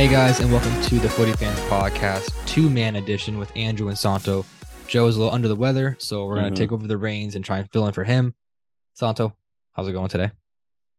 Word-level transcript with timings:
Hey 0.00 0.08
guys, 0.08 0.40
and 0.40 0.50
welcome 0.50 0.80
to 0.84 0.98
the 0.98 1.10
Footy 1.10 1.32
Fans 1.32 1.60
Podcast, 1.68 2.32
two 2.46 2.70
man 2.70 2.96
edition 2.96 3.36
with 3.36 3.54
Andrew 3.54 3.88
and 3.88 3.98
Santo. 3.98 4.46
Joe 4.86 5.06
is 5.08 5.16
a 5.16 5.18
little 5.18 5.34
under 5.34 5.46
the 5.46 5.54
weather, 5.54 5.94
so 5.98 6.24
we're 6.24 6.36
going 6.36 6.54
to 6.54 6.58
take 6.58 6.72
over 6.72 6.86
the 6.86 6.96
reins 6.96 7.34
and 7.34 7.44
try 7.44 7.58
and 7.58 7.70
fill 7.70 7.86
in 7.86 7.92
for 7.92 8.02
him. 8.02 8.34
Santo, 8.94 9.36
how's 9.72 9.88
it 9.88 9.92
going 9.92 10.08
today? 10.08 10.30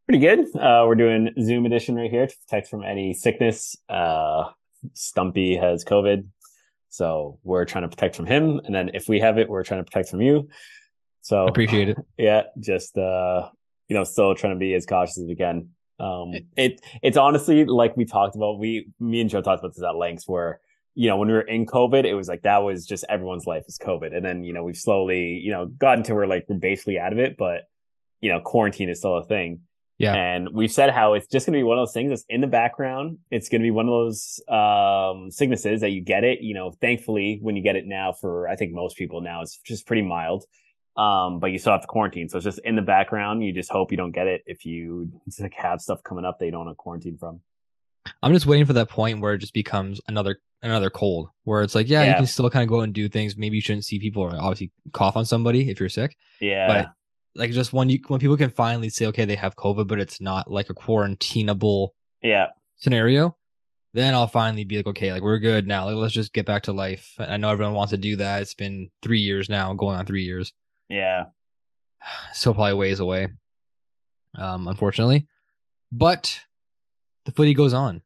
Pretty 0.08 0.20
good. 0.20 0.42
Uh, 0.56 0.86
we're 0.86 0.94
doing 0.94 1.34
Zoom 1.42 1.66
edition 1.66 1.96
right 1.96 2.12
here 2.12 2.28
to 2.28 2.36
protect 2.46 2.68
from 2.68 2.84
any 2.84 3.16
sickness. 3.16 3.76
Uh, 3.90 4.52
Stumpy 4.94 5.56
has 5.56 5.84
COVID, 5.84 6.28
so 6.90 7.40
we're 7.42 7.66
trying 7.66 7.86
to 7.86 7.90
protect 7.90 8.16
from 8.16 8.28
him. 8.28 8.62
And 8.64 8.76
then 8.76 8.92
if 8.94 9.10
we 9.10 9.20
have 9.22 9.40
it, 9.40 9.50
we're 9.50 9.64
trying 9.64 9.84
to 9.84 9.84
protect 9.84 10.10
from 10.10 10.22
you. 10.22 10.48
So 11.22 11.48
Appreciate 11.48 11.90
it. 11.90 11.98
yeah, 12.20 12.44
just 12.60 12.96
uh, 13.00 13.50
you 13.88 13.96
know, 13.96 14.04
still 14.04 14.36
trying 14.36 14.54
to 14.54 14.60
be 14.60 14.76
as 14.76 14.86
cautious 14.86 15.18
as 15.18 15.26
we 15.26 15.36
can. 15.36 15.70
Um, 16.02 16.34
it 16.58 16.82
it's 17.02 17.18
honestly 17.18 17.66
like 17.66 17.96
we 17.96 18.06
talked 18.06 18.36
about. 18.36 18.60
We 18.60 18.88
me 19.00 19.22
and 19.22 19.30
Joe 19.30 19.42
talked 19.42 19.64
about 19.64 19.76
this 19.76 19.84
at 19.84 19.96
length. 19.96 20.24
Where 20.28 20.60
you 20.96 21.08
know 21.08 21.18
when 21.18 21.28
we 21.28 21.34
were 21.34 21.42
in 21.42 21.66
COVID, 21.66 22.06
it 22.06 22.16
was 22.16 22.28
like 22.28 22.42
that 22.42 22.60
was 22.60 22.86
just 22.86 23.06
everyone's 23.08 23.46
life 23.46 23.64
is 23.68 23.78
COVID, 23.78 24.16
and 24.16 24.26
then 24.26 24.44
you 24.44 24.54
know 24.54 24.64
we've 24.64 24.78
slowly 24.78 25.40
you 25.44 25.52
know 25.52 25.68
gotten 25.68 26.04
to 26.06 26.16
where 26.16 26.28
like 26.28 26.46
we're 26.50 26.58
basically 26.58 27.00
out 27.00 27.14
of 27.14 27.20
it, 27.20 27.38
but 27.38 27.64
you 28.20 28.32
know 28.32 28.40
quarantine 28.42 28.90
is 28.90 29.00
still 29.00 29.18
a 29.18 29.26
thing. 29.26 29.62
Yeah. 30.02 30.16
And 30.16 30.50
we've 30.52 30.72
said 30.72 30.90
how 30.90 31.14
it's 31.14 31.28
just 31.28 31.46
going 31.46 31.54
to 31.54 31.60
be 31.60 31.64
one 31.64 31.78
of 31.78 31.84
those 31.84 31.94
things 31.94 32.10
that's 32.10 32.26
in 32.28 32.42
the 32.42 32.48
background. 32.48 33.20
It's 33.30 33.50
going 33.50 33.62
to 33.62 33.64
be 33.64 33.70
one 33.70 33.88
of 33.88 33.92
those 33.92 34.42
um, 34.48 35.30
sicknesses 35.30 35.82
that 35.82 35.92
you 35.92 36.02
get 36.02 36.24
it. 36.24 36.42
You 36.42 36.56
know, 36.56 36.72
thankfully, 36.82 37.38
when 37.40 37.56
you 37.56 37.62
get 37.62 37.76
it 37.76 37.86
now, 37.86 38.12
for 38.12 38.48
I 38.48 38.56
think 38.56 38.74
most 38.74 38.98
people 38.98 39.22
now, 39.22 39.44
it's 39.44 39.60
just 39.60 39.86
pretty 39.86 40.02
mild. 40.02 40.46
Um, 40.98 41.40
but 41.40 41.52
you 41.52 41.58
still 41.58 41.72
have 41.72 41.82
to 41.82 41.88
quarantine, 41.88 42.28
so 42.28 42.38
it's 42.38 42.44
just 42.44 42.60
in 42.66 42.76
the 42.76 42.82
background. 42.82 43.44
You 43.44 43.54
just 43.54 43.72
hope 43.72 43.92
you 43.92 43.98
don't 43.98 44.12
get 44.12 44.28
it 44.28 44.44
if 44.46 44.66
you 44.66 45.10
like 45.40 45.54
have 45.54 45.80
stuff 45.80 46.04
coming 46.04 46.26
up 46.26 46.40
that 46.40 46.46
you 46.46 46.52
don't 46.52 46.66
want 46.66 46.72
to 46.72 46.76
quarantine 46.76 47.18
from. 47.18 47.40
I'm 48.22 48.34
just 48.34 48.46
waiting 48.46 48.66
for 48.66 48.74
that 48.74 48.90
point 48.90 49.22
where 49.22 49.34
it 49.34 49.38
just 49.38 49.54
becomes 49.54 50.02
another 50.08 50.42
another 50.62 50.90
cold, 50.90 51.30
where 51.44 51.62
it's 51.62 51.76
like, 51.76 51.90
yeah, 51.90 52.04
you 52.04 52.14
can 52.16 52.26
still 52.26 52.50
kind 52.50 52.64
of 52.64 52.70
go 52.70 52.82
and 52.82 52.94
do 52.94 53.08
things. 53.08 53.38
Maybe 53.38 53.56
you 53.56 53.62
shouldn't 53.62 53.86
see 53.86 54.00
people 54.00 54.24
or 54.24 54.36
obviously 54.36 54.72
cough 54.92 55.16
on 55.16 55.26
somebody 55.26 55.70
if 55.70 55.80
you're 55.80 55.90
sick. 55.90 56.18
Yeah, 56.40 56.68
But 56.68 56.94
like 57.36 57.52
just 57.52 57.74
when 57.74 57.90
you 57.90 58.00
when 58.08 58.20
people 58.20 58.38
can 58.38 58.50
finally 58.50 58.90
say, 58.90 59.06
okay, 59.08 59.26
they 59.26 59.36
have 59.36 59.56
COVID, 59.56 59.88
but 59.88 60.00
it's 60.00 60.20
not 60.20 60.52
like 60.52 60.70
a 60.70 60.74
quarantinable 60.74 61.90
yeah, 62.22 62.48
scenario, 62.78 63.38
then 63.94 64.14
I'll 64.14 64.28
finally 64.28 64.64
be 64.64 64.78
like, 64.78 64.88
okay, 64.88 65.12
like 65.12 65.22
we're 65.22 65.40
good 65.40 65.68
now. 65.68 65.86
Like, 65.86 65.96
let's 65.96 66.14
just 66.14 66.34
get 66.34 66.46
back 66.46 66.64
to 66.64 66.74
life. 66.74 67.16
I 67.18 67.38
know 67.38 67.50
everyone 67.50 67.76
wants 67.76 67.92
to 67.92 67.98
do 67.98 68.18
that. 68.18 68.42
It's 68.42 68.54
been 68.54 68.90
three 69.02 69.20
years 69.20 69.50
now, 69.50 69.74
going 69.74 69.98
on 69.98 70.06
three 70.06 70.24
years. 70.24 70.54
Yeah, 70.92 71.26
Still 72.34 72.54
probably 72.54 72.74
ways 72.74 73.00
away, 73.00 73.28
um, 74.36 74.68
unfortunately. 74.68 75.28
But 75.92 76.40
the 77.26 77.32
footy 77.32 77.54
goes 77.54 77.74
on, 77.74 78.02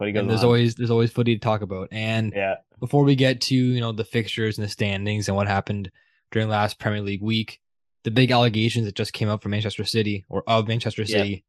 he 0.00 0.12
goes 0.12 0.20
and 0.20 0.30
there's 0.30 0.40
on. 0.40 0.46
always 0.46 0.74
there's 0.74 0.90
always 0.90 1.10
footy 1.10 1.34
to 1.34 1.40
talk 1.40 1.62
about. 1.62 1.88
And 1.90 2.32
yeah, 2.34 2.56
before 2.80 3.04
we 3.04 3.14
get 3.14 3.40
to 3.42 3.54
you 3.54 3.80
know 3.80 3.92
the 3.92 4.04
fixtures 4.04 4.58
and 4.58 4.64
the 4.64 4.70
standings 4.70 5.28
and 5.28 5.36
what 5.36 5.48
happened 5.48 5.90
during 6.30 6.48
last 6.48 6.78
Premier 6.78 7.00
League 7.00 7.22
week, 7.22 7.60
the 8.04 8.10
big 8.10 8.30
allegations 8.30 8.86
that 8.86 8.94
just 8.94 9.12
came 9.12 9.28
out 9.28 9.42
from 9.42 9.52
Manchester 9.52 9.84
City 9.84 10.24
or 10.28 10.42
of 10.46 10.68
Manchester. 10.68 11.06
City, 11.06 11.44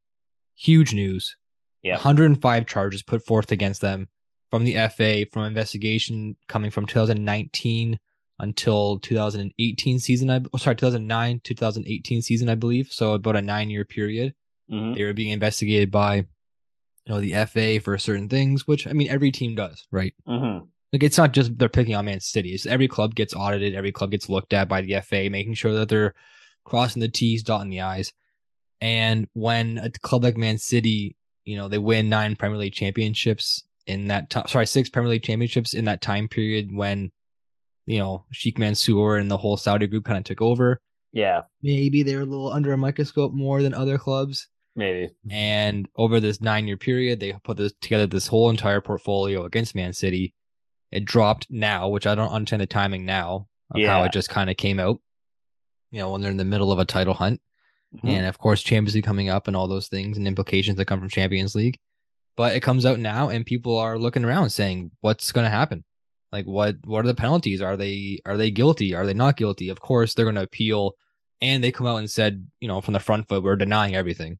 huge 0.55 0.93
news. 0.93 1.35
Yep. 1.83 1.97
105 1.97 2.65
charges 2.65 3.03
put 3.03 3.25
forth 3.25 3.51
against 3.51 3.81
them 3.81 4.07
from 4.49 4.63
the 4.63 4.75
FA 4.87 5.25
from 5.31 5.43
investigation 5.43 6.37
coming 6.47 6.71
from 6.71 6.85
2019 6.85 7.99
until 8.39 8.99
2018 8.99 9.99
season. 9.99 10.29
I 10.29 10.41
oh, 10.53 10.57
sorry 10.57 10.75
2009 10.75 11.41
2018 11.43 12.21
season 12.21 12.49
I 12.49 12.55
believe. 12.55 12.87
So 12.91 13.13
about 13.13 13.35
a 13.35 13.41
nine 13.41 13.69
year 13.69 13.85
period 13.85 14.33
hmm 14.69 14.93
they 14.93 15.03
were 15.03 15.13
being 15.13 15.31
investigated 15.31 15.91
by 15.91 16.15
you 16.15 16.25
know 17.07 17.19
the 17.19 17.45
FA 17.45 17.79
for 17.79 17.97
certain 17.97 18.29
things, 18.29 18.67
which 18.67 18.87
I 18.87 18.93
mean 18.93 19.09
every 19.09 19.31
team 19.31 19.55
does, 19.55 19.85
right? 19.91 20.13
hmm 20.25 20.59
Like 20.91 21.03
it's 21.03 21.17
not 21.17 21.33
just 21.33 21.57
they're 21.57 21.69
picking 21.69 21.95
on 21.95 22.05
Man 22.05 22.19
City. 22.19 22.51
It's 22.51 22.65
every 22.65 22.87
club 22.87 23.15
gets 23.15 23.33
audited, 23.33 23.75
every 23.75 23.91
club 23.91 24.11
gets 24.11 24.29
looked 24.29 24.53
at 24.53 24.69
by 24.69 24.81
the 24.81 25.01
FA, 25.01 25.29
making 25.29 25.55
sure 25.55 25.73
that 25.73 25.89
they're 25.89 26.13
crossing 26.63 27.01
the 27.01 27.09
T's, 27.09 27.43
dotting 27.43 27.69
the 27.69 27.81
I's. 27.81 28.13
And 28.81 29.27
when 29.33 29.77
a 29.77 29.89
club 29.89 30.23
like 30.23 30.37
Man 30.37 30.57
City, 30.57 31.15
you 31.45 31.57
know, 31.57 31.67
they 31.67 31.77
win 31.77 32.09
nine 32.09 32.35
Premier 32.35 32.57
League 32.57 32.73
championships 32.73 33.63
in 33.85 34.07
that 34.07 34.29
time, 34.29 34.47
sorry, 34.47 34.65
six 34.65 34.89
Premier 34.89 35.09
League 35.09 35.23
championships 35.23 35.73
in 35.73 35.85
that 35.85 36.01
time 36.01 36.27
period 36.27 36.69
when, 36.73 37.11
you 37.85 37.99
know, 37.99 38.25
Sheikh 38.31 38.57
Mansour 38.57 39.17
and 39.17 39.29
the 39.29 39.37
whole 39.37 39.57
Saudi 39.57 39.87
group 39.87 40.05
kind 40.05 40.17
of 40.17 40.23
took 40.23 40.41
over. 40.41 40.81
yeah, 41.11 41.41
Maybe 41.61 42.03
they're 42.03 42.21
a 42.21 42.25
little 42.25 42.51
under 42.51 42.73
a 42.73 42.77
microscope 42.77 43.33
more 43.33 43.61
than 43.61 43.73
other 43.73 43.97
clubs. 43.97 44.47
maybe, 44.75 45.09
And 45.29 45.87
over 45.95 46.19
this 46.19 46.41
nine 46.41 46.67
year 46.67 46.77
period, 46.77 47.19
they 47.19 47.33
put 47.43 47.57
this 47.57 47.73
together 47.81 48.07
this 48.07 48.27
whole 48.27 48.49
entire 48.49 48.81
portfolio 48.81 49.45
against 49.45 49.75
Man 49.75 49.93
City. 49.93 50.33
It 50.91 51.05
dropped 51.05 51.47
now, 51.49 51.89
which 51.89 52.07
I 52.07 52.15
don't 52.15 52.31
understand 52.31 52.61
the 52.61 52.67
timing 52.67 53.05
now 53.05 53.47
of 53.71 53.81
how 53.83 54.03
it 54.03 54.11
just 54.11 54.29
kind 54.29 54.49
of 54.49 54.57
came 54.57 54.79
out. 54.79 54.99
You 55.91 55.99
know, 55.99 56.11
when 56.11 56.21
they're 56.21 56.31
in 56.31 56.37
the 56.37 56.45
middle 56.45 56.71
of 56.71 56.79
a 56.79 56.85
title 56.85 57.13
hunt. 57.13 57.39
Mhm. 57.97 58.09
And 58.09 58.25
of 58.25 58.39
course, 58.39 58.63
Champions 58.63 58.95
League 58.95 59.03
coming 59.03 59.29
up 59.29 59.47
and 59.47 59.55
all 59.55 59.67
those 59.67 59.87
things 59.87 60.17
and 60.17 60.27
implications 60.27 60.77
that 60.77 60.85
come 60.85 60.99
from 60.99 61.09
Champions 61.09 61.53
League. 61.53 61.77
But 62.35 62.55
it 62.55 62.61
comes 62.61 62.83
out 62.85 62.97
now 62.99 63.29
and 63.29 63.45
people 63.45 63.77
are 63.77 63.99
looking 63.99 64.25
around 64.25 64.49
saying, 64.49 64.89
what's 65.01 65.31
gonna 65.31 65.51
happen? 65.51 65.83
Like 66.33 66.45
what 66.45 66.75
what 66.83 67.05
are 67.05 67.07
the 67.07 67.15
penalties? 67.15 67.61
Are 67.61 67.77
they 67.77 68.19
are 68.25 68.35
they 68.35 68.51
guilty? 68.51 68.93
Are 68.93 69.05
they 69.05 69.13
not 69.13 69.37
guilty? 69.37 69.69
Of 69.69 69.79
course 69.79 70.13
they're 70.13 70.25
gonna 70.25 70.43
appeal. 70.43 70.95
And 71.39 71.63
they 71.63 71.71
come 71.71 71.87
out 71.87 71.97
and 71.97 72.09
said, 72.09 72.45
you 72.59 72.67
know, 72.67 72.81
from 72.81 72.93
the 72.93 72.99
front 72.99 73.29
foot, 73.29 73.43
we're 73.43 73.55
denying 73.55 73.95
everything 73.95 74.39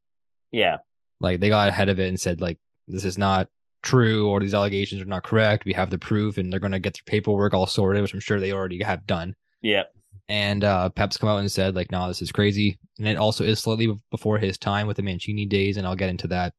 yeah, 0.53 0.77
like 1.19 1.39
they 1.39 1.49
got 1.49 1.67
ahead 1.67 1.89
of 1.89 1.99
it 1.99 2.07
and 2.07 2.19
said 2.19 2.39
like 2.39 2.59
this 2.87 3.03
is 3.03 3.17
not 3.17 3.49
true 3.81 4.29
or 4.29 4.39
these 4.39 4.53
allegations 4.53 5.01
are 5.01 5.05
not 5.05 5.23
correct 5.23 5.65
we 5.65 5.73
have 5.73 5.89
the 5.89 5.97
proof 5.97 6.37
and 6.37 6.51
they're 6.51 6.59
going 6.59 6.71
to 6.71 6.79
get 6.79 6.93
their 6.93 7.03
paperwork 7.05 7.53
all 7.53 7.67
sorted 7.67 8.01
which 8.01 8.13
i'm 8.13 8.19
sure 8.19 8.39
they 8.39 8.53
already 8.53 8.81
have 8.81 9.05
done 9.05 9.35
yeah, 9.61 9.83
and 10.29 10.63
uh 10.63 10.89
pep's 10.89 11.17
come 11.17 11.27
out 11.27 11.39
and 11.39 11.51
said 11.51 11.75
like 11.75 11.91
no 11.91 12.07
this 12.07 12.21
is 12.21 12.31
crazy 12.31 12.77
and 12.97 13.07
it 13.07 13.17
also 13.17 13.43
is 13.43 13.59
slightly 13.59 13.93
before 14.09 14.37
his 14.37 14.57
time 14.57 14.87
with 14.87 14.95
the 14.95 15.03
mancini 15.03 15.45
days 15.45 15.75
and 15.75 15.85
i'll 15.85 15.95
get 15.95 16.09
into 16.09 16.27
that 16.27 16.53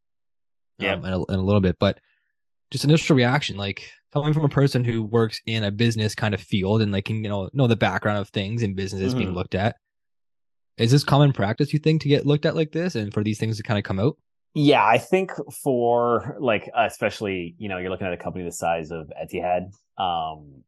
yeah 0.79 0.93
um, 0.93 1.05
in, 1.05 1.13
a, 1.13 1.25
in 1.33 1.39
a 1.39 1.43
little 1.43 1.63
bit 1.63 1.77
but 1.79 1.99
just 2.71 2.85
initial 2.85 3.17
reaction 3.17 3.57
like 3.57 3.91
coming 4.15 4.33
from 4.33 4.45
a 4.45 4.49
person 4.49 4.85
who 4.85 5.03
works 5.03 5.41
in 5.47 5.65
a 5.65 5.71
business 5.71 6.15
kind 6.15 6.35
of 6.35 6.41
field 6.41 6.81
and 6.81 6.93
like 6.93 7.05
can 7.07 7.23
you 7.25 7.29
know 7.29 7.51
know 7.53 7.67
the 7.67 7.77
background 7.77 8.19
of 8.19 8.29
things 8.31 8.63
and 8.63 8.77
businesses 8.77 9.15
being 9.15 9.31
Mhm. 9.31 9.35
looked 9.35 9.55
at 9.55 9.77
is 10.79 10.91
this 10.91 11.05
common 11.05 11.33
practice 11.33 11.73
you 11.73 11.79
think 11.79 12.03
to 12.03 12.09
get 12.09 12.27
looked 12.27 12.47
at 12.47 12.57
like 12.57 12.73
this 12.73 12.95
and 12.95 13.13
for 13.13 13.23
these 13.23 13.39
things 13.39 13.57
to 13.57 13.63
kind 13.63 13.79
of 13.79 13.85
come 13.85 13.99
out 14.01 14.17
Yeah, 14.55 14.85
I 14.85 14.99
think 14.99 15.33
for 15.63 16.37
like 16.41 16.71
especially, 16.77 17.57
you 17.59 17.69
know, 17.69 17.79
you're 17.79 17.91
looking 17.91 18.07
at 18.07 18.13
a 18.13 18.17
company 18.17 18.45
the 18.45 18.53
size 18.53 18.93
of 18.93 19.11
Etihad, 19.21 19.73
um, 19.99 20.63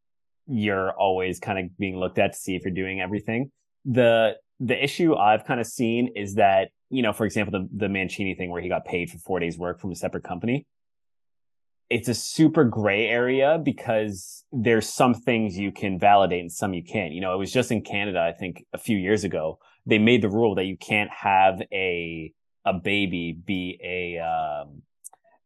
you're 0.49 0.91
always 0.93 1.39
kind 1.39 1.59
of 1.59 1.79
being 1.79 1.97
looked 1.97 2.19
at 2.19 2.33
to 2.33 2.39
see 2.39 2.57
if 2.57 2.65
you're 2.65 2.75
doing 2.75 3.01
everything. 3.01 3.53
The 3.85 4.37
the 4.59 4.83
issue 4.83 5.15
I've 5.15 5.45
kind 5.45 5.61
of 5.61 5.67
seen 5.67 6.09
is 6.17 6.35
that, 6.35 6.71
you 6.91 7.03
know, 7.03 7.13
for 7.13 7.27
example, 7.27 7.53
the 7.61 7.69
the 7.77 7.89
Mancini 7.89 8.35
thing 8.35 8.51
where 8.51 8.61
he 8.61 8.69
got 8.69 8.85
paid 8.85 9.09
for 9.11 9.19
four 9.19 9.39
days 9.39 9.57
work 9.57 9.79
from 9.81 9.93
a 9.93 9.95
separate 9.95 10.25
company. 10.25 10.67
It's 11.89 12.09
a 12.09 12.15
super 12.15 12.65
gray 12.65 13.07
area 13.07 13.61
because 13.63 14.45
there's 14.53 14.89
some 14.89 15.15
things 15.15 15.57
you 15.57 15.71
can 15.73 15.99
validate 15.99 16.41
and 16.41 16.53
some 16.53 16.75
you 16.75 16.83
can't. 16.83 17.13
You 17.13 17.21
know, 17.21 17.33
it 17.35 17.39
was 17.39 17.53
just 17.53 17.71
in 17.71 17.83
Canada, 17.83 18.21
I 18.21 18.33
think 18.33 18.65
a 18.73 18.79
few 18.79 18.97
years 18.99 19.25
ago, 19.25 19.59
they 19.87 19.99
made 19.99 20.23
the 20.23 20.29
rule 20.29 20.55
that 20.57 20.65
you 20.65 20.77
can't 20.77 21.11
have 21.11 21.63
a 21.73 22.33
a 22.65 22.73
baby 22.73 23.33
be 23.33 23.79
a 23.85 24.19
um, 24.19 24.83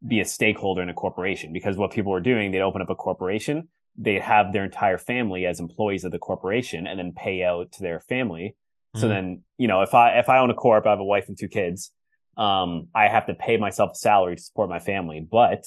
be 0.07 0.21
a 0.21 0.25
stakeholder 0.25 0.81
in 0.81 0.89
a 0.89 0.95
corporation 0.95 1.53
because 1.53 1.77
what 1.77 1.91
people 1.93 2.11
were 2.11 2.21
doing 2.21 2.51
they'd 2.51 2.63
open 2.63 2.81
up 2.81 2.89
a 2.89 2.95
corporation 2.95 3.69
they'd 3.99 4.23
have 4.23 4.55
their 4.55 4.65
entire 4.65 4.97
family 4.97 5.45
as 5.45 5.61
employees 5.61 6.05
of 6.05 6.13
the 6.13 6.19
corporation 6.19 6.87
and 6.87 6.99
then 6.99 7.13
pay 7.13 7.43
out 7.45 7.71
to 7.71 7.83
their 7.83 8.01
family 8.01 8.57
so 8.97 9.07
Mhm. 9.07 9.09
then 9.11 9.43
you 9.59 9.69
know 9.69 9.83
if 9.83 9.93
i 9.93 10.19
if 10.19 10.31
i 10.31 10.39
own 10.39 10.49
a 10.49 10.55
corp 10.55 10.87
i 10.87 10.91
have 10.91 11.01
a 11.01 11.05
wife 11.05 11.29
and 11.29 11.37
two 11.39 11.49
kids 11.49 11.93
um 12.39 12.89
i 12.95 13.09
have 13.09 13.27
to 13.27 13.35
pay 13.35 13.59
myself 13.59 13.91
a 13.93 13.97
salary 13.97 14.37
to 14.37 14.43
support 14.43 14.71
my 14.71 14.79
family 14.79 15.21
but 15.21 15.65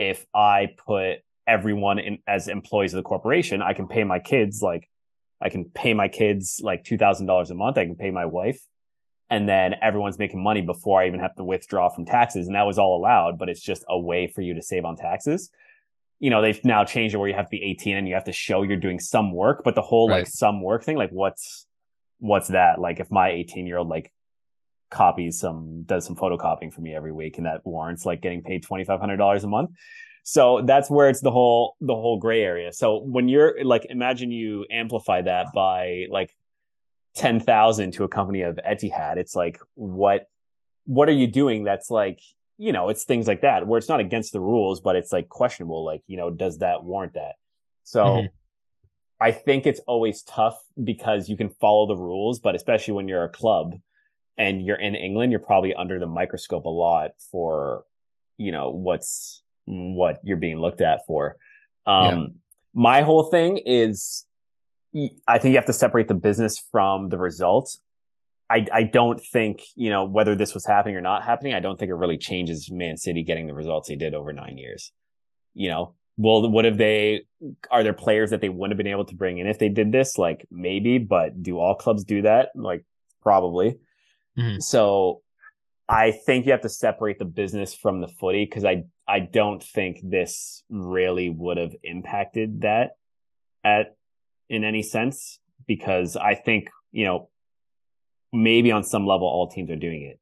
if 0.00 0.26
i 0.34 0.68
put 0.86 1.18
everyone 1.46 1.98
in 1.98 2.18
as 2.26 2.48
employees 2.48 2.92
of 2.94 2.98
the 2.98 3.08
corporation 3.12 3.62
i 3.62 3.72
can 3.72 3.86
pay 3.86 4.04
my 4.04 4.18
kids 4.18 4.62
like 4.62 4.88
i 5.40 5.48
can 5.48 5.64
pay 5.66 5.94
my 5.94 6.08
kids 6.08 6.60
like 6.62 6.82
$2000 6.84 7.50
a 7.50 7.54
month 7.54 7.78
i 7.78 7.84
can 7.84 7.96
pay 7.96 8.10
my 8.10 8.26
wife 8.26 8.60
and 9.30 9.48
then 9.48 9.76
everyone's 9.80 10.18
making 10.18 10.42
money 10.42 10.60
before 10.60 11.00
I 11.00 11.06
even 11.06 11.20
have 11.20 11.36
to 11.36 11.44
withdraw 11.44 11.88
from 11.88 12.04
taxes. 12.04 12.48
And 12.48 12.56
that 12.56 12.66
was 12.66 12.78
all 12.80 12.96
allowed, 12.96 13.38
but 13.38 13.48
it's 13.48 13.60
just 13.62 13.84
a 13.88 13.98
way 13.98 14.26
for 14.26 14.42
you 14.42 14.54
to 14.54 14.62
save 14.62 14.84
on 14.84 14.96
taxes. 14.96 15.50
You 16.18 16.30
know, 16.30 16.42
they've 16.42 16.62
now 16.64 16.84
changed 16.84 17.14
it 17.14 17.18
where 17.18 17.28
you 17.28 17.36
have 17.36 17.46
to 17.46 17.50
be 17.50 17.62
18 17.62 17.96
and 17.96 18.08
you 18.08 18.14
have 18.14 18.24
to 18.24 18.32
show 18.32 18.62
you're 18.62 18.76
doing 18.76 18.98
some 18.98 19.32
work, 19.32 19.62
but 19.64 19.76
the 19.76 19.82
whole 19.82 20.08
Right. 20.08 20.18
like 20.18 20.26
some 20.26 20.60
work 20.60 20.82
thing, 20.82 20.96
like 20.96 21.10
what's, 21.10 21.66
what's 22.18 22.48
that? 22.48 22.80
Like 22.80 22.98
if 22.98 23.08
my 23.12 23.30
18 23.30 23.68
year 23.68 23.78
old 23.78 23.88
like 23.88 24.12
copies 24.90 25.38
some, 25.40 25.82
does 25.84 26.04
some 26.04 26.16
photocopying 26.16 26.72
for 26.72 26.80
me 26.80 26.94
every 26.94 27.12
week 27.12 27.38
and 27.38 27.46
that 27.46 27.64
warrants 27.64 28.04
like 28.04 28.20
getting 28.20 28.42
paid 28.42 28.64
$2,500 28.64 29.44
a 29.44 29.46
month. 29.46 29.70
So 30.22 30.62
that's 30.64 30.90
where 30.90 31.08
it's 31.08 31.20
the 31.20 31.30
whole, 31.30 31.76
the 31.80 31.94
whole 31.94 32.18
gray 32.18 32.42
area. 32.42 32.72
So 32.72 32.98
when 32.98 33.28
you're 33.28 33.64
like, 33.64 33.86
imagine 33.88 34.30
you 34.30 34.66
amplify 34.70 35.22
that 35.22 35.46
by 35.54 36.06
like 36.10 36.36
10,000 37.16 37.92
to 37.92 38.04
a 38.04 38.08
company 38.08 38.42
of 38.42 38.56
Etihad. 38.56 39.16
It's 39.16 39.34
like, 39.34 39.58
what, 39.74 40.28
what 40.84 41.08
are 41.08 41.12
you 41.12 41.26
doing? 41.26 41.64
That's 41.64 41.90
like, 41.90 42.20
you 42.58 42.72
know, 42.72 42.90
it's 42.90 43.04
things 43.04 43.26
like 43.26 43.40
that 43.40 43.66
where 43.66 43.78
it's 43.78 43.88
not 43.88 44.00
against 44.00 44.32
the 44.32 44.40
rules, 44.40 44.80
but 44.80 44.94
it's 44.94 45.12
like 45.12 45.28
questionable. 45.28 45.84
Like, 45.84 46.02
you 46.06 46.16
know, 46.16 46.30
does 46.30 46.58
that 46.58 46.84
warrant 46.84 47.14
that? 47.14 47.36
So 47.84 48.04
mm-hmm. 48.04 48.26
I 49.20 49.32
think 49.32 49.66
it's 49.66 49.80
always 49.86 50.22
tough 50.22 50.62
because 50.82 51.28
you 51.28 51.36
can 51.36 51.48
follow 51.48 51.86
the 51.86 51.96
rules, 51.96 52.38
but 52.38 52.54
especially 52.54 52.94
when 52.94 53.08
you're 53.08 53.24
a 53.24 53.28
club 53.28 53.74
and 54.40 54.64
you're 54.64 54.80
in 54.80 54.94
England, 54.94 55.32
you're 55.32 55.38
probably 55.38 55.74
under 55.74 55.98
the 55.98 56.06
microscope 56.06 56.64
a 56.64 56.70
lot 56.70 57.10
for, 57.30 57.84
you 58.38 58.52
know, 58.52 58.70
what's 58.70 59.42
what 59.66 60.18
you're 60.24 60.38
being 60.38 60.58
looked 60.58 60.80
at 60.80 61.00
for. 61.06 61.36
Um, 61.86 62.04
yeah. 62.04 62.26
my 62.72 63.02
whole 63.02 63.24
thing 63.24 63.58
is 63.58 64.24
I 65.28 65.38
think 65.38 65.52
you 65.52 65.58
have 65.58 65.66
to 65.66 65.74
separate 65.74 66.08
the 66.08 66.14
business 66.14 66.58
from 66.72 67.10
the 67.10 67.18
results. 67.18 67.80
I, 68.48 68.66
I 68.72 68.82
don't 68.84 69.20
think, 69.20 69.60
you 69.76 69.90
know, 69.90 70.04
whether 70.04 70.34
this 70.34 70.54
was 70.54 70.64
happening 70.64 70.96
or 70.96 71.02
not 71.02 71.22
happening, 71.22 71.52
I 71.52 71.60
don't 71.60 71.78
think 71.78 71.90
it 71.90 71.94
really 71.94 72.18
changes 72.18 72.70
Man 72.70 72.96
City 72.96 73.22
getting 73.22 73.46
the 73.46 73.54
results 73.54 73.88
they 73.88 73.94
did 73.94 74.14
over 74.14 74.32
nine 74.32 74.56
years. 74.56 74.90
You 75.52 75.68
know, 75.68 75.94
well, 76.16 76.50
what 76.50 76.64
if 76.64 76.78
they 76.78 77.26
are 77.70 77.82
there 77.82 77.92
players 77.92 78.30
that 78.30 78.40
they 78.40 78.48
wouldn't 78.48 78.72
have 78.72 78.78
been 78.78 78.90
able 78.90 79.04
to 79.04 79.14
bring 79.14 79.36
in 79.36 79.46
if 79.46 79.58
they 79.58 79.68
did 79.68 79.92
this? 79.92 80.16
Like 80.16 80.46
maybe, 80.50 80.96
but 80.96 81.42
do 81.42 81.58
all 81.58 81.74
clubs 81.74 82.04
do 82.04 82.22
that? 82.22 82.52
Like 82.54 82.86
probably. 83.22 83.76
Mm-hmm. 84.38 84.60
So 84.60 85.22
I 85.88 86.12
think 86.12 86.46
you 86.46 86.52
have 86.52 86.60
to 86.62 86.68
separate 86.68 87.18
the 87.18 87.24
business 87.24 87.74
from 87.74 88.00
the 88.00 88.08
footy 88.08 88.44
because 88.44 88.64
I 88.64 88.84
I 89.08 89.20
don't 89.20 89.62
think 89.62 89.98
this 90.02 90.62
really 90.70 91.30
would 91.30 91.56
have 91.56 91.74
impacted 91.82 92.60
that 92.60 92.92
at 93.64 93.96
in 94.48 94.62
any 94.64 94.82
sense 94.82 95.40
because 95.66 96.16
I 96.16 96.34
think 96.36 96.70
you 96.92 97.04
know 97.04 97.28
maybe 98.32 98.70
on 98.70 98.84
some 98.84 99.06
level 99.06 99.26
all 99.26 99.48
teams 99.48 99.70
are 99.70 99.76
doing 99.76 100.02
it. 100.02 100.20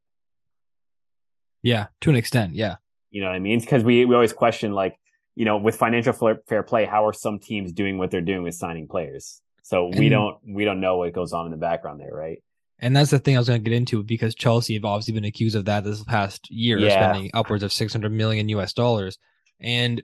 Yeah, 1.63 1.87
to 2.01 2.11
an 2.11 2.17
extent, 2.17 2.55
yeah. 2.55 2.77
You 3.11 3.21
know 3.21 3.29
what 3.29 3.37
I 3.37 3.41
mean? 3.41 3.61
Because 3.61 3.85
we 3.85 4.05
we 4.05 4.15
always 4.15 4.33
question 4.33 4.73
like, 4.73 4.99
you 5.35 5.45
know, 5.45 5.57
with 5.59 5.77
financial 5.77 6.13
fair 6.47 6.63
play, 6.63 6.85
how 6.85 7.07
are 7.07 7.13
some 7.13 7.39
teams 7.39 7.73
doing 7.73 7.99
what 7.99 8.11
they're 8.11 8.21
doing 8.21 8.43
with 8.43 8.55
signing 8.55 8.89
players? 8.89 9.43
So 9.63 9.89
we 9.89 10.07
and, 10.07 10.11
don't 10.11 10.39
we 10.47 10.65
don't 10.65 10.81
know 10.81 10.99
what 10.99 11.13
goes 11.13 11.33
on 11.33 11.47
in 11.47 11.51
the 11.51 11.59
background 11.59 12.01
there, 12.01 12.15
right? 12.15 12.43
And 12.81 12.97
that's 12.97 13.11
the 13.11 13.19
thing 13.19 13.37
I 13.37 13.41
was 13.41 13.49
going 13.49 13.63
to 13.63 13.69
get 13.69 13.77
into 13.77 14.03
because 14.03 14.35
Chelsea 14.35 14.75
have 14.75 14.85
obviously 14.85 15.15
been 15.15 15.25
accused 15.25 15.57
of 15.57 15.65
that 15.65 15.85
this 15.85 16.03
past 16.05 16.51
year, 16.51 16.79
yeah. 16.79 17.11
spending 17.11 17.31
upwards 17.35 17.63
of 17.65 17.73
600 17.73 18.11
million 18.11 18.49
US 18.51 18.73
dollars. 18.73 19.19
And 19.61 20.03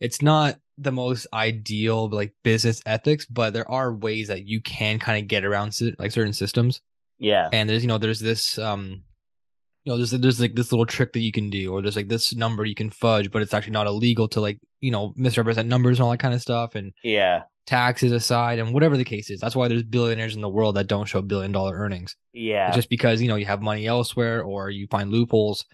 it's 0.00 0.20
not 0.20 0.58
the 0.76 0.92
most 0.92 1.26
ideal 1.32 2.10
like 2.10 2.34
business 2.42 2.82
ethics, 2.84 3.24
but 3.24 3.54
there 3.54 3.70
are 3.70 3.94
ways 3.94 4.28
that 4.28 4.46
you 4.46 4.60
can 4.60 4.98
kind 4.98 5.22
of 5.22 5.28
get 5.28 5.44
around 5.44 5.78
like 5.98 6.12
certain 6.12 6.34
systems. 6.34 6.82
Yeah. 7.18 7.48
And 7.52 7.70
there's 7.70 7.82
you 7.82 7.88
know 7.88 7.98
there's 7.98 8.20
this 8.20 8.58
um 8.58 9.02
you 9.84 9.92
know 9.92 9.96
there's 9.96 10.10
there's 10.10 10.40
like 10.40 10.54
this 10.54 10.72
little 10.72 10.84
trick 10.84 11.14
that 11.14 11.20
you 11.20 11.32
can 11.32 11.48
do 11.48 11.72
or 11.72 11.80
there's 11.80 11.96
like 11.96 12.08
this 12.08 12.34
number 12.34 12.66
you 12.66 12.74
can 12.74 12.90
fudge, 12.90 13.30
but 13.30 13.40
it's 13.40 13.54
actually 13.54 13.72
not 13.72 13.86
illegal 13.86 14.28
to 14.28 14.42
like 14.42 14.58
you 14.80 14.90
know 14.90 15.14
misrepresent 15.16 15.68
numbers 15.68 15.98
and 15.98 16.04
all 16.04 16.10
that 16.10 16.18
kind 16.18 16.34
of 16.34 16.42
stuff 16.42 16.74
and 16.74 16.92
yeah 17.02 17.44
taxes 17.66 18.12
aside 18.12 18.58
and 18.58 18.74
whatever 18.74 18.96
the 18.96 19.04
case 19.04 19.30
is. 19.30 19.40
That's 19.40 19.56
why 19.56 19.68
there's 19.68 19.82
billionaires 19.82 20.34
in 20.34 20.42
the 20.42 20.48
world 20.48 20.76
that 20.76 20.86
don't 20.86 21.06
show 21.06 21.22
billion 21.22 21.52
dollar 21.52 21.74
earnings. 21.74 22.16
Yeah. 22.32 22.68
It's 22.68 22.76
just 22.76 22.90
because 22.90 23.22
you 23.22 23.28
know 23.28 23.36
you 23.36 23.46
have 23.46 23.62
money 23.62 23.86
elsewhere 23.86 24.42
or 24.42 24.70
you 24.70 24.86
find 24.90 25.10
loopholes 25.10 25.64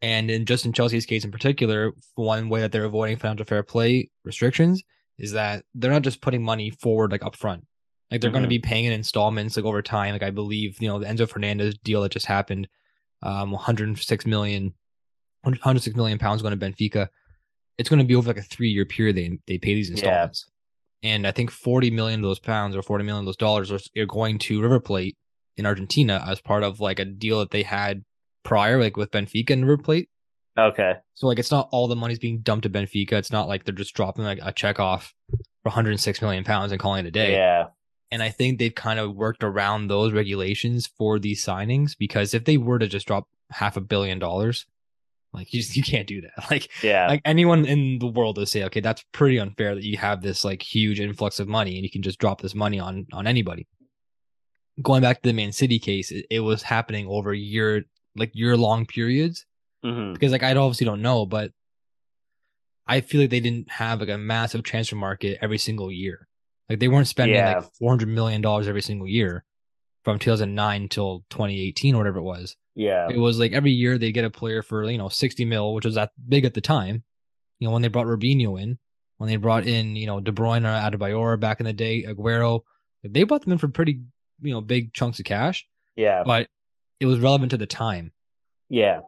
and 0.00 0.30
in 0.30 0.46
just 0.46 0.64
in 0.64 0.72
Chelsea's 0.72 1.06
case 1.06 1.24
in 1.24 1.32
particular, 1.32 1.92
one 2.14 2.48
way 2.48 2.60
that 2.60 2.72
they're 2.72 2.84
avoiding 2.84 3.16
financial 3.16 3.44
fair 3.44 3.62
play 3.62 4.10
restrictions 4.24 4.82
is 5.18 5.32
that 5.32 5.64
they're 5.74 5.90
not 5.90 6.02
just 6.02 6.20
putting 6.20 6.42
money 6.42 6.70
forward 6.70 7.10
like 7.10 7.22
upfront. 7.22 7.62
Like 8.10 8.20
they're 8.20 8.28
mm-hmm. 8.28 8.34
going 8.34 8.42
to 8.44 8.48
be 8.48 8.60
paying 8.60 8.84
in 8.84 8.92
installments 8.92 9.56
like 9.56 9.66
over 9.66 9.82
time. 9.82 10.12
Like 10.12 10.22
I 10.22 10.30
believe, 10.30 10.80
you 10.80 10.88
know, 10.88 10.98
the 10.98 11.06
Enzo 11.06 11.28
Fernandez 11.28 11.76
deal 11.78 12.02
that 12.02 12.12
just 12.12 12.26
happened, 12.26 12.68
um, 13.22 13.50
106 13.50 14.26
million, 14.26 14.72
106 15.42 15.96
million 15.96 16.18
pounds 16.18 16.42
going 16.42 16.58
to 16.58 16.66
Benfica. 16.66 17.08
It's 17.76 17.88
going 17.88 17.98
to 17.98 18.04
be 18.04 18.14
over 18.14 18.28
like 18.28 18.38
a 18.38 18.42
three 18.42 18.70
year 18.70 18.84
period. 18.84 19.16
They 19.16 19.38
they 19.46 19.58
pay 19.58 19.74
these 19.74 19.90
installments, 19.90 20.46
yeah. 20.46 20.52
And 21.02 21.26
I 21.26 21.32
think 21.32 21.50
40 21.50 21.90
million 21.90 22.20
of 22.20 22.28
those 22.28 22.38
pounds 22.38 22.74
or 22.74 22.82
40 22.82 23.04
million 23.04 23.20
of 23.20 23.26
those 23.26 23.36
dollars 23.36 23.70
are 23.70 24.06
going 24.06 24.38
to 24.40 24.60
River 24.60 24.80
Plate 24.80 25.16
in 25.56 25.66
Argentina 25.66 26.24
as 26.26 26.40
part 26.40 26.62
of 26.62 26.80
like 26.80 26.98
a 26.98 27.04
deal 27.04 27.40
that 27.40 27.50
they 27.50 27.62
had 27.62 28.04
prior, 28.42 28.80
like 28.80 28.96
with 28.96 29.10
Benfica 29.10 29.50
and 29.50 29.66
River 29.66 29.82
Plate. 29.82 30.08
Okay. 30.58 30.94
So 31.14 31.26
like 31.26 31.38
it's 31.38 31.50
not 31.50 31.68
all 31.70 31.86
the 31.86 31.96
money's 31.96 32.18
being 32.18 32.40
dumped 32.40 32.64
to 32.64 32.70
Benfica. 32.70 33.12
It's 33.12 33.30
not 33.30 33.48
like 33.48 33.64
they're 33.64 33.74
just 33.74 33.94
dropping 33.94 34.24
like 34.24 34.40
a 34.42 34.52
check 34.52 34.80
off 34.80 35.14
for 35.62 35.68
106 35.70 36.20
million 36.20 36.44
pounds 36.44 36.72
and 36.72 36.80
calling 36.80 37.04
it 37.04 37.08
a 37.08 37.12
day. 37.12 37.32
Yeah. 37.32 37.66
And 38.10 38.22
I 38.22 38.30
think 38.30 38.58
they've 38.58 38.74
kind 38.74 38.98
of 38.98 39.14
worked 39.14 39.44
around 39.44 39.86
those 39.86 40.12
regulations 40.12 40.86
for 40.86 41.18
these 41.18 41.44
signings 41.44 41.92
because 41.96 42.34
if 42.34 42.44
they 42.44 42.56
were 42.56 42.78
to 42.78 42.88
just 42.88 43.06
drop 43.06 43.28
half 43.50 43.76
a 43.76 43.80
billion 43.80 44.18
dollars, 44.18 44.66
like 45.32 45.52
you 45.52 45.60
just 45.60 45.76
you 45.76 45.82
can't 45.82 46.06
do 46.06 46.22
that. 46.22 46.32
Like 46.50 46.68
yeah, 46.82 47.08
like 47.08 47.22
anyone 47.24 47.64
in 47.64 47.98
the 47.98 48.06
world 48.06 48.38
would 48.38 48.48
say, 48.48 48.64
okay, 48.64 48.80
that's 48.80 49.04
pretty 49.12 49.38
unfair 49.38 49.74
that 49.74 49.84
you 49.84 49.96
have 49.98 50.22
this 50.22 50.44
like 50.44 50.62
huge 50.62 51.00
influx 51.00 51.40
of 51.40 51.48
money 51.48 51.76
and 51.76 51.84
you 51.84 51.90
can 51.90 52.02
just 52.02 52.18
drop 52.18 52.40
this 52.40 52.54
money 52.54 52.80
on 52.80 53.06
on 53.12 53.26
anybody. 53.26 53.66
Going 54.80 55.02
back 55.02 55.20
to 55.22 55.28
the 55.28 55.34
Man 55.34 55.52
City 55.52 55.78
case, 55.78 56.10
it, 56.10 56.26
it 56.30 56.40
was 56.40 56.62
happening 56.62 57.06
over 57.08 57.34
year 57.34 57.84
like 58.16 58.30
year 58.34 58.56
long 58.56 58.86
periods 58.86 59.44
mm-hmm. 59.84 60.12
because 60.12 60.32
like 60.32 60.42
I 60.42 60.54
obviously 60.54 60.86
don't 60.86 61.02
know, 61.02 61.26
but 61.26 61.52
I 62.86 63.02
feel 63.02 63.20
like 63.20 63.30
they 63.30 63.40
didn't 63.40 63.70
have 63.70 64.00
like 64.00 64.08
a 64.08 64.18
massive 64.18 64.62
transfer 64.62 64.96
market 64.96 65.38
every 65.42 65.58
single 65.58 65.92
year. 65.92 66.26
Like 66.68 66.80
they 66.80 66.88
weren't 66.88 67.06
spending 67.06 67.36
yeah. 67.36 67.58
like 67.58 67.70
four 67.78 67.90
hundred 67.90 68.08
million 68.08 68.40
dollars 68.40 68.68
every 68.68 68.82
single 68.82 69.06
year 69.06 69.44
from 70.04 70.18
2009 70.18 70.88
till 70.88 71.24
2018 71.30 71.94
or 71.94 71.98
whatever 71.98 72.18
it 72.18 72.22
was. 72.22 72.56
Yeah, 72.78 73.08
it 73.10 73.18
was 73.18 73.38
like 73.38 73.52
every 73.52 73.72
year 73.72 73.98
they 73.98 74.12
get 74.12 74.24
a 74.24 74.30
player 74.30 74.62
for 74.62 74.88
you 74.88 74.98
know 74.98 75.08
60 75.08 75.44
mil, 75.44 75.74
which 75.74 75.84
was 75.84 75.96
that 75.96 76.12
big 76.28 76.44
at 76.44 76.54
the 76.54 76.60
time. 76.60 77.02
You 77.58 77.66
know 77.66 77.72
when 77.72 77.82
they 77.82 77.88
brought 77.88 78.06
Robinho 78.06 78.60
in, 78.60 78.78
when 79.16 79.28
they 79.28 79.36
brought 79.36 79.66
in 79.66 79.96
you 79.96 80.06
know 80.06 80.20
De 80.20 80.30
Bruyne 80.30 80.64
or 80.64 80.96
Adebayor 80.96 81.40
back 81.40 81.58
in 81.58 81.66
the 81.66 81.72
day, 81.72 82.04
Aguero, 82.04 82.60
they 83.02 83.24
bought 83.24 83.42
them 83.42 83.52
in 83.52 83.58
for 83.58 83.66
pretty 83.66 84.00
you 84.40 84.52
know 84.52 84.60
big 84.60 84.94
chunks 84.94 85.18
of 85.18 85.24
cash. 85.24 85.66
Yeah, 85.96 86.22
but 86.24 86.48
it 87.00 87.06
was 87.06 87.18
relevant 87.18 87.50
to 87.50 87.56
the 87.56 87.66
time. 87.66 88.12
Yeah. 88.68 89.00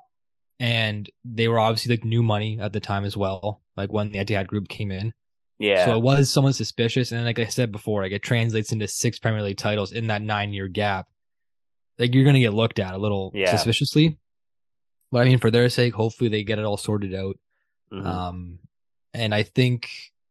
And 0.58 1.08
they 1.24 1.48
were 1.48 1.58
obviously 1.58 1.94
like 1.94 2.04
new 2.04 2.22
money 2.22 2.58
at 2.60 2.72
the 2.72 2.80
time 2.80 3.04
as 3.04 3.16
well, 3.16 3.62
like 3.76 3.92
when 3.92 4.12
the 4.12 4.18
Etihad 4.18 4.46
group 4.46 4.68
came 4.68 4.90
in. 4.90 5.12
Yeah. 5.58 5.84
So 5.84 5.96
it 5.96 6.02
was 6.02 6.30
somewhat 6.30 6.54
suspicious. 6.54 7.12
And 7.12 7.24
like 7.24 7.38
I 7.38 7.46
said 7.46 7.72
before, 7.72 8.02
like 8.02 8.12
it 8.12 8.22
translates 8.22 8.72
into 8.72 8.88
six 8.88 9.18
Premier 9.18 9.42
League 9.42 9.58
titles 9.58 9.92
in 9.92 10.06
that 10.08 10.22
nine 10.22 10.52
year 10.52 10.68
gap. 10.68 11.08
Like 12.00 12.14
you're 12.14 12.24
gonna 12.24 12.40
get 12.40 12.54
looked 12.54 12.80
at 12.80 12.94
a 12.94 12.98
little 12.98 13.30
yeah. 13.34 13.50
suspiciously. 13.50 14.18
But 15.12 15.20
I 15.20 15.24
mean, 15.26 15.38
for 15.38 15.50
their 15.50 15.68
sake, 15.68 15.94
hopefully 15.94 16.30
they 16.30 16.42
get 16.42 16.58
it 16.58 16.64
all 16.64 16.76
sorted 16.76 17.14
out. 17.14 17.36
Mm-hmm. 17.92 18.06
Um, 18.06 18.58
and 19.12 19.34
I 19.34 19.42
think 19.42 19.90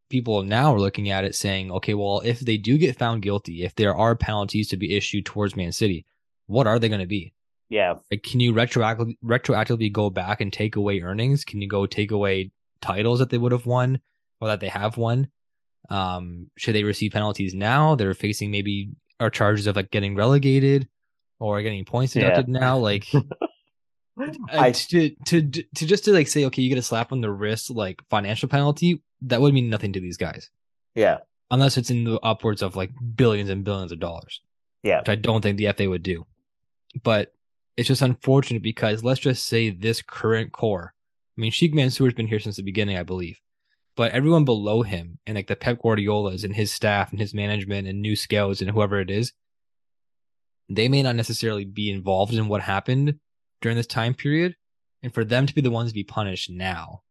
people 0.09 0.43
now 0.43 0.73
are 0.73 0.79
looking 0.79 1.09
at 1.09 1.23
it 1.23 1.35
saying, 1.35 1.71
okay, 1.71 1.93
well, 1.93 2.21
if 2.25 2.39
they 2.39 2.57
do 2.57 2.77
get 2.77 2.97
found 2.97 3.21
guilty, 3.21 3.63
if 3.63 3.75
there 3.75 3.95
are 3.95 4.15
penalties 4.15 4.69
to 4.69 4.77
be 4.77 4.95
issued 4.95 5.25
towards 5.25 5.55
Man 5.55 5.71
City, 5.71 6.05
what 6.47 6.67
are 6.67 6.79
they 6.79 6.89
going 6.89 7.01
to 7.01 7.07
be? 7.07 7.33
Yeah. 7.69 7.95
Like, 8.09 8.23
can 8.23 8.39
you 8.39 8.53
retroactively 8.53 9.17
retroactively 9.23 9.91
go 9.91 10.09
back 10.09 10.41
and 10.41 10.51
take 10.51 10.75
away 10.75 11.01
earnings? 11.01 11.45
Can 11.45 11.61
you 11.61 11.67
go 11.67 11.85
take 11.85 12.11
away 12.11 12.51
titles 12.81 13.19
that 13.19 13.29
they 13.29 13.37
would 13.37 13.51
have 13.51 13.67
won 13.67 13.99
or 14.41 14.47
that 14.47 14.59
they 14.59 14.69
have 14.69 14.97
won? 14.97 15.29
Um, 15.89 16.49
should 16.57 16.75
they 16.75 16.83
receive 16.83 17.11
penalties 17.11 17.53
now? 17.53 17.95
They're 17.95 18.13
facing 18.13 18.49
maybe 18.49 18.91
or 19.19 19.29
charges 19.29 19.67
of 19.67 19.75
like 19.75 19.91
getting 19.91 20.15
relegated 20.15 20.87
or 21.39 21.61
getting 21.61 21.85
points 21.85 22.13
deducted 22.13 22.47
yeah. 22.47 22.59
now. 22.59 22.77
Like, 22.77 23.07
uh, 23.13 24.27
I, 24.51 24.71
to, 24.71 25.09
to 25.25 25.41
to 25.41 25.85
just 25.85 26.05
to 26.05 26.13
like 26.13 26.27
say, 26.27 26.45
okay, 26.45 26.61
you 26.61 26.69
get 26.69 26.77
a 26.77 26.83
slap 26.83 27.11
on 27.11 27.21
the 27.21 27.31
wrist, 27.31 27.69
like 27.69 28.01
financial 28.09 28.49
penalty, 28.49 29.01
that 29.23 29.41
would 29.41 29.53
mean 29.53 29.69
nothing 29.69 29.93
to 29.93 29.99
these 29.99 30.17
guys. 30.17 30.49
Yeah. 30.95 31.19
Unless 31.51 31.77
it's 31.77 31.89
in 31.89 32.03
the 32.03 32.19
upwards 32.19 32.61
of 32.61 32.75
like 32.75 32.91
billions 33.15 33.49
and 33.49 33.63
billions 33.63 33.91
of 33.91 33.99
dollars. 33.99 34.41
Yeah. 34.83 34.99
Which 34.99 35.09
I 35.09 35.15
don't 35.15 35.41
think 35.41 35.57
the 35.57 35.71
FA 35.73 35.89
would 35.89 36.03
do. 36.03 36.25
But 37.03 37.33
it's 37.77 37.87
just 37.87 38.01
unfortunate 38.01 38.61
because 38.61 39.03
let's 39.03 39.19
just 39.19 39.45
say 39.45 39.69
this 39.69 40.01
current 40.01 40.51
core. 40.51 40.93
I 41.37 41.41
mean, 41.41 41.51
Sheikh 41.51 41.73
Mansour's 41.73 42.13
been 42.13 42.27
here 42.27 42.39
since 42.39 42.57
the 42.57 42.63
beginning, 42.63 42.97
I 42.97 43.03
believe. 43.03 43.39
But 43.95 44.11
everyone 44.11 44.45
below 44.45 44.81
him 44.81 45.19
and 45.25 45.35
like 45.35 45.47
the 45.47 45.55
Pep 45.55 45.81
Guardiolas 45.81 46.43
and 46.43 46.55
his 46.55 46.71
staff 46.71 47.11
and 47.11 47.19
his 47.19 47.33
management 47.33 47.87
and 47.87 48.01
new 48.01 48.15
scouts 48.15 48.61
and 48.61 48.69
whoever 48.69 48.99
it 48.99 49.09
is, 49.09 49.33
they 50.69 50.87
may 50.87 51.03
not 51.03 51.15
necessarily 51.15 51.65
be 51.65 51.89
involved 51.89 52.33
in 52.33 52.47
what 52.47 52.61
happened 52.61 53.19
during 53.61 53.75
this 53.75 53.87
time 53.87 54.13
period. 54.13 54.55
And 55.01 55.13
for 55.13 55.23
them 55.23 55.45
to 55.45 55.55
be 55.55 55.61
the 55.61 55.71
ones 55.71 55.91
to 55.91 55.93
be 55.93 56.03
punished 56.03 56.49
now 56.49 57.01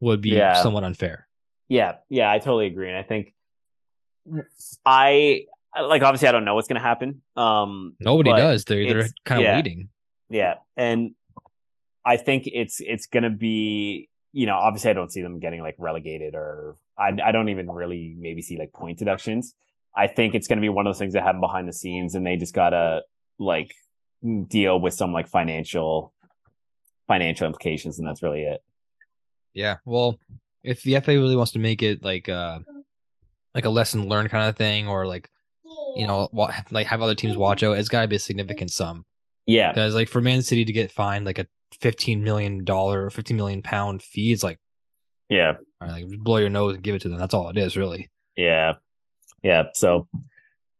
would 0.00 0.20
be 0.20 0.30
yeah. 0.30 0.62
somewhat 0.62 0.84
unfair. 0.84 1.26
Yeah, 1.68 1.96
yeah, 2.08 2.30
I 2.30 2.38
totally 2.38 2.66
agree. 2.66 2.88
And 2.88 2.96
I 2.96 3.02
think 3.02 3.34
I 4.84 5.44
like 5.80 6.02
obviously 6.02 6.28
I 6.28 6.32
don't 6.32 6.44
know 6.44 6.54
what's 6.54 6.68
gonna 6.68 6.80
happen. 6.80 7.22
Um 7.36 7.94
nobody 8.00 8.30
does. 8.30 8.64
They're 8.64 8.86
they're 8.86 9.08
kind 9.24 9.40
of 9.40 9.44
yeah. 9.44 9.56
waiting. 9.56 9.88
Yeah, 10.30 10.54
and 10.76 11.14
I 12.04 12.16
think 12.16 12.44
it's 12.46 12.80
it's 12.80 13.06
gonna 13.06 13.30
be 13.30 14.08
you 14.32 14.46
know 14.46 14.56
obviously 14.56 14.90
I 14.90 14.94
don't 14.94 15.10
see 15.12 15.22
them 15.22 15.40
getting 15.40 15.62
like 15.62 15.76
relegated 15.78 16.34
or 16.34 16.76
I 16.98 17.16
I 17.22 17.32
don't 17.32 17.48
even 17.48 17.70
really 17.70 18.14
maybe 18.18 18.42
see 18.42 18.58
like 18.58 18.72
point 18.72 18.98
deductions. 18.98 19.54
I 19.98 20.06
think 20.06 20.34
it's 20.34 20.46
gonna 20.46 20.60
be 20.60 20.68
one 20.68 20.86
of 20.86 20.90
those 20.90 20.98
things 20.98 21.14
that 21.14 21.24
happen 21.24 21.40
behind 21.40 21.68
the 21.68 21.72
scenes 21.72 22.14
and 22.14 22.26
they 22.26 22.36
just 22.36 22.54
gotta 22.54 23.02
like 23.38 23.74
deal 24.48 24.80
with 24.80 24.94
some 24.94 25.12
like 25.12 25.28
financial 25.28 26.12
financial 27.08 27.46
implications, 27.46 27.98
and 27.98 28.06
that's 28.06 28.22
really 28.22 28.42
it. 28.42 28.62
Yeah. 29.54 29.78
Well, 29.84 30.20
if 30.62 30.82
the 30.82 31.00
FA 31.00 31.12
really 31.12 31.34
wants 31.34 31.52
to 31.52 31.58
make 31.58 31.82
it 31.82 32.04
like 32.04 32.28
uh 32.28 32.60
like 33.54 33.64
a 33.64 33.70
lesson 33.70 34.08
learned 34.08 34.30
kind 34.30 34.48
of 34.48 34.56
thing, 34.56 34.86
or 34.86 35.06
like 35.06 35.28
you 35.96 36.06
know, 36.06 36.28
like 36.70 36.86
have 36.86 37.02
other 37.02 37.14
teams 37.14 37.36
watch 37.36 37.62
out, 37.62 37.78
it's 37.78 37.88
got 37.88 38.02
to 38.02 38.08
be 38.08 38.16
a 38.16 38.20
significant 38.20 38.70
sum. 38.70 39.04
Yeah, 39.46 39.72
because 39.72 39.94
like 39.94 40.08
for 40.08 40.20
Man 40.20 40.42
City 40.42 40.64
to 40.64 40.72
get 40.72 40.92
fined 40.92 41.24
like 41.24 41.38
a 41.38 41.46
fifteen 41.80 42.22
million 42.22 42.64
dollar 42.64 43.06
or 43.06 43.10
fifteen 43.10 43.36
million 43.36 43.62
pound 43.62 44.02
fee, 44.02 44.32
is 44.32 44.44
like 44.44 44.58
yeah, 45.28 45.54
like 45.80 46.06
blow 46.06 46.36
your 46.36 46.50
nose 46.50 46.74
and 46.74 46.82
give 46.82 46.94
it 46.94 47.02
to 47.02 47.08
them. 47.08 47.18
That's 47.18 47.34
all 47.34 47.48
it 47.48 47.56
is, 47.56 47.76
really. 47.76 48.10
Yeah, 48.36 48.74
yeah. 49.42 49.64
So 49.74 50.08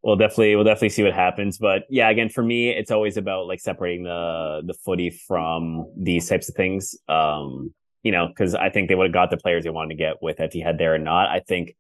we'll 0.03 0.17
definitely 0.17 0.57
we'll 0.57 0.65
definitely 0.65 0.91
see 0.91 1.03
what 1.03 1.15
happens. 1.15 1.59
But 1.59 1.85
yeah, 1.89 2.09
again, 2.11 2.29
for 2.29 2.43
me, 2.43 2.71
it's 2.71 2.91
always 2.91 3.17
about 3.17 3.47
like 3.47 3.61
separating 3.61 4.05
the 4.05 4.63
the 4.65 4.75
footy 4.75 5.11
from 5.11 5.91
these 5.97 6.29
types 6.29 6.49
of 6.49 6.55
things. 6.55 6.97
Um, 7.09 7.75
you 8.03 8.13
know, 8.13 8.29
because 8.29 8.55
I 8.55 8.71
think 8.71 8.89
they 8.89 8.95
would 8.95 9.09
have 9.09 9.13
got 9.13 9.31
the 9.31 9.37
players 9.37 9.65
they 9.65 9.71
wanted 9.71 9.91
to 9.91 9.97
get 9.97 10.23
with 10.23 10.39
Etihad 10.39 10.79
there 10.79 10.95
or 10.95 10.99
not. 10.99 11.29
I 11.29 11.41
think 11.41 11.77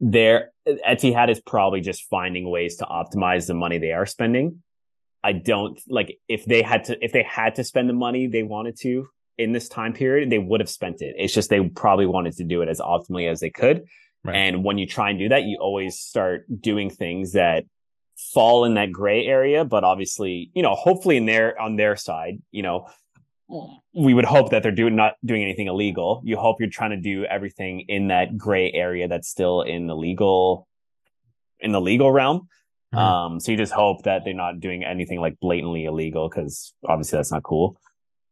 there 0.00 0.52
Etihad 0.66 1.30
is 1.30 1.40
probably 1.40 1.80
just 1.80 2.04
finding 2.08 2.48
ways 2.48 2.76
to 2.76 2.84
optimize 2.84 3.46
the 3.46 3.54
money 3.54 3.78
they 3.78 3.92
are 3.92 4.06
spending. 4.06 4.62
I 5.24 5.32
don't 5.32 5.80
like 5.88 6.18
if 6.28 6.44
they 6.44 6.62
had 6.62 6.84
to 6.84 7.04
if 7.04 7.12
they 7.12 7.24
had 7.24 7.56
to 7.56 7.64
spend 7.64 7.88
the 7.88 7.94
money 7.94 8.26
they 8.26 8.42
wanted 8.42 8.78
to 8.80 9.08
in 9.38 9.52
this 9.52 9.68
time 9.68 9.92
period, 9.92 10.30
they 10.30 10.38
would 10.38 10.60
have 10.60 10.68
spent 10.68 11.02
it. 11.02 11.14
It's 11.18 11.34
just 11.34 11.50
they 11.50 11.60
probably 11.68 12.06
wanted 12.06 12.34
to 12.36 12.44
do 12.44 12.62
it 12.62 12.68
as 12.68 12.80
optimally 12.80 13.30
as 13.30 13.40
they 13.40 13.50
could. 13.50 13.86
Right. 14.26 14.36
And 14.36 14.64
when 14.64 14.78
you 14.78 14.86
try 14.86 15.10
and 15.10 15.18
do 15.18 15.28
that, 15.28 15.44
you 15.44 15.58
always 15.60 15.98
start 15.98 16.44
doing 16.60 16.90
things 16.90 17.32
that 17.32 17.64
fall 18.16 18.64
in 18.64 18.74
that 18.74 18.92
gray 18.92 19.26
area, 19.26 19.64
but 19.64 19.84
obviously, 19.84 20.50
you 20.54 20.62
know, 20.62 20.74
hopefully 20.74 21.16
in 21.16 21.26
their 21.26 21.60
on 21.60 21.76
their 21.76 21.96
side, 21.96 22.40
you 22.50 22.62
know, 22.62 22.88
we 23.94 24.12
would 24.14 24.24
hope 24.24 24.50
that 24.50 24.62
they're 24.62 24.72
doing 24.72 24.96
not 24.96 25.14
doing 25.24 25.42
anything 25.42 25.68
illegal. 25.68 26.22
You 26.24 26.36
hope 26.36 26.56
you're 26.60 26.70
trying 26.70 26.90
to 26.90 26.96
do 26.96 27.24
everything 27.24 27.80
in 27.88 28.08
that 28.08 28.36
gray 28.36 28.72
area 28.72 29.06
that's 29.06 29.28
still 29.28 29.62
in 29.62 29.86
the 29.86 29.94
legal 29.94 30.66
in 31.60 31.72
the 31.72 31.80
legal 31.80 32.10
realm. 32.10 32.48
Mm-hmm. 32.94 32.98
Um, 32.98 33.40
so 33.40 33.52
you 33.52 33.58
just 33.58 33.72
hope 33.72 34.04
that 34.04 34.24
they're 34.24 34.34
not 34.34 34.60
doing 34.60 34.84
anything 34.84 35.20
like 35.20 35.38
blatantly 35.40 35.84
illegal 35.84 36.28
because 36.28 36.74
obviously 36.84 37.18
that's 37.18 37.32
not 37.32 37.42
cool. 37.42 37.78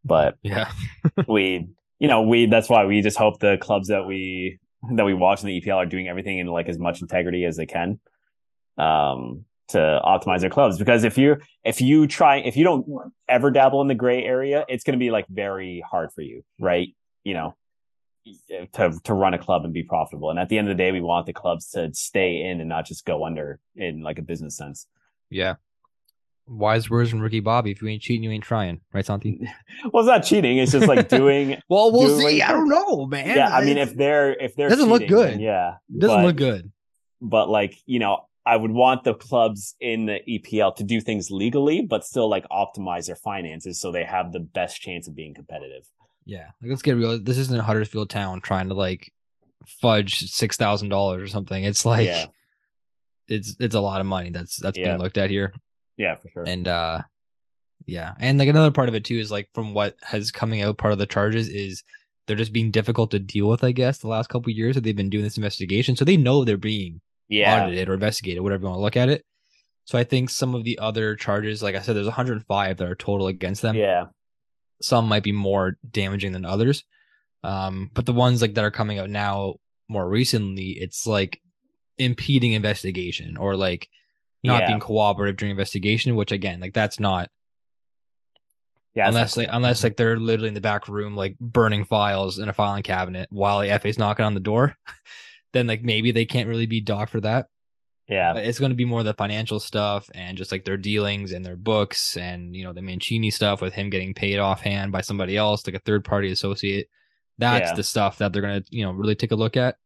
But 0.04 0.36
yeah, 0.42 0.70
we 1.28 1.68
you 1.98 2.08
know 2.08 2.22
we 2.22 2.46
that's 2.46 2.68
why 2.68 2.86
we 2.86 3.02
just 3.02 3.18
hope 3.18 3.38
the 3.38 3.58
clubs 3.60 3.88
that 3.88 4.06
we 4.06 4.58
that 4.92 5.04
we 5.04 5.14
watch 5.14 5.42
in 5.42 5.48
the 5.48 5.60
EPL 5.60 5.76
are 5.76 5.86
doing 5.86 6.08
everything 6.08 6.38
in 6.38 6.46
like 6.46 6.68
as 6.68 6.78
much 6.78 7.00
integrity 7.00 7.44
as 7.44 7.56
they 7.56 7.66
can. 7.66 8.00
Um, 8.76 9.44
to 9.68 10.00
optimize 10.04 10.40
their 10.40 10.50
clubs. 10.50 10.78
Because 10.78 11.04
if 11.04 11.16
you 11.16 11.36
if 11.64 11.80
you 11.80 12.06
try 12.06 12.36
if 12.36 12.56
you 12.56 12.64
don't 12.64 12.86
ever 13.28 13.50
dabble 13.50 13.80
in 13.80 13.88
the 13.88 13.94
gray 13.94 14.22
area 14.22 14.64
it's 14.68 14.84
going 14.84 14.92
to 14.92 15.02
be 15.02 15.10
like 15.10 15.26
very 15.28 15.82
hard 15.88 16.12
for 16.12 16.20
you 16.22 16.44
right? 16.58 16.94
You 17.24 17.34
know 17.34 17.56
to 18.74 18.98
to 19.04 19.14
run 19.14 19.34
a 19.34 19.38
club 19.38 19.64
and 19.64 19.72
be 19.72 19.82
profitable. 19.82 20.30
And 20.30 20.38
at 20.38 20.48
the 20.48 20.58
end 20.58 20.68
of 20.68 20.76
the 20.76 20.82
day 20.82 20.92
we 20.92 21.00
want 21.00 21.26
the 21.26 21.32
clubs 21.32 21.70
to 21.70 21.92
stay 21.94 22.42
in 22.42 22.60
and 22.60 22.68
not 22.68 22.86
just 22.86 23.04
go 23.04 23.24
under 23.24 23.58
in 23.74 24.02
like 24.02 24.18
a 24.18 24.22
business 24.22 24.56
sense. 24.56 24.86
Yeah 25.30 25.54
wise 26.46 26.90
words 26.90 27.10
from 27.10 27.20
Ricky 27.20 27.40
Bobby. 27.40 27.70
If 27.70 27.82
you 27.82 27.88
ain't 27.88 28.02
cheating, 28.02 28.22
you 28.22 28.30
ain't 28.30 28.44
trying, 28.44 28.80
right, 28.92 29.04
Santi? 29.04 29.40
well, 29.92 30.02
it's 30.02 30.08
not 30.08 30.24
cheating. 30.24 30.58
It's 30.58 30.72
just 30.72 30.86
like 30.86 31.08
doing. 31.08 31.60
well, 31.68 31.92
we'll 31.92 32.18
see. 32.18 32.42
I 32.42 32.52
don't 32.52 32.68
know, 32.68 33.06
man. 33.06 33.36
Yeah, 33.36 33.48
I 33.48 33.64
mean, 33.64 33.78
if 33.78 33.96
they're 33.96 34.32
if 34.34 34.54
they're 34.54 34.68
doesn't 34.68 34.88
cheating, 34.88 35.00
look 35.00 35.08
good, 35.08 35.40
yeah, 35.40 35.76
it 35.92 36.00
doesn't 36.00 36.18
but, 36.18 36.26
look 36.26 36.36
good. 36.36 36.72
But 37.20 37.48
like 37.48 37.76
you 37.86 37.98
know, 37.98 38.26
I 38.46 38.56
would 38.56 38.72
want 38.72 39.04
the 39.04 39.14
clubs 39.14 39.74
in 39.80 40.06
the 40.06 40.20
EPL 40.28 40.76
to 40.76 40.84
do 40.84 41.00
things 41.00 41.30
legally, 41.30 41.82
but 41.82 42.04
still 42.04 42.28
like 42.28 42.46
optimize 42.50 43.06
their 43.06 43.16
finances 43.16 43.80
so 43.80 43.90
they 43.90 44.04
have 44.04 44.32
the 44.32 44.40
best 44.40 44.80
chance 44.80 45.08
of 45.08 45.14
being 45.14 45.34
competitive. 45.34 45.84
Yeah, 46.26 46.50
like, 46.60 46.70
let's 46.70 46.82
get 46.82 46.96
real. 46.96 47.18
This 47.18 47.38
isn't 47.38 47.60
Huddersfield 47.60 48.10
Town 48.10 48.40
trying 48.40 48.68
to 48.68 48.74
like 48.74 49.12
fudge 49.66 50.30
six 50.30 50.56
thousand 50.56 50.90
dollars 50.90 51.22
or 51.22 51.28
something. 51.28 51.64
It's 51.64 51.86
like 51.86 52.06
yeah. 52.06 52.26
it's 53.28 53.56
it's 53.60 53.74
a 53.74 53.80
lot 53.80 54.00
of 54.00 54.06
money 54.06 54.30
that's 54.30 54.56
that's 54.56 54.76
yeah. 54.76 54.90
being 54.90 54.98
looked 54.98 55.18
at 55.18 55.30
here. 55.30 55.54
Yeah, 55.96 56.16
for 56.16 56.28
sure. 56.28 56.44
And 56.46 56.66
uh, 56.66 57.02
yeah, 57.86 58.14
and 58.18 58.38
like 58.38 58.48
another 58.48 58.70
part 58.70 58.88
of 58.88 58.94
it 58.94 59.04
too 59.04 59.18
is 59.18 59.30
like 59.30 59.48
from 59.54 59.74
what 59.74 59.96
has 60.02 60.30
coming 60.30 60.62
out, 60.62 60.78
part 60.78 60.92
of 60.92 60.98
the 60.98 61.06
charges 61.06 61.48
is 61.48 61.82
they're 62.26 62.36
just 62.36 62.52
being 62.52 62.70
difficult 62.70 63.10
to 63.10 63.18
deal 63.18 63.48
with. 63.48 63.64
I 63.64 63.72
guess 63.72 63.98
the 63.98 64.08
last 64.08 64.28
couple 64.28 64.50
years 64.50 64.74
that 64.74 64.82
they've 64.82 64.96
been 64.96 65.10
doing 65.10 65.24
this 65.24 65.36
investigation, 65.36 65.96
so 65.96 66.04
they 66.04 66.16
know 66.16 66.44
they're 66.44 66.56
being 66.56 67.00
yeah. 67.28 67.64
audited 67.64 67.88
or 67.88 67.94
investigated, 67.94 68.42
whatever 68.42 68.62
you 68.62 68.68
want 68.68 68.78
to 68.78 68.82
look 68.82 68.96
at 68.96 69.08
it. 69.08 69.24
So 69.84 69.98
I 69.98 70.04
think 70.04 70.30
some 70.30 70.54
of 70.54 70.64
the 70.64 70.78
other 70.78 71.14
charges, 71.14 71.62
like 71.62 71.74
I 71.74 71.80
said, 71.80 71.94
there's 71.94 72.06
105 72.06 72.76
that 72.78 72.88
are 72.88 72.94
total 72.94 73.26
against 73.26 73.60
them. 73.62 73.76
Yeah. 73.76 74.06
Some 74.80 75.08
might 75.08 75.22
be 75.22 75.32
more 75.32 75.76
damaging 75.88 76.32
than 76.32 76.46
others. 76.46 76.84
Um, 77.42 77.90
but 77.92 78.06
the 78.06 78.14
ones 78.14 78.40
like 78.40 78.54
that 78.54 78.64
are 78.64 78.70
coming 78.70 78.98
out 78.98 79.10
now 79.10 79.56
more 79.88 80.08
recently, 80.08 80.70
it's 80.70 81.06
like 81.06 81.40
impeding 81.98 82.54
investigation 82.54 83.36
or 83.36 83.56
like 83.56 83.88
not 84.44 84.62
yeah. 84.62 84.66
being 84.68 84.80
cooperative 84.80 85.36
during 85.36 85.50
investigation, 85.50 86.14
which 86.14 86.32
again, 86.32 86.60
like 86.60 86.74
that's 86.74 87.00
not 87.00 87.30
yeah, 88.94 89.08
unless 89.08 89.36
like 89.36 89.48
unless 89.50 89.82
like 89.82 89.96
they're 89.96 90.18
literally 90.18 90.48
in 90.48 90.54
the 90.54 90.60
back 90.60 90.86
room 90.86 91.16
like 91.16 91.36
burning 91.40 91.84
files 91.84 92.38
in 92.38 92.48
a 92.48 92.52
filing 92.52 92.84
cabinet 92.84 93.28
while 93.30 93.60
the 93.60 93.78
FA's 93.78 93.98
knocking 93.98 94.24
on 94.24 94.34
the 94.34 94.40
door. 94.40 94.76
then 95.52 95.66
like 95.66 95.82
maybe 95.82 96.12
they 96.12 96.24
can't 96.24 96.48
really 96.48 96.66
be 96.66 96.80
docked 96.80 97.10
for 97.10 97.20
that. 97.20 97.46
Yeah. 98.08 98.34
But 98.34 98.44
it's 98.44 98.58
going 98.58 98.70
to 98.70 98.76
be 98.76 98.84
more 98.84 99.02
the 99.02 99.14
financial 99.14 99.58
stuff 99.58 100.10
and 100.14 100.36
just 100.36 100.52
like 100.52 100.64
their 100.64 100.76
dealings 100.76 101.32
and 101.32 101.44
their 101.44 101.56
books 101.56 102.16
and, 102.16 102.54
you 102.54 102.64
know, 102.64 102.72
the 102.72 102.82
Mancini 102.82 103.30
stuff 103.30 103.62
with 103.62 103.72
him 103.72 103.88
getting 103.88 104.14
paid 104.14 104.38
offhand 104.38 104.92
by 104.92 105.00
somebody 105.00 105.36
else, 105.36 105.66
like 105.66 105.76
a 105.76 105.80
third 105.80 106.04
party 106.04 106.30
associate. 106.30 106.88
That's 107.38 107.70
yeah. 107.70 107.74
the 107.74 107.82
stuff 107.82 108.18
that 108.18 108.32
they're 108.32 108.42
going 108.42 108.62
to, 108.62 108.68
you 108.70 108.84
know, 108.84 108.92
really 108.92 109.14
take 109.14 109.32
a 109.32 109.36
look 109.36 109.56
at. 109.56 109.76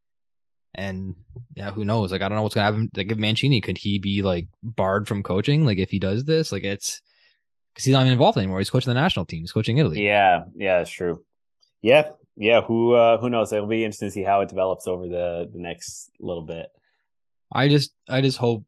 And 0.78 1.16
yeah, 1.54 1.70
who 1.70 1.84
knows? 1.84 2.12
Like, 2.12 2.22
I 2.22 2.28
don't 2.28 2.36
know 2.36 2.42
what's 2.42 2.54
going 2.54 2.66
to 2.66 2.72
happen. 2.72 2.90
Like, 2.96 3.10
if 3.10 3.18
Mancini, 3.18 3.60
could 3.60 3.78
he 3.78 3.98
be 3.98 4.22
like 4.22 4.48
barred 4.62 5.08
from 5.08 5.22
coaching? 5.22 5.66
Like, 5.66 5.78
if 5.78 5.90
he 5.90 5.98
does 5.98 6.24
this, 6.24 6.52
like, 6.52 6.64
it's 6.64 7.00
because 7.74 7.84
he's 7.84 7.92
not 7.92 8.02
even 8.02 8.12
involved 8.12 8.38
anymore. 8.38 8.58
He's 8.58 8.70
coaching 8.70 8.90
the 8.90 9.00
national 9.00 9.26
team, 9.26 9.40
he's 9.40 9.52
coaching 9.52 9.78
Italy. 9.78 10.04
Yeah. 10.04 10.44
Yeah, 10.56 10.80
it's 10.80 10.90
true. 10.90 11.24
Yeah 11.82 12.10
yeah, 12.38 12.60
who 12.62 12.94
uh, 12.94 13.18
who 13.18 13.28
knows? 13.28 13.52
It'll 13.52 13.66
be 13.66 13.84
interesting 13.84 14.08
to 14.08 14.12
see 14.12 14.22
how 14.22 14.40
it 14.42 14.48
develops 14.48 14.86
over 14.86 15.08
the 15.08 15.50
the 15.52 15.58
next 15.58 16.10
little 16.20 16.44
bit. 16.44 16.68
I 17.52 17.68
just 17.68 17.90
I 18.08 18.20
just 18.20 18.38
hope 18.38 18.64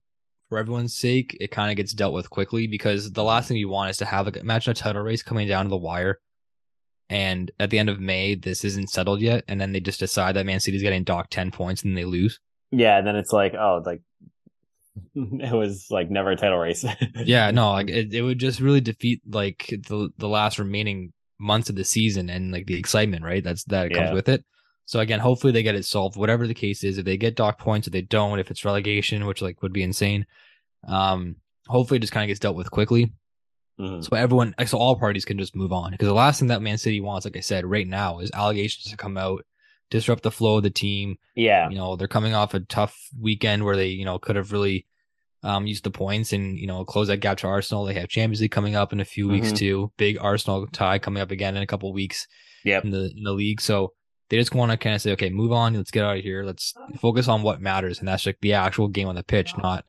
for 0.48 0.58
everyone's 0.58 0.96
sake 0.96 1.36
it 1.40 1.52
kind 1.52 1.70
of 1.70 1.76
gets 1.76 1.92
dealt 1.92 2.12
with 2.12 2.28
quickly 2.28 2.66
because 2.66 3.12
the 3.12 3.22
last 3.22 3.46
thing 3.46 3.56
you 3.56 3.68
want 3.68 3.90
is 3.90 3.98
to 3.98 4.04
have 4.04 4.26
like 4.26 4.36
imagine 4.36 4.72
a 4.72 4.74
title 4.74 5.02
race 5.02 5.22
coming 5.22 5.46
down 5.46 5.66
to 5.66 5.68
the 5.68 5.76
wire 5.76 6.18
and 7.10 7.50
at 7.60 7.68
the 7.68 7.78
end 7.78 7.90
of 7.90 8.00
May 8.00 8.34
this 8.34 8.64
isn't 8.64 8.88
settled 8.88 9.20
yet 9.20 9.44
and 9.48 9.60
then 9.60 9.72
they 9.72 9.80
just 9.80 10.00
decide 10.00 10.36
that 10.36 10.46
Man 10.46 10.60
City's 10.60 10.82
getting 10.82 11.04
docked 11.04 11.32
10 11.32 11.50
points 11.50 11.82
and 11.82 11.96
they 11.96 12.06
lose. 12.06 12.40
Yeah, 12.70 12.96
and 12.96 13.06
then 13.06 13.16
it's 13.16 13.32
like 13.32 13.54
oh 13.54 13.82
like 13.84 14.00
it 15.14 15.54
was 15.54 15.86
like 15.90 16.10
never 16.10 16.30
a 16.30 16.36
title 16.36 16.58
race. 16.58 16.84
yeah, 17.16 17.50
no, 17.50 17.72
like 17.72 17.90
it, 17.90 18.14
it 18.14 18.22
would 18.22 18.38
just 18.38 18.60
really 18.60 18.80
defeat 18.80 19.20
like 19.28 19.66
the 19.68 20.10
the 20.16 20.28
last 20.28 20.58
remaining 20.58 21.12
months 21.38 21.70
of 21.70 21.76
the 21.76 21.84
season 21.84 22.30
and 22.30 22.52
like 22.52 22.66
the 22.66 22.78
excitement, 22.78 23.24
right? 23.24 23.42
That's 23.42 23.64
that 23.64 23.92
comes 23.92 24.12
with 24.12 24.28
it. 24.28 24.44
So 24.84 25.00
again, 25.00 25.20
hopefully 25.20 25.52
they 25.52 25.62
get 25.62 25.76
it 25.76 25.84
solved. 25.84 26.16
Whatever 26.16 26.46
the 26.46 26.54
case 26.54 26.82
is, 26.82 26.98
if 26.98 27.04
they 27.04 27.16
get 27.16 27.36
dock 27.36 27.58
points, 27.58 27.86
if 27.86 27.92
they 27.92 28.02
don't, 28.02 28.40
if 28.40 28.50
it's 28.50 28.64
relegation, 28.64 29.26
which 29.26 29.40
like 29.40 29.62
would 29.62 29.72
be 29.72 29.82
insane, 29.82 30.26
um, 30.86 31.36
hopefully 31.68 31.98
it 31.98 32.00
just 32.00 32.12
kind 32.12 32.24
of 32.24 32.28
gets 32.28 32.40
dealt 32.40 32.56
with 32.56 32.70
quickly. 32.70 33.12
Mm-hmm. 33.80 34.02
So 34.02 34.16
everyone, 34.16 34.54
so 34.66 34.78
all 34.78 34.96
parties 34.96 35.24
can 35.24 35.38
just 35.38 35.56
move 35.56 35.72
on. 35.72 35.92
Because 35.92 36.08
the 36.08 36.14
last 36.14 36.38
thing 36.38 36.48
that 36.48 36.62
Man 36.62 36.78
City 36.78 37.00
wants, 37.00 37.24
like 37.24 37.36
I 37.36 37.40
said, 37.40 37.64
right 37.64 37.86
now 37.86 38.18
is 38.18 38.30
allegations 38.34 38.90
to 38.90 38.96
come 38.96 39.16
out, 39.16 39.44
disrupt 39.90 40.22
the 40.22 40.30
flow 40.30 40.58
of 40.58 40.62
the 40.62 40.70
team. 40.70 41.16
Yeah, 41.34 41.68
you 41.70 41.76
know 41.76 41.96
they're 41.96 42.08
coming 42.08 42.34
off 42.34 42.54
a 42.54 42.60
tough 42.60 42.96
weekend 43.18 43.64
where 43.64 43.76
they, 43.76 43.88
you 43.88 44.04
know, 44.04 44.18
could 44.18 44.36
have 44.36 44.52
really 44.52 44.86
um, 45.42 45.66
use 45.66 45.80
the 45.80 45.90
points 45.90 46.32
and 46.32 46.58
you 46.58 46.66
know 46.66 46.84
close 46.84 47.08
that 47.08 47.18
gap 47.18 47.38
to 47.38 47.46
Arsenal. 47.46 47.84
They 47.84 47.94
have 47.94 48.08
Champions 48.08 48.40
League 48.42 48.50
coming 48.50 48.76
up 48.76 48.92
in 48.92 49.00
a 49.00 49.04
few 49.04 49.24
mm-hmm. 49.24 49.32
weeks 49.32 49.52
too. 49.52 49.92
Big 49.96 50.18
Arsenal 50.20 50.66
tie 50.66 50.98
coming 50.98 51.22
up 51.22 51.30
again 51.30 51.56
in 51.56 51.62
a 51.62 51.66
couple 51.66 51.92
weeks. 51.92 52.26
Yeah, 52.64 52.80
in 52.84 52.90
the 52.90 53.10
in 53.16 53.24
the 53.24 53.32
league. 53.32 53.60
So 53.60 53.94
they 54.28 54.36
just 54.36 54.54
want 54.54 54.70
to 54.70 54.76
kind 54.76 54.94
of 54.94 55.02
say, 55.02 55.12
okay, 55.12 55.30
move 55.30 55.52
on. 55.52 55.74
Let's 55.74 55.90
get 55.90 56.04
out 56.04 56.18
of 56.18 56.22
here. 56.22 56.44
Let's 56.44 56.74
focus 57.00 57.28
on 57.28 57.42
what 57.42 57.62
matters, 57.62 57.98
and 57.98 58.08
that's 58.08 58.26
like 58.26 58.38
the 58.42 58.52
actual 58.52 58.88
game 58.88 59.08
on 59.08 59.14
the 59.14 59.22
pitch, 59.22 59.56
not 59.56 59.84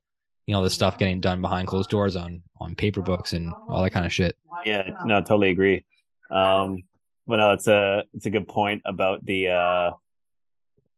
you 0.45 0.53
know 0.53 0.63
the 0.63 0.69
stuff 0.69 0.97
getting 0.97 1.19
done 1.19 1.41
behind 1.41 1.67
closed 1.67 1.89
doors 1.89 2.15
on 2.15 2.41
on 2.59 2.75
paper 2.75 3.01
books 3.01 3.33
and 3.33 3.53
all 3.67 3.83
that 3.83 3.91
kind 3.91 4.05
of 4.05 4.13
shit. 4.13 4.35
Yeah, 4.65 4.89
no, 5.05 5.19
totally 5.21 5.49
agree. 5.49 5.85
Um, 6.29 6.83
but 7.27 7.37
no, 7.37 7.51
it's 7.51 7.67
a 7.67 8.03
it's 8.13 8.25
a 8.25 8.29
good 8.29 8.47
point 8.47 8.81
about 8.85 9.25
the 9.25 9.49
uh 9.49 9.91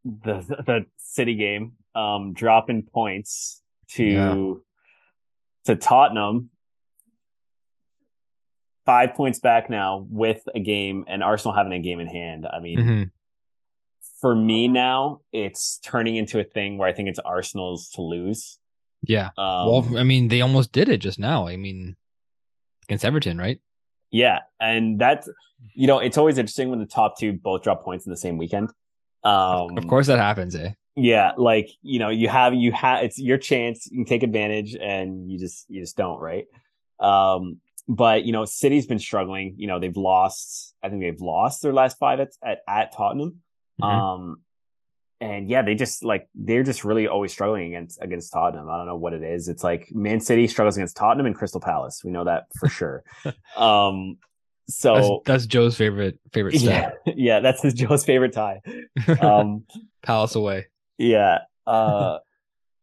the 0.03 0.41
the 0.65 0.85
city 0.97 1.35
game 1.35 1.73
um 1.95 2.33
dropping 2.33 2.83
points 2.83 3.61
to 3.89 4.03
yeah. 4.03 4.53
to 5.65 5.75
Tottenham. 5.75 6.49
Five 8.85 9.13
points 9.13 9.39
back 9.39 9.69
now 9.69 10.05
with 10.09 10.41
a 10.53 10.59
game 10.59 11.05
and 11.07 11.23
Arsenal 11.23 11.55
having 11.55 11.71
a 11.71 11.79
game 11.79 12.01
in 12.01 12.07
hand. 12.07 12.45
I 12.51 12.59
mean, 12.59 12.79
mm-hmm. 12.79 13.03
for 14.19 14.35
me 14.35 14.67
now, 14.67 15.21
it's 15.31 15.79
turning 15.79 16.17
into 16.17 16.37
a 16.37 16.43
thing 16.43 16.77
where 16.77 16.89
I 16.89 16.91
think 16.91 17.07
it's 17.07 17.19
Arsenal's 17.19 17.89
to 17.91 18.01
lose. 18.01 18.59
Yeah. 19.03 19.29
Um, 19.37 19.67
well, 19.67 19.97
I 19.97 20.03
mean, 20.03 20.29
they 20.29 20.41
almost 20.41 20.71
did 20.71 20.89
it 20.89 20.97
just 20.97 21.19
now. 21.19 21.47
I 21.47 21.57
mean, 21.57 21.95
against 22.87 23.05
Everton, 23.05 23.37
right? 23.37 23.59
Yeah, 24.11 24.39
and 24.59 24.99
that's 24.99 25.29
you 25.73 25.87
know 25.87 25.99
it's 25.99 26.17
always 26.17 26.37
interesting 26.37 26.69
when 26.69 26.79
the 26.79 26.85
top 26.85 27.17
two 27.17 27.33
both 27.33 27.63
drop 27.63 27.83
points 27.83 28.05
in 28.05 28.11
the 28.11 28.17
same 28.17 28.37
weekend. 28.37 28.69
Um, 29.23 29.77
of 29.77 29.87
course, 29.87 30.07
that 30.07 30.19
happens, 30.19 30.55
eh? 30.55 30.71
Yeah, 30.95 31.31
like 31.37 31.69
you 31.81 31.99
know, 31.99 32.09
you 32.09 32.29
have 32.29 32.53
you 32.53 32.71
have 32.71 33.03
it's 33.03 33.19
your 33.19 33.37
chance. 33.37 33.87
You 33.91 33.97
can 33.97 34.05
take 34.05 34.23
advantage, 34.23 34.75
and 34.75 35.31
you 35.31 35.39
just 35.39 35.65
you 35.69 35.81
just 35.81 35.97
don't, 35.97 36.19
right? 36.19 36.45
Um, 36.99 37.57
but 37.87 38.23
you 38.23 38.31
know, 38.31 38.45
City's 38.45 38.85
been 38.85 38.99
struggling. 38.99 39.55
You 39.57 39.67
know, 39.67 39.79
they've 39.79 39.97
lost. 39.97 40.75
I 40.83 40.89
think 40.89 41.01
they've 41.01 41.19
lost 41.19 41.61
their 41.61 41.73
last 41.73 41.97
five 41.97 42.19
at 42.19 42.29
at, 42.43 42.59
at 42.67 42.95
Tottenham. 42.95 43.41
Mm-hmm. 43.81 43.83
Um, 43.83 44.41
and 45.21 45.49
yeah, 45.49 45.61
they 45.61 45.75
just 45.75 46.03
like 46.03 46.27
they're 46.35 46.63
just 46.63 46.83
really 46.83 47.07
always 47.07 47.31
struggling 47.31 47.67
against 47.67 48.01
against 48.01 48.33
Tottenham. 48.33 48.69
I 48.69 48.77
don't 48.77 48.87
know 48.87 48.97
what 48.97 49.13
it 49.13 49.23
is. 49.23 49.47
It's 49.47 49.63
like 49.63 49.89
Man 49.91 50.19
City 50.19 50.47
struggles 50.47 50.77
against 50.77 50.97
Tottenham 50.97 51.25
and 51.25 51.35
Crystal 51.35 51.61
Palace. 51.61 52.01
We 52.03 52.11
know 52.11 52.25
that 52.25 52.47
for 52.59 52.69
sure. 52.69 53.03
um, 53.55 54.17
so 54.69 55.21
that's, 55.25 55.43
that's, 55.43 55.45
Joe's 55.45 55.75
favorite 55.75 56.19
favorite 56.31 56.57
stat. 56.57 56.95
Yeah, 57.05 57.13
yeah, 57.17 57.39
that's 57.39 57.61
his 57.61 57.73
Joe's 57.73 58.05
favorite 58.05 58.33
tie. 58.33 58.61
Um, 59.21 59.65
Palace 60.01 60.35
away. 60.35 60.67
Yeah. 60.97 61.39
Uh, 61.65 62.19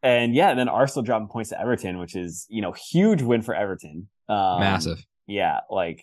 and 0.02 0.34
yeah, 0.34 0.50
and 0.50 0.58
then 0.58 0.68
Arsenal 0.68 1.02
dropping 1.02 1.28
points 1.28 1.50
to 1.50 1.60
Everton, 1.60 1.98
which 1.98 2.16
is 2.16 2.46
you 2.48 2.62
know 2.62 2.72
huge 2.72 3.22
win 3.22 3.42
for 3.42 3.54
Everton. 3.54 4.08
Um, 4.28 4.60
Massive. 4.60 5.04
Yeah, 5.26 5.60
like 5.70 6.02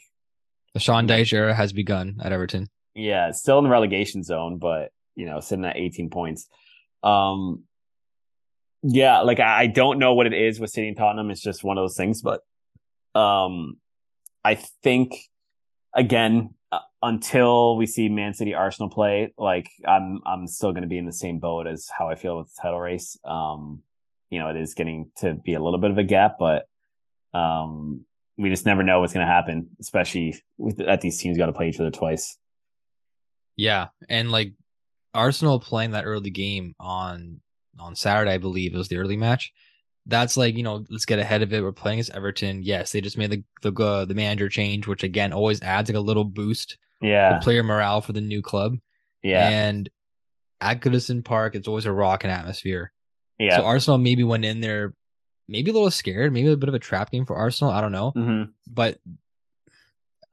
the 0.74 0.80
Sean 0.80 1.08
Dyche 1.08 1.34
era 1.34 1.54
has 1.54 1.74
begun 1.74 2.20
at 2.24 2.32
Everton. 2.32 2.70
Yeah, 2.94 3.32
still 3.32 3.58
in 3.58 3.64
the 3.64 3.70
relegation 3.70 4.24
zone, 4.24 4.58
but 4.58 4.92
you 5.18 5.26
know, 5.26 5.42
sitting 5.42 5.66
at 5.66 5.76
18 5.76 6.10
points. 6.10 6.48
Um, 7.04 7.64
yeah, 8.84 9.22
like 9.22 9.40
I, 9.40 9.64
I 9.64 9.68
don't 9.68 10.00
know 10.00 10.14
what 10.14 10.28
it 10.28 10.34
is 10.34 10.60
with 10.60 10.70
City 10.70 10.88
and 10.88 10.96
Tottenham. 10.96 11.32
It's 11.32 11.42
just 11.42 11.64
one 11.64 11.78
of 11.78 11.82
those 11.82 11.98
things, 11.98 12.22
but 12.22 12.42
um, 13.20 13.78
I 14.46 14.56
think 14.56 15.18
again 15.94 16.54
uh, 16.72 16.80
until 17.02 17.76
we 17.76 17.88
see 17.88 18.08
Man 18.08 18.34
City 18.34 18.54
Arsenal 18.54 18.90
play, 18.90 19.34
like 19.38 19.70
I'm 19.86 20.22
I'm 20.26 20.48
still 20.48 20.72
going 20.72 20.84
to 20.84 20.88
be 20.88 21.00
in 21.00 21.06
the 21.06 21.12
same 21.12 21.40
boat 21.40 21.66
as 21.68 21.90
how 21.90 22.08
I 22.08 22.16
feel 22.16 22.38
with 22.38 22.54
the 22.54 22.62
title 22.62 22.80
race. 22.80 23.18
Um, 23.26 23.82
you 24.30 24.40
know, 24.40 24.50
it 24.50 24.58
is 24.58 24.76
getting 24.76 25.12
to 25.18 25.34
be 25.34 25.56
a 25.56 25.60
little 25.60 25.80
bit 25.80 25.92
of 25.92 25.98
a 25.98 26.04
gap, 26.04 26.38
but 26.38 26.68
um, 27.34 28.06
we 28.38 28.50
just 28.50 28.66
never 28.66 28.84
know 28.84 29.00
what's 29.00 29.14
going 29.14 29.26
to 29.26 29.32
happen, 29.32 29.70
especially 29.80 30.42
with 30.58 30.78
that 30.78 31.02
these 31.02 31.20
teams 31.20 31.38
got 31.38 31.48
to 31.48 31.54
play 31.54 31.70
each 31.70 31.80
other 31.80 31.92
twice. 31.92 32.38
Yeah, 33.56 33.88
and 34.08 34.32
like 34.32 34.54
Arsenal 35.18 35.60
playing 35.60 35.92
that 35.92 36.06
early 36.06 36.30
game 36.30 36.76
on 36.80 37.42
on 37.80 37.96
Saturday, 37.96 38.32
I 38.32 38.38
believe 38.38 38.74
it 38.74 38.78
was 38.78 38.88
the 38.88 38.98
early 38.98 39.18
match. 39.18 39.52
That's 40.06 40.38
like 40.38 40.56
you 40.56 40.64
know, 40.64 40.86
let's 40.90 41.06
get 41.06 41.20
ahead 41.20 41.42
of 41.42 41.52
it. 41.52 41.62
We're 41.62 41.72
playing 41.74 42.00
as 42.00 42.10
Everton. 42.10 42.64
Yes, 42.64 42.92
they 42.92 43.02
just 43.02 43.18
made 43.18 43.32
the 43.32 43.44
the 43.62 43.84
uh, 43.84 44.06
the 44.06 44.16
manager 44.16 44.48
change, 44.48 44.88
which 44.88 45.04
again 45.04 45.34
always 45.34 45.62
adds 45.62 45.90
like 45.90 45.98
a 45.98 46.02
little 46.02 46.24
boost. 46.24 46.78
Yeah, 47.02 47.40
player 47.40 47.64
morale 47.64 48.02
for 48.02 48.14
the 48.14 48.22
new 48.22 48.42
club. 48.42 48.78
Yeah, 49.22 49.50
and 49.50 49.90
at 50.62 50.80
Goodison 50.80 51.26
Park, 51.26 51.56
it's 51.56 51.68
always 51.68 51.86
a 51.86 51.92
rocking 51.92 52.32
atmosphere. 52.32 52.92
Yeah. 53.38 53.58
So 53.58 53.66
Arsenal 53.66 53.98
maybe 53.98 54.24
went 54.24 54.46
in 54.46 54.62
there, 54.62 54.94
maybe 55.48 55.72
a 55.72 55.74
little 55.74 55.92
scared, 55.92 56.32
maybe 56.32 56.52
a 56.52 56.58
bit 56.58 56.70
of 56.70 56.76
a 56.76 56.80
trap 56.80 57.12
game 57.12 57.26
for 57.26 57.36
Arsenal. 57.36 57.74
I 57.74 57.82
don't 57.82 57.92
know, 57.92 58.14
mm-hmm. 58.16 58.52
but 58.66 59.00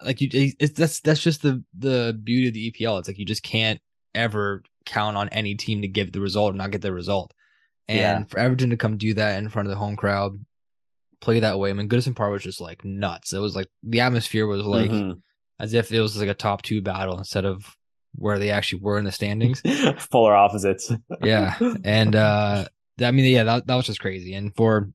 like 0.02 0.20
you, 0.20 0.28
it's 0.32 0.78
that's 0.78 1.00
that's 1.00 1.20
just 1.20 1.42
the 1.42 1.64
the 1.76 2.18
beauty 2.22 2.48
of 2.48 2.54
the 2.54 2.70
EPL. 2.70 2.98
It's 2.98 3.08
like 3.08 3.18
you 3.18 3.24
just 3.24 3.42
can't 3.42 3.80
ever 4.14 4.62
count 4.84 5.16
on 5.16 5.28
any 5.30 5.54
team 5.54 5.82
to 5.82 5.88
give 5.88 6.12
the 6.12 6.20
result 6.20 6.54
or 6.54 6.56
not 6.56 6.70
get 6.70 6.82
the 6.82 6.92
result. 6.92 7.32
And 7.88 7.98
yeah. 7.98 8.24
for 8.24 8.38
Everton 8.38 8.70
to 8.70 8.76
come 8.76 8.96
do 8.96 9.14
that 9.14 9.38
in 9.38 9.48
front 9.48 9.66
of 9.66 9.70
the 9.70 9.78
home 9.78 9.96
crowd, 9.96 10.44
play 11.20 11.40
that 11.40 11.58
way, 11.58 11.70
I 11.70 11.72
mean, 11.72 11.88
Goodison 11.88 12.16
Park 12.16 12.32
was 12.32 12.42
just 12.42 12.60
like 12.60 12.84
nuts. 12.84 13.32
It 13.32 13.38
was 13.38 13.56
like 13.56 13.68
the 13.82 14.00
atmosphere 14.00 14.46
was 14.46 14.62
like 14.62 14.90
mm-hmm. 14.90 15.18
as 15.58 15.74
if 15.74 15.92
it 15.92 16.00
was 16.00 16.16
like 16.16 16.28
a 16.28 16.34
top 16.34 16.62
two 16.62 16.82
battle 16.82 17.18
instead 17.18 17.44
of 17.44 17.76
where 18.14 18.38
they 18.38 18.50
actually 18.50 18.80
were 18.80 18.98
in 18.98 19.04
the 19.04 19.12
standings. 19.12 19.60
Polar 20.10 20.34
opposites. 20.34 20.92
yeah. 21.22 21.58
And 21.84 22.14
uh 22.14 22.66
I 23.00 23.10
mean, 23.10 23.24
yeah, 23.24 23.42
that, 23.42 23.66
that 23.66 23.74
was 23.74 23.86
just 23.86 24.00
crazy. 24.00 24.34
And 24.34 24.54
for 24.54 24.90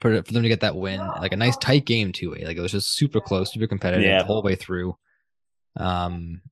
for, 0.00 0.22
for 0.22 0.32
them 0.32 0.42
to 0.42 0.48
get 0.48 0.60
that 0.60 0.76
win, 0.76 1.00
like 1.00 1.32
a 1.32 1.36
nice 1.36 1.56
tight 1.56 1.84
game 1.84 2.12
too. 2.12 2.34
Like 2.34 2.56
it 2.56 2.60
was 2.60 2.72
just 2.72 2.94
super 2.94 3.20
close, 3.20 3.52
super 3.52 3.66
competitive 3.66 4.04
yeah. 4.04 4.18
the 4.18 4.24
whole 4.24 4.42
way 4.42 4.54
through. 4.54 4.96
Um, 5.76 6.42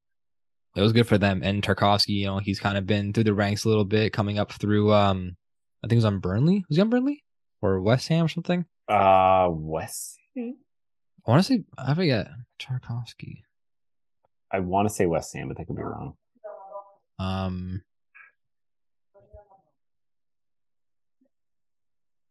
it 0.76 0.82
was 0.82 0.92
good 0.92 1.08
for 1.08 1.18
them. 1.18 1.40
And 1.42 1.62
Tarkowski, 1.62 2.08
you 2.10 2.26
know, 2.26 2.38
he's 2.38 2.60
kind 2.60 2.76
of 2.76 2.86
been 2.86 3.12
through 3.12 3.24
the 3.24 3.34
ranks 3.34 3.64
a 3.64 3.68
little 3.68 3.84
bit, 3.84 4.12
coming 4.12 4.38
up 4.38 4.52
through. 4.52 4.92
Um, 4.92 5.36
I 5.82 5.88
think 5.88 5.94
it 5.94 5.96
was 5.96 6.04
on 6.04 6.20
Burnley. 6.20 6.64
Was 6.68 6.76
he 6.76 6.82
on 6.82 6.90
Burnley 6.90 7.24
or 7.62 7.80
West 7.80 8.08
Ham 8.08 8.26
or 8.26 8.28
something? 8.28 8.66
Uh, 8.88 9.48
West. 9.50 10.18
Ham? 10.36 10.56
I 11.26 11.30
want 11.30 11.44
to 11.44 11.52
say 11.52 11.64
I 11.78 11.94
forget 11.94 12.28
Tarkowski. 12.60 13.42
I 14.52 14.60
want 14.60 14.88
to 14.88 14.94
say 14.94 15.06
West 15.06 15.34
Ham, 15.34 15.48
but 15.48 15.58
I 15.58 15.64
could 15.64 15.76
be 15.76 15.82
wrong. 15.82 16.14
Um, 17.18 17.82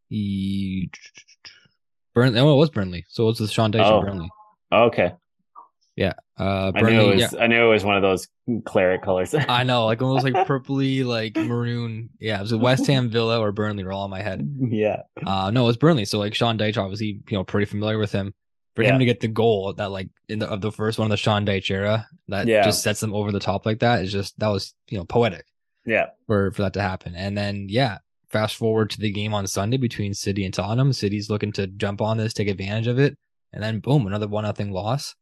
he 0.07 0.89
Burnley. 2.13 2.39
Oh, 2.39 2.53
it 2.53 2.57
was 2.57 2.69
Burnley. 2.69 3.05
So 3.09 3.23
it 3.23 3.27
was 3.27 3.37
the 3.39 3.47
Sean 3.47 3.71
Dyche 3.71 3.83
oh. 3.83 4.01
Burnley. 4.01 4.29
Okay. 4.71 5.13
Yeah. 5.95 6.13
Uh, 6.37 6.71
Burnley, 6.73 6.87
I 6.87 6.97
knew 6.97 7.09
it 7.09 7.15
was. 7.15 7.33
Yeah. 7.33 7.39
I 7.39 7.47
knew 7.47 7.65
it 7.65 7.69
was 7.69 7.85
one 7.85 7.95
of 7.95 8.01
those 8.01 8.27
claret 8.65 9.01
colors. 9.01 9.33
I 9.49 9.63
know, 9.63 9.85
like 9.85 10.01
almost 10.01 10.25
like 10.25 10.33
purpley, 10.47 11.05
like 11.05 11.37
maroon. 11.37 12.09
Yeah, 12.19 12.39
it 12.39 12.41
was 12.41 12.51
a 12.51 12.57
West 12.57 12.87
Ham 12.87 13.09
Villa 13.09 13.39
or 13.39 13.51
Burnley 13.51 13.83
were 13.83 13.93
all 13.93 14.05
in 14.05 14.11
my 14.11 14.21
head. 14.21 14.47
Yeah. 14.59 15.03
Uh, 15.25 15.51
no, 15.51 15.63
it 15.63 15.67
was 15.67 15.77
Burnley. 15.77 16.05
So 16.05 16.19
like 16.19 16.35
Sean 16.35 16.57
Dyche, 16.57 16.77
obviously, 16.77 17.21
you 17.29 17.37
know, 17.37 17.43
pretty 17.43 17.65
familiar 17.65 17.97
with 17.97 18.11
him. 18.11 18.33
For 18.75 18.83
yeah. 18.83 18.89
him 18.91 18.99
to 18.99 19.05
get 19.05 19.21
the 19.21 19.29
goal 19.29 19.71
that 19.71 19.89
like 19.89 20.09
in 20.27 20.39
the 20.39 20.49
of 20.49 20.59
the 20.59 20.71
first 20.71 20.99
one 20.99 21.05
of 21.05 21.09
the 21.11 21.17
Sean 21.17 21.45
Dyche 21.45 21.71
era, 21.71 22.05
that 22.27 22.45
yeah. 22.45 22.65
just 22.65 22.83
sets 22.83 22.99
them 22.99 23.13
over 23.13 23.31
the 23.31 23.39
top 23.39 23.65
like 23.65 23.79
that 23.79 24.03
is 24.03 24.11
just 24.11 24.37
that 24.39 24.49
was 24.49 24.73
you 24.89 24.97
know 24.97 25.05
poetic. 25.05 25.45
Yeah. 25.85 26.07
For 26.27 26.51
for 26.51 26.63
that 26.63 26.73
to 26.73 26.81
happen, 26.81 27.15
and 27.15 27.37
then 27.37 27.67
yeah, 27.69 27.99
fast 28.29 28.57
forward 28.57 28.89
to 28.89 28.99
the 28.99 29.11
game 29.11 29.33
on 29.33 29.47
Sunday 29.47 29.77
between 29.77 30.13
City 30.13 30.43
and 30.43 30.53
Tottenham. 30.53 30.91
City's 30.91 31.29
looking 31.29 31.53
to 31.53 31.67
jump 31.67 32.01
on 32.01 32.17
this, 32.17 32.33
take 32.33 32.49
advantage 32.49 32.87
of 32.87 32.99
it, 32.99 33.17
and 33.53 33.63
then 33.63 33.79
boom, 33.79 34.07
another 34.07 34.27
one 34.27 34.43
nothing 34.43 34.73
loss. 34.73 35.15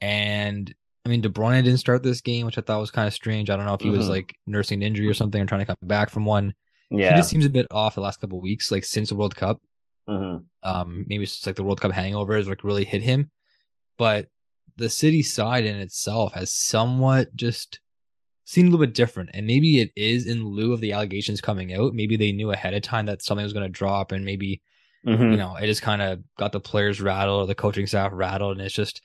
And 0.00 0.74
I 1.04 1.08
mean, 1.08 1.20
De 1.20 1.28
Bruyne 1.28 1.64
didn't 1.64 1.78
start 1.78 2.02
this 2.02 2.20
game, 2.20 2.46
which 2.46 2.58
I 2.58 2.60
thought 2.60 2.80
was 2.80 2.90
kind 2.90 3.08
of 3.08 3.14
strange. 3.14 3.50
I 3.50 3.56
don't 3.56 3.64
know 3.64 3.74
if 3.74 3.80
he 3.80 3.88
mm-hmm. 3.88 3.98
was 3.98 4.08
like 4.08 4.36
nursing 4.46 4.82
an 4.82 4.86
injury 4.86 5.08
or 5.08 5.14
something 5.14 5.40
and 5.40 5.48
trying 5.48 5.60
to 5.60 5.66
come 5.66 5.76
back 5.82 6.10
from 6.10 6.24
one. 6.24 6.54
Yeah, 6.90 7.10
he 7.10 7.16
just 7.16 7.30
seems 7.30 7.44
a 7.44 7.50
bit 7.50 7.66
off 7.70 7.94
the 7.94 8.00
last 8.00 8.20
couple 8.20 8.40
weeks, 8.40 8.70
like 8.70 8.84
since 8.84 9.08
the 9.08 9.14
World 9.16 9.36
Cup. 9.36 9.60
Mm-hmm. 10.08 10.44
Um, 10.62 11.04
maybe 11.08 11.24
it's 11.24 11.34
just 11.34 11.46
like 11.46 11.56
the 11.56 11.64
World 11.64 11.80
Cup 11.80 11.92
hangover 11.92 12.36
has 12.36 12.48
like 12.48 12.64
really 12.64 12.84
hit 12.84 13.02
him, 13.02 13.30
but 13.96 14.28
the 14.76 14.88
city 14.88 15.22
side 15.22 15.66
in 15.66 15.76
itself 15.76 16.32
has 16.34 16.52
somewhat 16.52 17.34
just 17.34 17.80
seemed 18.44 18.68
a 18.68 18.70
little 18.70 18.86
bit 18.86 18.94
different. 18.94 19.30
And 19.34 19.46
maybe 19.46 19.80
it 19.80 19.90
is 19.96 20.26
in 20.26 20.46
lieu 20.46 20.72
of 20.72 20.80
the 20.80 20.92
allegations 20.92 21.40
coming 21.40 21.74
out. 21.74 21.92
Maybe 21.92 22.16
they 22.16 22.32
knew 22.32 22.52
ahead 22.52 22.72
of 22.72 22.82
time 22.82 23.06
that 23.06 23.22
something 23.22 23.44
was 23.44 23.52
going 23.52 23.66
to 23.66 23.68
drop, 23.68 24.12
and 24.12 24.24
maybe 24.24 24.62
mm-hmm. 25.06 25.30
you 25.30 25.36
know 25.36 25.56
it 25.56 25.66
just 25.66 25.82
kind 25.82 26.00
of 26.00 26.20
got 26.38 26.52
the 26.52 26.60
players 26.60 27.00
rattled 27.00 27.42
or 27.42 27.46
the 27.46 27.54
coaching 27.54 27.86
staff 27.86 28.12
rattled, 28.14 28.56
and 28.56 28.64
it's 28.64 28.74
just 28.74 29.02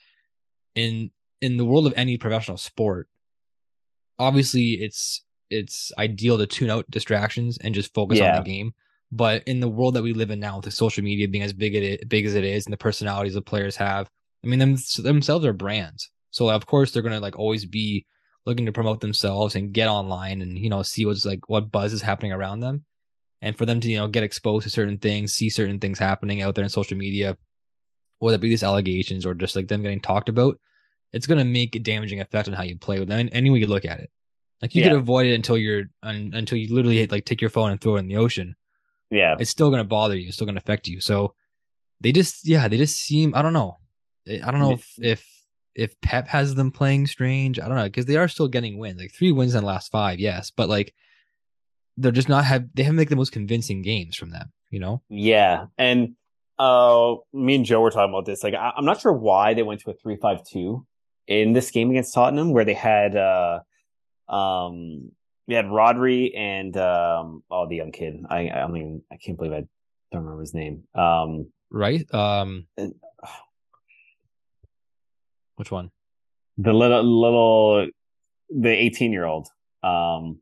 in 0.76 1.12
in 1.42 1.58
the 1.58 1.66
world 1.66 1.86
of 1.88 1.94
any 1.96 2.18
professional 2.18 2.58
sport, 2.58 3.08
obviously 4.20 4.74
it's 4.74 5.24
it's 5.50 5.92
ideal 5.98 6.38
to 6.38 6.48
tune 6.48 6.70
out 6.70 6.90
distractions 6.90 7.58
and 7.60 7.76
just 7.76 7.94
focus 7.94 8.20
yeah. 8.20 8.38
on 8.38 8.44
the 8.44 8.50
game. 8.50 8.74
But 9.12 9.44
in 9.44 9.60
the 9.60 9.70
world 9.70 9.94
that 9.94 10.02
we 10.02 10.14
live 10.14 10.32
in 10.32 10.40
now, 10.40 10.56
with 10.56 10.66
the 10.66 10.72
social 10.72 11.04
media 11.04 11.28
being 11.28 11.44
as 11.44 11.54
big 11.54 11.76
it 11.76 12.10
big 12.10 12.26
as 12.26 12.34
it 12.34 12.44
is, 12.44 12.66
and 12.66 12.74
the 12.74 12.78
personalities 12.78 13.36
the 13.36 13.42
players 13.42 13.76
have, 13.76 14.10
I 14.44 14.48
mean, 14.48 14.60
them, 14.60 14.76
themselves 14.98 15.46
are 15.46 15.54
brands. 15.54 16.10
So 16.32 16.50
of 16.50 16.66
course 16.66 16.92
they're 16.92 17.04
gonna 17.04 17.20
like 17.20 17.38
always 17.38 17.66
be 17.66 18.06
looking 18.46 18.66
to 18.66 18.72
promote 18.72 19.02
themselves 19.02 19.56
and 19.56 19.72
get 19.72 19.88
online 19.88 20.42
and 20.42 20.58
you 20.58 20.70
know 20.70 20.82
see 20.82 21.06
what's 21.06 21.26
like 21.26 21.48
what 21.48 21.72
buzz 21.72 21.94
is 21.94 22.02
happening 22.02 22.32
around 22.32 22.62
them, 22.62 22.86
and 23.42 23.56
for 23.58 23.68
them 23.68 23.80
to 23.82 23.90
you 23.90 23.98
know 23.98 24.08
get 24.08 24.24
exposed 24.24 24.64
to 24.64 24.72
certain 24.72 24.98
things, 24.98 25.34
see 25.34 25.50
certain 25.50 25.80
things 25.80 26.00
happening 26.00 26.42
out 26.42 26.56
there 26.56 26.64
in 26.64 26.70
social 26.70 26.98
media, 26.98 27.38
whether 28.24 28.36
it 28.36 28.42
be 28.42 28.50
these 28.50 28.64
allegations 28.64 29.26
or 29.26 29.34
just 29.34 29.56
like 29.56 29.68
them 29.68 29.82
getting 29.82 30.00
talked 30.00 30.30
about, 30.30 30.58
it's 31.12 31.28
going 31.28 31.40
to 31.40 31.44
make 31.44 31.76
a 31.76 31.80
damaging 31.80 32.22
effect 32.22 32.48
on 32.48 32.54
how 32.54 32.64
you 32.64 32.78
play 32.78 32.98
with 32.98 33.10
them. 33.10 33.30
Any 33.34 33.50
way 33.50 33.60
you 33.60 33.68
look 33.68 33.84
at 33.84 34.00
it, 34.00 34.10
like 34.62 34.74
you 34.74 34.82
yeah. 34.82 34.90
could 34.90 34.98
avoid 34.98 35.28
it 35.28 35.34
until 35.34 35.58
you're 35.58 35.84
un, 36.02 36.32
until 36.34 36.58
you 36.58 36.74
literally 36.74 37.06
like 37.08 37.26
take 37.26 37.42
your 37.42 37.50
phone 37.50 37.72
and 37.72 37.82
throw 37.82 37.98
it 37.98 38.00
in 38.00 38.08
the 38.08 38.16
ocean. 38.16 38.56
Yeah, 39.10 39.36
it's 39.38 39.52
still 39.52 39.70
going 39.70 39.82
to 39.82 39.88
bother 39.88 40.16
you. 40.16 40.28
It's 40.28 40.38
still 40.38 40.48
going 40.48 40.56
to 40.56 40.62
affect 40.62 40.88
you. 40.88 41.02
So 41.02 41.36
they 42.00 42.14
just, 42.14 42.48
yeah, 42.48 42.68
they 42.70 42.78
just 42.78 42.96
seem. 42.96 43.36
I 43.36 43.42
don't 43.42 43.54
know. 43.54 43.78
I 44.28 44.50
don't 44.52 44.62
know 44.62 44.72
if 44.72 44.94
if 44.98 45.28
if 45.76 46.00
Pep 46.00 46.30
has 46.30 46.56
them 46.56 46.72
playing 46.72 47.08
strange. 47.08 47.60
I 47.60 47.68
don't 47.68 47.76
know 47.76 47.84
because 47.84 48.06
they 48.06 48.16
are 48.16 48.30
still 48.30 48.48
getting 48.48 48.78
wins, 48.78 49.02
like 49.02 49.14
three 49.14 49.34
wins 49.34 49.54
in 49.54 49.62
the 49.62 49.68
last 49.68 49.92
five. 49.92 50.20
Yes, 50.20 50.50
but 50.50 50.70
like 50.70 50.94
they're 51.98 52.14
just 52.14 52.30
not 52.30 52.46
have 52.46 52.70
they 52.74 52.84
haven't 52.84 52.96
make 52.96 53.10
the 53.10 53.18
most 53.18 53.34
convincing 53.34 53.82
games 53.82 54.16
from 54.16 54.32
them. 54.32 54.54
You 54.72 54.80
know? 54.80 55.04
Yeah, 55.10 55.66
and 55.78 56.16
uh, 56.60 57.16
me 57.34 57.56
and 57.56 57.66
Joe 57.66 57.82
were 57.82 57.92
talking 57.92 58.14
about 58.14 58.26
this. 58.26 58.44
Like, 58.44 58.54
I, 58.54 58.74
am 58.78 58.86
not 58.86 59.02
sure 59.02 59.14
why 59.14 59.54
they 59.54 59.64
went 59.64 59.82
to 59.82 59.92
a 59.92 59.94
three-five-two 59.94 60.86
in 61.28 61.54
this 61.54 61.72
game 61.72 61.90
against 61.90 62.14
Tottenham, 62.14 62.52
where 62.52 62.66
they 62.66 62.74
had 62.74 63.16
uh, 63.16 63.60
um, 64.30 65.12
they 65.48 65.56
had 65.56 65.66
Rodri 65.66 66.38
and 66.38 66.76
um, 66.78 67.44
oh, 67.50 67.68
the 67.68 67.76
young 67.78 67.92
kid. 67.92 68.24
I 68.30 68.50
I 68.50 68.68
mean, 68.68 69.02
I 69.12 69.18
can't 69.18 69.38
believe 69.38 69.54
I 69.54 69.64
don't 70.12 70.24
remember 70.24 70.42
his 70.42 70.54
name. 70.54 70.84
Um, 70.96 71.52
right. 71.70 72.06
Um, 72.14 72.68
Which 75.56 75.72
one? 75.72 75.92
The 76.58 76.74
little 76.74 77.04
little 77.04 77.88
the 78.50 78.70
18 78.70 79.12
year 79.12 79.26
old. 79.26 79.48
Um, 79.82 80.40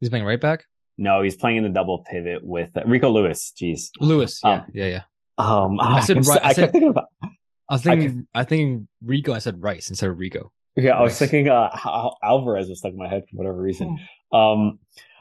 he's 0.00 0.08
playing 0.08 0.24
right 0.24 0.40
back. 0.40 0.64
No, 0.96 1.22
he's 1.22 1.36
playing 1.36 1.58
in 1.58 1.62
the 1.62 1.68
double 1.68 2.04
pivot 2.10 2.44
with 2.44 2.76
uh, 2.76 2.82
Rico 2.84 3.10
Lewis. 3.10 3.52
Jeez, 3.60 3.90
Lewis. 4.00 4.40
Yeah, 4.44 4.50
Um, 4.50 4.64
yeah, 4.72 4.86
yeah. 4.86 5.02
Um, 5.38 5.78
I 5.80 6.00
said 6.00 6.16
kept- 6.16 6.26
right- 6.28 6.44
I 6.44 6.48
I 6.48 6.52
said- 6.52 6.60
kept 6.62 6.72
thinking 6.72 6.90
about. 6.90 7.06
I 7.70 7.74
was 7.74 7.82
thinking, 7.82 8.26
I, 8.34 8.44
think 8.44 8.88
Rico. 9.04 9.34
I 9.34 9.40
said 9.40 9.62
Rice 9.62 9.90
instead 9.90 10.08
of 10.08 10.18
Rico. 10.18 10.52
Yeah, 10.74 10.92
I 10.92 11.02
was 11.02 11.18
thinking 11.18 11.48
uh, 11.48 11.68
Alvarez 12.22 12.68
was 12.68 12.78
stuck 12.78 12.92
in 12.92 12.98
my 12.98 13.08
head 13.08 13.24
for 13.30 13.36
whatever 13.36 13.60
reason. 13.60 13.98
Um, 14.32 14.78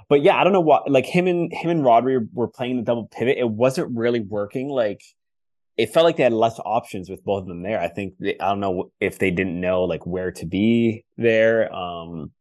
but 0.07 0.21
yeah, 0.21 0.37
I 0.39 0.43
don't 0.45 0.53
know 0.53 0.61
what. 0.61 0.89
Like 0.89 1.05
him 1.05 1.27
and 1.27 1.51
him 1.51 1.69
and 1.69 1.81
Rodri 1.83 2.25
were 2.31 2.47
playing 2.47 2.77
the 2.77 2.83
double 2.83 3.07
pivot. 3.07 3.37
It 3.37 3.49
wasn't 3.49 3.97
really 3.97 4.21
working. 4.21 4.69
Like 4.69 5.01
it 5.75 5.87
felt 5.93 6.05
like 6.05 6.15
they 6.15 6.23
had 6.23 6.31
less 6.33 6.57
options 6.59 7.09
with 7.09 7.23
both 7.25 7.41
of 7.41 7.47
them 7.47 7.63
there. 7.63 7.79
I 7.81 7.87
think 7.89 8.13
they, 8.19 8.37
I 8.39 8.49
don't 8.49 8.59
know 8.61 8.91
if 9.01 9.19
they 9.19 9.31
didn't 9.31 9.59
know 9.59 9.83
like 9.83 10.05
where 10.05 10.31
to 10.31 10.45
be 10.45 11.03
there. 11.17 11.73
Um, 11.73 12.31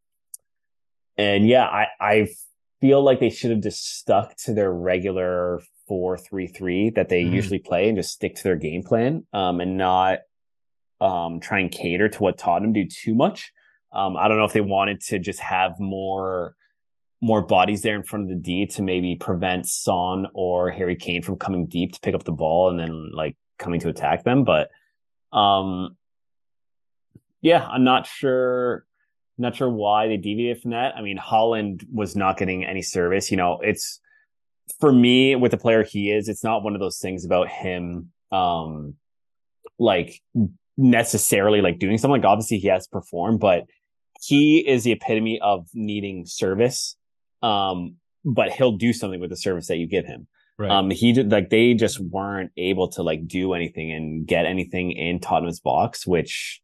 and 1.16 1.48
yeah, 1.48 1.64
I 1.66 1.86
I 2.00 2.28
feel 2.80 3.02
like 3.02 3.18
they 3.18 3.30
should 3.30 3.50
have 3.50 3.62
just 3.62 3.98
stuck 3.98 4.36
to 4.44 4.54
their 4.54 4.72
regular 4.72 5.60
four 5.86 6.16
three 6.18 6.46
three 6.46 6.90
that 6.90 7.08
they 7.08 7.22
Mhm. 7.22 7.32
usually 7.32 7.58
play 7.58 7.88
and 7.88 7.96
just 7.96 8.12
stick 8.12 8.34
to 8.36 8.42
their 8.42 8.56
game 8.56 8.82
plan. 8.82 9.26
Um, 9.32 9.60
and 9.60 9.76
not 9.76 10.20
um 11.00 11.40
try 11.40 11.60
and 11.60 11.70
cater 11.70 12.08
to 12.08 12.22
what 12.22 12.38
Tottenham 12.38 12.72
do 12.72 12.86
too 12.86 13.14
much. 13.14 13.52
Um, 13.92 14.16
I 14.16 14.28
don't 14.28 14.38
know 14.38 14.44
if 14.44 14.52
they 14.52 14.60
wanted 14.62 15.00
to 15.02 15.18
just 15.18 15.40
have 15.40 15.78
more 15.78 16.56
more 17.22 17.42
bodies 17.42 17.82
there 17.82 17.96
in 17.96 18.02
front 18.02 18.24
of 18.24 18.28
the 18.28 18.34
D 18.42 18.66
to 18.66 18.82
maybe 18.82 19.16
prevent 19.16 19.66
Son 19.66 20.26
or 20.34 20.70
Harry 20.70 20.96
Kane 20.96 21.22
from 21.22 21.36
coming 21.36 21.66
deep 21.66 21.92
to 21.92 22.00
pick 22.00 22.14
up 22.14 22.24
the 22.24 22.32
ball 22.32 22.68
and 22.68 22.78
then 22.78 23.10
like 23.12 23.36
coming 23.58 23.80
to 23.80 23.88
attack 23.88 24.24
them. 24.24 24.44
But 24.44 24.70
um 25.32 25.96
yeah, 27.40 27.66
I'm 27.66 27.84
not 27.84 28.06
sure 28.06 28.86
not 29.38 29.54
sure 29.54 29.68
why 29.70 30.08
they 30.08 30.16
deviated 30.16 30.62
from 30.62 30.70
that. 30.70 30.96
I 30.96 31.02
mean, 31.02 31.18
Haaland 31.18 31.84
was 31.92 32.16
not 32.16 32.38
getting 32.38 32.64
any 32.64 32.80
service. 32.82 33.30
You 33.30 33.36
know, 33.36 33.60
it's 33.60 34.00
for 34.80 34.92
me 34.92 35.36
with 35.36 35.50
the 35.50 35.58
player 35.58 35.84
he 35.84 36.10
is, 36.10 36.28
it's 36.28 36.44
not 36.44 36.62
one 36.62 36.74
of 36.74 36.80
those 36.80 36.98
things 36.98 37.24
about 37.24 37.48
him 37.48 38.10
um 38.32 38.94
like 39.78 40.20
necessarily 40.76 41.60
like 41.60 41.78
doing 41.78 41.98
something. 41.98 42.20
Like 42.20 42.28
obviously 42.28 42.58
he 42.58 42.68
has 42.68 42.86
to 42.86 42.90
perform, 42.90 43.38
but 43.38 43.64
he 44.20 44.58
is 44.66 44.84
the 44.84 44.92
epitome 44.92 45.40
of 45.40 45.68
needing 45.74 46.26
service. 46.26 46.96
Um, 47.42 47.96
but 48.24 48.50
he'll 48.50 48.76
do 48.76 48.92
something 48.92 49.20
with 49.20 49.30
the 49.30 49.36
service 49.36 49.68
that 49.68 49.76
you 49.76 49.86
give 49.86 50.04
him. 50.04 50.26
Right. 50.58 50.70
Um, 50.70 50.90
he 50.90 51.12
did 51.12 51.30
like 51.30 51.50
they 51.50 51.74
just 51.74 52.00
weren't 52.00 52.50
able 52.56 52.88
to 52.92 53.02
like 53.02 53.26
do 53.28 53.52
anything 53.52 53.92
and 53.92 54.26
get 54.26 54.46
anything 54.46 54.92
in 54.92 55.20
Tottenham's 55.20 55.60
box, 55.60 56.06
which 56.06 56.60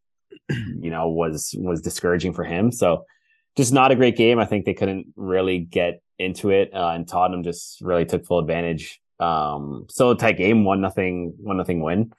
you 0.49 0.91
know 0.91 1.09
was 1.09 1.55
was 1.59 1.83
discouraging 1.83 2.33
for 2.33 2.45
him. 2.45 2.73
So 2.73 3.05
just 3.55 3.73
not 3.73 3.93
a 3.93 3.97
great 3.97 4.17
game. 4.17 4.39
I 4.39 4.47
think 4.47 4.65
they 4.65 4.73
couldn't 4.73 5.09
really 5.15 5.59
get 5.59 6.02
into 6.19 6.51
it, 6.51 6.71
uh, 6.75 6.91
and 6.91 7.07
Tottenham 7.07 7.43
just 7.43 7.81
really 7.81 8.05
took 8.05 8.25
full 8.27 8.39
advantage. 8.39 9.01
Um, 9.21 9.87
still 9.89 10.11
a 10.11 10.17
tight 10.17 10.37
game, 10.37 10.65
one 10.65 10.81
nothing, 10.81 11.35
one 11.39 11.57
nothing 11.57 11.83
win. 11.83 12.13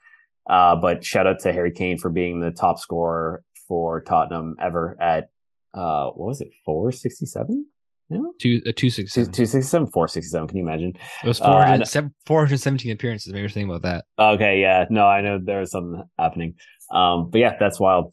Uh, 0.48 0.76
but 0.76 1.04
shout 1.04 1.26
out 1.26 1.40
to 1.40 1.52
Harry 1.52 1.70
Kane 1.70 1.98
for 1.98 2.10
being 2.10 2.40
the 2.40 2.50
top 2.50 2.78
scorer 2.78 3.42
for 3.66 4.00
Tottenham 4.02 4.56
ever 4.60 4.96
at 5.00 5.30
uh, 5.72 6.10
what 6.10 6.28
was 6.28 6.40
it, 6.40 6.50
four 6.64 6.92
sixty 6.92 7.26
seven? 7.26 7.66
Yeah, 8.10 8.18
two 8.38 8.60
uh, 8.66 8.72
two 8.76 8.90
six 8.90 9.12
two 9.12 9.22
seven. 9.24 9.34
sixty 9.34 9.60
seven, 9.62 9.86
four 9.88 10.06
sixty 10.08 10.28
seven. 10.28 10.46
Can 10.46 10.58
you 10.58 10.62
imagine? 10.62 10.92
It 11.22 11.26
was 11.26 11.40
uh, 11.40 11.44
I 11.46 11.64
400, 11.64 11.86
sev- 11.86 12.10
417 12.26 12.92
appearances. 12.92 13.32
Maybe 13.32 13.40
you're 13.40 13.48
thinking 13.48 13.70
about 13.74 13.82
that. 13.82 14.04
Okay, 14.22 14.60
yeah, 14.60 14.84
no, 14.90 15.06
I 15.06 15.22
know 15.22 15.38
there 15.42 15.60
was 15.60 15.70
something 15.70 16.02
happening. 16.18 16.54
Um, 16.90 17.30
but 17.30 17.38
yeah, 17.38 17.56
that's 17.58 17.80
wild. 17.80 18.12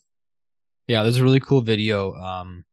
Yeah, 0.88 1.04
there's 1.04 1.18
a 1.18 1.24
really 1.24 1.40
cool 1.40 1.62
video. 1.62 2.14
Um, 2.16 2.64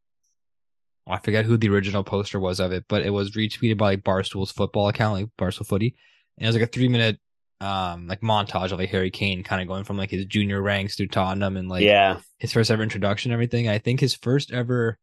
I 1.07 1.17
forget 1.17 1.45
who 1.45 1.57
the 1.57 1.69
original 1.69 2.03
poster 2.03 2.39
was 2.39 2.59
of 2.59 2.71
it, 2.71 2.85
but 2.87 3.05
it 3.05 3.09
was 3.09 3.31
retweeted 3.31 3.77
by 3.77 3.91
like 3.91 4.03
Barstool's 4.03 4.51
football 4.51 4.87
account, 4.89 5.13
like 5.19 5.29
Barstool 5.37 5.65
Footy, 5.65 5.95
and 6.37 6.45
it 6.45 6.47
was 6.47 6.55
like 6.55 6.69
a 6.69 6.71
three 6.71 6.87
minute 6.87 7.19
um 7.61 8.07
like 8.07 8.21
montage 8.21 8.71
of 8.71 8.79
like 8.79 8.89
Harry 8.89 9.11
Kane 9.11 9.43
kind 9.43 9.61
of 9.61 9.67
going 9.67 9.83
from 9.83 9.97
like 9.97 10.09
his 10.11 10.25
junior 10.25 10.61
ranks 10.61 10.95
through 10.95 11.07
Tottenham 11.07 11.57
and 11.57 11.67
like 11.67 11.83
yeah, 11.83 12.19
his 12.37 12.53
first 12.53 12.71
ever 12.71 12.83
introduction 12.83 13.31
and 13.31 13.33
everything. 13.33 13.67
I 13.67 13.79
think 13.79 13.99
his 13.99 14.15
first 14.15 14.51
ever 14.51 14.97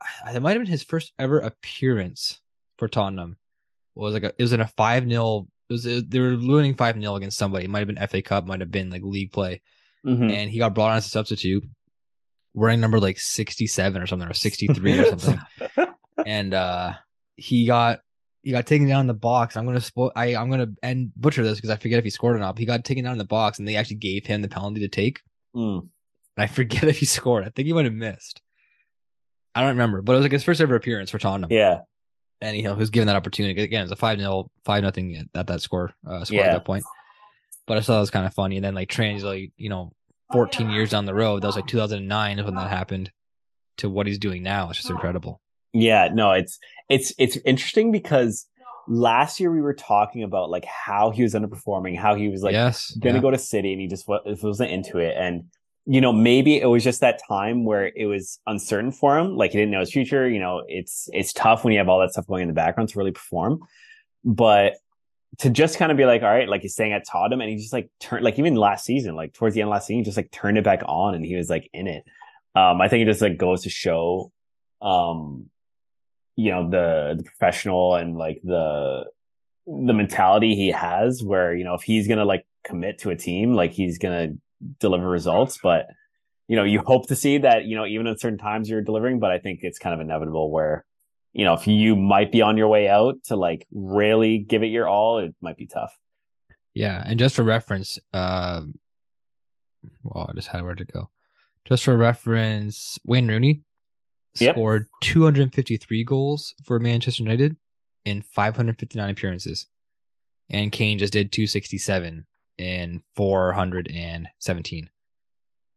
it 0.34 0.40
might 0.40 0.52
have 0.52 0.62
been 0.62 0.70
his 0.70 0.82
first 0.82 1.12
ever 1.18 1.38
appearance 1.38 2.40
for 2.78 2.88
Tottenham. 2.88 3.36
Was 3.94 4.14
like 4.14 4.22
a, 4.22 4.32
it 4.38 4.42
was 4.42 4.52
in 4.54 4.60
a 4.60 4.66
5 4.66 5.08
0 5.08 5.48
it 5.68 5.72
was 5.72 5.84
they 5.84 6.18
were 6.18 6.36
winning 6.36 6.74
5 6.74 7.00
0 7.00 7.14
against 7.14 7.38
somebody. 7.38 7.64
It 7.64 7.70
might 7.70 7.86
have 7.86 7.88
been 7.88 8.08
FA 8.08 8.22
Cup, 8.22 8.46
might 8.46 8.60
have 8.60 8.70
been 8.70 8.90
like 8.90 9.02
league 9.02 9.32
play. 9.32 9.60
Mhm. 10.06 10.32
And 10.32 10.50
he 10.50 10.58
got 10.58 10.74
brought 10.74 10.90
on 10.90 10.96
as 10.96 11.06
a 11.06 11.10
substitute, 11.10 11.64
wearing 12.54 12.80
number 12.80 13.00
like 13.00 13.18
67 13.18 14.00
or 14.00 14.06
something, 14.06 14.28
or 14.28 14.34
63 14.34 14.98
or 14.98 15.04
something. 15.04 15.40
And 16.24 16.54
uh 16.54 16.92
he 17.36 17.66
got 17.66 18.00
he 18.42 18.52
got 18.52 18.66
taken 18.66 18.86
down 18.86 19.00
in 19.00 19.06
the 19.06 19.14
box. 19.14 19.56
I'm 19.56 19.64
gonna 19.64 19.80
spoil 19.80 20.12
I, 20.14 20.36
I'm 20.36 20.50
gonna 20.50 20.68
and 20.82 21.10
butcher 21.16 21.42
this 21.42 21.56
because 21.56 21.70
I 21.70 21.76
forget 21.76 21.98
if 21.98 22.04
he 22.04 22.10
scored 22.10 22.36
or 22.36 22.38
not. 22.38 22.54
But 22.54 22.60
he 22.60 22.66
got 22.66 22.84
taken 22.84 23.04
down 23.04 23.12
in 23.12 23.18
the 23.18 23.24
box 23.24 23.58
and 23.58 23.66
they 23.66 23.76
actually 23.76 23.96
gave 23.96 24.26
him 24.26 24.42
the 24.42 24.48
penalty 24.48 24.80
to 24.80 24.88
take. 24.88 25.20
Mm. 25.56 25.88
And 26.36 26.44
I 26.44 26.46
forget 26.46 26.84
if 26.88 26.98
he 26.98 27.06
scored. 27.06 27.44
I 27.44 27.48
think 27.48 27.66
he 27.66 27.72
might 27.72 27.86
have 27.86 27.94
missed. 27.94 28.42
I 29.54 29.60
don't 29.60 29.70
remember, 29.70 30.02
but 30.02 30.12
it 30.12 30.16
was 30.16 30.24
like 30.24 30.32
his 30.32 30.44
first 30.44 30.60
ever 30.60 30.74
appearance 30.74 31.10
for 31.10 31.18
Tottenham. 31.18 31.50
Yeah, 31.50 31.80
And 32.40 32.56
he, 32.56 32.66
was 32.68 32.90
given 32.90 33.06
that 33.08 33.16
opportunity. 33.16 33.60
Again, 33.62 33.82
it's 33.82 33.92
a 33.92 33.96
5 33.96 34.18
0, 34.18 34.50
5 34.64 34.82
nothing 34.82 35.16
at, 35.16 35.26
at 35.34 35.46
that 35.48 35.60
score, 35.60 35.92
uh, 36.06 36.24
score 36.24 36.40
at 36.40 36.52
that 36.52 36.64
point. 36.64 36.84
But 37.66 37.76
I 37.76 37.80
thought 37.80 37.98
it 37.98 38.00
was 38.00 38.10
kind 38.10 38.26
of 38.26 38.34
funny. 38.34 38.56
And 38.56 38.64
then, 38.64 38.74
like, 38.74 38.88
translate, 38.88 39.52
you 39.56 39.68
know, 39.68 39.92
14 40.32 40.70
years 40.70 40.90
down 40.90 41.06
the 41.06 41.14
road, 41.14 41.42
that 41.42 41.46
was 41.46 41.56
like 41.56 41.66
2009 41.66 42.38
is 42.38 42.44
when 42.44 42.54
that 42.54 42.70
happened 42.70 43.10
to 43.78 43.88
what 43.88 44.06
he's 44.06 44.18
doing 44.18 44.42
now. 44.42 44.68
It's 44.70 44.78
just 44.78 44.90
incredible. 44.90 45.40
yeah. 45.72 46.08
No, 46.12 46.32
it's 46.32 46.58
it's 46.88 47.12
it's 47.18 47.36
interesting 47.44 47.92
because 47.92 48.46
last 48.88 49.40
year 49.40 49.52
we 49.52 49.60
were 49.60 49.74
talking 49.74 50.22
about 50.22 50.50
like 50.50 50.64
how 50.64 51.10
he 51.10 51.22
was 51.22 51.34
underperforming, 51.34 51.98
how 51.98 52.14
he 52.14 52.28
was 52.28 52.42
like 52.42 52.52
yes. 52.52 52.90
gonna 52.98 53.16
yeah. 53.16 53.20
go 53.20 53.30
to 53.30 53.38
City, 53.38 53.72
and 53.72 53.80
he 53.80 53.86
just 53.86 54.06
wasn't 54.08 54.70
into 54.70 54.98
it. 54.98 55.16
And 55.16 55.44
you 55.84 56.00
know, 56.00 56.12
maybe 56.12 56.60
it 56.60 56.66
was 56.66 56.84
just 56.84 57.00
that 57.00 57.20
time 57.26 57.64
where 57.64 57.90
it 57.96 58.06
was 58.06 58.38
uncertain 58.46 58.92
for 58.92 59.18
him, 59.18 59.36
like 59.36 59.50
he 59.50 59.58
didn't 59.58 59.72
know 59.72 59.80
his 59.80 59.92
future. 59.92 60.28
You 60.28 60.38
know, 60.38 60.62
it's 60.68 61.08
it's 61.12 61.32
tough 61.32 61.64
when 61.64 61.72
you 61.72 61.78
have 61.78 61.88
all 61.88 62.00
that 62.00 62.12
stuff 62.12 62.26
going 62.26 62.42
in 62.42 62.48
the 62.48 62.54
background 62.54 62.88
to 62.90 62.98
really 62.98 63.12
perform. 63.12 63.60
But 64.24 64.74
to 65.38 65.50
just 65.50 65.78
kind 65.78 65.90
of 65.90 65.96
be 65.96 66.04
like, 66.04 66.22
all 66.22 66.28
right, 66.28 66.48
like 66.48 66.62
he's 66.62 66.74
staying 66.74 66.92
at 66.92 67.06
Tottenham, 67.06 67.40
and 67.40 67.50
he 67.50 67.56
just 67.56 67.72
like 67.72 67.90
turned, 68.00 68.24
like 68.24 68.38
even 68.38 68.54
last 68.54 68.84
season, 68.84 69.14
like 69.14 69.32
towards 69.32 69.54
the 69.54 69.62
end 69.62 69.68
of 69.68 69.72
last 69.72 69.86
season, 69.86 69.98
he 69.98 70.04
just 70.04 70.16
like 70.16 70.30
turned 70.30 70.58
it 70.58 70.64
back 70.64 70.82
on, 70.86 71.14
and 71.14 71.24
he 71.24 71.36
was 71.36 71.48
like 71.48 71.68
in 71.72 71.86
it. 71.86 72.04
Um, 72.54 72.80
I 72.80 72.88
think 72.88 73.02
it 73.02 73.10
just 73.10 73.22
like 73.22 73.38
goes 73.38 73.62
to 73.62 73.70
show, 73.70 74.30
um, 74.82 75.46
you 76.36 76.50
know, 76.50 76.68
the 76.68 77.14
the 77.16 77.24
professional 77.24 77.94
and 77.94 78.16
like 78.16 78.40
the 78.44 79.04
the 79.66 79.94
mentality 79.94 80.54
he 80.54 80.68
has, 80.68 81.22
where 81.22 81.54
you 81.54 81.64
know 81.64 81.74
if 81.74 81.82
he's 81.82 82.08
gonna 82.08 82.26
like 82.26 82.46
commit 82.64 82.98
to 82.98 83.10
a 83.10 83.16
team, 83.16 83.54
like 83.54 83.72
he's 83.72 83.98
gonna 83.98 84.34
deliver 84.80 85.08
results. 85.08 85.58
But 85.62 85.86
you 86.46 86.56
know, 86.56 86.64
you 86.64 86.80
hope 86.80 87.08
to 87.08 87.16
see 87.16 87.38
that 87.38 87.64
you 87.64 87.76
know 87.76 87.86
even 87.86 88.06
at 88.06 88.20
certain 88.20 88.38
times 88.38 88.68
you're 88.68 88.82
delivering. 88.82 89.18
But 89.18 89.30
I 89.30 89.38
think 89.38 89.60
it's 89.62 89.78
kind 89.78 89.94
of 89.94 90.00
inevitable 90.00 90.50
where 90.50 90.84
you 91.32 91.44
know 91.44 91.54
if 91.54 91.66
you 91.66 91.96
might 91.96 92.30
be 92.32 92.42
on 92.42 92.56
your 92.56 92.68
way 92.68 92.88
out 92.88 93.16
to 93.24 93.36
like 93.36 93.66
really 93.72 94.38
give 94.38 94.62
it 94.62 94.66
your 94.66 94.88
all, 94.88 95.18
it 95.18 95.34
might 95.40 95.56
be 95.56 95.66
tough. 95.66 95.96
Yeah, 96.74 97.02
and 97.04 97.18
just 97.18 97.34
for 97.36 97.42
reference, 97.42 97.98
um, 98.14 98.78
well, 100.02 100.26
I 100.28 100.32
just 100.34 100.48
had 100.48 100.62
where 100.62 100.74
to 100.74 100.84
go. 100.84 101.10
Just 101.64 101.84
for 101.84 101.96
reference, 101.96 102.98
Wayne 103.04 103.28
Rooney 103.28 103.62
Yep. 104.40 104.54
scored 104.54 104.86
253 105.02 106.04
goals 106.04 106.54
for 106.64 106.78
Manchester 106.78 107.22
United 107.22 107.56
in 108.06 108.22
559 108.22 109.10
appearances, 109.10 109.66
and 110.48 110.72
Kane 110.72 110.98
just 110.98 111.12
did 111.12 111.30
267 111.32 112.26
in 112.58 113.02
417. 113.16 114.88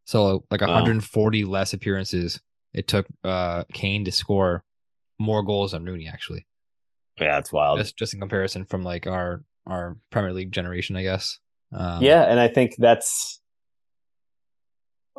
So, 0.05 0.45
like 0.51 0.61
Wow. 0.61 0.67
140 0.67 1.43
less 1.45 1.73
appearances. 1.73 2.39
It 2.73 2.87
took 2.87 3.07
uh 3.23 3.63
Kane 3.73 4.05
to 4.05 4.11
score 4.11 4.63
more 5.19 5.43
goals 5.43 5.71
than 5.71 5.85
Rooney, 5.85 6.07
actually. 6.07 6.45
Yeah, 7.19 7.35
that's 7.35 7.51
wild. 7.51 7.79
Just 7.79 7.97
just 7.97 8.13
in 8.13 8.19
comparison 8.19 8.65
from 8.65 8.83
like 8.83 9.07
our 9.07 9.43
our 9.67 9.97
Premier 10.11 10.33
League 10.33 10.51
generation, 10.51 10.95
I 10.95 11.03
guess. 11.03 11.39
Um, 11.73 12.03
yeah, 12.03 12.23
and 12.23 12.39
I 12.39 12.47
think 12.47 12.75
that's 12.77 13.39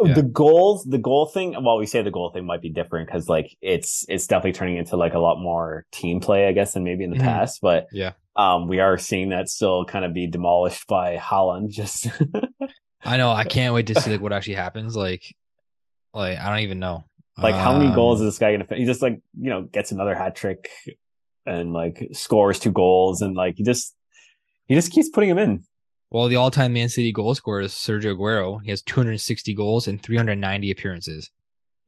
Yeah. 0.02 0.12
the 0.14 0.22
goals. 0.22 0.84
The 0.84 0.98
goal 0.98 1.26
thing. 1.26 1.56
Well, 1.64 1.78
we 1.78 1.86
say 1.86 2.02
the 2.02 2.10
goal 2.10 2.30
thing 2.30 2.44
might 2.44 2.60
be 2.60 2.68
different 2.70 3.06
because 3.08 3.28
like 3.28 3.56
it's 3.62 4.04
it's 4.08 4.26
definitely 4.26 4.52
turning 4.52 4.76
into 4.76 4.96
like 4.96 5.14
a 5.14 5.18
lot 5.18 5.40
more 5.40 5.86
team 5.90 6.20
play, 6.20 6.46
I 6.48 6.52
guess, 6.52 6.74
than 6.74 6.84
maybe 6.84 7.02
in 7.04 7.10
the 7.10 7.16
Mhm. 7.16 7.22
past. 7.24 7.60
But 7.62 7.86
Yeah. 7.92 8.12
um, 8.36 8.68
we 8.68 8.78
are 8.80 8.98
seeing 8.98 9.30
that 9.30 9.48
still 9.48 9.84
kind 9.86 10.04
of 10.04 10.12
be 10.12 10.26
demolished 10.26 10.86
by 10.86 11.16
Haaland. 11.16 11.70
Just 11.70 12.08
I 13.02 13.16
know. 13.16 13.30
I 13.30 13.44
can't 13.44 13.72
wait 13.74 13.86
to 13.86 13.98
see 14.00 14.10
like 14.12 14.20
what 14.20 14.32
actually 14.34 14.54
happens. 14.56 14.94
Like, 14.96 15.34
like 16.12 16.38
I 16.38 16.50
don't 16.50 16.60
even 16.64 16.78
know. 16.78 17.04
Like 17.38 17.54
how 17.54 17.76
many 17.78 17.94
goals 17.94 18.20
Um, 18.20 18.26
is 18.26 18.34
this 18.34 18.38
guy 18.38 18.52
gonna? 18.52 18.64
Fit? 18.64 18.78
He 18.78 18.84
just 18.84 19.02
like 19.02 19.20
you 19.38 19.50
know 19.50 19.62
gets 19.62 19.92
another 19.92 20.14
hat 20.14 20.36
trick 20.36 20.68
and 21.44 21.72
like 21.72 22.08
scores 22.12 22.58
two 22.58 22.72
goals 22.72 23.22
and 23.22 23.34
like 23.34 23.56
he 23.56 23.64
just 23.64 23.94
he 24.66 24.74
just 24.74 24.92
keeps 24.92 25.08
putting 25.08 25.30
him 25.30 25.38
in. 25.38 25.64
Well, 26.10 26.28
the 26.28 26.36
all-time 26.36 26.72
Man 26.72 26.88
City 26.88 27.12
goal 27.12 27.34
scorer 27.34 27.62
is 27.62 27.72
Sergio 27.72 28.16
Aguero. 28.16 28.60
He 28.62 28.70
has 28.70 28.80
260 28.82 29.54
goals 29.54 29.88
and 29.88 30.00
390 30.00 30.70
appearances. 30.70 31.30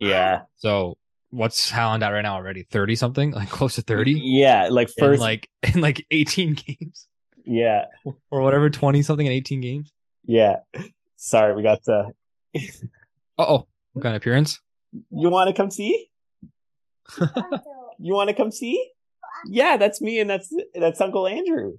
Yeah. 0.01 0.43
So 0.57 0.99
what's 1.31 1.71
Haaland 1.71 2.03
at 2.03 2.11
right 2.11 2.23
now 2.23 2.35
already? 2.35 2.65
30 2.65 2.97
something? 2.97 3.31
Like 3.31 3.49
close 3.49 3.77
to 3.77 3.83
30? 3.83 4.13
Yeah, 4.13 4.69
like 4.71 4.89
In 4.89 5.05
first 5.05 5.21
like 5.21 5.49
in 5.75 5.81
like 5.81 6.05
18 6.11 6.55
games 6.55 7.09
yeah. 7.49 7.87
or 8.31 8.43
whatever, 8.43 8.71
20 8.71 9.03
something 9.03 9.27
in 9.27 9.33
18 9.33 9.61
games. 9.61 9.93
Yeah. 10.27 10.57
Sorry, 11.17 11.55
we 11.55 11.63
got 11.63 11.83
the 11.85 12.13
Uh-oh. 13.39 13.67
What 13.93 14.03
kind 14.03 14.15
of 14.15 14.23
appearance? 14.23 14.61
You 14.93 15.31
want 15.31 15.49
to 15.49 15.55
come 15.55 15.71
see? 15.71 16.09
You 18.01 18.15
want 18.15 18.29
to 18.29 18.35
come 18.37 18.53
see? 18.53 18.81
Oh, 19.25 19.27
yeah, 19.51 19.77
that's 19.77 20.01
me 20.01 20.21
and 20.21 20.31
that's 20.31 20.53
that's 20.73 21.01
Uncle 21.01 21.27
Andrew. 21.27 21.79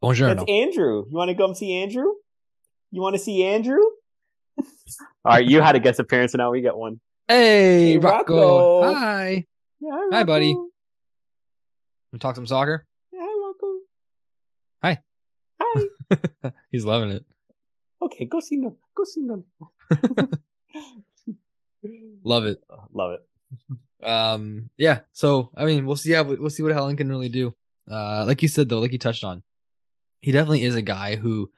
Bonjour. 0.00 0.34
That's 0.34 0.50
Andrew. 0.50 1.04
You 1.08 1.16
want 1.16 1.28
to 1.30 1.36
come 1.36 1.54
see 1.54 1.72
Andrew? 1.80 2.06
You 2.90 3.00
want 3.00 3.14
to 3.14 3.20
see 3.22 3.44
Andrew? 3.44 3.78
All 4.58 4.64
right, 5.24 5.46
you 5.46 5.60
had 5.60 5.76
a 5.76 5.78
guest 5.78 6.00
appearance, 6.00 6.34
and 6.34 6.38
now 6.40 6.50
we 6.50 6.62
get 6.62 6.76
one. 6.76 6.98
Hey, 7.28 7.92
Hey, 7.92 7.98
Rocco. 7.98 8.80
Rocco. 8.82 8.92
Hi. 8.94 9.46
Yeah, 9.80 10.00
Hi, 10.10 10.24
buddy. 10.24 10.52
Rocco. 10.52 10.66
We 12.12 12.18
talk 12.18 12.34
some 12.34 12.46
soccer. 12.48 12.84
Yeah, 13.12 13.20
hi, 13.22 13.46
Rocco. 13.46 13.78
Hi. 14.82 14.98
Hi. 15.62 16.50
He's 16.72 16.84
loving 16.84 17.10
it. 17.10 17.24
Okay, 18.02 18.24
go 18.24 18.40
see 18.40 18.56
them. 18.60 18.74
Go 18.96 19.04
see 19.04 19.24
them. 19.28 19.44
Love 22.24 22.46
it. 22.46 22.62
Love 22.92 23.12
it. 23.12 24.06
Um, 24.06 24.70
yeah. 24.76 25.00
So 25.12 25.50
I 25.56 25.64
mean, 25.64 25.86
we'll 25.86 25.96
see 25.96 26.12
how 26.12 26.22
we'll 26.22 26.50
see 26.50 26.62
what 26.62 26.72
Haaland 26.72 26.98
can 26.98 27.08
really 27.08 27.28
do. 27.28 27.54
Uh, 27.90 28.24
like 28.26 28.42
you 28.42 28.48
said 28.48 28.68
though, 28.68 28.78
like 28.78 28.92
you 28.92 28.98
touched 28.98 29.24
on, 29.24 29.42
he 30.20 30.32
definitely 30.32 30.62
is 30.64 30.76
a 30.76 30.82
guy 30.82 31.16
who, 31.16 31.50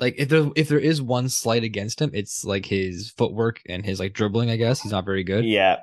like, 0.00 0.16
if 0.18 0.28
there 0.28 0.50
if 0.56 0.68
there 0.68 0.78
is 0.78 1.00
one 1.00 1.28
slight 1.28 1.62
against 1.62 2.00
him, 2.00 2.10
it's 2.14 2.44
like 2.44 2.66
his 2.66 3.10
footwork 3.10 3.60
and 3.68 3.84
his 3.84 4.00
like 4.00 4.12
dribbling. 4.12 4.50
I 4.50 4.56
guess 4.56 4.80
he's 4.80 4.92
not 4.92 5.04
very 5.04 5.22
good. 5.24 5.44
Yeah, 5.44 5.76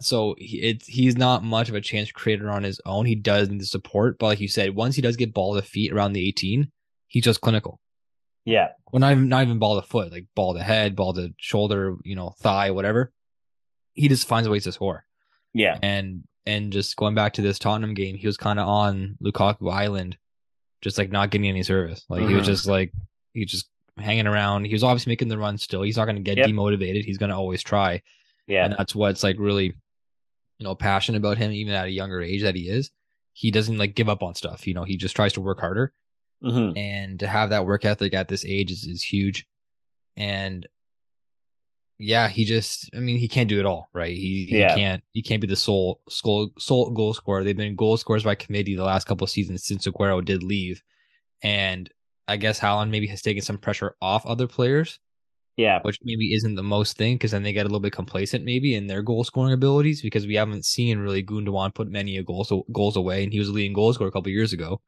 So 0.00 0.34
he, 0.38 0.58
it's 0.62 0.86
he's 0.86 1.16
not 1.16 1.44
much 1.44 1.68
of 1.68 1.74
a 1.74 1.80
chance 1.80 2.10
creator 2.10 2.50
on 2.50 2.62
his 2.62 2.80
own. 2.86 3.06
He 3.06 3.14
does 3.16 3.48
need 3.50 3.60
the 3.60 3.66
support, 3.66 4.18
but 4.18 4.26
like 4.26 4.40
you 4.40 4.48
said, 4.48 4.74
once 4.74 4.96
he 4.96 5.02
does 5.02 5.16
get 5.16 5.34
ball 5.34 5.54
to 5.56 5.62
feet 5.62 5.92
around 5.92 6.14
the 6.14 6.26
18, 6.28 6.70
he's 7.08 7.24
just 7.24 7.40
clinical. 7.40 7.80
Yeah, 8.44 8.68
Well, 8.92 9.00
not 9.00 9.12
even 9.12 9.28
not 9.28 9.42
even 9.44 9.58
ball 9.58 9.80
to 9.80 9.86
foot, 9.86 10.10
like 10.12 10.26
ball 10.34 10.54
to 10.54 10.62
head, 10.62 10.96
ball 10.96 11.12
to 11.14 11.32
shoulder, 11.38 11.96
you 12.04 12.16
know, 12.16 12.34
thigh, 12.40 12.70
whatever. 12.70 13.12
He 13.94 14.08
just 14.08 14.26
finds 14.26 14.48
ways 14.48 14.64
to 14.64 14.72
score. 14.72 15.04
yeah, 15.52 15.78
And 15.82 16.24
and 16.46 16.72
just 16.72 16.96
going 16.96 17.14
back 17.14 17.34
to 17.34 17.42
this 17.42 17.58
Tottenham 17.58 17.94
game, 17.94 18.16
he 18.16 18.26
was 18.26 18.36
kind 18.36 18.58
of 18.58 18.66
on 18.66 19.18
Lukaku 19.22 19.70
Island, 19.72 20.16
just 20.80 20.96
like 20.98 21.10
not 21.10 21.30
getting 21.30 21.48
any 21.48 21.62
service. 21.62 22.04
Like 22.08 22.26
he 22.26 22.34
was 22.34 22.44
Mhm. 22.44 22.46
just 22.46 22.66
like 22.66 22.92
he 23.34 23.40
was 23.40 23.50
just 23.50 23.68
hanging 23.98 24.26
around. 24.26 24.64
He 24.64 24.72
was 24.72 24.82
obviously 24.82 25.10
making 25.10 25.28
the 25.28 25.36
run 25.38 25.58
still. 25.58 25.82
He's 25.82 25.96
not 25.98 26.06
going 26.06 26.16
to 26.16 26.22
get 26.22 26.38
Yep. 26.38 26.48
demotivated. 26.48 27.04
He's 27.04 27.18
going 27.18 27.30
to 27.30 27.36
always 27.36 27.62
try. 27.62 28.02
yeah, 28.46 28.64
And 28.64 28.74
that's 28.78 28.94
what's 28.94 29.22
like 29.22 29.36
really, 29.38 29.66
you 29.66 30.64
know, 30.64 30.74
passionate 30.74 31.18
about 31.18 31.36
him, 31.38 31.52
even 31.52 31.74
at 31.74 31.86
a 31.86 31.90
younger 31.90 32.20
age 32.22 32.42
that 32.42 32.56
he 32.56 32.68
is. 32.68 32.90
He 33.32 33.50
doesn't 33.50 33.78
like 33.78 33.94
give 33.94 34.08
up 34.08 34.22
on 34.22 34.34
stuff. 34.34 34.66
You 34.66 34.74
know, 34.74 34.84
he 34.84 34.96
just 34.96 35.14
tries 35.14 35.34
to 35.34 35.40
work 35.40 35.60
harder. 35.60 35.92
Hmm 36.42 36.72
And 36.76 37.18
to 37.20 37.26
have 37.26 37.50
that 37.50 37.66
work 37.66 37.84
ethic 37.84 38.14
at 38.14 38.28
this 38.28 38.44
age 38.44 38.70
is, 38.70 38.84
is 38.84 39.02
huge. 39.02 39.46
And 40.16 40.66
yeah, 41.98 42.28
he 42.28 42.44
just 42.44 42.88
I 42.94 43.00
mean, 43.00 43.18
he 43.18 43.28
can't 43.28 43.48
do 43.48 43.60
it 43.60 43.66
all, 43.66 43.90
right? 43.92 44.16
He, 44.16 44.46
he 44.46 44.56
Yeah. 44.58 44.74
can't 44.74 45.02
he 45.12 45.22
can't 45.22 45.40
be 45.40 45.46
the 45.46 45.56
sole 45.56 46.00
sole 46.08 46.50
sole 46.58 46.90
goal 46.90 47.12
scorer. 47.14 47.44
They've 47.44 47.56
been 47.56 47.76
goal 47.76 47.96
scorers 47.96 48.24
by 48.24 48.34
committee 48.34 48.74
the 48.74 48.84
last 48.84 49.06
couple 49.06 49.24
of 49.24 49.30
seasons 49.30 49.64
since 49.64 49.86
Aguero 49.86 50.24
did 50.24 50.42
leave. 50.42 50.82
And 51.42 51.90
I 52.28 52.36
guess 52.38 52.60
Haaland 52.60 52.90
maybe 52.90 53.08
has 53.08 53.22
taken 53.22 53.42
some 53.42 53.58
pressure 53.58 53.96
off 54.02 54.26
other 54.26 54.48
players 54.48 54.98
yeah, 55.56 55.82
which 55.82 55.98
maybe 56.04 56.34
isn't 56.34 56.56
the 56.56 56.62
most 56.62 56.96
thing 56.96 57.16
because 57.16 57.30
then 57.32 57.42
they 57.42 57.52
get 57.52 57.62
a 57.62 57.68
little 57.68 57.80
bit 57.80 57.92
complacent 57.92 58.44
maybe 58.44 58.74
in 58.74 58.86
their 58.86 59.02
goal 59.02 59.24
scoring 59.24 59.52
abilities 59.54 60.02
because 60.02 60.26
we 60.26 60.34
haven't 60.34 60.64
seen 60.64 60.98
really 60.98 61.22
Gundogan 61.24 61.74
put 61.74 61.88
many 61.88 62.22
goals 62.22 62.52
goals 62.72 62.96
away 62.96 63.24
and 63.24 63.32
he 63.32 63.38
was 63.38 63.48
a 63.48 63.52
leading 63.52 63.72
goal 63.72 63.92
scorer 63.92 64.08
a 64.08 64.12
couple 64.12 64.30
years 64.32 64.52
ago. 64.52 64.80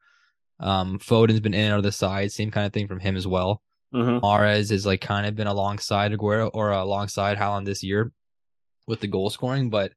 Um, 0.63 0.97
Foden's 0.97 1.39
been 1.41 1.53
in 1.53 1.65
and 1.65 1.73
out 1.73 1.77
of 1.77 1.83
the 1.83 1.91
side, 1.91 2.31
same 2.31 2.49
kind 2.49 2.65
of 2.65 2.73
thing 2.73 2.87
from 2.87 2.99
him 2.99 3.15
as 3.15 3.27
well. 3.27 3.61
hmm 3.91 4.17
Mahrez 4.19 4.71
has 4.71 4.85
like 4.85 5.01
kind 5.01 5.27
of 5.27 5.35
been 5.35 5.45
alongside 5.47 6.11
Aguero 6.13 6.49
or 6.53 6.71
alongside 6.71 7.37
Haaland 7.37 7.65
this 7.65 7.83
year 7.83 8.11
with 8.87 8.99
the 9.01 9.07
goal 9.07 9.29
scoring, 9.29 9.69
but 9.69 9.91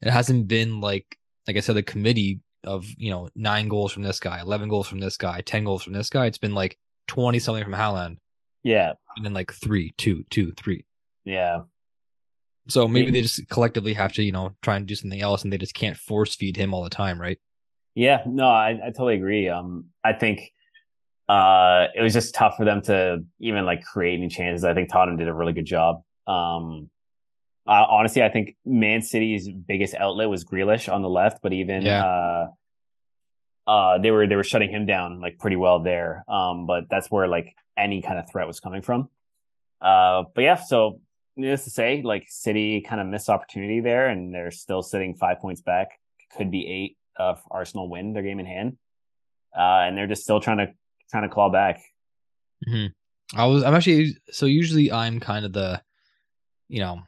it 0.00 0.10
hasn't 0.10 0.46
been 0.48 0.80
like 0.80 1.18
like 1.48 1.56
I 1.56 1.60
said, 1.60 1.74
the 1.76 1.82
committee 1.82 2.40
of 2.64 2.86
you 2.96 3.10
know 3.10 3.28
nine 3.34 3.66
goals 3.68 3.90
from 3.92 4.02
this 4.04 4.20
guy, 4.20 4.40
eleven 4.40 4.68
goals 4.68 4.86
from 4.86 5.00
this 5.00 5.16
guy, 5.16 5.40
ten 5.40 5.64
goals 5.64 5.82
from 5.82 5.94
this 5.94 6.10
guy. 6.10 6.26
It's 6.26 6.38
been 6.38 6.54
like 6.54 6.78
twenty 7.08 7.38
something 7.40 7.64
from 7.64 7.72
Haaland, 7.74 8.18
yeah, 8.62 8.92
and 9.16 9.24
then 9.24 9.34
like 9.34 9.52
three, 9.52 9.92
two, 9.96 10.24
two, 10.30 10.52
three. 10.56 10.84
yeah, 11.24 11.62
So 12.68 12.86
Maybe- 12.86 13.10
they 13.10 13.22
just 13.22 13.48
collectively 13.48 13.94
have 13.94 14.12
to, 14.14 14.22
you 14.22 14.30
know, 14.32 14.54
try 14.62 14.76
and 14.76 14.86
do 14.86 14.94
something 14.94 15.20
else, 15.20 15.42
and 15.42 15.52
they 15.52 15.58
just 15.58 15.74
can't 15.74 15.96
force 15.96 16.34
feed 16.36 16.56
him 16.56 16.72
all 16.74 16.84
the 16.84 16.90
time, 16.90 17.20
right? 17.20 17.38
Yeah. 17.94 18.22
No, 18.26 18.48
I, 18.48 18.70
I 18.70 18.86
totally 18.90 19.14
agree. 19.16 19.48
Um, 19.48 19.86
I 20.04 20.12
think 20.12 20.52
uh, 21.28 21.86
it 21.94 22.02
was 22.02 22.12
just 22.12 22.34
tough 22.34 22.56
for 22.56 22.64
them 22.64 22.82
to 22.82 23.24
even 23.40 23.64
like 23.64 23.82
create 23.84 24.18
any 24.18 24.28
chances. 24.28 24.64
I 24.64 24.74
think 24.74 24.90
Tottenham 24.90 25.16
did 25.18 25.28
a 25.28 25.34
really 25.34 25.52
good 25.52 25.64
job. 25.66 26.02
Um, 26.26 26.90
uh, 27.66 27.84
honestly, 27.88 28.22
I 28.22 28.28
think 28.28 28.56
Man 28.64 29.02
City's 29.02 29.48
biggest 29.48 29.94
outlet 29.94 30.28
was 30.28 30.44
Grealish 30.44 30.92
on 30.92 31.02
the 31.02 31.08
left, 31.08 31.40
but 31.42 31.52
even 31.52 31.82
Yeah. 31.82 32.04
uh, 32.04 32.46
uh, 33.66 33.98
they 33.98 34.10
were 34.10 34.26
they 34.26 34.34
were 34.34 34.42
shutting 34.44 34.70
him 34.70 34.86
down 34.86 35.20
like 35.20 35.38
pretty 35.38 35.56
well 35.56 35.78
there. 35.80 36.24
Um, 36.28 36.66
but 36.66 36.84
that's 36.90 37.08
where 37.10 37.28
like 37.28 37.54
any 37.76 38.02
kind 38.02 38.18
of 38.18 38.28
threat 38.28 38.46
was 38.46 38.58
coming 38.58 38.82
from. 38.82 39.08
Uh, 39.80 40.24
but 40.34 40.42
yeah, 40.42 40.56
so 40.56 41.00
needless 41.36 41.64
to 41.64 41.70
say, 41.70 42.02
like 42.02 42.26
City 42.28 42.80
kind 42.80 43.00
of 43.00 43.06
missed 43.06 43.28
opportunity 43.28 43.80
there, 43.80 44.08
and 44.08 44.34
they're 44.34 44.50
still 44.50 44.82
sitting 44.82 45.14
five 45.14 45.38
points 45.38 45.60
back. 45.60 45.88
Could 46.36 46.50
be 46.50 46.66
eight 46.66 46.96
if 47.18 47.38
Arsenal 47.50 47.88
win 47.88 48.12
their 48.12 48.22
game 48.22 48.40
in 48.40 48.46
hand, 48.46 48.76
uh, 49.56 49.60
and 49.86 49.96
they're 49.96 50.06
just 50.06 50.22
still 50.22 50.40
trying 50.40 50.58
to 50.58 50.68
trying 51.10 51.22
to 51.24 51.28
claw 51.28 51.50
back. 51.50 51.80
I 53.34 53.46
was, 53.46 53.62
I'm 53.64 53.74
actually, 53.74 54.16
so 54.30 54.46
usually 54.46 54.92
I'm 54.92 55.18
kind 55.20 55.44
of 55.44 55.52
the, 55.52 55.82
you 56.68 56.80
know, 56.80 57.00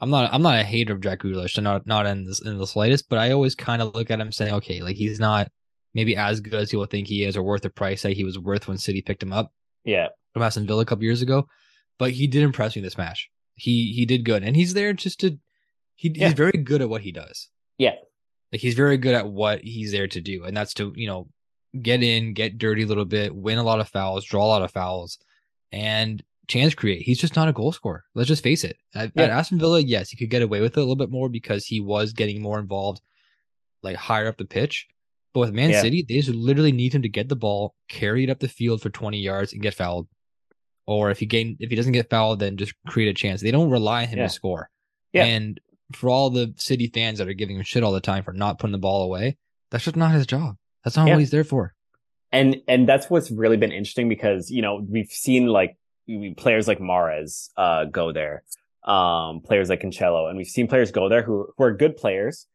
I'm 0.00 0.10
not, 0.10 0.32
I'm 0.32 0.42
not 0.42 0.58
a 0.58 0.62
hater 0.62 0.92
of 0.92 1.00
Jack 1.00 1.20
Grealish, 1.20 1.60
not, 1.62 1.86
not 1.86 2.06
in 2.06 2.24
this, 2.26 2.40
in 2.40 2.58
the 2.58 2.66
slightest, 2.66 3.08
but 3.08 3.18
I 3.18 3.32
always 3.32 3.54
kind 3.54 3.82
of 3.82 3.94
look 3.94 4.10
at 4.10 4.20
him 4.20 4.30
saying, 4.32 4.54
okay, 4.54 4.82
like 4.82 4.96
he's 4.96 5.18
not 5.20 5.50
maybe 5.94 6.16
as 6.16 6.40
good 6.40 6.54
as 6.54 6.70
people 6.70 6.86
think 6.86 7.06
he 7.08 7.24
is, 7.24 7.36
or 7.36 7.42
worth 7.42 7.62
the 7.62 7.70
price 7.70 8.02
that 8.02 8.12
he 8.12 8.24
was 8.24 8.38
worth 8.38 8.68
when 8.68 8.78
City 8.78 9.02
picked 9.02 9.22
him 9.22 9.32
up 9.32 9.52
Yeah, 9.84 10.08
from 10.32 10.42
Aston 10.42 10.66
Villa 10.66 10.82
a 10.82 10.86
couple 10.86 11.04
years 11.04 11.22
ago, 11.22 11.48
but 11.98 12.12
he 12.12 12.26
did 12.26 12.42
impress 12.42 12.76
me 12.76 12.82
this 12.82 12.96
match. 12.98 13.30
He, 13.56 13.92
he 13.92 14.06
did 14.06 14.24
good, 14.24 14.42
and 14.42 14.54
he's 14.56 14.74
there 14.74 14.92
just 14.92 15.20
to, 15.20 15.38
he, 15.96 16.12
Yeah. 16.14 16.28
he's 16.28 16.36
very 16.36 16.52
good 16.52 16.80
at 16.82 16.88
what 16.88 17.02
he 17.02 17.12
does. 17.12 17.48
yeah, 17.78 17.94
Like 18.52 18.60
he's 18.60 18.74
very 18.74 18.96
good 18.96 19.14
at 19.14 19.28
what 19.28 19.60
he's 19.62 19.92
there 19.92 20.08
to 20.08 20.20
do, 20.20 20.44
and 20.44 20.56
that's 20.56 20.74
to 20.74 20.92
you 20.96 21.06
know 21.06 21.28
get 21.80 22.02
in, 22.02 22.34
get 22.34 22.58
dirty 22.58 22.82
a 22.82 22.86
little 22.86 23.04
bit, 23.04 23.34
win 23.34 23.58
a 23.58 23.62
lot 23.62 23.80
of 23.80 23.88
fouls, 23.88 24.24
draw 24.24 24.44
a 24.44 24.48
lot 24.48 24.62
of 24.62 24.72
fouls, 24.72 25.18
and 25.70 26.22
chance 26.48 26.74
create. 26.74 27.02
He's 27.02 27.20
just 27.20 27.36
not 27.36 27.46
a 27.48 27.52
goal 27.52 27.70
scorer. 27.70 28.02
Let's 28.14 28.26
just 28.28 28.42
face 28.42 28.64
it. 28.64 28.76
At, 28.94 29.12
Yeah. 29.14 29.24
at 29.24 29.30
Aston 29.30 29.60
Villa, 29.60 29.78
yes, 29.78 30.10
he 30.10 30.16
could 30.16 30.30
get 30.30 30.42
away 30.42 30.60
with 30.60 30.72
it 30.76 30.78
a 30.78 30.80
little 30.80 30.96
bit 30.96 31.10
more 31.10 31.28
because 31.28 31.64
he 31.64 31.80
was 31.80 32.12
getting 32.12 32.42
more 32.42 32.58
involved, 32.58 33.00
like 33.84 33.94
higher 33.96 34.26
up 34.26 34.36
the 34.36 34.44
pitch. 34.44 34.88
But 35.32 35.40
with 35.40 35.52
Man 35.52 35.70
Yeah. 35.70 35.80
City, 35.82 36.04
they 36.08 36.16
just 36.16 36.30
literally 36.30 36.72
need 36.72 36.92
him 36.92 37.02
to 37.02 37.08
get 37.08 37.28
the 37.28 37.36
ball, 37.36 37.76
carry 37.88 38.24
it 38.24 38.30
up 38.30 38.40
the 38.40 38.48
field 38.48 38.82
for 38.82 38.90
twenty 38.90 39.20
yards, 39.20 39.52
and 39.52 39.62
get 39.62 39.74
fouled. 39.74 40.08
Or 40.86 41.12
if 41.12 41.20
he 41.20 41.26
gain, 41.26 41.56
if 41.60 41.70
he 41.70 41.76
doesn't 41.76 41.92
get 41.92 42.10
fouled, 42.10 42.40
then 42.40 42.56
just 42.56 42.74
create 42.88 43.08
a 43.10 43.14
chance. 43.14 43.40
They 43.40 43.52
don't 43.52 43.70
rely 43.70 44.02
on 44.02 44.08
him 44.08 44.18
Yeah. 44.18 44.24
to 44.26 44.32
score. 44.32 44.70
Yeah. 45.12 45.26
And 45.26 45.60
for 45.92 46.08
all 46.10 46.30
the 46.30 46.52
City 46.56 46.88
fans 46.92 47.18
that 47.18 47.28
are 47.28 47.32
giving 47.34 47.56
him 47.56 47.62
shit 47.62 47.82
all 47.82 47.92
the 47.92 48.00
time 48.00 48.22
for 48.24 48.32
not 48.32 48.58
putting 48.58 48.72
the 48.72 48.78
ball 48.78 49.02
away, 49.02 49.36
that's 49.70 49.84
just 49.84 49.96
not 49.96 50.12
his 50.12 50.26
job. 50.26 50.56
That's 50.84 50.96
not 50.96 51.06
Yeah. 51.06 51.14
what 51.14 51.20
he's 51.20 51.30
there 51.30 51.44
for. 51.44 51.74
and 52.32 52.56
and 52.68 52.88
that's 52.88 53.10
what's 53.10 53.30
really 53.30 53.56
been 53.56 53.72
interesting 53.72 54.08
because 54.08 54.50
you 54.50 54.62
know 54.62 54.84
we've 54.88 55.10
seen 55.10 55.46
like 55.46 55.76
players 56.36 56.68
like 56.68 56.78
Mahrez 56.78 57.48
uh 57.56 57.84
go 57.86 58.12
there, 58.12 58.42
um 58.84 59.40
players 59.40 59.68
like 59.68 59.82
Cancelo, 59.82 60.28
and 60.28 60.36
we've 60.38 60.46
seen 60.46 60.66
players 60.68 60.90
go 60.90 61.08
there 61.08 61.22
who 61.22 61.48
who 61.56 61.64
are 61.64 61.74
good 61.74 61.96
players. 61.96 62.46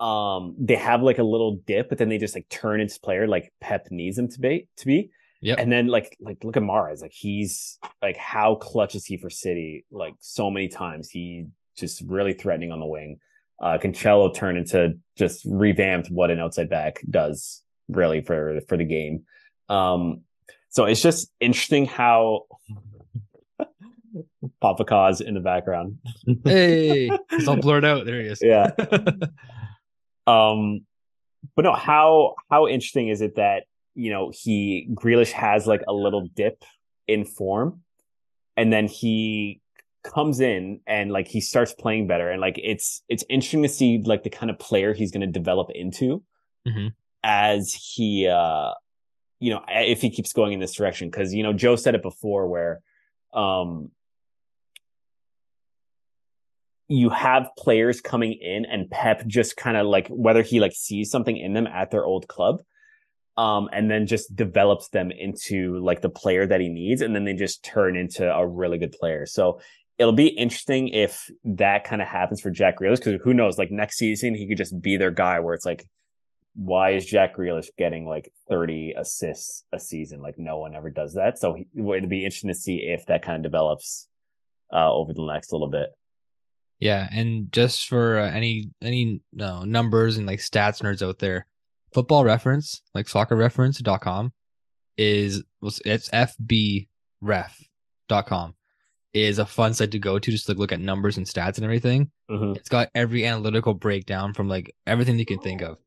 Um, 0.00 0.54
they 0.58 0.76
have 0.76 1.02
like 1.02 1.18
a 1.18 1.24
little 1.24 1.56
dip, 1.66 1.88
but 1.88 1.98
then 1.98 2.08
they 2.08 2.18
just 2.18 2.34
like 2.34 2.48
turn 2.48 2.80
into 2.80 3.00
player 3.00 3.26
like 3.26 3.52
Pep 3.60 3.88
needs 3.90 4.16
them 4.16 4.28
to 4.28 4.40
be 4.40 4.68
to 4.76 4.86
be. 4.86 5.10
Yep. 5.40 5.58
And 5.58 5.70
then 5.72 5.86
like 5.88 6.16
like 6.20 6.42
look 6.44 6.56
at 6.56 6.62
Mahrez, 6.62 7.02
like 7.02 7.12
he's 7.12 7.78
like 8.00 8.16
how 8.16 8.54
clutch 8.56 8.94
is 8.94 9.04
he 9.04 9.16
for 9.18 9.28
City? 9.30 9.84
Like 9.90 10.14
so 10.20 10.50
many 10.50 10.68
times 10.68 11.10
he 11.10 11.46
just 11.78 12.02
really 12.06 12.32
threatening 12.32 12.72
on 12.72 12.80
the 12.80 12.86
wing. 12.86 13.20
Uh 13.60 13.78
Cancelo 13.78 14.34
turned 14.34 14.58
into 14.58 14.98
just 15.16 15.44
revamped 15.44 16.10
what 16.10 16.30
an 16.30 16.38
outside 16.38 16.68
back 16.68 17.00
does 17.08 17.62
really 17.88 18.20
for 18.20 18.60
for 18.68 18.76
the 18.76 18.84
game. 18.84 19.24
Um 19.68 20.22
so 20.70 20.84
it's 20.84 21.02
just 21.02 21.30
interesting 21.40 21.86
how 21.86 22.46
Papa 24.60 24.84
Kaz 24.84 25.20
in 25.20 25.34
the 25.34 25.40
background. 25.40 25.98
hey, 26.44 27.10
it's 27.32 27.48
all 27.48 27.56
blurred 27.56 27.84
out. 27.84 28.04
There 28.04 28.20
he 28.20 28.28
is. 28.28 28.40
Yeah. 28.42 28.70
Um 30.26 30.82
but 31.56 31.64
no, 31.64 31.72
how 31.72 32.34
how 32.50 32.66
interesting 32.66 33.08
is 33.08 33.22
it 33.22 33.36
that 33.36 33.64
you 33.98 34.10
know, 34.10 34.30
he 34.32 34.88
Grealish 34.94 35.32
has 35.32 35.66
like 35.66 35.82
a 35.88 35.92
little 35.92 36.28
dip 36.36 36.64
in 37.08 37.24
form, 37.24 37.80
and 38.56 38.72
then 38.72 38.86
he 38.86 39.60
comes 40.04 40.40
in 40.40 40.80
and 40.86 41.10
like 41.10 41.28
he 41.28 41.40
starts 41.40 41.72
playing 41.72 42.06
better, 42.06 42.30
and 42.30 42.40
like 42.40 42.58
it's 42.62 43.02
it's 43.08 43.24
interesting 43.28 43.62
to 43.62 43.68
see 43.68 44.02
like 44.04 44.22
the 44.22 44.30
kind 44.30 44.50
of 44.50 44.58
player 44.58 44.94
he's 44.94 45.10
going 45.10 45.20
to 45.20 45.26
develop 45.26 45.70
into 45.74 46.22
Mhm. 46.66 46.92
as 47.22 47.72
he 47.72 48.26
uh 48.28 48.72
you 49.40 49.50
know 49.50 49.62
if 49.68 50.00
he 50.00 50.10
keeps 50.10 50.32
going 50.32 50.52
in 50.52 50.60
this 50.60 50.74
direction 50.74 51.08
because 51.08 51.32
you 51.32 51.42
know 51.42 51.52
Joe 51.52 51.76
said 51.76 51.94
it 51.94 52.02
before 52.02 52.48
where 52.48 52.80
um 53.32 53.90
you 56.88 57.10
have 57.10 57.50
players 57.58 58.00
coming 58.00 58.32
in 58.32 58.64
and 58.64 58.90
Pep 58.90 59.26
just 59.26 59.56
kind 59.56 59.76
of 59.76 59.86
like 59.86 60.08
whether 60.08 60.42
he 60.42 60.58
like 60.60 60.72
sees 60.72 61.10
something 61.10 61.36
in 61.36 61.52
them 61.52 61.66
at 61.66 61.90
their 61.90 62.04
old 62.04 62.28
club 62.28 62.62
um 63.36 63.68
and 63.72 63.90
then 63.90 64.06
just 64.06 64.34
develops 64.34 64.88
them 64.88 65.10
into 65.10 65.78
like 65.80 66.00
the 66.00 66.08
player 66.08 66.46
that 66.46 66.60
he 66.60 66.68
needs 66.68 67.02
and 67.02 67.14
then 67.14 67.24
they 67.24 67.34
just 67.34 67.62
turn 67.64 67.96
into 67.96 68.28
a 68.28 68.46
really 68.46 68.78
good 68.78 68.92
player. 68.92 69.26
So 69.26 69.60
it'll 69.98 70.12
be 70.12 70.28
interesting 70.28 70.88
if 70.88 71.30
that 71.44 71.84
kind 71.84 72.00
of 72.00 72.08
happens 72.08 72.40
for 72.40 72.50
Jack 72.50 72.78
Grealish 72.78 72.96
because 72.96 73.20
who 73.22 73.34
knows 73.34 73.58
like 73.58 73.70
next 73.70 73.98
season 73.98 74.34
he 74.34 74.46
could 74.46 74.58
just 74.58 74.80
be 74.80 74.96
their 74.96 75.10
guy 75.10 75.40
where 75.40 75.54
it's 75.54 75.66
like 75.66 75.88
why 76.54 76.90
is 76.90 77.06
Jack 77.06 77.36
Grealish 77.36 77.68
getting 77.76 78.04
like 78.04 78.32
30 78.48 78.94
assists 78.96 79.64
a 79.72 79.78
season? 79.78 80.20
Like 80.20 80.38
no 80.38 80.58
one 80.58 80.74
ever 80.74 80.90
does 80.90 81.14
that. 81.14 81.38
So 81.38 81.54
he, 81.54 81.68
it'd 81.76 82.08
be 82.08 82.24
interesting 82.24 82.48
to 82.48 82.54
see 82.54 82.78
if 82.78 83.06
that 83.06 83.22
kind 83.22 83.36
of 83.36 83.42
develops 83.44 84.08
uh, 84.72 84.92
over 84.92 85.14
the 85.14 85.24
next 85.24 85.52
little 85.52 85.68
bit. 85.68 85.90
Yeah, 86.80 87.08
and 87.12 87.52
just 87.52 87.88
for 87.88 88.18
uh, 88.18 88.30
any 88.30 88.70
any 88.82 89.20
no 89.32 89.64
numbers 89.64 90.16
and 90.16 90.26
like 90.26 90.40
stats 90.40 90.82
nerds 90.82 91.06
out 91.06 91.18
there, 91.20 91.46
football 91.92 92.24
reference, 92.24 92.82
like 92.94 93.06
soccerreference.com 93.06 94.32
is 94.96 95.44
was 95.60 95.80
it's 95.84 96.08
fbref.com 96.10 96.88
is 99.18 99.38
a 99.38 99.46
fun 99.46 99.74
site 99.74 99.90
to 99.92 99.98
go 99.98 100.18
to 100.18 100.30
just 100.30 100.46
to 100.46 100.54
look 100.54 100.72
at 100.72 100.80
numbers 100.80 101.16
and 101.16 101.26
stats 101.26 101.56
and 101.56 101.64
everything. 101.64 102.10
Mhm. 102.30 102.56
It's 102.56 102.68
got 102.68 102.90
every 102.94 103.26
analytical 103.26 103.74
breakdown 103.74 104.34
from 104.34 104.48
like 104.48 104.74
everything 104.86 105.18
you 105.18 105.26
can 105.26 105.40
think 105.40 105.62
of. 105.62 105.78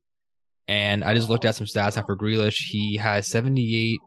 And 0.68 1.02
I 1.04 1.14
just 1.14 1.28
looked 1.28 1.44
at 1.44 1.54
some 1.54 1.66
stats 1.66 1.96
now 1.96 2.04
for 2.04 2.16
Grealish. 2.16 2.68
He 2.68 2.96
has 2.96 3.26
78 3.26 4.00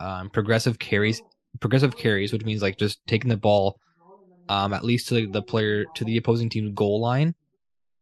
um, 0.00 0.30
progressive 0.30 0.78
carries, 0.78 1.22
progressive 1.60 1.96
carries, 1.96 2.32
which 2.32 2.44
means 2.44 2.62
like 2.62 2.76
just 2.76 3.04
taking 3.06 3.28
the 3.30 3.36
ball 3.36 3.78
um, 4.48 4.72
at 4.72 4.84
least 4.84 5.08
to 5.08 5.26
the 5.26 5.42
player 5.42 5.86
to 5.94 6.04
the 6.04 6.16
opposing 6.16 6.48
team's 6.48 6.74
goal 6.74 7.00
line, 7.00 7.34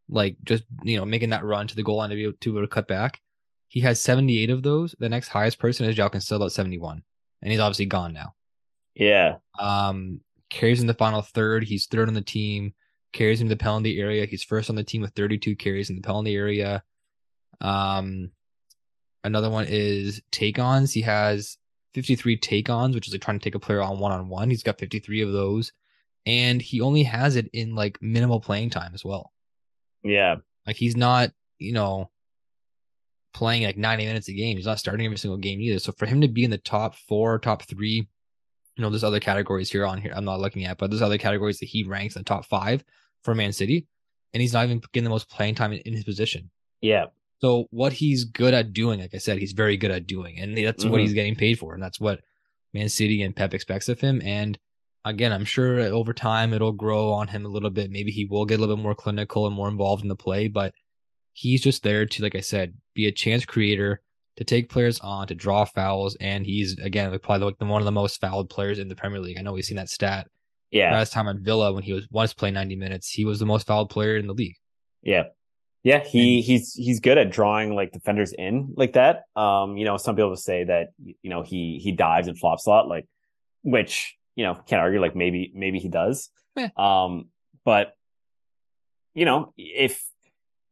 like 0.08 0.36
just 0.44 0.64
you 0.82 0.96
know 0.96 1.04
making 1.04 1.30
that 1.30 1.44
run 1.44 1.66
to 1.68 1.76
the 1.76 1.82
goal 1.82 1.96
line 1.98 2.10
to 2.10 2.16
be 2.16 2.24
able 2.24 2.32
to, 2.40 2.50
be 2.52 2.58
able 2.58 2.66
to 2.66 2.74
cut 2.74 2.88
back. 2.88 3.20
He 3.68 3.80
has 3.80 4.00
78 4.00 4.50
of 4.50 4.62
those. 4.62 4.94
The 4.98 5.08
next 5.08 5.28
highest 5.28 5.58
person 5.58 5.86
is 5.86 5.96
João 5.96 6.10
Cancelo 6.10 6.46
at 6.46 6.52
71, 6.52 7.02
and 7.42 7.52
he's 7.52 7.60
obviously 7.60 7.86
gone 7.86 8.12
now. 8.12 8.34
Yeah. 8.94 9.36
Um, 9.58 10.20
carries 10.50 10.80
in 10.80 10.86
the 10.86 10.94
final 10.94 11.22
third. 11.22 11.64
He's 11.64 11.86
third 11.86 12.08
on 12.08 12.14
the 12.14 12.20
team. 12.20 12.74
Carries 13.12 13.40
into 13.40 13.54
the 13.54 13.58
penalty 13.58 13.98
area. 14.00 14.26
He's 14.26 14.44
first 14.44 14.70
on 14.70 14.76
the 14.76 14.84
team 14.84 15.02
with 15.02 15.14
32 15.14 15.56
carries 15.56 15.90
in 15.90 15.96
the 15.96 16.02
penalty 16.02 16.36
area. 16.36 16.82
Um, 17.60 18.30
another 19.24 19.50
one 19.50 19.66
is 19.68 20.22
take 20.30 20.58
ons. 20.58 20.92
He 20.92 21.02
has 21.02 21.56
53 21.94 22.36
take 22.36 22.70
ons, 22.70 22.94
which 22.94 23.08
is 23.08 23.14
like 23.14 23.22
trying 23.22 23.38
to 23.38 23.44
take 23.44 23.54
a 23.54 23.60
player 23.60 23.82
on 23.82 23.98
one 23.98 24.12
on 24.12 24.28
one. 24.28 24.50
He's 24.50 24.62
got 24.62 24.78
53 24.78 25.22
of 25.22 25.32
those, 25.32 25.72
and 26.26 26.62
he 26.62 26.80
only 26.80 27.02
has 27.04 27.36
it 27.36 27.48
in 27.52 27.74
like 27.74 28.00
minimal 28.00 28.40
playing 28.40 28.70
time 28.70 28.92
as 28.94 29.04
well. 29.04 29.32
Yeah. 30.02 30.36
Like 30.66 30.76
he's 30.76 30.96
not, 30.96 31.30
you 31.58 31.72
know, 31.72 32.10
playing 33.32 33.64
like 33.64 33.76
90 33.76 34.06
minutes 34.06 34.28
a 34.28 34.32
game. 34.32 34.56
He's 34.56 34.66
not 34.66 34.78
starting 34.78 35.04
every 35.04 35.18
single 35.18 35.38
game 35.38 35.60
either. 35.60 35.78
So 35.78 35.92
for 35.92 36.06
him 36.06 36.20
to 36.20 36.28
be 36.28 36.44
in 36.44 36.50
the 36.50 36.58
top 36.58 36.94
four, 36.94 37.38
top 37.38 37.62
three, 37.62 38.08
you 38.80 38.86
know, 38.86 38.88
there's 38.90 39.04
other 39.04 39.20
categories 39.20 39.70
here 39.70 39.84
on 39.84 40.00
here 40.00 40.14
I'm 40.16 40.24
not 40.24 40.40
looking 40.40 40.64
at, 40.64 40.78
but 40.78 40.88
there's 40.88 41.02
other 41.02 41.18
categories 41.18 41.58
that 41.58 41.66
he 41.66 41.84
ranks 41.84 42.16
in 42.16 42.20
the 42.20 42.24
top 42.24 42.46
five 42.46 42.82
for 43.22 43.34
Man 43.34 43.52
City, 43.52 43.86
and 44.32 44.40
he's 44.40 44.54
not 44.54 44.64
even 44.64 44.80
getting 44.94 45.04
the 45.04 45.10
most 45.10 45.28
playing 45.28 45.54
time 45.54 45.74
in, 45.74 45.80
in 45.80 45.92
his 45.92 46.04
position. 46.04 46.48
Yeah. 46.80 47.06
So 47.42 47.66
what 47.70 47.92
he's 47.92 48.24
good 48.24 48.54
at 48.54 48.72
doing, 48.72 49.00
like 49.00 49.14
I 49.14 49.18
said, 49.18 49.36
he's 49.38 49.52
very 49.52 49.76
good 49.76 49.90
at 49.90 50.06
doing, 50.06 50.38
and 50.38 50.56
that's 50.56 50.82
what 50.86 50.98
Mhm. 50.98 51.02
he's 51.02 51.12
getting 51.12 51.34
paid 51.34 51.58
for, 51.58 51.74
and 51.74 51.82
that's 51.82 52.00
what 52.00 52.22
Man 52.72 52.88
City 52.88 53.22
and 53.22 53.36
Pep 53.36 53.52
expects 53.52 53.90
of 53.90 54.00
him. 54.00 54.22
And 54.24 54.58
again, 55.04 55.30
I'm 55.30 55.44
sure 55.44 55.78
over 55.80 56.14
time 56.14 56.54
it'll 56.54 56.72
grow 56.72 57.12
on 57.12 57.28
him 57.28 57.44
a 57.44 57.48
little 57.50 57.68
bit. 57.68 57.90
Maybe 57.90 58.10
he 58.12 58.24
will 58.24 58.46
get 58.46 58.56
a 58.56 58.60
little 58.62 58.76
bit 58.76 58.82
more 58.82 58.94
clinical 58.94 59.46
and 59.46 59.54
more 59.54 59.68
involved 59.68 60.02
in 60.02 60.08
the 60.08 60.16
play, 60.16 60.48
but 60.48 60.72
he's 61.34 61.60
just 61.60 61.82
there 61.82 62.06
to, 62.06 62.22
like 62.22 62.34
I 62.34 62.40
said, 62.40 62.78
be 62.94 63.06
a 63.06 63.12
chance 63.12 63.44
creator, 63.44 64.00
to 64.40 64.44
take 64.44 64.70
players 64.70 64.98
on, 65.00 65.26
to 65.28 65.34
draw 65.34 65.64
fouls, 65.66 66.16
and 66.18 66.44
he's 66.46 66.78
again 66.78 67.16
probably 67.22 67.44
like 67.44 67.58
the, 67.58 67.66
one 67.66 67.80
of 67.82 67.84
the 67.84 67.92
most 67.92 68.20
fouled 68.20 68.48
players 68.50 68.78
in 68.78 68.88
the 68.88 68.96
Premier 68.96 69.20
League. 69.20 69.38
I 69.38 69.42
know 69.42 69.52
we've 69.52 69.64
seen 69.64 69.76
that 69.76 69.90
stat 69.90 70.26
Yeah. 70.70 70.92
last 70.92 71.12
time 71.12 71.28
at 71.28 71.36
Villa 71.36 71.72
when 71.74 71.82
he 71.82 71.92
was 71.92 72.08
once 72.10 72.32
playing 72.32 72.54
90 72.54 72.74
minutes. 72.76 73.10
He 73.10 73.26
was 73.26 73.38
the 73.38 73.44
most 73.46 73.66
fouled 73.66 73.90
player 73.90 74.16
in 74.16 74.26
the 74.26 74.32
league. 74.32 74.56
Yeah. 75.02 75.24
Yeah, 75.82 76.00
he 76.04 76.40
he's 76.42 76.74
he's 76.74 77.00
good 77.00 77.16
at 77.16 77.30
drawing 77.30 77.74
like 77.74 77.92
defenders 77.92 78.32
in 78.32 78.74
like 78.76 78.94
that. 78.94 79.22
Um, 79.36 79.76
you 79.78 79.84
know, 79.84 79.96
some 79.96 80.14
people 80.16 80.28
will 80.30 80.36
say 80.36 80.64
that 80.64 80.88
you 80.98 81.30
know 81.30 81.42
he 81.42 81.78
he 81.82 81.92
dives 81.92 82.28
and 82.28 82.38
flops 82.38 82.66
a 82.66 82.70
lot, 82.70 82.88
like 82.88 83.06
which 83.62 84.14
you 84.36 84.44
know 84.44 84.54
can't 84.66 84.80
argue. 84.80 85.00
Like 85.00 85.16
maybe 85.16 85.50
maybe 85.54 85.78
he 85.78 85.88
does. 85.88 86.28
Yeah. 86.54 86.68
Um, 86.76 87.28
but 87.64 87.94
you 89.14 89.24
know 89.24 89.54
if 89.56 90.04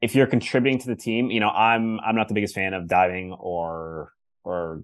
if 0.01 0.15
you're 0.15 0.27
contributing 0.27 0.79
to 0.81 0.87
the 0.87 0.97
team, 0.97 1.31
you 1.31 1.41
know 1.41 1.51
I'm 1.51 2.01
I'm 2.01 2.15
not 2.15 2.29
the 2.29 2.35
biggest 2.35 2.55
fan 2.55 2.75
of 2.75 2.89
diving 2.89 3.33
or 3.33 4.13
or 4.45 4.83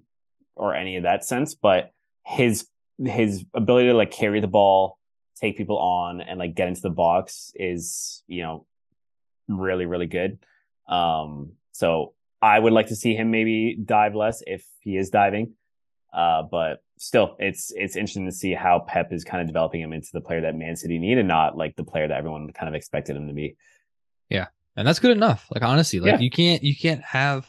or 0.57 0.75
any 0.75 0.97
of 0.97 1.05
that 1.05 1.25
sense, 1.25 1.55
but 1.55 1.93
his 2.25 2.67
his 2.99 3.45
ability 3.55 3.89
to 3.89 3.95
like 3.95 4.11
carry 4.11 4.41
the 4.41 4.47
ball, 4.47 4.99
take 5.41 5.57
people 5.57 5.79
on, 5.79 6.21
and 6.21 6.39
like 6.39 6.55
get 6.55 6.69
into 6.69 6.81
the 6.81 6.91
box 6.91 7.53
is 7.55 8.23
you 8.27 8.43
know 8.43 8.67
really 9.49 9.87
really 9.87 10.07
good. 10.07 10.39
Um, 10.89 11.53
so 11.73 12.15
I 12.43 12.59
would 12.59 12.73
like 12.73 12.89
to 12.89 12.97
see 12.97 13.15
him 13.15 13.31
maybe 13.31 13.77
dive 13.83 14.15
less 14.15 14.43
if 14.47 14.67
he 14.81 14.97
is 14.97 15.11
diving. 15.11 15.55
Uh, 16.13 16.43
but 16.43 16.83
still, 16.99 17.37
it's 17.39 17.73
it's 17.75 17.97
interesting 17.97 18.27
to 18.27 18.33
see 18.33 18.53
how 18.53 18.81
Pep 18.87 19.13
is 19.13 19.25
kind 19.25 19.41
of 19.41 19.47
developing 19.47 19.81
him 19.81 19.93
into 19.93 20.11
the 20.13 20.21
player 20.21 20.43
that 20.43 20.55
Man 20.55 20.77
City 20.77 20.99
need, 20.99 21.19
and 21.19 21.29
not 21.29 21.57
like 21.57 21.75
the 21.77 21.85
player 21.85 22.07
that 22.07 22.17
everyone 22.17 22.53
kind 22.53 22.69
of 22.69 22.75
expected 22.75 23.17
him 23.17 23.29
to 23.29 23.35
be. 23.35 23.57
And 24.77 24.87
that's 24.87 24.99
good 24.99 25.13
enough. 25.13 25.47
Like 25.53 25.63
honestly, 25.63 26.01
like 26.01 26.13
Yeah. 26.13 26.19
you 26.19 26.31
can't 26.31 26.63
you 26.63 26.75
can't 26.77 27.03
have 27.03 27.47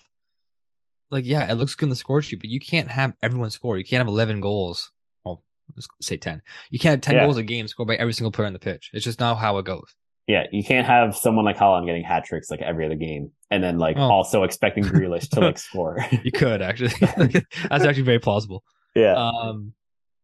like 1.11 1.25
yeah, 1.25 1.49
it 1.51 1.55
looks 1.55 1.75
good 1.75 1.85
in 1.85 1.89
the 1.89 1.95
score 1.95 2.21
sheet, 2.21 2.39
but 2.41 2.49
you 2.49 2.59
can't 2.59 2.89
have 2.89 3.13
everyone 3.23 3.49
score. 3.49 3.77
You 3.77 3.83
can't 3.85 3.99
have 3.99 4.07
eleven 4.07 4.41
goals. 4.41 4.91
Well, 5.23 5.43
let's 5.75 5.88
say 6.01 6.17
ten. 6.17 6.41
You 6.69 6.79
can't 6.79 6.93
have 6.93 7.01
ten 7.01 7.15
Yeah. 7.15 7.25
goals 7.25 7.38
a 7.38 7.43
game 7.43 7.67
scored 7.67 7.88
by 7.88 7.95
every 7.95 8.13
single 8.13 8.31
player 8.31 8.47
on 8.47 8.53
the 8.53 8.59
pitch. 8.59 8.89
It's 8.93 9.03
just 9.05 9.19
not 9.19 9.35
how 9.35 9.57
it 9.57 9.65
goes. 9.65 9.95
Yeah, 10.27 10.45
you 10.51 10.63
can't 10.63 10.88
have 10.88 11.15
someone 11.15 11.45
like 11.45 11.57
Haaland 11.57 11.85
getting 11.85 12.03
hat 12.03 12.25
tricks 12.25 12.49
like 12.49 12.59
every 12.61 12.85
other 12.85 12.95
game, 12.95 13.31
and 13.51 13.63
then 13.63 13.77
like 13.77 13.95
Oh. 13.97 14.01
also 14.09 14.41
expecting 14.43 14.83
Grealish 14.83 15.29
to 15.31 15.39
like 15.39 15.57
score. 15.69 15.97
You 16.23 16.31
could 16.31 16.61
actually. 16.63 16.89
that's 17.69 17.85
actually 17.85 18.01
very 18.03 18.19
plausible. 18.19 18.63
yeah, 18.95 19.13
Um, 19.13 19.73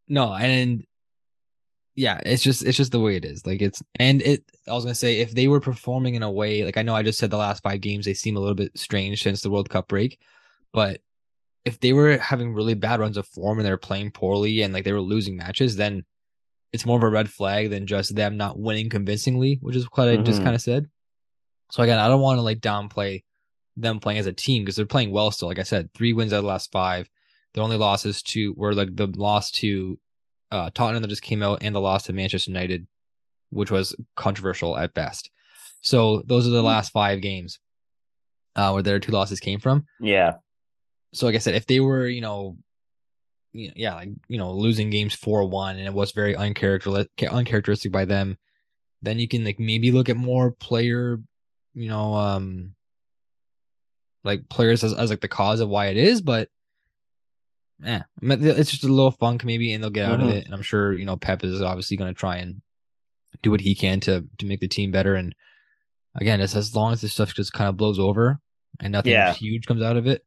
no, 0.08 0.34
and 0.34 0.84
yeah, 1.96 2.20
it's 2.26 2.42
just 2.44 2.64
it's 2.64 2.78
just 2.78 2.92
the 2.92 3.00
way 3.00 3.16
it 3.16 3.26
is. 3.26 3.46
Like 3.46 3.62
it's 3.62 3.82
and 4.00 4.22
it. 4.22 4.44
I 4.68 4.74
was 4.74 4.84
gonna 4.86 4.96
say 4.96 5.20
if 5.20 5.32
they 5.34 5.48
were 5.48 5.60
performing 5.60 6.16
in 6.16 6.24
a 6.24 6.32
way 6.32 6.64
like 6.64 6.78
I 6.78 6.84
know 6.84 6.96
I 6.96 7.04
just 7.04 7.20
said 7.20 7.30
the 7.32 7.38
last 7.38 7.64
five 7.64 7.82
games 7.82 8.06
they 8.06 8.14
seem 8.14 8.38
a 8.38 8.40
little 8.40 8.56
bit 8.56 8.78
strange 8.78 9.22
since 9.24 9.42
the 9.42 9.50
World 9.50 9.70
Cup 9.70 9.88
break, 9.88 10.20
but 10.74 11.02
if 11.66 11.80
they 11.80 11.94
were 11.94 12.18
having 12.18 12.54
really 12.54 12.74
bad 12.74 13.00
runs 13.00 13.18
of 13.18 13.28
form 13.28 13.60
and 13.60 13.66
they 13.66 13.72
were 13.72 13.78
playing 13.78 14.12
poorly 14.12 14.62
and 14.62 14.74
like 14.74 14.84
they 14.84 14.94
were 14.94 15.02
losing 15.02 15.36
matches, 15.38 15.76
then 15.76 16.04
it's 16.74 16.86
more 16.86 16.98
of 16.98 17.04
a 17.04 17.10
red 17.10 17.30
flag 17.30 17.70
than 17.70 17.86
just 17.86 18.16
them 18.16 18.38
not 18.38 18.58
winning 18.58 18.90
convincingly, 18.90 19.60
which 19.62 19.76
is 19.76 19.86
what 19.94 20.08
I 20.08 20.18
just 20.18 20.39
Mhm. 20.39 20.44
kind 20.46 20.56
of 20.56 20.62
said. 20.62 20.89
So 21.72 21.84
again, 21.84 22.00
I 22.00 22.08
don't 22.08 22.22
want 22.22 22.38
to 22.38 22.42
like 22.42 22.62
downplay 22.62 23.24
them 23.78 24.00
playing 24.00 24.20
as 24.20 24.26
a 24.26 24.34
team 24.34 24.64
because 24.64 24.76
they're 24.76 24.86
playing 24.86 25.12
well 25.12 25.32
still. 25.32 25.48
Like 25.50 25.60
I 25.60 25.64
said, 25.64 25.94
three 25.94 26.14
wins 26.14 26.34
out 26.34 26.38
of 26.38 26.44
the 26.44 26.50
last 26.50 26.72
five. 26.72 27.10
Their 27.54 27.64
only 27.64 27.78
losses 27.78 28.22
to 28.24 28.54
were 28.58 28.74
like 28.74 28.96
the 28.96 29.08
loss 29.08 29.52
to 29.52 30.00
uh, 30.52 30.70
Tottenham 30.74 31.02
that 31.02 31.08
just 31.08 31.22
came 31.22 31.41
out 31.41 31.60
and 31.62 31.74
the 31.74 31.82
loss 31.82 32.04
to 32.04 32.14
Manchester 32.14 32.52
United, 32.52 32.88
which 33.49 33.72
was 33.72 33.95
controversial 34.16 34.78
at 34.78 34.93
best. 34.93 35.32
So 35.82 36.24
those 36.26 36.47
are 36.47 36.52
the 36.52 36.62
last 36.62 36.91
five 36.91 37.22
games 37.22 37.60
uh, 38.56 38.72
where 38.72 38.84
their 38.84 38.99
two 38.99 39.12
losses 39.12 39.39
came 39.39 39.60
from. 39.60 39.86
yeah, 39.99 40.36
So 41.14 41.26
like 41.26 41.36
I 41.36 41.39
said, 41.39 41.56
if 41.56 41.66
they 41.66 41.80
were, 41.80 42.08
you 42.08 42.22
know, 42.22 42.58
you 43.54 43.68
know, 43.68 43.74
yeah, 43.76 43.95
like 43.95 44.10
you 44.28 44.38
know, 44.38 44.54
losing 44.54 44.89
games 44.89 45.14
four 45.14 45.45
one, 45.47 45.78
and 45.78 45.88
it 45.88 45.93
was 45.93 46.12
very 46.12 46.36
uncharacteristic, 46.36 47.12
uncharacteristic 47.30 47.91
by 47.91 48.06
them, 48.06 48.38
then 49.02 49.20
you 49.20 49.28
can 49.28 49.43
like 49.43 49.60
maybe 49.60 49.91
look 49.91 50.08
at 50.08 50.16
more 50.16 50.52
player, 50.52 51.20
you 51.74 51.89
know, 51.89 52.14
um, 52.14 52.74
like 54.24 54.47
players 54.49 54.84
as, 54.84 54.93
as 54.93 55.10
like 55.10 55.22
the 55.22 55.28
cause 55.28 55.60
of 55.60 55.70
why 55.70 55.88
it 55.88 55.97
is, 55.97 56.22
but 56.22 56.49
yeah, 57.84 58.04
it's 58.22 58.72
just 58.72 58.84
a 58.84 58.88
little 58.88 59.12
funk 59.12 59.44
maybe, 59.44 59.74
and 59.74 59.84
they'll 59.84 59.90
get 59.90 60.10
out 60.10 60.20
of 60.22 60.28
Mhm. 60.28 60.34
it. 60.34 60.46
And 60.46 60.54
I'm 60.54 60.62
sure 60.62 60.94
you 60.94 61.06
know 61.06 61.18
Pep 61.18 61.44
is 61.44 61.62
obviously 61.62 61.98
going 61.98 62.14
to 62.14 62.20
try 62.20 62.38
and 62.38 62.62
do 63.42 63.52
what 63.52 63.62
he 63.62 63.76
can 63.76 64.00
to 64.02 64.26
to 64.40 64.46
make 64.46 64.60
the 64.60 64.68
team 64.68 64.92
better. 64.92 65.16
And 65.16 65.34
again, 66.16 66.42
it's 66.42 66.56
as 66.56 66.76
long 66.76 66.94
as 66.94 67.02
this 67.02 67.14
stuff 67.14 67.34
just 67.34 67.54
kind 67.54 67.70
of 67.70 67.78
blows 67.78 68.00
over 68.00 68.40
and 68.80 68.92
nothing 68.92 69.12
Yeah. 69.14 69.34
huge 69.34 69.66
comes 69.66 69.82
out 69.82 69.98
of 69.98 70.08
it, 70.08 70.26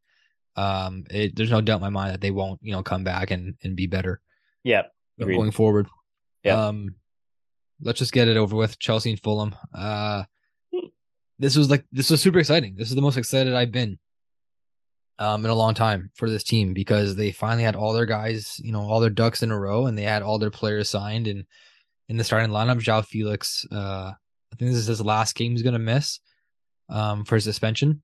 Um, 0.57 1.05
it, 1.11 1.35
there's 1.35 1.51
no 1.51 1.61
doubt 1.61 1.77
in 1.77 1.81
my 1.83 1.89
mind 1.91 2.13
that 2.15 2.21
they 2.21 2.31
won't, 2.31 2.61
you 2.63 2.71
know, 2.73 2.83
come 2.83 3.03
back 3.05 3.31
and 3.33 3.55
and 3.63 3.75
be 3.77 3.87
better. 3.89 4.21
Yeah, 4.63 4.83
agreed. 5.19 5.37
going 5.37 5.51
forward. 5.51 5.89
Yeah. 6.45 6.67
Um, 6.69 6.95
let's 7.81 7.99
just 7.99 8.13
get 8.13 8.29
it 8.29 8.37
over 8.37 8.55
with. 8.57 8.79
Chelsea 8.79 9.11
and 9.11 9.21
Fulham. 9.21 9.55
Uh, 9.75 10.25
this 11.39 11.57
was 11.57 11.69
like 11.71 11.85
this 11.91 12.09
was 12.11 12.23
super 12.23 12.39
exciting. 12.39 12.77
This 12.77 12.89
is 12.89 12.95
the 12.95 13.03
most 13.03 13.17
excited 13.17 13.53
I've 13.55 13.73
been 13.73 13.99
um 15.19 15.45
in 15.45 15.51
a 15.51 15.55
long 15.55 15.75
time 15.75 16.11
for 16.15 16.29
this 16.29 16.43
team 16.43 16.75
because 16.75 17.17
they 17.17 17.31
finally 17.31 17.63
had 17.63 17.77
all 17.77 17.93
their 17.93 18.07
guys, 18.07 18.61
you 18.63 18.73
know, 18.73 18.81
all 18.81 19.01
their 19.01 19.11
ducks 19.11 19.43
in 19.43 19.51
a 19.51 19.59
row, 19.59 19.87
and 19.87 19.97
they 19.97 20.03
had 20.03 20.23
all 20.23 20.39
their 20.39 20.51
players 20.51 20.89
signed. 20.89 21.27
And 21.27 21.45
in 22.09 22.17
the 22.17 22.25
starting 22.25 22.51
lineup, 22.51 22.83
João 22.83 23.05
Felix, 23.05 23.67
uh, 23.71 24.13
I 24.53 24.57
think 24.57 24.71
this 24.71 24.79
is 24.79 24.87
his 24.87 25.01
last 25.01 25.35
game 25.35 25.53
he's 25.53 25.63
gonna 25.63 25.79
miss, 25.79 26.21
um, 26.89 27.25
for 27.25 27.39
suspension. 27.41 28.03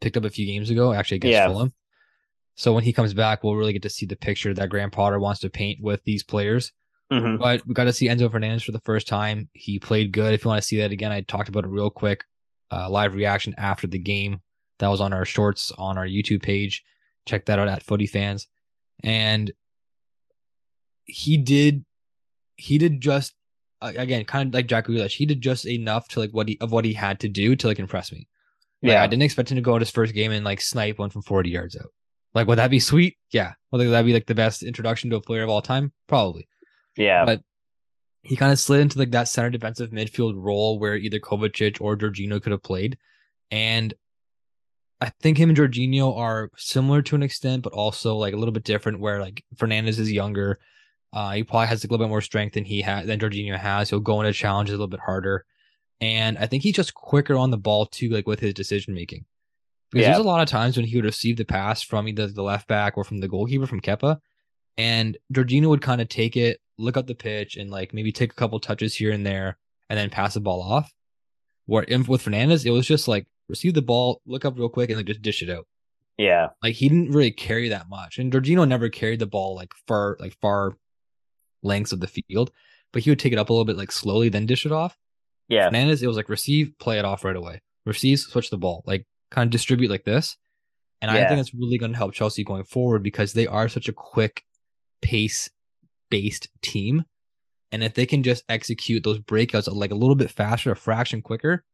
Picked 0.00 0.16
up 0.16 0.24
a 0.24 0.30
few 0.30 0.46
games 0.46 0.70
ago, 0.70 0.92
actually 0.92 1.16
against 1.16 1.32
yeah. 1.32 1.48
Fulham. 1.48 1.72
So 2.54 2.72
when 2.72 2.84
he 2.84 2.92
comes 2.92 3.14
back, 3.14 3.42
we'll 3.42 3.54
really 3.54 3.72
get 3.72 3.82
to 3.82 3.90
see 3.90 4.06
the 4.06 4.16
picture 4.16 4.52
that 4.54 4.68
Graham 4.68 4.90
Potter 4.90 5.18
wants 5.20 5.40
to 5.40 5.50
paint 5.50 5.80
with 5.80 6.02
these 6.04 6.24
players. 6.24 6.72
Mm-hmm. 7.12 7.36
But 7.36 7.66
we 7.66 7.72
got 7.72 7.84
to 7.84 7.92
see 7.92 8.08
Enzo 8.08 8.30
Fernandez 8.30 8.64
for 8.64 8.72
the 8.72 8.80
first 8.80 9.08
time. 9.08 9.48
He 9.52 9.78
played 9.78 10.12
good. 10.12 10.34
If 10.34 10.44
you 10.44 10.48
want 10.48 10.60
to 10.60 10.66
see 10.66 10.78
that 10.78 10.90
again, 10.90 11.12
I 11.12 11.20
talked 11.20 11.48
about 11.48 11.64
it 11.64 11.70
real 11.70 11.90
quick. 11.90 12.24
Uh, 12.70 12.90
live 12.90 13.14
reaction 13.14 13.54
after 13.56 13.86
the 13.86 13.98
game 13.98 14.40
that 14.78 14.88
was 14.88 15.00
on 15.00 15.12
our 15.12 15.24
shorts 15.24 15.72
on 15.76 15.98
our 15.98 16.06
YouTube 16.06 16.42
page. 16.42 16.84
Check 17.26 17.46
that 17.46 17.58
out 17.58 17.68
at 17.68 17.82
Footy 17.82 18.06
Fans. 18.06 18.46
And 19.02 19.52
he 21.04 21.36
did, 21.36 21.84
he 22.56 22.78
did 22.78 23.00
just 23.00 23.34
again, 23.80 24.24
kind 24.24 24.48
of 24.48 24.54
like 24.54 24.66
Jack 24.66 24.86
Grealish. 24.86 25.16
He 25.16 25.26
did 25.26 25.40
just 25.40 25.66
enough 25.66 26.08
to 26.08 26.20
like 26.20 26.30
what 26.30 26.48
he 26.48 26.58
of 26.60 26.72
what 26.72 26.84
he 26.84 26.92
had 26.92 27.20
to 27.20 27.28
do 27.28 27.56
to 27.56 27.66
like 27.66 27.78
impress 27.78 28.12
me. 28.12 28.28
Like, 28.82 28.92
yeah, 28.92 29.02
I 29.02 29.06
didn't 29.06 29.22
expect 29.22 29.50
him 29.50 29.56
to 29.56 29.62
go 29.62 29.74
out 29.74 29.80
his 29.80 29.90
first 29.90 30.14
game 30.14 30.32
and 30.32 30.44
like 30.44 30.60
snipe 30.60 30.98
one 30.98 31.10
from 31.10 31.22
forty 31.22 31.50
yards 31.50 31.76
out. 31.76 31.92
Like, 32.34 32.46
would 32.46 32.58
that 32.58 32.70
be 32.70 32.80
sweet? 32.80 33.16
Yeah. 33.32 33.54
Would 33.72 33.90
that 33.90 34.04
be 34.04 34.12
like 34.12 34.26
the 34.26 34.34
best 34.34 34.62
introduction 34.62 35.10
to 35.10 35.16
a 35.16 35.20
player 35.20 35.42
of 35.42 35.48
all 35.48 35.62
time? 35.62 35.92
Probably. 36.06 36.46
Yeah. 36.96 37.24
But 37.24 37.42
he 38.22 38.36
kind 38.36 38.52
of 38.52 38.58
slid 38.58 38.80
into 38.80 38.98
like 38.98 39.12
that 39.12 39.28
center 39.28 39.50
defensive 39.50 39.90
midfield 39.90 40.34
role 40.36 40.78
where 40.78 40.96
either 40.96 41.18
Kovacic 41.18 41.80
or 41.80 41.96
Jorginho 41.96 42.42
could 42.42 42.52
have 42.52 42.62
played. 42.62 42.98
And 43.50 43.94
I 45.00 45.10
think 45.20 45.38
him 45.38 45.48
and 45.50 45.58
Jorginho 45.58 46.16
are 46.16 46.50
similar 46.56 47.02
to 47.02 47.14
an 47.14 47.22
extent, 47.22 47.62
but 47.62 47.72
also 47.72 48.16
like 48.16 48.34
a 48.34 48.36
little 48.36 48.52
bit 48.52 48.64
different 48.64 49.00
where 49.00 49.20
like 49.20 49.44
Fernandez 49.56 49.98
is 49.98 50.10
younger. 50.10 50.58
Uh, 51.12 51.32
he 51.32 51.44
probably 51.44 51.68
has 51.68 51.84
a 51.84 51.86
little 51.86 52.04
bit 52.04 52.10
more 52.10 52.20
strength 52.20 52.54
than 52.54 52.64
he 52.64 52.82
has 52.82 53.06
than 53.06 53.20
Jorginho 53.20 53.56
has. 53.56 53.90
He'll 53.90 54.00
go 54.00 54.20
into 54.20 54.32
challenges 54.32 54.74
a 54.74 54.76
little 54.76 54.88
bit 54.88 55.00
harder. 55.00 55.44
And 56.00 56.36
I 56.38 56.46
think 56.46 56.62
he's 56.62 56.74
just 56.74 56.94
quicker 56.94 57.36
on 57.36 57.50
the 57.50 57.56
ball 57.56 57.86
too, 57.86 58.08
like 58.10 58.26
with 58.26 58.40
his 58.40 58.54
decision 58.54 58.94
making. 58.94 59.24
Because 59.90 60.04
yeah. 60.04 60.12
there's 60.12 60.24
a 60.24 60.28
lot 60.28 60.42
of 60.42 60.48
times 60.48 60.76
when 60.76 60.86
he 60.86 60.96
would 60.96 61.04
receive 61.04 61.36
the 61.36 61.44
pass 61.44 61.82
from 61.82 62.08
either 62.08 62.26
the 62.26 62.42
left 62.42 62.68
back 62.68 62.96
or 62.96 63.04
from 63.04 63.18
the 63.18 63.28
goalkeeper 63.28 63.66
from 63.66 63.80
Kepa, 63.80 64.18
and 64.76 65.16
Jorginho 65.32 65.68
would 65.68 65.80
kind 65.80 66.00
of 66.00 66.08
take 66.08 66.36
it, 66.36 66.60
look 66.76 66.96
up 66.96 67.06
the 67.06 67.14
pitch, 67.14 67.56
and 67.56 67.70
like 67.70 67.94
maybe 67.94 68.12
take 68.12 68.32
a 68.32 68.36
couple 68.36 68.60
touches 68.60 68.94
here 68.94 69.12
and 69.12 69.24
there, 69.24 69.56
and 69.88 69.98
then 69.98 70.10
pass 70.10 70.34
the 70.34 70.40
ball 70.40 70.60
off. 70.60 70.92
Where 71.64 71.86
with 72.06 72.22
Fernandez, 72.22 72.66
it 72.66 72.70
was 72.70 72.86
just 72.86 73.08
like 73.08 73.26
receive 73.48 73.74
the 73.74 73.82
ball, 73.82 74.20
look 74.26 74.44
up 74.44 74.58
real 74.58 74.68
quick, 74.68 74.90
and 74.90 74.96
like 74.96 75.06
just 75.06 75.22
dish 75.22 75.42
it 75.42 75.50
out. 75.50 75.66
Yeah, 76.16 76.48
like 76.62 76.74
he 76.74 76.88
didn't 76.88 77.12
really 77.12 77.30
carry 77.30 77.68
that 77.68 77.88
much, 77.88 78.18
and 78.18 78.32
Jorginho 78.32 78.66
never 78.66 78.88
carried 78.88 79.20
the 79.20 79.26
ball 79.26 79.54
like 79.54 79.72
far 79.86 80.16
like 80.20 80.36
far 80.40 80.76
lengths 81.62 81.92
of 81.92 82.00
the 82.00 82.08
field, 82.08 82.50
but 82.92 83.02
he 83.02 83.10
would 83.10 83.18
take 83.18 83.32
it 83.32 83.38
up 83.38 83.50
a 83.50 83.52
little 83.52 83.64
bit 83.64 83.76
like 83.76 83.92
slowly, 83.92 84.28
then 84.28 84.46
dish 84.46 84.66
it 84.66 84.72
off. 84.72 84.96
Yeah, 85.48 85.66
Fernandez, 85.66 86.02
it 86.02 86.06
was 86.06 86.16
like 86.16 86.28
receive, 86.28 86.72
play 86.78 86.98
it 86.98 87.04
off 87.04 87.24
right 87.24 87.36
away. 87.36 87.62
Receive, 87.86 88.18
switch 88.18 88.50
the 88.50 88.58
ball. 88.58 88.82
Like 88.86 89.06
kind 89.30 89.46
of 89.46 89.50
distribute 89.50 89.90
like 89.90 90.04
this. 90.04 90.36
And 91.00 91.10
yeah. 91.10 91.24
I 91.24 91.28
think 91.28 91.38
that's 91.38 91.54
really 91.54 91.78
going 91.78 91.92
to 91.92 91.98
help 91.98 92.12
Chelsea 92.12 92.44
going 92.44 92.64
forward 92.64 93.02
because 93.02 93.32
they 93.32 93.46
are 93.46 93.68
such 93.68 93.88
a 93.88 93.92
quick 93.92 94.44
pace 95.00 95.48
based 96.10 96.48
team. 96.62 97.04
And 97.70 97.84
if 97.84 97.94
they 97.94 98.06
can 98.06 98.22
just 98.22 98.44
execute 98.48 99.04
those 99.04 99.18
breakouts 99.18 99.72
like 99.72 99.90
a 99.90 99.96
little 99.96 100.16
bit 100.16 100.30
faster, 100.30 100.72
a 100.72 100.76
fraction 100.76 101.22
quicker, 101.22 101.64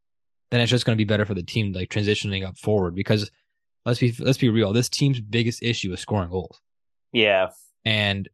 then 0.51 0.61
it's 0.61 0.71
just 0.71 0.85
going 0.87 0.97
to 0.97 1.01
be 1.01 1.09
better 1.09 1.27
for 1.27 1.35
the 1.35 1.43
team, 1.43 1.73
like 1.73 1.91
transitioning 1.91 2.47
up 2.47 2.59
forward. 2.59 2.95
Because 2.95 3.31
let's 3.85 4.01
be 4.01 4.15
let's 4.19 4.39
be 4.39 4.49
real, 4.49 4.73
this 4.73 4.89
team's 4.89 5.21
biggest 5.21 5.63
issue 5.63 5.93
is 5.93 6.01
scoring 6.01 6.31
goals. 6.31 6.61
Yeah, 7.13 7.51
and 7.85 8.29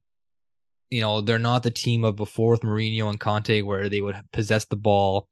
you 0.91 1.01
know 1.01 1.21
they're 1.21 1.39
not 1.39 1.63
the 1.63 1.71
team 1.71 2.05
of 2.05 2.17
before 2.17 2.53
with 2.53 2.63
Mourinho 2.63 3.09
and 3.09 3.21
Conte, 3.21 3.63
where 3.63 3.89
they 3.89 4.01
would 4.01 4.17
possess 4.33 4.65
the 4.65 4.77
ball, 4.77 5.29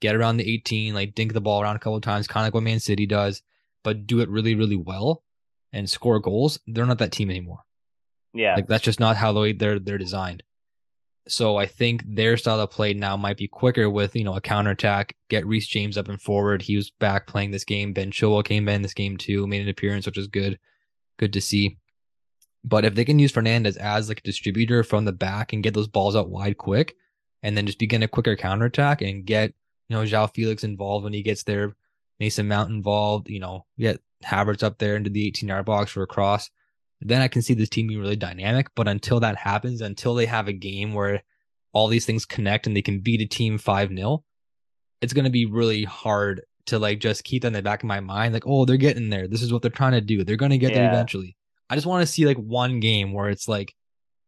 get 0.00 0.14
around 0.14 0.36
the 0.36 0.50
18, 0.50 0.94
like 0.94 1.14
dink 1.14 1.32
the 1.32 1.40
ball 1.40 1.62
around 1.62 1.76
a 1.76 1.80
couple 1.80 1.96
of 1.96 2.02
times, 2.02 2.26
kind 2.26 2.44
of 2.44 2.46
like 2.48 2.54
what 2.54 2.62
Man 2.62 2.80
City 2.80 3.06
does, 3.06 3.42
but 3.82 4.06
do 4.06 4.20
it 4.20 4.28
really, 4.28 4.54
really 4.54 4.76
well 4.76 5.22
and 5.72 5.88
score 5.88 6.18
goals. 6.18 6.58
They're 6.66 6.86
not 6.86 6.98
that 6.98 7.12
team 7.12 7.30
anymore. 7.30 7.60
Yeah, 8.34 8.54
like 8.54 8.66
that's 8.66 8.84
just 8.84 9.00
not 9.00 9.16
how 9.16 9.32
they're 9.32 9.78
they're 9.78 9.98
designed. 9.98 10.42
So 11.28 11.56
I 11.56 11.66
think 11.66 12.02
their 12.06 12.36
style 12.36 12.60
of 12.60 12.70
play 12.70 12.94
now 12.94 13.16
might 13.16 13.36
be 13.36 13.48
quicker 13.48 13.90
with 13.90 14.16
you 14.16 14.24
know 14.24 14.34
a 14.34 14.40
counter 14.40 14.70
attack, 14.70 15.14
get 15.28 15.46
Reece 15.46 15.66
James 15.66 15.98
up 15.98 16.08
and 16.08 16.20
forward. 16.20 16.62
He 16.62 16.76
was 16.76 16.90
back 16.90 17.26
playing 17.26 17.50
this 17.50 17.64
game. 17.64 17.92
Ben 17.92 18.10
Chilwell 18.10 18.44
came 18.44 18.68
in 18.68 18.82
this 18.82 18.94
game 18.94 19.16
too, 19.16 19.46
made 19.46 19.62
an 19.62 19.68
appearance, 19.68 20.06
which 20.06 20.18
is 20.18 20.26
good, 20.26 20.58
good 21.18 21.32
to 21.34 21.40
see. 21.40 21.78
But 22.64 22.84
if 22.84 22.94
they 22.94 23.04
can 23.04 23.18
use 23.18 23.32
Fernandez 23.32 23.76
as 23.76 24.08
like 24.08 24.18
a 24.18 24.22
distributor 24.22 24.82
from 24.82 25.04
the 25.04 25.12
back 25.12 25.52
and 25.52 25.62
get 25.62 25.74
those 25.74 25.88
balls 25.88 26.16
out 26.16 26.30
wide 26.30 26.58
quick, 26.58 26.96
and 27.42 27.56
then 27.56 27.66
just 27.66 27.78
begin 27.78 28.02
a 28.02 28.08
quicker 28.08 28.36
counter 28.36 28.66
attack 28.66 29.02
and 29.02 29.24
get 29.24 29.54
you 29.88 29.96
know, 29.96 30.02
João 30.02 30.32
Felix 30.32 30.64
involved 30.64 31.04
when 31.04 31.12
he 31.12 31.22
gets 31.22 31.42
there, 31.44 31.74
Mason 32.20 32.48
Mount 32.48 32.70
involved, 32.70 33.28
you 33.30 33.40
know, 33.40 33.64
get 33.78 34.00
Havertz 34.24 34.62
up 34.62 34.78
there 34.78 34.96
into 34.96 35.10
the 35.10 35.26
18 35.28 35.48
yard 35.48 35.64
box 35.64 35.90
for 35.90 36.02
a 36.02 36.06
cross. 36.06 36.50
Then 37.00 37.22
I 37.22 37.28
can 37.28 37.42
see 37.42 37.54
this 37.54 37.68
team 37.68 37.86
being 37.86 38.00
really 38.00 38.16
dynamic. 38.16 38.68
But 38.74 38.88
until 38.88 39.20
that 39.20 39.36
happens, 39.36 39.80
until 39.80 40.14
they 40.14 40.26
have 40.26 40.48
a 40.48 40.52
game 40.52 40.94
where 40.94 41.22
all 41.72 41.88
these 41.88 42.06
things 42.06 42.24
connect 42.24 42.66
and 42.66 42.76
they 42.76 42.82
can 42.82 43.00
beat 43.00 43.20
a 43.20 43.26
team 43.26 43.58
5 43.58 43.94
0, 43.94 44.24
it's 45.00 45.12
going 45.12 45.24
to 45.24 45.30
be 45.30 45.46
really 45.46 45.84
hard 45.84 46.42
to 46.66 46.78
like 46.78 47.00
just 47.00 47.24
keep 47.24 47.42
that 47.42 47.48
in 47.48 47.52
the 47.54 47.62
back 47.62 47.82
of 47.82 47.88
my 47.88 48.00
mind. 48.00 48.34
Like, 48.34 48.46
oh, 48.46 48.64
they're 48.64 48.76
getting 48.76 49.10
there. 49.10 49.28
This 49.28 49.42
is 49.42 49.52
what 49.52 49.62
they're 49.62 49.70
trying 49.70 49.92
to 49.92 50.00
do. 50.00 50.24
They're 50.24 50.36
going 50.36 50.50
to 50.50 50.58
get 50.58 50.72
yeah. 50.72 50.78
there 50.78 50.92
eventually. 50.92 51.36
I 51.70 51.74
just 51.74 51.86
want 51.86 52.06
to 52.06 52.12
see 52.12 52.26
like 52.26 52.38
one 52.38 52.80
game 52.80 53.12
where 53.12 53.28
it's 53.28 53.48
like 53.48 53.74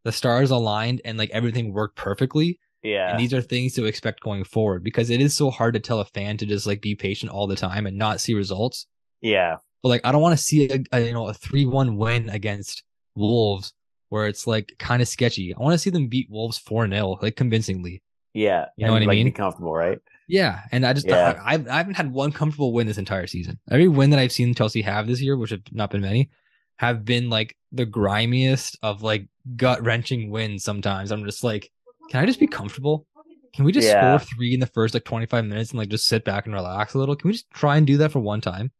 the 0.04 0.12
stars 0.12 0.50
aligned 0.50 1.00
and 1.04 1.18
like 1.18 1.30
everything 1.30 1.72
worked 1.72 1.96
perfectly 1.96 2.60
yeah. 2.82 3.10
And 3.10 3.20
these 3.20 3.34
are 3.34 3.42
things 3.42 3.74
to 3.74 3.84
expect 3.84 4.20
going 4.20 4.44
forward 4.44 4.82
because 4.82 5.10
it 5.10 5.20
is 5.20 5.36
so 5.36 5.50
hard 5.50 5.74
to 5.74 5.80
tell 5.80 6.00
a 6.00 6.04
fan 6.04 6.36
to 6.38 6.46
just 6.46 6.66
like 6.66 6.80
be 6.80 6.94
patient 6.94 7.30
all 7.30 7.46
the 7.46 7.56
time 7.56 7.86
and 7.86 7.98
not 7.98 8.20
see 8.20 8.34
results. 8.34 8.86
Yeah. 9.20 9.56
But 9.82 9.88
like 9.90 10.00
I 10.04 10.12
don't 10.12 10.22
want 10.22 10.38
to 10.38 10.42
see 10.42 10.70
a, 10.70 10.82
a 10.92 11.00
you 11.00 11.12
know 11.12 11.28
a 11.28 11.32
3-1 11.32 11.96
win 11.96 12.28
against 12.28 12.82
Wolves 13.14 13.72
where 14.08 14.26
it's 14.26 14.46
like 14.46 14.74
kind 14.78 15.00
of 15.00 15.08
sketchy. 15.08 15.54
I 15.54 15.60
want 15.60 15.74
to 15.74 15.78
see 15.78 15.90
them 15.90 16.08
beat 16.08 16.30
Wolves 16.30 16.60
4-0 16.60 17.22
like 17.22 17.36
convincingly. 17.36 18.02
Yeah. 18.34 18.66
You 18.76 18.86
know 18.86 18.92
what 18.92 19.02
I 19.02 19.06
like 19.06 19.16
mean? 19.16 19.26
Be 19.26 19.32
comfortable, 19.32 19.72
right? 19.72 19.98
Yeah, 20.28 20.60
and 20.70 20.86
I 20.86 20.92
just 20.92 21.08
yeah. 21.08 21.40
I, 21.44 21.54
I 21.54 21.78
haven't 21.78 21.96
had 21.96 22.12
one 22.12 22.30
comfortable 22.30 22.72
win 22.72 22.86
this 22.86 22.98
entire 22.98 23.26
season. 23.26 23.58
Every 23.68 23.88
win 23.88 24.10
that 24.10 24.20
I've 24.20 24.30
seen 24.30 24.54
Chelsea 24.54 24.80
have 24.82 25.08
this 25.08 25.20
year, 25.20 25.36
which 25.36 25.50
have 25.50 25.62
not 25.72 25.90
been 25.90 26.02
many, 26.02 26.30
have 26.76 27.04
been 27.04 27.28
like 27.28 27.56
the 27.72 27.84
grimiest 27.84 28.78
of 28.80 29.02
like 29.02 29.26
gut 29.56 29.82
wrenching 29.82 30.30
wins. 30.30 30.62
Sometimes 30.62 31.10
I'm 31.10 31.24
just 31.24 31.42
like, 31.42 31.72
can 32.10 32.22
I 32.22 32.26
just 32.26 32.38
be 32.38 32.46
comfortable? 32.46 33.08
Can 33.52 33.64
we 33.64 33.72
just 33.72 33.88
yeah. 33.88 34.16
score 34.16 34.36
three 34.36 34.54
in 34.54 34.60
the 34.60 34.66
first 34.66 34.94
like 34.94 35.04
25 35.04 35.44
minutes 35.46 35.70
and 35.70 35.78
like 35.78 35.88
just 35.88 36.06
sit 36.06 36.24
back 36.24 36.46
and 36.46 36.54
relax 36.54 36.94
a 36.94 36.98
little? 36.98 37.16
Can 37.16 37.26
we 37.26 37.32
just 37.32 37.50
try 37.50 37.76
and 37.76 37.84
do 37.84 37.96
that 37.96 38.12
for 38.12 38.20
one 38.20 38.40
time? 38.40 38.70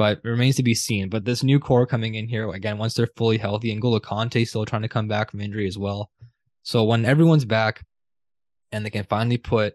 But 0.00 0.22
it 0.24 0.28
remains 0.30 0.56
to 0.56 0.62
be 0.62 0.72
seen. 0.72 1.10
But 1.10 1.26
this 1.26 1.42
new 1.42 1.60
core 1.60 1.84
coming 1.84 2.14
in 2.14 2.26
here 2.26 2.48
again, 2.48 2.78
once 2.78 2.94
they're 2.94 3.10
fully 3.18 3.36
healthy, 3.36 3.70
and 3.70 3.82
N'Golo 3.82 4.00
Kante 4.00 4.48
still 4.48 4.64
trying 4.64 4.80
to 4.80 4.88
come 4.88 5.08
back 5.08 5.30
from 5.30 5.42
injury 5.42 5.66
as 5.66 5.76
well. 5.76 6.10
So 6.62 6.84
when 6.84 7.04
everyone's 7.04 7.44
back 7.44 7.84
and 8.72 8.82
they 8.82 8.88
can 8.88 9.04
finally 9.04 9.36
put 9.36 9.74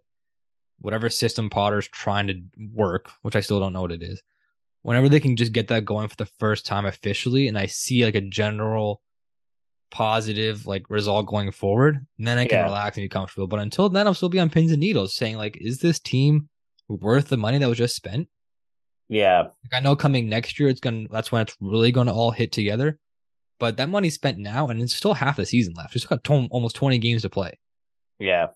whatever 0.80 1.12
system 1.12 1.52
Potter's 1.52 1.88
trying 1.88 2.26
to 2.26 2.42
work, 2.74 3.12
which 3.22 3.36
I 3.36 3.42
still 3.42 3.60
don't 3.60 3.72
know 3.72 3.84
what 3.84 3.92
it 3.92 4.02
is, 4.02 4.24
whenever 4.82 5.10
they 5.10 5.20
can 5.20 5.36
just 5.36 5.54
get 5.54 5.68
that 5.68 5.86
going 5.86 6.08
for 6.08 6.16
the 6.16 6.32
first 6.40 6.66
time 6.66 6.88
officially, 6.88 7.48
and 7.48 7.56
I 7.56 7.68
see 7.68 8.04
like 8.04 8.16
a 8.16 8.22
general 8.22 9.04
positive 9.92 10.66
like 10.66 10.90
result 10.90 11.28
going 11.28 11.52
forward, 11.52 12.04
then 12.18 12.40
I 12.40 12.48
can 12.48 12.58
yeah. 12.58 12.64
relax 12.64 12.98
and 12.98 13.04
be 13.04 13.10
comfortable. 13.10 13.46
But 13.46 13.60
until 13.60 13.90
then, 13.90 14.08
I'll 14.08 14.16
still 14.16 14.30
be 14.30 14.40
on 14.40 14.50
pins 14.50 14.72
and 14.72 14.80
needles, 14.80 15.16
saying 15.16 15.38
like, 15.38 15.56
is 15.62 15.82
this 15.82 16.00
team 16.00 16.50
worth 16.88 17.28
the 17.28 17.38
money 17.38 17.60
that 17.60 17.70
was 17.70 17.78
just 17.78 17.96
spent? 17.96 18.28
Yeah, 19.08 19.40
like, 19.42 19.74
I 19.74 19.80
know 19.82 19.96
coming 19.96 20.30
next 20.30 20.60
year, 20.60 20.70
it's 20.70 20.80
gonna 20.80 21.08
that's 21.12 21.32
when 21.32 21.44
it's 21.44 21.56
really 21.60 21.92
gonna 21.92 22.14
all 22.14 22.32
hit 22.32 22.52
together. 22.52 23.00
But 23.60 23.78
that 23.78 23.90
money's 23.90 24.16
spent 24.16 24.38
now, 24.38 24.68
and 24.68 24.82
it's 24.82 24.96
still 24.96 25.14
half 25.14 25.38
the 25.38 25.46
season 25.46 25.74
left. 25.76 25.94
We 25.94 26.00
still 26.00 26.18
got 26.18 26.24
t- 26.24 26.48
almost 26.52 26.76
twenty 26.76 26.98
games 26.98 27.22
to 27.22 27.30
play. 27.30 27.60
Yeah, 28.20 28.48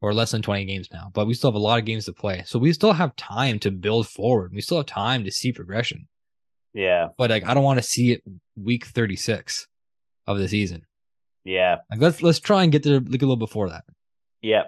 or 0.00 0.14
less 0.14 0.30
than 0.30 0.42
20 0.42 0.64
games 0.64 0.88
now, 0.92 1.10
but 1.12 1.26
we 1.26 1.34
still 1.34 1.50
have 1.50 1.56
a 1.56 1.58
lot 1.58 1.78
of 1.78 1.84
games 1.84 2.04
to 2.04 2.12
play. 2.12 2.42
So 2.46 2.58
we 2.58 2.72
still 2.72 2.92
have 2.92 3.16
time 3.16 3.58
to 3.60 3.70
build 3.70 4.08
forward. 4.08 4.52
We 4.54 4.60
still 4.60 4.76
have 4.76 4.86
time 4.86 5.24
to 5.24 5.32
see 5.32 5.52
progression. 5.52 6.06
Yeah. 6.72 7.08
But 7.16 7.30
like 7.30 7.44
I 7.44 7.54
don't 7.54 7.64
want 7.64 7.78
to 7.78 7.82
see 7.82 8.12
it 8.12 8.22
week 8.56 8.86
36 8.86 9.66
of 10.26 10.38
the 10.38 10.48
season. 10.48 10.82
Yeah. 11.44 11.78
Like 11.90 12.00
let's 12.00 12.22
let's 12.22 12.38
try 12.38 12.62
and 12.62 12.70
get 12.70 12.82
there 12.82 13.00
like 13.00 13.22
a 13.22 13.24
little 13.24 13.36
before 13.36 13.70
that. 13.70 13.84
Yeah. 14.40 14.64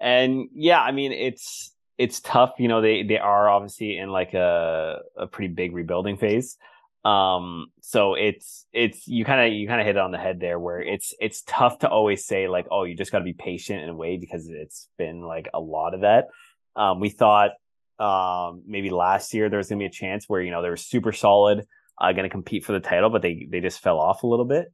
And 0.00 0.48
yeah, 0.54 0.80
I 0.80 0.90
mean 0.90 1.12
it's 1.12 1.71
it's 2.02 2.20
tough, 2.20 2.54
you 2.58 2.68
know, 2.68 2.80
they 2.80 3.04
they 3.04 3.18
are 3.18 3.48
obviously 3.48 3.96
in 3.96 4.10
like 4.10 4.34
a 4.34 5.00
a 5.16 5.26
pretty 5.26 5.52
big 5.54 5.72
rebuilding 5.72 6.16
phase. 6.16 6.58
Um, 7.04 7.66
so 7.80 8.14
it's 8.14 8.66
it's 8.72 9.06
you 9.06 9.24
kind 9.24 9.40
of 9.40 9.52
you 9.52 9.68
kind 9.68 9.80
of 9.80 9.86
hit 9.86 9.96
it 9.96 10.02
on 10.02 10.10
the 10.10 10.18
head 10.18 10.40
there, 10.40 10.58
where 10.58 10.80
it's 10.80 11.14
it's 11.20 11.42
tough 11.46 11.78
to 11.80 11.88
always 11.88 12.24
say 12.26 12.48
like, 12.48 12.66
oh, 12.70 12.84
you 12.84 12.96
just 12.96 13.12
got 13.12 13.18
to 13.18 13.24
be 13.24 13.32
patient 13.32 13.82
and 13.82 13.96
wait 13.96 14.20
because 14.20 14.48
it's 14.48 14.88
been 14.98 15.22
like 15.22 15.48
a 15.54 15.60
lot 15.60 15.94
of 15.94 16.00
that. 16.00 16.28
Um, 16.74 17.00
we 17.00 17.10
thought 17.10 17.52
um 17.98 18.62
maybe 18.66 18.90
last 18.90 19.34
year 19.34 19.48
there 19.48 19.58
was 19.58 19.68
gonna 19.68 19.78
be 19.78 19.84
a 19.84 19.90
chance 19.90 20.24
where 20.26 20.40
you 20.40 20.50
know 20.50 20.62
they 20.62 20.70
were 20.70 20.76
super 20.76 21.12
solid, 21.12 21.66
uh, 22.00 22.12
to 22.12 22.28
compete 22.28 22.64
for 22.64 22.72
the 22.72 22.80
title, 22.80 23.10
but 23.10 23.22
they 23.22 23.46
they 23.48 23.60
just 23.60 23.80
fell 23.80 23.98
off 23.98 24.24
a 24.24 24.26
little 24.26 24.44
bit. 24.44 24.72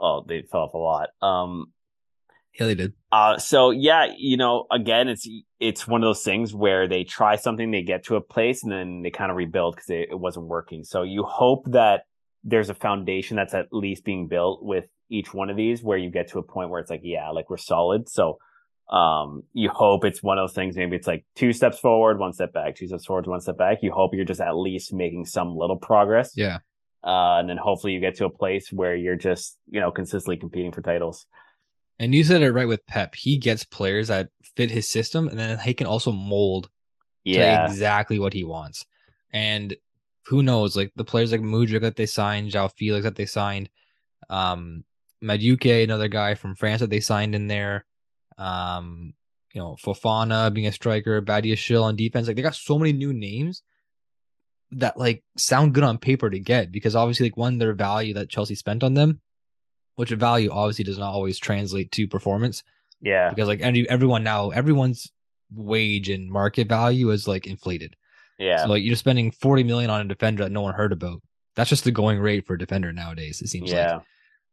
Oh, 0.00 0.24
they 0.26 0.42
fell 0.42 0.62
off 0.62 0.74
a 0.74 0.78
lot. 0.78 1.10
Um, 1.20 1.72
yeah, 2.58 2.66
they 2.66 2.74
did. 2.74 2.92
Uh, 3.10 3.38
so 3.38 3.70
yeah, 3.70 4.06
you 4.16 4.36
know, 4.36 4.66
again, 4.70 5.08
it's 5.08 5.28
it's 5.58 5.86
one 5.86 6.02
of 6.02 6.06
those 6.06 6.22
things 6.22 6.54
where 6.54 6.88
they 6.88 7.04
try 7.04 7.36
something, 7.36 7.70
they 7.70 7.82
get 7.82 8.04
to 8.04 8.16
a 8.16 8.20
place, 8.20 8.62
and 8.62 8.72
then 8.72 9.02
they 9.02 9.10
kind 9.10 9.30
of 9.30 9.36
rebuild 9.36 9.74
because 9.74 9.90
it, 9.90 10.08
it 10.10 10.18
wasn't 10.18 10.46
working. 10.46 10.84
So 10.84 11.02
you 11.02 11.22
hope 11.22 11.64
that 11.72 12.02
there's 12.44 12.70
a 12.70 12.74
foundation 12.74 13.36
that's 13.36 13.54
at 13.54 13.68
least 13.72 14.04
being 14.04 14.28
built 14.28 14.62
with 14.62 14.86
each 15.08 15.32
one 15.32 15.50
of 15.50 15.56
these, 15.56 15.82
where 15.82 15.98
you 15.98 16.10
get 16.10 16.28
to 16.28 16.38
a 16.38 16.42
point 16.42 16.70
where 16.70 16.80
it's 16.80 16.90
like, 16.90 17.02
yeah, 17.04 17.30
like 17.30 17.48
we're 17.50 17.56
solid. 17.56 18.08
So 18.08 18.38
um, 18.90 19.44
you 19.52 19.70
hope 19.70 20.04
it's 20.04 20.22
one 20.22 20.38
of 20.38 20.42
those 20.42 20.54
things. 20.54 20.76
Maybe 20.76 20.96
it's 20.96 21.06
like 21.06 21.24
two 21.36 21.52
steps 21.52 21.78
forward, 21.78 22.18
one 22.18 22.32
step 22.32 22.52
back, 22.52 22.76
two 22.76 22.88
steps 22.88 23.06
forward, 23.06 23.26
one 23.26 23.40
step 23.40 23.56
back. 23.56 23.78
You 23.82 23.92
hope 23.92 24.12
you're 24.14 24.24
just 24.24 24.40
at 24.40 24.56
least 24.56 24.92
making 24.92 25.26
some 25.26 25.56
little 25.56 25.76
progress. 25.76 26.32
Yeah. 26.36 26.58
Uh, 27.04 27.38
and 27.38 27.48
then 27.48 27.56
hopefully 27.56 27.94
you 27.94 28.00
get 28.00 28.16
to 28.16 28.26
a 28.26 28.30
place 28.30 28.70
where 28.70 28.94
you're 28.94 29.16
just, 29.16 29.58
you 29.70 29.80
know, 29.80 29.90
consistently 29.90 30.36
competing 30.36 30.72
for 30.72 30.82
titles. 30.82 31.26
And 32.02 32.12
you 32.12 32.24
said 32.24 32.42
it 32.42 32.52
right 32.52 32.66
with 32.66 32.84
Pep. 32.86 33.14
He 33.14 33.38
gets 33.38 33.64
players 33.64 34.08
that 34.08 34.30
fit 34.56 34.72
his 34.72 34.88
system, 34.88 35.28
and 35.28 35.38
then 35.38 35.56
he 35.60 35.72
can 35.72 35.86
also 35.86 36.10
mold 36.10 36.68
yeah. 37.22 37.64
exactly 37.64 38.18
what 38.18 38.32
he 38.32 38.42
wants. 38.42 38.84
And 39.32 39.76
who 40.26 40.42
knows, 40.42 40.76
like 40.76 40.90
the 40.96 41.04
players 41.04 41.30
like 41.30 41.40
Mudryk 41.40 41.82
that 41.82 41.94
they 41.94 42.06
signed, 42.06 42.50
João 42.50 42.72
Felix 42.72 43.04
that 43.04 43.14
they 43.14 43.26
signed, 43.26 43.70
um, 44.28 44.82
Madueke, 45.22 45.84
another 45.84 46.08
guy 46.08 46.34
from 46.34 46.56
France 46.56 46.80
that 46.80 46.90
they 46.90 46.98
signed 46.98 47.36
in 47.36 47.46
there, 47.46 47.84
um, 48.36 49.14
you 49.54 49.60
know, 49.60 49.76
Fofana 49.80 50.52
being 50.52 50.66
a 50.66 50.72
striker, 50.72 51.22
Badiashile 51.22 51.84
on 51.84 51.94
defense. 51.94 52.26
Like 52.26 52.34
they 52.34 52.42
got 52.42 52.56
so 52.56 52.80
many 52.80 52.92
new 52.92 53.12
names 53.12 53.62
that 54.72 54.98
like 54.98 55.22
sound 55.36 55.72
good 55.72 55.84
on 55.84 55.98
paper 55.98 56.30
to 56.30 56.40
get 56.40 56.72
because 56.72 56.96
obviously 56.96 57.26
like 57.26 57.36
one 57.36 57.58
their 57.58 57.74
value 57.74 58.14
that 58.14 58.28
Chelsea 58.28 58.56
spent 58.56 58.82
on 58.82 58.94
them 58.94 59.20
which 59.96 60.10
value 60.10 60.50
obviously 60.50 60.84
does 60.84 60.98
not 60.98 61.12
always 61.12 61.38
translate 61.38 61.92
to 61.92 62.08
performance. 62.08 62.62
Yeah. 63.00 63.30
Because 63.30 63.48
like 63.48 63.60
everyone 63.60 64.22
now, 64.22 64.50
everyone's 64.50 65.10
wage 65.54 66.08
and 66.08 66.30
market 66.30 66.68
value 66.68 67.10
is 67.10 67.28
like 67.28 67.46
inflated. 67.46 67.94
Yeah. 68.38 68.62
So 68.62 68.68
like 68.68 68.82
you're 68.82 68.96
spending 68.96 69.30
40 69.30 69.64
million 69.64 69.90
on 69.90 70.00
a 70.00 70.08
defender 70.08 70.44
that 70.44 70.52
no 70.52 70.62
one 70.62 70.74
heard 70.74 70.92
about. 70.92 71.20
That's 71.54 71.68
just 71.68 71.84
the 71.84 71.90
going 71.90 72.18
rate 72.18 72.46
for 72.46 72.54
a 72.54 72.58
defender 72.58 72.92
nowadays, 72.92 73.42
it 73.42 73.48
seems 73.48 73.70
yeah. 73.70 73.96
like. 73.96 74.02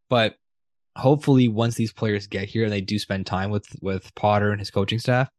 But 0.10 0.36
hopefully 0.96 1.48
once 1.48 1.76
these 1.76 1.94
players 1.94 2.28
get 2.28 2.50
here 2.50 2.64
and 2.64 2.74
they 2.74 2.82
do 2.82 3.00
spend 3.00 3.26
time 3.26 3.52
with 3.52 3.68
with 3.82 4.14
Potter 4.16 4.52
and 4.52 4.60
his 4.60 4.72
coaching 4.72 5.00
staff, 5.00 5.30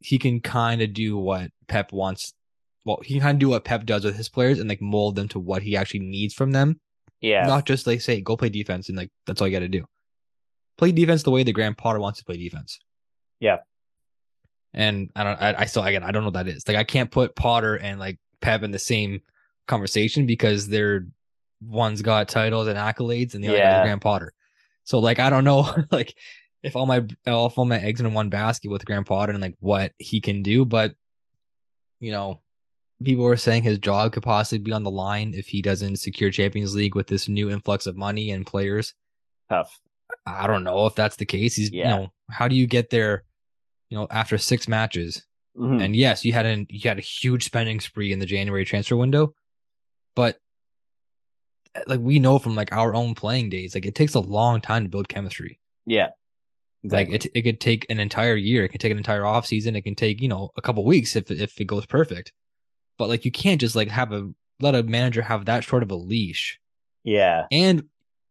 he 0.00 0.18
can 0.18 0.40
kind 0.40 0.82
of 0.82 0.92
do 0.92 1.16
what 1.16 1.50
Pep 1.68 1.92
wants. 1.92 2.32
Well, 2.84 2.98
he 3.04 3.14
can 3.14 3.22
kind 3.22 3.36
of 3.36 3.40
do 3.40 3.50
what 3.50 3.64
Pep 3.64 3.84
does 3.84 4.04
with 4.04 4.16
his 4.16 4.28
players 4.28 4.58
and 4.58 4.68
like 4.68 4.82
mold 4.82 5.14
them 5.14 5.28
to 5.28 5.38
what 5.38 5.62
he 5.62 5.76
actually 5.76 6.00
needs 6.00 6.34
from 6.34 6.50
them 6.50 6.80
yeah. 7.22 7.46
Not 7.46 7.64
just 7.64 7.86
like 7.86 8.00
say 8.00 8.20
go 8.20 8.36
play 8.36 8.50
defense 8.50 8.88
and 8.88 8.98
like 8.98 9.10
that's 9.26 9.40
all 9.40 9.48
you 9.48 9.52
got 9.52 9.60
to 9.60 9.68
do. 9.68 9.86
Play 10.76 10.92
defense 10.92 11.22
the 11.22 11.30
way 11.30 11.44
the 11.44 11.52
Graham 11.52 11.74
Potter 11.74 12.00
wants 12.00 12.18
to 12.18 12.24
play 12.24 12.36
defense. 12.36 12.80
Yeah. 13.40 13.58
And 14.74 15.10
I 15.14 15.24
don't. 15.24 15.40
I, 15.40 15.54
I 15.60 15.64
still 15.66 15.84
again 15.84 16.02
I 16.02 16.10
don't 16.10 16.22
know 16.22 16.28
what 16.28 16.44
that 16.44 16.48
is. 16.48 16.66
Like 16.66 16.76
I 16.76 16.84
can't 16.84 17.10
put 17.10 17.36
Potter 17.36 17.76
and 17.76 17.98
like 18.00 18.18
Pep 18.40 18.64
in 18.64 18.72
the 18.72 18.78
same 18.78 19.20
conversation 19.68 20.26
because 20.26 20.68
they're 20.68 21.06
one's 21.60 22.02
got 22.02 22.28
titles 22.28 22.66
and 22.66 22.76
accolades 22.76 23.34
and 23.34 23.44
the 23.44 23.48
other 23.48 23.58
guy's 23.58 23.84
Graham 23.84 24.00
Potter. 24.00 24.34
So 24.84 24.98
like 24.98 25.20
I 25.20 25.30
don't 25.30 25.44
know 25.44 25.72
like 25.92 26.14
if 26.64 26.74
all 26.74 26.86
my 26.86 26.96
if 26.98 27.58
all 27.58 27.64
my 27.64 27.78
eggs 27.78 28.00
in 28.00 28.14
one 28.14 28.30
basket 28.30 28.70
with 28.70 28.84
Graham 28.84 29.04
Potter 29.04 29.32
and 29.32 29.40
like 29.40 29.56
what 29.60 29.92
he 29.98 30.20
can 30.20 30.42
do, 30.42 30.64
but 30.64 30.94
you 32.00 32.10
know 32.10 32.41
people 33.02 33.24
were 33.24 33.36
saying 33.36 33.62
his 33.62 33.78
job 33.78 34.12
could 34.12 34.22
possibly 34.22 34.58
be 34.58 34.72
on 34.72 34.82
the 34.82 34.90
line 34.90 35.34
if 35.34 35.46
he 35.46 35.62
doesn't 35.62 35.96
secure 35.96 36.30
Champions 36.30 36.74
League 36.74 36.94
with 36.94 37.06
this 37.06 37.28
new 37.28 37.50
influx 37.50 37.86
of 37.86 37.96
money 37.96 38.30
and 38.30 38.46
players. 38.46 38.94
Tough. 39.48 39.80
I 40.26 40.46
don't 40.46 40.64
know 40.64 40.86
if 40.86 40.94
that's 40.94 41.16
the 41.16 41.24
case. 41.24 41.56
He's 41.56 41.70
yeah. 41.70 41.82
you 41.82 41.90
know, 42.02 42.12
how 42.30 42.48
do 42.48 42.54
you 42.54 42.66
get 42.66 42.90
there, 42.90 43.24
you 43.88 43.96
know, 43.96 44.06
after 44.10 44.38
six 44.38 44.68
matches? 44.68 45.24
Mm-hmm. 45.56 45.80
And 45.80 45.96
yes, 45.96 46.24
you 46.24 46.32
had 46.32 46.46
an 46.46 46.66
you 46.70 46.88
had 46.88 46.98
a 46.98 47.02
huge 47.02 47.44
spending 47.44 47.80
spree 47.80 48.12
in 48.12 48.18
the 48.18 48.26
January 48.26 48.64
transfer 48.64 48.96
window, 48.96 49.34
but 50.14 50.38
like 51.86 52.00
we 52.00 52.18
know 52.18 52.38
from 52.38 52.54
like 52.54 52.72
our 52.72 52.94
own 52.94 53.14
playing 53.14 53.50
days, 53.50 53.74
like 53.74 53.86
it 53.86 53.94
takes 53.94 54.14
a 54.14 54.20
long 54.20 54.60
time 54.60 54.84
to 54.84 54.88
build 54.88 55.08
chemistry. 55.08 55.58
Yeah. 55.86 56.10
Exactly. 56.84 57.12
Like 57.12 57.26
it, 57.26 57.32
it 57.34 57.42
could 57.42 57.60
take 57.60 57.86
an 57.90 58.00
entire 58.00 58.34
year. 58.34 58.64
It 58.64 58.70
can 58.70 58.80
take 58.80 58.92
an 58.92 58.98
entire 58.98 59.24
off 59.24 59.46
season. 59.46 59.76
It 59.76 59.82
can 59.82 59.94
take 59.94 60.20
you 60.20 60.28
know 60.28 60.50
a 60.56 60.62
couple 60.62 60.84
weeks 60.84 61.16
if 61.16 61.30
if 61.30 61.60
it 61.60 61.64
goes 61.64 61.86
perfect 61.86 62.32
but 62.98 63.08
like 63.08 63.24
you 63.24 63.32
can't 63.32 63.60
just 63.60 63.76
like 63.76 63.88
have 63.88 64.12
a 64.12 64.30
let 64.60 64.74
a 64.74 64.82
manager 64.82 65.22
have 65.22 65.46
that 65.46 65.64
short 65.64 65.82
of 65.82 65.90
a 65.90 65.96
leash. 65.96 66.60
Yeah. 67.04 67.46
And 67.50 67.84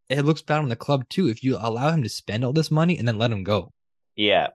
it 0.08 0.24
looks 0.24 0.42
bad 0.42 0.58
on 0.58 0.68
the 0.68 0.76
club 0.76 1.08
too 1.08 1.28
if 1.28 1.44
you 1.44 1.56
allow 1.58 1.90
him 1.90 2.02
to 2.02 2.08
spend 2.08 2.44
all 2.44 2.52
this 2.52 2.70
money 2.70 2.98
and 2.98 3.06
then 3.06 3.18
let 3.18 3.30
him 3.30 3.44
go. 3.44 3.72
Yeah. 4.16 4.48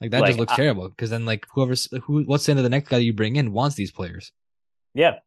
Like 0.00 0.12
that 0.12 0.22
like, 0.22 0.28
just 0.30 0.38
looks 0.38 0.52
I, 0.52 0.56
terrible 0.56 0.88
because 0.88 1.10
then 1.10 1.26
like 1.26 1.46
whoever's 1.52 1.88
who 2.04 2.22
what's 2.24 2.46
the 2.46 2.52
end 2.52 2.58
of 2.58 2.64
the 2.64 2.70
next 2.70 2.88
guy 2.88 2.98
you 2.98 3.12
bring 3.12 3.36
in 3.36 3.52
wants 3.52 3.76
these 3.76 3.92
players. 3.92 4.32
Yeah. 4.94 5.18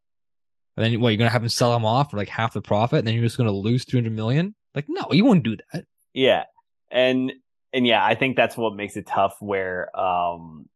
And 0.76 0.84
then 0.84 1.00
what 1.00 1.10
you're 1.10 1.18
gonna 1.18 1.30
have 1.30 1.42
him 1.42 1.48
sell 1.48 1.72
them 1.72 1.84
off 1.84 2.10
for 2.10 2.16
like 2.16 2.28
half 2.28 2.54
the 2.54 2.60
profit 2.60 2.98
and 2.98 3.06
then 3.06 3.14
you're 3.14 3.24
just 3.24 3.36
gonna 3.36 3.52
lose 3.52 3.84
300 3.84 4.12
million? 4.12 4.54
Like 4.74 4.86
no, 4.88 5.06
you 5.12 5.24
won't 5.24 5.44
do 5.44 5.56
that. 5.72 5.84
Yeah. 6.12 6.44
And 6.90 7.32
and 7.72 7.86
yeah, 7.86 8.04
I 8.04 8.14
think 8.14 8.36
that's 8.36 8.56
what 8.56 8.74
makes 8.74 8.96
it 8.96 9.06
tough 9.06 9.36
where 9.40 9.96
um 9.98 10.68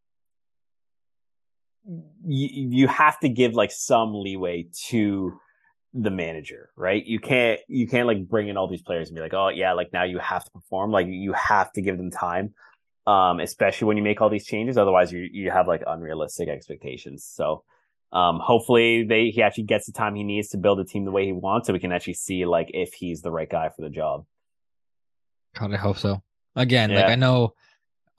you, 1.89 2.68
you 2.70 2.89
have 2.89 3.18
to 3.20 3.28
give 3.28 3.55
like 3.55 3.72
some 3.72 4.14
leeway 4.14 4.68
to 4.89 5.41
the 5.95 6.11
manager, 6.11 6.70
right? 6.76 7.05
You 7.05 7.18
can't 7.18 7.61
you 7.68 7.89
can't 7.89 8.07
like 8.07 8.28
bring 8.28 8.49
in 8.49 8.57
all 8.57 8.68
these 8.68 8.82
players 8.82 9.09
and 9.09 9.16
be 9.16 9.22
like, 9.22 9.34
oh 9.34 9.49
yeah, 9.49 9.72
like 9.72 9.93
now 9.93 10.05
you 10.05 10.18
have 10.18 10.45
to 10.45 10.51
perform. 10.51 10.91
Like 10.91 11.07
you 11.09 11.32
have 11.32 11.72
to 11.72 11.82
give 11.82 11.97
them 11.97 12.11
time, 12.11 12.55
um, 13.07 13.41
especially 13.41 13.86
when 13.86 13.97
you 13.97 14.03
make 14.03 14.20
all 14.20 14.28
these 14.28 14.47
changes. 14.47 14.76
Otherwise, 14.76 15.12
you 15.12 15.20
you 15.32 15.51
have 15.51 15.66
like 15.66 15.82
unrealistic 15.86 16.49
expectations. 16.49 17.24
So, 17.24 17.64
um, 18.12 18.39
hopefully 18.39 19.05
they 19.05 19.30
he 19.30 19.43
actually 19.43 19.64
gets 19.64 19.86
the 19.86 19.93
time 19.93 20.14
he 20.14 20.24
needs 20.24 20.49
to 20.49 20.59
build 20.59 20.80
a 20.80 20.84
team 20.84 21.05
the 21.05 21.11
way 21.11 21.24
he 21.24 21.32
wants, 21.32 21.66
so 21.66 21.72
we 21.72 21.80
can 21.80 21.93
actually 21.93 22.14
see 22.14 22.45
like 22.45 22.70
if 22.74 22.93
he's 22.93 23.22
the 23.22 23.30
right 23.30 23.49
guy 23.49 23.70
for 23.70 23.82
the 23.82 23.91
job. 23.91 24.26
God, 25.59 25.72
I 25.72 25.78
hope 25.78 25.97
so. 25.97 26.22
Again, 26.55 26.91
yeah. 26.91 26.97
like 26.97 27.11
I 27.11 27.14
know 27.14 27.55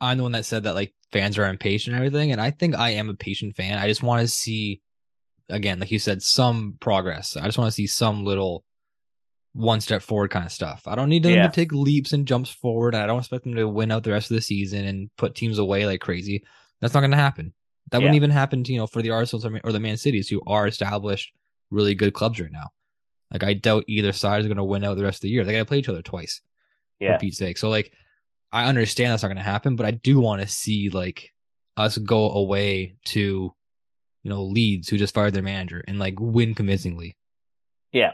I'm 0.02 0.18
the 0.18 0.24
one 0.24 0.32
that 0.34 0.46
said 0.46 0.64
that 0.64 0.76
like 0.76 0.94
fans 1.12 1.38
are 1.38 1.48
impatient 1.48 1.96
and 1.96 2.06
everything. 2.06 2.32
And 2.32 2.40
I 2.40 2.52
think 2.52 2.76
I 2.76 2.92
am 2.92 3.10
a 3.10 3.14
patient 3.14 3.56
fan. 3.56 3.78
I 3.78 3.88
just 3.88 4.04
want 4.04 4.22
to 4.22 4.28
see, 4.28 4.82
again, 5.50 5.80
like 5.80 5.92
you 5.92 6.00
said, 6.00 6.22
some 6.22 6.78
progress. 6.80 7.36
I 7.36 7.46
just 7.46 7.58
want 7.58 7.70
to 7.70 7.76
see 7.76 7.88
some 7.88 8.26
little 8.26 8.64
one 9.54 9.82
step 9.82 10.02
forward 10.02 10.32
kind 10.32 10.46
of 10.46 10.52
stuff. 10.52 10.84
I 10.86 10.96
don't 10.96 11.10
need 11.10 11.24
them 11.24 11.34
yeah. 11.34 11.48
to 11.48 11.54
take 11.54 11.72
leaps 11.72 12.14
and 12.14 12.28
jumps 12.28 12.50
forward. 12.50 12.96
I 12.96 13.08
don't 13.08 13.20
expect 13.20 13.44
them 13.44 13.56
to 13.56 13.68
win 13.68 13.92
out 13.92 14.04
the 14.04 14.12
rest 14.12 14.30
of 14.30 14.36
the 14.36 14.42
season 14.42 14.86
and 14.86 15.10
put 15.18 15.36
teams 15.36 15.58
away 15.58 15.86
like 15.86 16.02
crazy. 16.02 16.44
That's 16.80 16.94
not 16.94 17.02
going 17.02 17.12
to 17.12 17.18
happen. 17.18 17.54
That 17.92 17.98
yeah. 17.98 18.04
wouldn't 18.04 18.16
even 18.18 18.30
happen, 18.30 18.64
to, 18.64 18.72
you 18.72 18.78
know, 18.78 18.88
for 18.88 19.02
the 19.02 19.10
Arsenals 19.10 19.46
or 19.64 19.72
the 19.72 19.80
Man 19.80 19.98
Cities 19.98 20.30
who 20.30 20.42
are 20.46 20.68
established, 20.68 21.34
really 21.72 21.96
good 21.96 22.14
clubs 22.14 22.40
right 22.40 22.52
now. 22.52 22.70
Like 23.32 23.44
I 23.44 23.54
doubt 23.54 23.86
either 23.88 24.14
side 24.14 24.42
is 24.42 24.48
going 24.48 24.58
to 24.58 24.64
win 24.64 24.84
out 24.84 24.98
the 24.98 25.04
rest 25.04 25.18
of 25.18 25.22
the 25.22 25.30
year. 25.30 25.44
They 25.44 25.54
got 25.54 25.60
to 25.60 25.66
play 25.66 25.80
each 25.80 25.90
other 25.90 26.04
twice. 26.04 26.42
Yeah. 27.00 27.16
For 27.16 27.22
Pete's 27.22 27.38
sake. 27.38 27.58
So 27.58 27.70
like 27.70 27.92
I 28.52 28.66
understand 28.66 29.12
that's 29.12 29.24
not 29.24 29.30
going 29.30 29.38
to 29.38 29.44
happen, 29.44 29.76
but 29.76 29.86
I 29.86 29.92
do 29.92 30.20
want 30.20 30.42
to 30.42 30.48
see 30.48 30.90
like 30.90 31.32
us 31.78 31.98
go 31.98 32.32
away 32.32 32.96
to, 33.06 33.54
you 34.24 34.30
know, 34.30 34.44
Leeds 34.44 34.90
who 34.90 34.98
just 34.98 35.14
fired 35.14 35.34
their 35.34 35.44
manager 35.44 35.84
and 35.88 36.00
like 36.00 36.16
win 36.20 36.56
convincingly. 36.56 37.16
Yeah. 37.92 38.14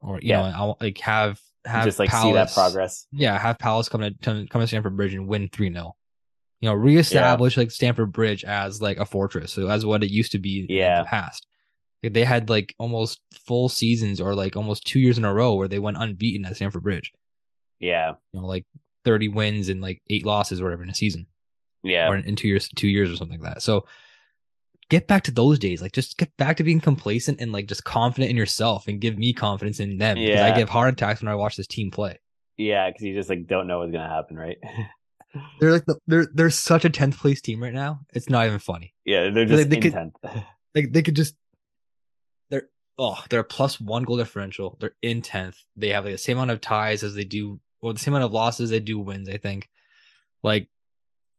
Or 0.00 0.16
you 0.20 0.30
yeah. 0.30 0.42
know, 0.42 0.52
I'll 0.56 0.76
like 0.80 0.98
have 0.98 1.40
have 1.64 1.84
just 1.84 1.98
like 1.98 2.10
Palace, 2.10 2.24
see 2.24 2.32
that 2.34 2.52
progress. 2.52 3.06
Yeah, 3.12 3.38
have 3.38 3.58
Palace 3.58 3.88
come 3.88 4.02
to 4.02 4.14
come 4.22 4.60
to 4.60 4.66
Stamford 4.66 4.96
Bridge 4.96 5.14
and 5.14 5.26
win 5.26 5.48
three 5.48 5.72
0 5.72 5.96
You 6.60 6.68
know, 6.68 6.74
reestablish 6.74 7.56
yeah. 7.56 7.62
like 7.62 7.70
Stamford 7.70 8.12
Bridge 8.12 8.44
as 8.44 8.82
like 8.82 8.98
a 8.98 9.06
fortress, 9.06 9.52
so 9.52 9.68
as 9.68 9.86
what 9.86 10.04
it 10.04 10.10
used 10.10 10.32
to 10.32 10.38
be 10.38 10.66
yeah. 10.68 10.98
in 10.98 11.04
the 11.04 11.08
past. 11.08 11.46
They 12.02 12.24
had 12.24 12.50
like 12.50 12.74
almost 12.78 13.20
full 13.46 13.70
seasons 13.70 14.20
or 14.20 14.34
like 14.34 14.56
almost 14.56 14.86
two 14.86 15.00
years 15.00 15.16
in 15.16 15.24
a 15.24 15.32
row 15.32 15.54
where 15.54 15.68
they 15.68 15.78
went 15.78 15.96
unbeaten 15.96 16.44
at 16.44 16.56
Stamford 16.56 16.82
Bridge. 16.82 17.12
Yeah. 17.80 18.12
You 18.32 18.40
know, 18.40 18.46
like 18.46 18.66
30 19.04 19.28
wins 19.28 19.68
and 19.68 19.80
like 19.80 20.02
eight 20.10 20.24
losses 20.26 20.60
or 20.60 20.64
whatever 20.64 20.82
in 20.82 20.90
a 20.90 20.94
season. 20.94 21.26
Yeah. 21.82 22.08
Or 22.08 22.16
in, 22.16 22.24
in 22.24 22.36
two 22.36 22.48
years, 22.48 22.68
two 22.74 22.88
years 22.88 23.10
or 23.10 23.16
something 23.16 23.40
like 23.40 23.54
that. 23.54 23.62
So 23.62 23.86
get 24.88 25.06
back 25.06 25.24
to 25.24 25.30
those 25.30 25.58
days. 25.58 25.82
Like 25.82 25.92
just 25.92 26.16
get 26.18 26.34
back 26.36 26.56
to 26.56 26.64
being 26.64 26.80
complacent 26.80 27.40
and 27.40 27.52
like 27.52 27.66
just 27.66 27.84
confident 27.84 28.30
in 28.30 28.36
yourself 28.36 28.88
and 28.88 29.00
give 29.00 29.18
me 29.18 29.32
confidence 29.32 29.80
in 29.80 29.98
them. 29.98 30.16
Yeah. 30.16 30.28
Because 30.28 30.42
I 30.42 30.56
give 30.56 30.68
heart 30.68 30.92
attacks 30.92 31.20
when 31.20 31.28
I 31.28 31.34
watch 31.34 31.56
this 31.56 31.66
team 31.66 31.90
play. 31.90 32.18
Yeah, 32.56 32.88
because 32.88 33.02
you 33.02 33.14
just 33.14 33.28
like 33.28 33.46
don't 33.46 33.66
know 33.66 33.80
what's 33.80 33.92
gonna 33.92 34.08
happen, 34.08 34.36
right? 34.36 34.58
they're 35.60 35.72
like 35.72 35.84
the, 35.86 35.98
they're 36.06 36.28
they're 36.32 36.50
such 36.50 36.84
a 36.84 36.90
tenth 36.90 37.18
place 37.18 37.40
team 37.40 37.62
right 37.62 37.72
now. 37.72 38.00
It's 38.12 38.28
not 38.28 38.46
even 38.46 38.58
funny. 38.58 38.94
Yeah, 39.04 39.30
they're 39.30 39.44
just 39.44 39.68
they, 39.68 39.76
they 39.76 39.90
could, 39.90 40.12
like 40.74 40.92
they 40.92 41.02
could 41.02 41.16
just 41.16 41.34
they're 42.50 42.68
oh, 42.98 43.22
they're 43.28 43.40
a 43.40 43.44
plus 43.44 43.80
one 43.80 44.04
goal 44.04 44.16
differential. 44.16 44.76
They're 44.80 44.94
in 45.02 45.22
tenth. 45.22 45.58
They 45.76 45.88
have 45.90 46.04
like 46.04 46.14
the 46.14 46.18
same 46.18 46.36
amount 46.36 46.52
of 46.52 46.60
ties 46.60 47.02
as 47.02 47.14
they 47.14 47.24
do, 47.24 47.60
or 47.84 47.92
the 47.92 47.98
same 48.00 48.14
amount 48.14 48.24
of 48.24 48.32
losses 48.32 48.70
they 48.70 48.80
do 48.80 48.98
wins. 48.98 49.28
I 49.28 49.36
think. 49.36 49.68
Like, 50.42 50.68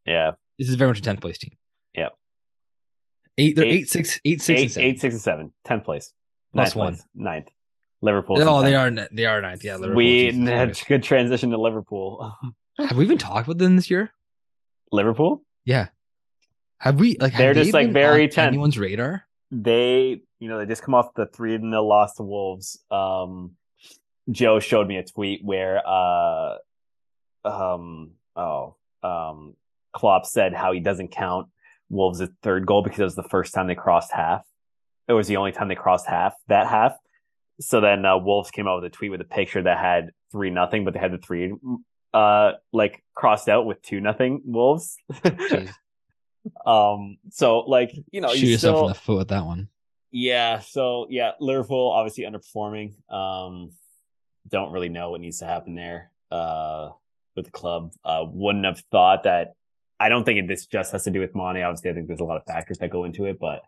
Yeah. 0.06 0.32
this 0.58 0.70
is 0.70 0.76
very 0.76 0.90
much 0.90 1.00
a 1.00 1.02
tenth 1.02 1.22
place 1.22 1.38
team. 1.38 1.58
Yep. 1.96 2.14
Eight. 3.38 3.56
They're 3.56 3.66
Eight- 3.66 3.74
eight, 3.82 3.90
six, 3.90 4.20
eight, 4.26 4.42
six, 4.42 4.50
and 4.50 4.58
Eight, 4.60 4.72
seven. 4.72 4.90
eight, 4.90 5.02
six, 5.02 5.14
and 5.16 5.22
seven. 5.22 5.54
Tenth 5.64 5.84
place. 5.84 6.14
Plus 6.54 6.68
Ninth 6.70 6.76
one. 6.76 6.94
place. 6.96 7.06
Ninth. 7.16 7.48
Liverpool. 8.02 8.38
Oh, 8.42 8.62
they 8.62 8.76
are. 8.76 8.92
They 9.12 9.26
are 9.26 9.42
ninth. 9.42 9.64
Yeah, 9.64 9.76
Liverpool. 9.76 9.96
we 9.98 10.32
had 10.46 10.80
good 10.88 11.04
transition 11.04 11.50
to 11.52 11.58
Liverpool. 11.58 12.34
have 12.80 12.96
we 12.98 13.04
even 13.06 13.18
talked 13.18 13.48
about 13.48 13.58
them 13.58 13.76
this 13.76 13.90
year? 13.90 14.12
Liverpool. 14.92 15.44
Yeah. 15.66 15.88
Have 16.80 17.00
we 17.00 17.18
like? 17.20 17.36
They're 17.36 17.54
just, 17.54 17.72
they 17.72 17.86
like, 17.86 17.94
very 17.94 18.28
tense. 18.28 18.48
Anyone's 18.50 18.78
radar? 18.78 19.26
They, 19.52 20.22
you 20.40 20.50
know, 20.50 20.60
they 20.60 20.66
just 20.66 20.84
come 20.84 20.94
off 20.94 21.14
the 21.16 21.26
three 21.26 21.58
0 21.58 21.84
loss 21.84 22.16
to 22.16 22.24
Wolves. 22.24 22.84
Um, 22.92 23.56
Joe 24.30 24.60
showed 24.60 24.88
me 24.88 24.98
a 24.98 25.04
tweet 25.04 25.44
where, 25.44 25.82
uh, 25.86 26.56
um, 27.44 28.12
oh, 28.36 28.76
um, 29.04 29.56
Klopp 29.94 30.26
said 30.26 30.54
how 30.54 30.72
he 30.72 30.80
doesn't 30.80 31.10
count 31.10 31.48
Wolves' 31.90 32.28
third 32.42 32.66
goal 32.66 32.82
because 32.82 33.00
it 33.00 33.04
was 33.04 33.16
the 33.16 33.24
first 33.24 33.54
time 33.54 33.68
they 33.68 33.76
crossed 33.76 34.12
half. 34.12 34.44
It 35.08 35.14
was 35.14 35.28
the 35.28 35.38
only 35.38 35.52
time 35.52 35.68
they 35.68 35.76
crossed 35.76 36.08
half 36.08 36.34
that 36.48 36.68
half. 36.68 36.96
So 37.60 37.80
then 37.80 38.04
uh, 38.06 38.18
Wolves 38.18 38.52
came 38.52 38.68
out 38.68 38.82
with 38.82 38.92
a 38.92 38.96
tweet 38.96 39.12
with 39.12 39.22
a 39.22 39.26
picture 39.26 39.62
that 39.62 39.78
had 39.78 40.12
three 40.32 40.50
nothing, 40.50 40.84
but 40.84 40.94
they 40.94 41.00
had 41.00 41.14
the 41.14 41.18
three 41.20 41.54
uh 42.14 42.54
like 42.72 43.04
crossed 43.14 43.50
out 43.50 43.66
with 43.66 43.82
two 43.82 44.00
nothing 44.00 44.42
Wolves. 44.46 44.98
Um, 46.66 47.18
so 47.32 47.60
like 47.60 47.92
you 48.12 48.22
know, 48.22 48.30
Shoot 48.30 48.42
you 48.42 48.52
yourself 48.54 48.78
still, 48.78 48.88
in 48.88 48.94
the 48.94 49.00
foot 49.00 49.18
with 49.18 49.28
that 49.30 49.46
one. 49.46 49.70
yeah. 50.12 50.60
So 50.60 51.08
yeah, 51.10 51.32
Liverpool 51.40 51.92
obviously 51.92 52.24
underperforming. 52.24 52.94
Um, 53.12 53.72
don't 54.48 54.72
really 54.72 54.90
know 54.90 55.12
what 55.12 55.22
needs 55.22 55.40
to 55.40 55.46
happen 55.46 55.76
there. 55.76 56.12
Uh, 56.32 56.90
with 57.36 57.46
the 57.46 57.52
club, 57.52 57.92
uh, 58.04 58.24
wouldn't 58.28 58.66
have 58.66 58.82
thought 58.92 59.24
that. 59.24 59.56
I 60.00 60.10
don't 60.10 60.26
think 60.26 60.48
this 60.48 60.66
just 60.66 60.92
has 60.92 61.04
to 61.04 61.12
do 61.12 61.20
with 61.22 61.36
Money. 61.36 61.62
Obviously, 61.62 61.90
I 61.90 61.94
think 61.94 62.08
there's 62.08 62.20
a 62.20 62.26
lot 62.26 62.38
of 62.38 62.46
factors 62.46 62.80
that 62.80 62.90
go 62.90 63.06
into 63.06 63.26
it, 63.26 63.40
but 63.40 63.62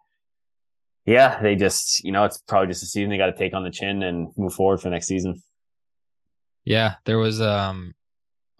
yeah, 1.05 1.41
they 1.41 1.55
just 1.55 2.03
you 2.03 2.11
know 2.11 2.25
it's 2.25 2.37
probably 2.37 2.67
just 2.67 2.83
a 2.83 2.85
season 2.85 3.09
they 3.09 3.17
got 3.17 3.27
to 3.27 3.37
take 3.37 3.53
on 3.53 3.63
the 3.63 3.71
chin 3.71 4.03
and 4.03 4.29
move 4.37 4.53
forward 4.53 4.81
for 4.81 4.89
next 4.89 5.07
season. 5.07 5.41
Yeah, 6.65 6.95
there 7.05 7.17
was 7.17 7.41
um 7.41 7.95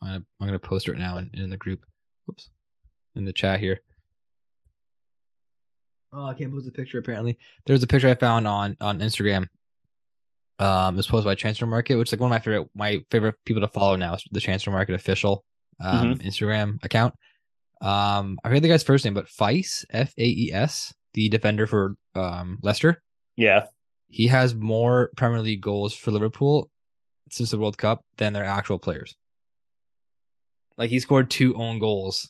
I'm 0.02 0.26
I'm 0.40 0.48
gonna 0.48 0.60
post 0.60 0.88
it 0.88 0.92
right 0.94 1.00
now 1.00 1.18
in, 1.18 1.30
in 1.34 1.50
the 1.50 1.58
group. 1.58 1.86
Whoops. 2.26 2.50
In 3.16 3.26
the 3.26 3.34
chat 3.34 3.60
here. 3.60 3.82
Oh, 6.14 6.26
I 6.26 6.34
can't 6.34 6.52
post 6.52 6.66
the 6.66 6.72
picture 6.72 7.00
apparently. 7.00 7.38
There's 7.66 7.84
a 7.84 7.88
picture 7.88 8.08
I 8.08 8.16
found 8.16 8.48
on 8.48 8.78
on 8.80 9.00
Instagram. 9.00 9.48
Um 10.60 10.96
was 10.96 11.08
posted 11.08 11.26
by 11.26 11.36
Transfermarkt, 11.36 11.98
which 11.98 12.10
is 12.10 12.14
like 12.14 12.20
one 12.22 12.32
of 12.32 12.36
my 12.36 12.40
favorite 12.40 12.70
my 12.76 13.00
favorite 13.12 13.36
people 13.46 13.62
to 13.62 13.68
follow 13.68 13.96
now 13.96 14.16
is 14.16 14.24
the 14.32 14.40
Transfermarkt 14.40 14.94
official 14.94 15.44
um 15.80 16.16
Instagram 16.20 16.84
account. 16.84 17.14
Um 17.82 18.40
I 18.44 18.50
forget 18.50 18.64
the 18.64 18.70
guy's 18.70 18.84
first 18.84 19.06
name, 19.06 19.14
but 19.14 19.28
Faes, 19.28 19.86
F 19.92 20.14
A 20.18 20.24
E 20.26 20.52
S, 20.54 20.94
the 21.14 21.30
defender 21.30 21.68
for 21.68 21.96
um 22.16 22.58
Leicester. 22.64 23.02
Yeah, 23.36 23.66
He 24.10 24.28
has 24.28 24.56
more 24.56 25.12
Premier 25.16 25.42
League 25.42 25.62
goals 25.62 25.94
for 25.94 26.10
Liverpool 26.12 26.70
since 27.30 27.52
the 27.52 27.60
World 27.60 27.78
Cup 27.78 28.02
than 28.18 28.34
their 28.34 28.46
actual 28.46 28.80
players. 28.80 29.16
Like 30.78 30.90
he 30.90 31.00
scored 31.00 31.30
two 31.30 31.54
own 31.56 31.78
goals 31.80 32.30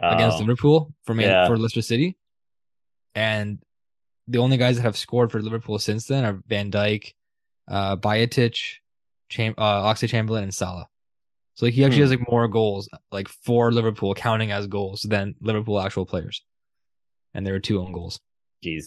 against 0.00 0.36
Oh, 0.36 0.40
Liverpool 0.40 0.92
for 1.04 1.14
Man- 1.14 1.28
yeah. 1.28 1.46
for 1.46 1.56
Leicester 1.56 1.80
City, 1.82 2.16
and 3.14 3.62
the 4.32 4.38
only 4.38 4.56
guys 4.56 4.76
that 4.76 4.82
have 4.82 4.96
scored 4.96 5.30
for 5.30 5.40
Liverpool 5.42 5.78
since 5.78 6.06
then 6.06 6.24
are 6.24 6.40
Van 6.48 6.70
Dijk, 6.70 7.12
uh, 7.68 7.96
Bajcetic, 7.96 8.58
Cham- 9.28 9.54
uh, 9.58 9.82
Oxlade-Chamberlain, 9.92 10.42
and 10.44 10.54
Salah. 10.54 10.86
So 11.54 11.66
like 11.66 11.74
he 11.74 11.84
actually 11.84 11.98
Hmm. 11.98 12.02
has 12.02 12.10
like 12.18 12.30
more 12.30 12.48
goals, 12.48 12.88
like 13.10 13.28
for 13.28 13.70
Liverpool, 13.72 14.14
counting 14.14 14.50
as 14.52 14.66
goals 14.66 15.02
than 15.02 15.34
Liverpool 15.40 15.78
actual 15.80 16.06
players, 16.06 16.42
and 17.34 17.46
there 17.46 17.54
are 17.54 17.60
two 17.60 17.78
own 17.80 17.92
goals. 17.92 18.18
Jeez. 18.64 18.84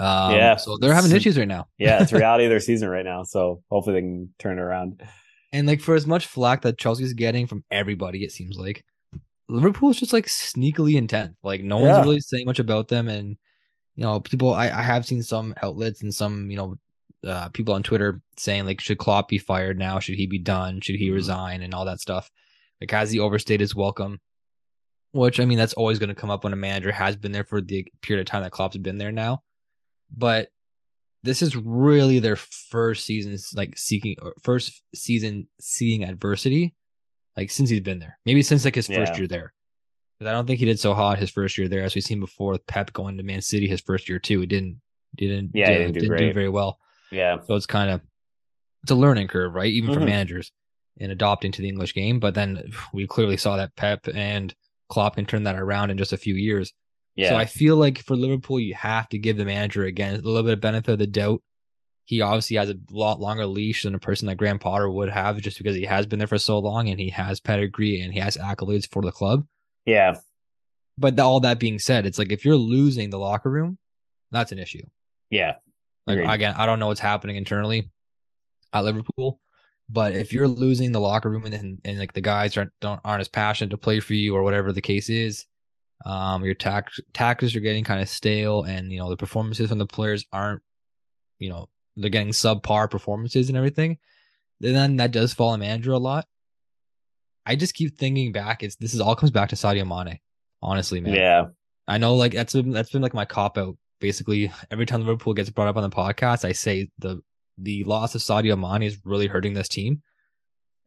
Um, 0.00 0.34
Yeah. 0.34 0.56
so 0.56 0.76
they're 0.78 0.94
having 0.94 1.12
issues 1.12 1.38
right 1.38 1.48
now. 1.48 1.68
Yeah, 1.78 2.02
it's 2.02 2.12
reality 2.12 2.44
of 2.44 2.50
their 2.50 2.60
season 2.60 2.88
right 2.88 3.04
now. 3.04 3.22
So 3.24 3.62
hopefully 3.70 3.94
they 3.94 4.00
can 4.06 4.34
turn 4.38 4.58
it 4.58 4.62
around. 4.62 5.02
And 5.52 5.66
like 5.66 5.80
for 5.80 5.94
as 5.94 6.06
much 6.06 6.26
flack 6.26 6.62
that 6.62 6.76
Chelsea's 6.78 7.14
getting 7.14 7.46
from 7.46 7.64
everybody, 7.70 8.22
it 8.24 8.32
seems 8.32 8.56
like 8.58 8.84
Liverpool 9.48 9.90
is 9.90 9.98
just 9.98 10.12
like 10.12 10.26
sneakily 10.26 10.94
intent. 10.96 11.36
Like 11.42 11.62
no 11.62 11.78
Yeah. 11.80 11.92
one's 11.94 12.06
really 12.06 12.20
saying 12.20 12.46
much 12.46 12.58
about 12.58 12.88
them. 12.88 13.08
And 13.08 13.36
you 13.98 14.04
know, 14.04 14.20
people 14.20 14.54
I, 14.54 14.66
I 14.70 14.82
have 14.82 15.04
seen 15.04 15.24
some 15.24 15.54
outlets 15.60 16.02
and 16.02 16.14
some, 16.14 16.52
you 16.52 16.56
know, 16.56 16.78
uh, 17.26 17.48
people 17.48 17.74
on 17.74 17.82
Twitter 17.82 18.22
saying 18.36 18.64
like 18.64 18.80
should 18.80 18.96
Klopp 18.98 19.26
be 19.28 19.38
fired 19.38 19.76
now? 19.76 19.98
Should 19.98 20.14
he 20.14 20.28
be 20.28 20.38
done? 20.38 20.80
Should 20.80 20.94
he 20.94 21.08
Mhm. 21.08 21.14
resign 21.14 21.62
and 21.62 21.74
all 21.74 21.84
that 21.86 21.98
stuff? 21.98 22.30
Like 22.80 22.92
has 22.92 23.10
he 23.10 23.18
overstayed 23.18 23.58
his 23.58 23.74
welcome? 23.74 24.20
Which 25.10 25.40
I 25.40 25.44
mean 25.46 25.58
that's 25.58 25.72
always 25.74 25.98
going 25.98 26.10
to 26.10 26.14
come 26.14 26.30
up 26.30 26.44
when 26.44 26.52
a 26.52 26.56
manager 26.56 26.92
has 26.92 27.16
been 27.16 27.32
there 27.32 27.42
for 27.42 27.60
the 27.60 27.84
period 28.00 28.20
of 28.20 28.30
time 28.30 28.42
that 28.44 28.52
Klopp's 28.52 28.76
been 28.76 28.98
there 28.98 29.10
now. 29.10 29.42
But 30.16 30.50
this 31.24 31.42
is 31.42 31.56
really 31.56 32.20
their 32.20 32.36
first 32.36 33.04
season 33.04 33.36
like 33.56 33.76
seeking 33.76 34.14
or 34.22 34.34
first 34.44 34.80
season 34.94 35.48
seeing 35.60 36.04
adversity 36.04 36.76
like 37.36 37.50
since 37.50 37.68
he's 37.68 37.80
been 37.80 37.98
there 37.98 38.16
maybe 38.24 38.42
since 38.42 38.64
like 38.64 38.76
his 38.76 38.86
first 38.86 39.12
Yeah. 39.14 39.18
year 39.18 39.26
there 39.26 39.52
i 40.26 40.32
don't 40.32 40.46
think 40.46 40.58
he 40.58 40.66
did 40.66 40.80
so 40.80 40.94
hot 40.94 41.18
his 41.18 41.30
first 41.30 41.56
year 41.58 41.68
there 41.68 41.82
as 41.84 41.94
we've 41.94 42.04
seen 42.04 42.20
before 42.20 42.52
with 42.52 42.66
pep 42.66 42.92
going 42.92 43.16
to 43.16 43.22
man 43.22 43.40
city 43.40 43.68
his 43.68 43.80
first 43.80 44.08
year 44.08 44.18
too 44.18 44.40
he 44.40 44.46
didn't 44.46 44.80
didn't 45.16 45.50
Yeah, 45.54 45.68
he 45.70 45.74
uh, 45.74 45.78
didn't 45.86 46.00
do 46.00 46.08
great. 46.08 46.34
very 46.34 46.48
well 46.48 46.78
Yeah. 47.10 47.38
so 47.46 47.54
it's 47.54 47.66
kind 47.66 47.90
of 47.90 48.00
it's 48.82 48.90
a 48.92 48.94
learning 48.96 49.28
curve 49.28 49.54
right 49.54 49.70
even 49.72 49.92
for 49.94 50.00
Mhm. 50.00 50.06
managers 50.06 50.52
in 50.96 51.10
adopting 51.10 51.52
to 51.52 51.62
the 51.62 51.68
english 51.68 51.94
game 51.94 52.18
but 52.20 52.34
then 52.34 52.70
we 52.92 53.06
clearly 53.06 53.36
saw 53.36 53.56
that 53.56 53.76
pep 53.76 54.08
and 54.14 54.54
Klopp 54.88 55.16
can 55.16 55.26
turn 55.26 55.44
that 55.44 55.56
around 55.56 55.90
in 55.90 55.98
just 55.98 56.12
a 56.14 56.16
few 56.16 56.34
years 56.34 56.72
Yeah. 57.14 57.30
so 57.30 57.36
I 57.36 57.44
feel 57.44 57.76
like 57.76 57.98
for 57.98 58.16
Liverpool, 58.16 58.58
you 58.58 58.74
have 58.74 59.08
to 59.10 59.18
give 59.18 59.36
the 59.36 59.44
manager 59.44 59.84
again 59.84 60.14
a 60.14 60.18
little 60.18 60.42
bit 60.42 60.54
of 60.54 60.60
benefit 60.62 60.92
of 60.92 60.98
the 60.98 61.06
doubt. 61.06 61.42
He 62.06 62.22
obviously 62.22 62.56
has 62.56 62.70
a 62.70 62.76
lot 62.90 63.20
longer 63.20 63.44
leash 63.44 63.82
than 63.82 63.94
a 63.94 63.98
person 63.98 64.28
like 64.28 64.38
Graham 64.38 64.58
Potter 64.58 64.88
would 64.88 65.10
have, 65.10 65.38
just 65.42 65.58
because 65.58 65.76
he 65.76 65.84
has 65.84 66.06
been 66.06 66.18
there 66.20 66.26
for 66.28 66.38
so 66.38 66.58
long 66.58 66.88
and 66.88 66.98
he 66.98 67.10
has 67.10 67.38
pedigree 67.38 68.00
and 68.00 68.14
he 68.14 68.20
has 68.20 68.38
accolades 68.38 68.88
for 68.90 69.02
the 69.02 69.12
club. 69.12 69.46
Yeah. 69.84 70.14
But 70.96 71.16
th- 71.16 71.20
all 71.24 71.40
that 71.40 71.60
being 71.60 71.78
said, 71.78 72.06
it's 72.06 72.18
like 72.18 72.32
if 72.32 72.44
you're 72.44 72.56
losing 72.56 73.10
the 73.10 73.18
locker 73.18 73.50
room, 73.50 73.78
that's 74.30 74.52
an 74.52 74.58
issue. 74.58 74.82
Yeah. 75.30 75.54
Like 76.06 76.18
Agreed. 76.18 76.32
again, 76.32 76.54
I 76.56 76.66
don't 76.66 76.78
know 76.78 76.88
what's 76.88 77.00
happening 77.00 77.36
internally 77.36 77.90
at 78.72 78.84
Liverpool, 78.84 79.40
but 79.88 80.14
if 80.14 80.32
you're 80.32 80.48
losing 80.48 80.92
the 80.92 81.00
locker 81.00 81.30
room 81.30 81.44
and 81.44 81.54
and, 81.54 81.80
and 81.84 81.98
like 81.98 82.12
the 82.12 82.20
guys 82.20 82.56
aren't 82.56 82.72
don't 82.80 83.00
aren't 83.04 83.20
as 83.20 83.28
passionate 83.28 83.70
to 83.70 83.78
play 83.78 84.00
for 84.00 84.14
you 84.14 84.34
or 84.34 84.42
whatever 84.42 84.72
the 84.72 84.80
case 84.80 85.08
is, 85.08 85.46
um, 86.04 86.44
your 86.44 86.54
tax 86.54 87.00
taxes 87.12 87.54
are 87.56 87.60
getting 87.60 87.84
kind 87.84 88.00
of 88.00 88.08
stale, 88.08 88.62
and 88.62 88.92
you 88.92 88.98
know 88.98 89.10
the 89.10 89.16
performances 89.16 89.68
from 89.68 89.78
the 89.78 89.86
players 89.86 90.24
aren't, 90.32 90.62
you 91.38 91.50
know, 91.50 91.68
they're 91.96 92.10
getting 92.10 92.32
subpar 92.32 92.90
performances 92.90 93.48
and 93.48 93.56
everything. 93.56 93.98
Then 94.60 94.96
that 94.96 95.12
does 95.12 95.34
fall 95.34 95.50
on 95.50 95.60
manager 95.60 95.92
a 95.92 95.98
lot. 95.98 96.26
I 97.48 97.56
just 97.56 97.74
keep 97.74 97.96
thinking 97.98 98.30
back. 98.32 98.62
It's 98.62 98.76
this 98.76 98.94
is 98.94 99.00
all 99.00 99.16
comes 99.16 99.30
back 99.32 99.48
to 99.48 99.56
Sadio 99.56 99.86
Mane. 99.86 100.18
Honestly, 100.62 101.00
man. 101.00 101.14
Yeah. 101.14 101.46
I 101.86 101.98
know 101.98 102.14
like 102.14 102.32
that's 102.32 102.52
been 102.52 102.70
that's 102.70 102.90
been 102.90 103.02
like 103.02 103.14
my 103.14 103.24
cop 103.24 103.56
out. 103.58 103.76
Basically, 104.00 104.52
every 104.70 104.86
time 104.86 105.00
Liverpool 105.00 105.34
gets 105.34 105.50
brought 105.50 105.66
up 105.68 105.76
on 105.76 105.82
the 105.82 105.90
podcast, 105.90 106.44
I 106.44 106.52
say 106.52 106.90
the 106.98 107.20
the 107.56 107.82
loss 107.84 108.14
of 108.14 108.20
Sadio 108.20 108.56
Mane 108.58 108.86
is 108.86 108.98
really 109.04 109.26
hurting 109.26 109.54
this 109.54 109.68
team. 109.68 110.02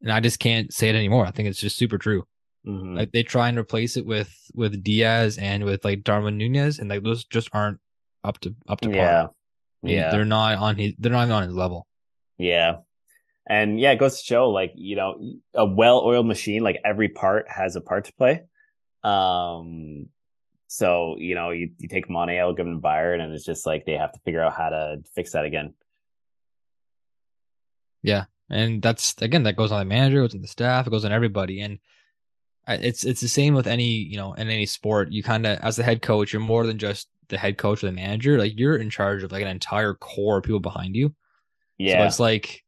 And 0.01 0.11
I 0.11 0.19
just 0.19 0.39
can't 0.39 0.71
say 0.73 0.89
it 0.89 0.95
anymore. 0.95 1.25
I 1.25 1.31
think 1.31 1.49
it's 1.49 1.59
just 1.59 1.77
super 1.77 1.97
true. 1.97 2.23
Mhm. 2.65 2.95
Like 2.95 3.11
they 3.11 3.23
try 3.23 3.49
and 3.49 3.57
replace 3.57 3.97
it 3.97 4.05
with 4.05 4.31
with 4.53 4.83
Diaz 4.83 5.37
and 5.37 5.63
with 5.65 5.83
like 5.83 6.03
Darwin 6.03 6.37
Nunez, 6.37 6.79
and 6.79 6.89
like 6.89 7.03
those 7.03 7.25
just 7.25 7.49
aren't 7.53 7.79
up 8.23 8.39
to 8.41 8.55
up 8.67 8.81
to 8.81 8.87
par. 8.89 8.95
yeah. 8.95 9.27
Yeah. 9.83 10.11
they're 10.11 10.25
not 10.25 10.57
on 10.59 10.75
his 10.77 10.93
they're 10.99 11.11
not 11.11 11.23
even 11.23 11.31
on 11.31 11.43
his 11.43 11.55
level. 11.55 11.87
Yeah. 12.37 12.77
And 13.47 13.79
yeah, 13.79 13.91
it 13.91 13.99
goes 13.99 14.19
to 14.19 14.25
show 14.25 14.49
like, 14.49 14.73
you 14.75 14.95
know, 14.95 15.19
a 15.53 15.65
well 15.65 16.01
oiled 16.05 16.27
machine, 16.27 16.63
like 16.63 16.79
every 16.85 17.09
part 17.09 17.47
has 17.49 17.75
a 17.75 17.81
part 17.81 18.05
to 18.05 18.13
play. 18.13 18.43
Um, 19.03 20.07
so, 20.67 21.17
you 21.17 21.35
know, 21.35 21.49
you, 21.49 21.71
you 21.79 21.89
take 21.89 22.09
out, 22.09 22.55
give 22.55 22.65
to 22.65 22.79
Bayern, 22.79 23.19
and 23.19 23.33
it's 23.33 23.43
just 23.43 23.65
like 23.65 23.85
they 23.85 23.93
have 23.93 24.13
to 24.13 24.19
figure 24.23 24.41
out 24.41 24.53
how 24.53 24.69
to 24.69 24.97
fix 25.15 25.33
that 25.33 25.45
again. 25.45 25.73
Yeah. 28.03 28.25
And 28.49 28.81
that's 28.81 29.15
again 29.21 29.43
that 29.43 29.55
goes 29.55 29.71
on 29.71 29.79
the 29.79 29.85
manager, 29.85 30.19
it 30.19 30.23
goes 30.23 30.35
on 30.35 30.41
the 30.41 30.47
staff, 30.47 30.85
it 30.85 30.89
goes 30.89 31.05
on 31.05 31.11
everybody, 31.11 31.61
and 31.61 31.79
it's 32.67 33.03
it's 33.05 33.21
the 33.21 33.27
same 33.27 33.53
with 33.53 33.65
any 33.65 33.85
you 33.85 34.17
know 34.17 34.33
in 34.33 34.49
any 34.49 34.65
sport. 34.65 35.11
You 35.11 35.23
kind 35.23 35.45
of 35.45 35.59
as 35.59 35.77
the 35.77 35.83
head 35.83 36.01
coach, 36.01 36.33
you're 36.33 36.41
more 36.41 36.65
than 36.67 36.77
just 36.77 37.07
the 37.29 37.37
head 37.37 37.57
coach 37.57 37.81
or 37.83 37.87
the 37.87 37.93
manager. 37.93 38.37
Like 38.37 38.59
you're 38.59 38.75
in 38.75 38.89
charge 38.89 39.23
of 39.23 39.31
like 39.31 39.41
an 39.41 39.47
entire 39.47 39.93
core 39.93 40.37
of 40.39 40.43
people 40.43 40.59
behind 40.59 40.95
you. 40.95 41.07
So 41.09 41.13
Yeah. 41.79 42.05
it's 42.05 42.19
like 42.19 42.63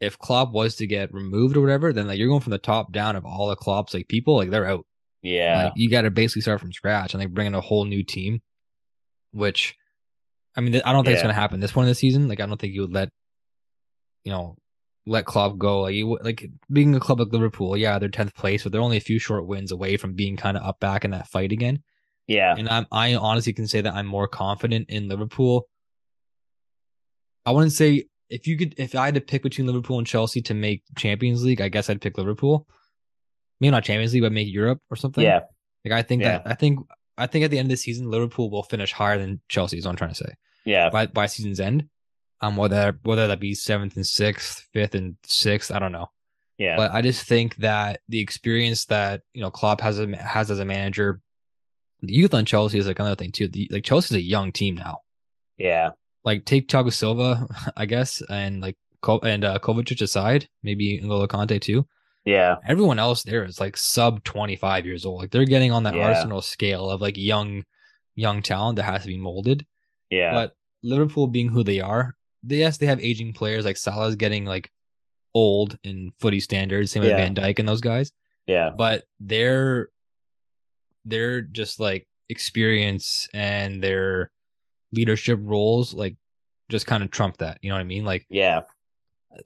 if 0.00 0.18
Klopp 0.18 0.52
was 0.52 0.76
to 0.76 0.86
get 0.86 1.12
removed 1.12 1.56
or 1.56 1.60
whatever, 1.60 1.92
then 1.92 2.06
like 2.06 2.18
you're 2.18 2.28
going 2.28 2.40
from 2.40 2.52
the 2.52 2.58
top 2.58 2.92
down 2.92 3.16
of 3.16 3.24
all 3.24 3.48
the 3.48 3.56
Klopp's 3.56 3.94
like 3.94 4.08
people, 4.08 4.36
like 4.36 4.50
they're 4.50 4.66
out. 4.66 4.86
yeah. 5.22 5.64
Like 5.64 5.72
you 5.76 5.90
got 5.90 6.02
to 6.02 6.10
basically 6.10 6.42
start 6.42 6.60
from 6.60 6.72
scratch 6.72 7.14
and 7.14 7.22
like 7.22 7.34
bring 7.34 7.48
in 7.48 7.54
a 7.54 7.60
whole 7.60 7.84
new 7.84 8.04
team, 8.04 8.40
which 9.32 9.76
I 10.56 10.60
mean, 10.60 10.80
I 10.84 10.92
don't 10.92 11.04
think 11.04 11.14
it's 11.14 11.22
going 11.22 11.34
to 11.34 11.40
happen 11.40 11.60
this 11.60 11.70
point 11.72 11.86
of 11.86 11.90
the 11.90 11.94
season. 11.94 12.26
Like, 12.26 12.40
I 12.40 12.46
don't 12.46 12.60
think 12.60 12.74
you 12.74 12.80
would 12.80 12.92
let, 12.92 13.10
you 14.24 14.32
know, 14.32 14.56
let 15.06 15.24
Klopp 15.24 15.56
go. 15.56 15.82
Like, 15.82 15.94
you, 15.94 16.18
like 16.20 16.50
being 16.72 16.94
a 16.96 17.00
club 17.00 17.20
like 17.20 17.32
Liverpool, 17.32 17.76
yeah, 17.76 18.00
they're 18.00 18.08
tenth 18.08 18.34
place, 18.34 18.64
but 18.64 18.72
they're 18.72 18.80
only 18.80 18.96
a 18.96 19.00
few 19.00 19.20
short 19.20 19.46
wins 19.46 19.70
away 19.70 19.96
from 19.96 20.14
being 20.14 20.36
kind 20.36 20.56
of 20.56 20.64
up 20.64 20.80
back 20.80 21.04
in 21.04 21.12
that 21.12 21.28
fight 21.28 21.52
again. 21.52 21.84
Yeah. 22.26 22.56
And 22.58 22.68
I'm, 22.68 22.86
I 22.90 23.14
honestly 23.14 23.52
can 23.52 23.68
say 23.68 23.82
that 23.82 23.94
I'm 23.94 24.06
more 24.06 24.26
confident 24.26 24.90
in 24.90 25.08
Liverpool. 25.08 25.68
I 27.46 27.52
wouldn't 27.52 27.72
say 27.72 28.06
if 28.30 28.46
you 28.46 28.56
could, 28.58 28.74
if 28.78 28.94
I 28.94 29.06
had 29.06 29.14
to 29.14 29.20
pick 29.20 29.42
between 29.42 29.66
Liverpool 29.66 29.98
and 29.98 30.06
Chelsea 30.06 30.42
to 30.42 30.54
make 30.54 30.82
Champions 30.96 31.42
League, 31.44 31.60
I 31.60 31.68
guess 31.68 31.88
I'd 31.88 32.00
pick 32.00 32.18
Liverpool. 32.18 32.66
Maybe 33.60 33.70
not 33.70 33.84
Champions 33.84 34.12
League, 34.12 34.22
but 34.22 34.32
make 34.32 34.52
Europe 34.52 34.80
or 34.90 34.96
something. 34.96 35.24
Yeah. 35.24 35.40
Like 35.84 35.92
I 35.92 36.02
think 36.02 36.22
Yeah. 36.22 36.38
that 36.38 36.42
I 36.46 36.54
think 36.54 36.80
I 37.16 37.26
think 37.26 37.44
at 37.44 37.50
the 37.50 37.58
end 37.58 37.66
of 37.66 37.70
the 37.70 37.76
season, 37.76 38.10
Liverpool 38.10 38.50
will 38.50 38.62
finish 38.62 38.92
higher 38.92 39.18
than 39.18 39.40
Chelsea. 39.48 39.78
Is 39.78 39.84
what 39.84 39.90
I'm 39.92 39.96
trying 39.96 40.10
to 40.10 40.16
say 40.16 40.34
Yeah. 40.64 40.90
by 40.90 41.06
by 41.06 41.26
season's 41.26 41.60
end. 41.60 41.88
Um, 42.40 42.56
whether 42.56 42.98
whether 43.02 43.26
that 43.26 43.40
be 43.40 43.54
seventh 43.54 43.96
and 43.96 44.06
sixth, 44.06 44.68
fifth 44.72 44.94
and 44.94 45.16
sixth, 45.24 45.72
I 45.72 45.78
don't 45.80 45.90
know. 45.92 46.10
Yeah. 46.56 46.76
But 46.76 46.92
I 46.92 47.02
just 47.02 47.24
think 47.26 47.56
that 47.56 48.00
the 48.08 48.20
experience 48.20 48.84
that 48.86 49.22
you 49.34 49.40
know 49.40 49.50
Klopp 49.50 49.80
has 49.80 49.98
a, 49.98 50.16
has 50.16 50.50
as 50.50 50.60
a 50.60 50.64
manager, 50.64 51.20
the 52.02 52.12
youth 52.12 52.34
on 52.34 52.44
Chelsea 52.44 52.78
is 52.78 52.86
like 52.86 52.98
another 53.00 53.16
thing 53.16 53.32
too. 53.32 53.48
The, 53.48 53.68
like 53.72 53.82
Chelsea's 53.84 54.16
a 54.16 54.22
young 54.22 54.52
team 54.52 54.76
now. 54.76 54.98
yeah. 55.56 55.90
Like 56.28 56.44
take 56.44 56.68
Thiago 56.68 56.92
Silva, 56.92 57.46
I 57.76 57.86
guess, 57.86 58.22
and 58.28 58.60
like 58.60 58.76
and 59.22 59.44
uh, 59.44 59.58
Kovacic 59.60 60.02
aside, 60.02 60.48
maybe 60.62 61.00
N'Golo 61.00 61.26
Kante 61.28 61.60
too. 61.60 61.86
Yeah. 62.24 62.56
Everyone 62.66 62.98
else 62.98 63.22
there 63.22 63.44
is 63.44 63.58
like 63.60 63.76
sub 63.76 64.22
twenty 64.24 64.56
five 64.56 64.84
years 64.84 65.06
old. 65.06 65.20
Like 65.22 65.30
they're 65.30 65.44
getting 65.54 65.72
on 65.72 65.84
that 65.84 65.94
Yeah. 65.94 66.08
Arsenal 66.08 66.42
scale 66.42 66.90
of 66.90 67.00
like 67.00 67.16
young, 67.16 67.64
young 68.16 68.42
talent 68.42 68.76
that 68.76 68.82
has 68.84 69.02
to 69.02 69.08
be 69.08 69.16
molded. 69.16 69.64
Yeah. 70.10 70.32
But 70.32 70.48
Liverpool 70.82 71.26
being 71.28 71.48
who 71.48 71.62
they 71.64 71.80
are, 71.80 72.14
they, 72.42 72.56
yes, 72.58 72.76
they 72.76 72.86
have 72.86 73.00
aging 73.00 73.32
players 73.32 73.64
like 73.64 73.76
Salah's 73.78 74.16
getting 74.16 74.44
like 74.44 74.70
old 75.34 75.78
in 75.84 76.12
footy 76.20 76.40
standards, 76.40 76.90
same 76.90 77.02
with 77.02 77.10
Yeah. 77.12 77.16
Van 77.24 77.34
Dijk 77.34 77.58
and 77.60 77.68
those 77.68 77.80
guys. 77.80 78.12
yeah. 78.46 78.70
But 78.76 79.04
they're 79.20 79.88
they're 81.04 81.40
just 81.40 81.80
like 81.80 82.06
experience 82.28 83.28
and 83.32 83.82
their 83.82 84.30
leadership 84.92 85.38
roles 85.42 85.94
like 85.94 86.16
just 86.68 86.86
kind 86.86 87.02
of 87.02 87.10
trump 87.10 87.38
that. 87.38 87.58
You 87.62 87.70
know 87.70 87.76
what 87.76 87.82
I 87.82 87.84
mean? 87.84 88.04
Like 88.04 88.26
Yeah. 88.28 88.62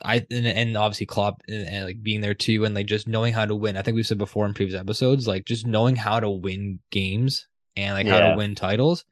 I 0.04 0.24
and, 0.30 0.46
and 0.46 0.76
obviously 0.76 1.06
Klopp 1.06 1.42
and, 1.48 1.66
and 1.66 1.84
like 1.84 2.02
being 2.02 2.20
there 2.20 2.34
too 2.34 2.64
and 2.64 2.74
like 2.74 2.86
just 2.86 3.08
knowing 3.08 3.32
how 3.32 3.44
to 3.44 3.54
win. 3.54 3.76
I 3.76 3.82
think 3.82 3.96
we've 3.96 4.06
said 4.06 4.18
before 4.18 4.46
in 4.46 4.54
previous 4.54 4.78
episodes, 4.78 5.26
like 5.26 5.44
just 5.44 5.66
knowing 5.66 5.96
how 5.96 6.20
to 6.20 6.30
win 6.30 6.78
games 6.90 7.46
and 7.76 7.94
like 7.94 8.06
how 8.06 8.30
to 8.30 8.36
win 8.36 8.54
titles 8.54 9.04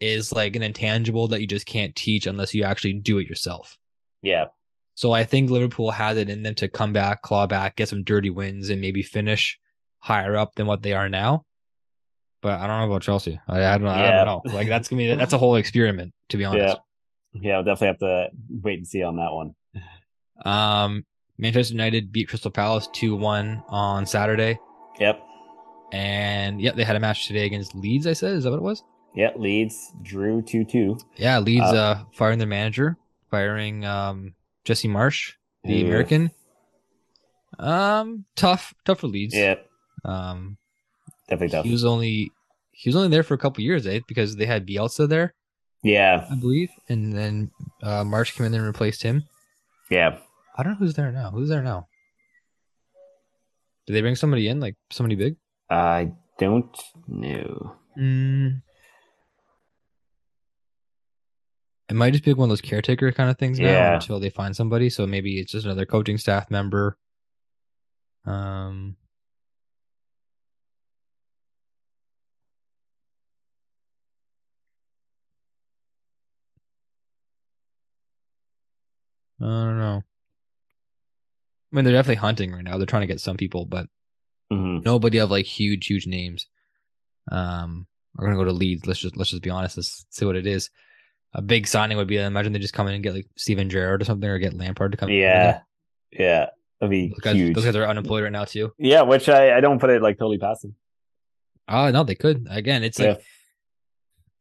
is 0.00 0.32
like 0.32 0.56
an 0.56 0.62
intangible 0.62 1.28
that 1.28 1.40
you 1.40 1.46
just 1.46 1.66
can't 1.66 1.94
teach 1.94 2.26
unless 2.26 2.54
you 2.54 2.64
actually 2.64 2.94
do 2.94 3.18
it 3.18 3.28
yourself. 3.28 3.78
Yeah. 4.22 4.46
So 4.94 5.12
I 5.12 5.24
think 5.24 5.50
Liverpool 5.50 5.90
has 5.90 6.16
it 6.16 6.30
in 6.30 6.42
them 6.42 6.54
to 6.56 6.68
come 6.68 6.92
back, 6.92 7.22
claw 7.22 7.46
back, 7.46 7.76
get 7.76 7.88
some 7.88 8.02
dirty 8.02 8.30
wins, 8.30 8.70
and 8.70 8.80
maybe 8.80 9.02
finish 9.02 9.58
higher 9.98 10.36
up 10.36 10.54
than 10.54 10.66
what 10.66 10.82
they 10.82 10.94
are 10.94 11.08
now. 11.08 11.44
But 12.46 12.60
I 12.60 12.68
don't 12.68 12.78
know 12.78 12.86
about 12.86 13.02
Chelsea. 13.02 13.40
I, 13.48 13.64
I 13.64 13.76
don't. 13.78 13.88
I 13.88 14.04
Yeah. 14.04 14.24
don't 14.24 14.44
know. 14.46 14.52
Like 14.54 14.68
that's 14.68 14.86
gonna 14.88 14.98
be 15.02 15.12
that's 15.16 15.32
a 15.32 15.38
whole 15.38 15.56
experiment 15.56 16.12
to 16.28 16.36
be 16.36 16.44
honest. 16.44 16.76
Yeah. 17.34 17.40
yeah, 17.42 17.56
I'll 17.56 17.64
definitely 17.64 17.88
have 17.88 17.98
to 17.98 18.28
wait 18.62 18.78
and 18.78 18.86
see 18.86 19.02
on 19.02 19.16
that 19.16 19.32
one. 19.32 19.54
Um, 20.44 21.04
Manchester 21.38 21.74
United 21.74 22.12
beat 22.12 22.28
Crystal 22.28 22.52
Palace 22.52 22.88
two 22.92 23.16
one 23.16 23.64
on 23.68 24.06
Saturday, 24.06 24.60
Yep. 25.00 25.20
and 25.92 26.60
yep, 26.60 26.76
they 26.76 26.84
had 26.84 26.94
a 26.94 27.00
match 27.00 27.26
today 27.26 27.46
against 27.46 27.74
Leeds. 27.74 28.06
I 28.06 28.12
said, 28.12 28.34
is 28.34 28.44
that 28.44 28.50
what 28.50 28.58
it 28.58 28.62
was? 28.62 28.84
Yeah. 29.16 29.30
Leeds 29.34 29.92
drew 30.02 30.40
2 30.42 30.64
2. 30.64 30.98
Yeah, 31.16 31.40
Leeds 31.40 31.64
Uh, 31.64 31.74
uh, 31.74 32.04
firing 32.12 32.38
their 32.38 32.46
manager, 32.46 32.96
firing 33.28 33.84
um 33.84 34.34
Jesse 34.64 34.86
Marsch, 34.88 35.32
the. 35.64 35.84
American. 35.84 36.30
Um, 37.58 38.24
tough, 38.36 38.72
tough 38.84 39.00
for 39.00 39.06
Leeds. 39.08 39.34
Yeah. 39.34 39.56
Um, 40.04 40.58
Definitely 41.28 41.56
tough. 41.56 41.64
he 41.64 41.72
was 41.72 41.84
only 41.84 42.30
he 42.78 42.88
was 42.90 42.96
only 42.96 43.08
there 43.08 43.22
for 43.22 43.32
a 43.34 43.38
couple 43.38 43.64
years, 43.64 43.86
eh? 43.86 44.00
Because 44.06 44.36
they 44.36 44.44
had 44.46 44.66
Bielsa 44.66 45.08
there, 45.08 45.34
Yeah. 45.82 46.26
I 46.30 46.34
believe, 46.34 46.68
and 46.90 47.12
then 47.16 47.50
uh, 47.82 48.04
Marsch 48.04 48.34
came 48.36 48.44
in 48.46 48.54
and 48.54 48.64
replaced 48.64 49.02
him. 49.02 49.24
Yeah. 49.90 50.18
I 50.56 50.62
don't 50.62 50.72
know 50.74 50.78
who's 50.78 50.94
there 50.94 51.10
now. 51.10 51.30
Who's 51.30 51.48
there 51.48 51.62
now? 51.62 51.88
Did 53.86 53.94
they 53.94 54.00
bring 54.02 54.16
somebody 54.16 54.48
in, 54.48 54.60
like 54.60 54.76
somebody 54.90 55.14
big? 55.14 55.36
I 55.70 56.12
don't 56.38 56.76
know. 57.08 57.76
Mm. 57.98 58.62
It 61.88 61.94
might 61.94 62.12
just 62.12 62.24
be 62.24 62.32
one 62.32 62.46
of 62.46 62.50
those 62.50 62.60
caretaker 62.60 63.12
kind 63.12 63.30
of 63.30 63.38
things 63.38 63.58
now 63.60 63.66
Yeah. 63.68 63.94
until 63.94 64.18
they 64.18 64.28
find 64.30 64.54
somebody. 64.56 64.90
So 64.90 65.06
maybe 65.06 65.38
it's 65.38 65.52
just 65.52 65.64
another 65.66 65.86
coaching 65.86 66.18
staff 66.18 66.50
member. 66.50 66.98
Um. 68.26 68.96
I 79.40 79.44
don't 79.44 79.78
know. 79.78 80.02
I 81.72 81.76
mean, 81.76 81.84
they're 81.84 81.94
definitely 81.94 82.16
hunting 82.16 82.52
right 82.52 82.64
now. 82.64 82.76
They're 82.78 82.86
trying 82.86 83.02
to 83.02 83.06
get 83.06 83.20
some 83.20 83.36
people, 83.36 83.64
but 83.66 83.86
hmm 84.50 84.78
nobody 84.84 85.18
of 85.18 85.30
like 85.30 85.44
huge, 85.46 85.86
huge 85.86 86.06
names. 86.06 86.46
Um, 87.30 87.86
we're 88.14 88.26
gonna 88.26 88.36
go 88.38 88.44
to 88.44 88.52
Leeds. 88.52 88.86
Let's 88.86 89.00
just 89.00 89.16
let's 89.16 89.30
just 89.30 89.42
be 89.42 89.50
honest. 89.50 89.76
Let's 89.76 90.06
see 90.10 90.24
what 90.24 90.36
it 90.36 90.46
is. 90.46 90.70
A 91.34 91.42
big 91.42 91.66
signing 91.66 91.96
would 91.98 92.06
be. 92.08 92.20
I 92.20 92.24
imagine 92.26 92.52
they 92.52 92.58
just 92.60 92.72
come 92.72 92.86
in 92.88 92.94
and 92.94 93.02
get 93.02 93.14
like 93.14 93.26
Steven 93.36 93.68
Gerrard 93.68 94.00
or 94.00 94.04
something, 94.04 94.28
or 94.28 94.38
get 94.38 94.54
Lampard 94.54 94.92
to 94.92 94.98
come. 94.98 95.10
in. 95.10 95.16
Yeah. 95.16 95.60
Yeah. 96.12 96.46
That'd 96.80 96.90
be 96.90 97.08
those 97.08 97.18
guys, 97.20 97.34
huge. 97.34 97.54
those 97.54 97.64
guys 97.64 97.76
are 97.76 97.86
unemployed 97.86 98.22
right 98.22 98.32
now 98.32 98.44
too. 98.44 98.72
yeah. 98.78 99.02
Which 99.02 99.28
I, 99.28 99.56
I 99.56 99.60
don't 99.60 99.78
put 99.80 99.90
it 99.90 100.00
like 100.02 100.18
totally 100.18 100.38
past 100.38 100.62
them. 100.62 100.74
Oh 101.68 101.90
no, 101.90 102.04
they 102.04 102.14
could. 102.14 102.46
Again, 102.48 102.84
it's 102.84 102.98
like 102.98 103.18
Yeah. 103.18 103.22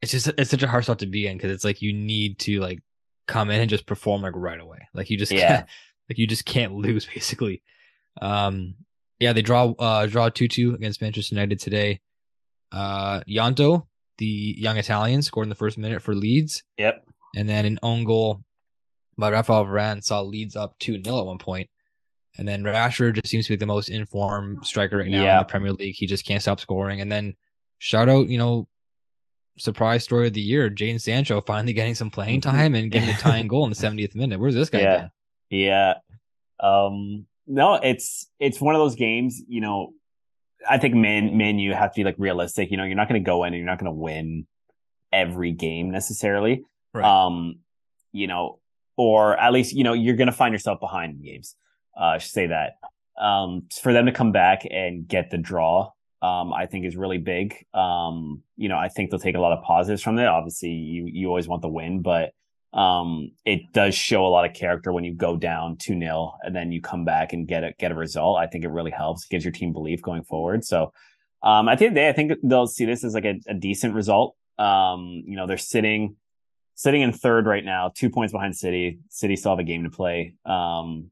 it's 0.03 0.11
just 0.11 0.27
it's 0.37 0.51
such 0.51 0.61
a 0.63 0.67
hard 0.67 0.83
spot 0.83 0.99
to 0.99 1.05
be 1.07 1.27
in 1.27 1.35
because 1.37 1.51
it's 1.51 1.65
like 1.65 1.81
you 1.81 1.91
need 1.91 2.37
to 2.39 2.59
like 2.59 2.81
come 3.27 3.49
in 3.49 3.59
and 3.61 3.69
just 3.69 3.85
perform 3.85 4.21
like 4.21 4.35
right 4.35 4.59
away. 4.59 4.87
Like 4.93 5.09
you 5.09 5.17
just 5.17 5.31
Yeah. 5.31 5.47
can't 5.57 5.69
like 6.09 6.17
you 6.17 6.27
just 6.27 6.45
can't 6.45 6.73
lose 6.73 7.05
basically. 7.13 7.61
Um 8.21 8.75
yeah, 9.19 9.33
they 9.33 9.41
draw 9.41 9.71
uh 9.79 10.05
draw 10.07 10.29
two 10.29 10.47
two 10.47 10.73
against 10.73 11.01
Manchester 11.01 11.35
United 11.35 11.59
today. 11.59 12.01
Uh 12.71 13.21
Gnonto, 13.27 13.87
the 14.17 14.55
young 14.57 14.77
Italian, 14.77 15.21
scored 15.21 15.45
in 15.45 15.49
the 15.49 15.55
first 15.55 15.77
minute 15.77 16.01
for 16.01 16.15
Leeds. 16.15 16.63
Yep. 16.77 17.05
And 17.35 17.49
then 17.49 17.65
an 17.65 17.79
own 17.83 18.03
goal 18.05 18.41
by 19.17 19.31
Rafael 19.31 19.65
Varane 19.65 20.03
saw 20.03 20.21
Leeds 20.21 20.55
up 20.55 20.77
2 20.79 21.01
0 21.03 21.19
at 21.19 21.25
one 21.25 21.37
point. 21.37 21.69
And 22.37 22.45
then 22.47 22.63
Rashford 22.63 23.15
just 23.15 23.27
seems 23.27 23.45
to 23.45 23.53
be 23.53 23.57
the 23.57 23.65
most 23.65 23.87
informed 23.87 24.65
striker 24.65 24.97
right 24.97 25.09
now 25.09 25.21
in 25.21 25.37
the 25.39 25.45
Premier 25.45 25.71
League. 25.71 25.95
He 25.95 26.05
just 26.05 26.25
can't 26.25 26.41
stop 26.41 26.59
scoring. 26.59 26.99
And 26.99 27.09
then 27.09 27.35
shout 27.79 28.09
out, 28.09 28.27
you 28.27 28.37
know, 28.37 28.67
surprise 29.57 30.03
story 30.03 30.27
of 30.27 30.33
the 30.33 30.41
year, 30.41 30.69
Jadon 30.69 30.99
Sancho 31.01 31.41
finally 31.41 31.73
getting 31.73 31.95
some 31.95 32.09
playing 32.09 32.41
time 32.41 32.75
and 32.75 32.91
getting 32.91 33.09
a 33.09 33.13
tying 33.17 33.47
goal 33.53 33.63
in 33.63 33.69
the 33.71 33.75
70th 33.75 34.15
minute. 34.15 34.39
Where's 34.39 34.55
this 34.55 34.69
guy 34.69 34.79
Yeah. 34.81 34.97
been? 34.97 35.09
Yeah. 35.59 35.93
Um 36.59 37.25
no, 37.47 37.75
it's 37.75 38.27
it's 38.39 38.59
one 38.59 38.75
of 38.75 38.79
those 38.79 38.95
games, 38.95 39.41
you 39.47 39.61
know, 39.61 39.93
I 40.67 40.77
think 40.79 40.95
man 40.95 41.37
man 41.37 41.59
you 41.59 41.73
have 41.73 41.93
to 41.93 41.99
be 41.99 42.03
like 42.03 42.15
realistic. 42.17 42.71
You 42.71 42.77
know, 42.77 42.83
you're 42.83 42.95
not 42.95 43.07
gonna 43.07 43.19
go 43.19 43.43
in 43.43 43.53
and 43.53 43.57
you're 43.57 43.65
not 43.69 43.77
gonna 43.79 43.91
win 43.93 44.47
every 45.13 45.51
game 45.51 45.91
necessarily. 45.91 46.63
Right. 46.93 47.05
Um, 47.05 47.59
you 48.11 48.27
know, 48.27 48.59
or 48.97 49.37
at 49.37 49.53
least, 49.53 49.73
you 49.73 49.83
know, 49.83 49.93
you're 49.93 50.15
gonna 50.15 50.31
find 50.31 50.53
yourself 50.53 50.79
behind 50.79 51.17
in 51.17 51.21
games. 51.23 51.55
Uh 51.99 52.03
I 52.05 52.17
should 52.17 52.31
say 52.31 52.47
that. 52.47 52.73
Um 53.21 53.67
for 53.81 53.93
them 53.93 54.05
to 54.07 54.11
come 54.11 54.31
back 54.31 54.65
and 54.69 55.07
get 55.07 55.29
the 55.29 55.37
draw, 55.37 55.91
um, 56.21 56.53
I 56.53 56.65
think 56.65 56.85
is 56.85 56.95
really 56.95 57.17
big. 57.17 57.65
Um, 57.73 58.43
you 58.57 58.69
know, 58.69 58.77
I 58.77 58.89
think 58.89 59.09
they'll 59.09 59.19
take 59.19 59.35
a 59.35 59.39
lot 59.39 59.57
of 59.57 59.63
positives 59.63 60.01
from 60.01 60.17
it. 60.17 60.25
Obviously, 60.25 60.69
you 60.69 61.07
you 61.11 61.27
always 61.27 61.47
want 61.47 61.61
the 61.61 61.69
win, 61.69 62.01
but 62.01 62.31
um, 62.75 63.31
it 63.45 63.71
does 63.71 63.95
show 63.95 64.25
a 64.25 64.27
lot 64.27 64.45
of 64.45 64.53
character 64.53 64.91
when 64.91 65.05
you 65.05 65.13
go 65.13 65.37
down 65.37 65.77
2 65.77 65.97
0 65.97 66.33
and 66.43 66.53
then 66.53 66.73
you 66.73 66.81
come 66.81 67.05
back 67.05 67.31
and 67.31 67.47
get 67.47 67.63
a, 67.63 67.73
get 67.79 67.91
a 67.91 67.95
result. 67.95 68.37
I 68.37 68.47
think 68.47 68.65
it 68.65 68.69
really 68.69 68.91
helps. 68.91 69.25
Gives 69.25 69.45
your 69.45 69.53
team 69.53 69.71
belief 69.71 70.01
going 70.01 70.23
forward. 70.23 70.65
So, 70.65 70.91
um, 71.41 71.69
at 71.69 71.79
the 71.79 71.85
end 71.85 71.91
of 71.91 71.95
the 71.95 72.01
day, 72.01 72.09
I 72.09 72.13
think 72.13 72.33
they'll 72.43 72.67
see 72.67 72.85
this 72.85 73.03
as 73.03 73.13
like 73.13 73.25
a, 73.25 73.39
a 73.47 73.53
decent 73.53 73.93
result. 73.93 74.35
Um, 74.57 75.23
you 75.25 75.37
know, 75.37 75.47
they're 75.47 75.57
sitting, 75.57 76.15
sitting 76.75 77.01
in 77.01 77.13
third 77.13 77.45
right 77.45 77.63
now, 77.63 77.91
two 77.93 78.09
points 78.09 78.33
behind 78.33 78.55
City. 78.55 78.99
City 79.09 79.35
still 79.35 79.51
have 79.51 79.59
a 79.59 79.63
game 79.63 79.83
to 79.83 79.89
play. 79.89 80.33
Um, 80.45 81.11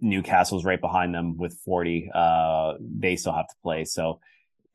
Newcastle's 0.00 0.64
right 0.64 0.80
behind 0.80 1.14
them 1.14 1.36
with 1.36 1.54
40. 1.64 2.10
Uh, 2.14 2.74
they 2.80 3.16
still 3.16 3.32
have 3.32 3.48
to 3.48 3.54
play. 3.62 3.84
So 3.84 4.20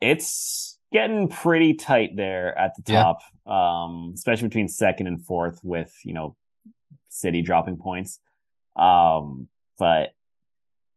it's 0.00 0.78
getting 0.92 1.28
pretty 1.28 1.74
tight 1.74 2.16
there 2.16 2.56
at 2.58 2.72
the 2.76 2.92
Yeah. 2.92 3.02
top, 3.02 3.20
um, 3.52 4.12
especially 4.14 4.48
between 4.48 4.68
second 4.68 5.06
and 5.06 5.24
fourth 5.24 5.60
with, 5.62 5.92
you 6.04 6.14
know, 6.14 6.36
City 7.08 7.42
dropping 7.42 7.76
points. 7.76 8.18
Um, 8.76 9.48
but, 9.78 10.14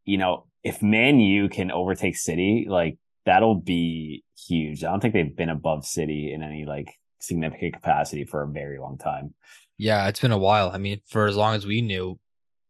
you 0.06 0.18
know, 0.18 0.46
if 0.64 0.82
Man 0.82 1.20
U 1.20 1.50
can 1.50 1.72
overtake 1.72 2.16
City, 2.16 2.66
like 2.68 2.98
that'll 3.26 3.56
be 3.56 4.24
huge. 4.48 4.84
I 4.84 4.90
don't 4.92 5.00
think 5.00 5.14
they've 5.14 5.36
been 5.36 5.50
above 5.50 5.86
City 5.86 6.32
in 6.34 6.42
any 6.44 6.66
like 6.66 6.94
significant 7.20 7.74
capacity 7.74 8.24
for 8.24 8.42
a 8.44 8.48
very 8.48 8.80
long 8.80 8.98
time. 8.98 9.34
Yeah, 9.78 10.08
it's 10.08 10.20
been 10.20 10.32
a 10.32 10.38
while. 10.38 10.72
I 10.72 10.78
mean, 10.80 11.02
for 11.06 11.28
as 11.28 11.36
long 11.36 11.56
as 11.56 11.66
we 11.66 11.82
knew, 11.82 12.20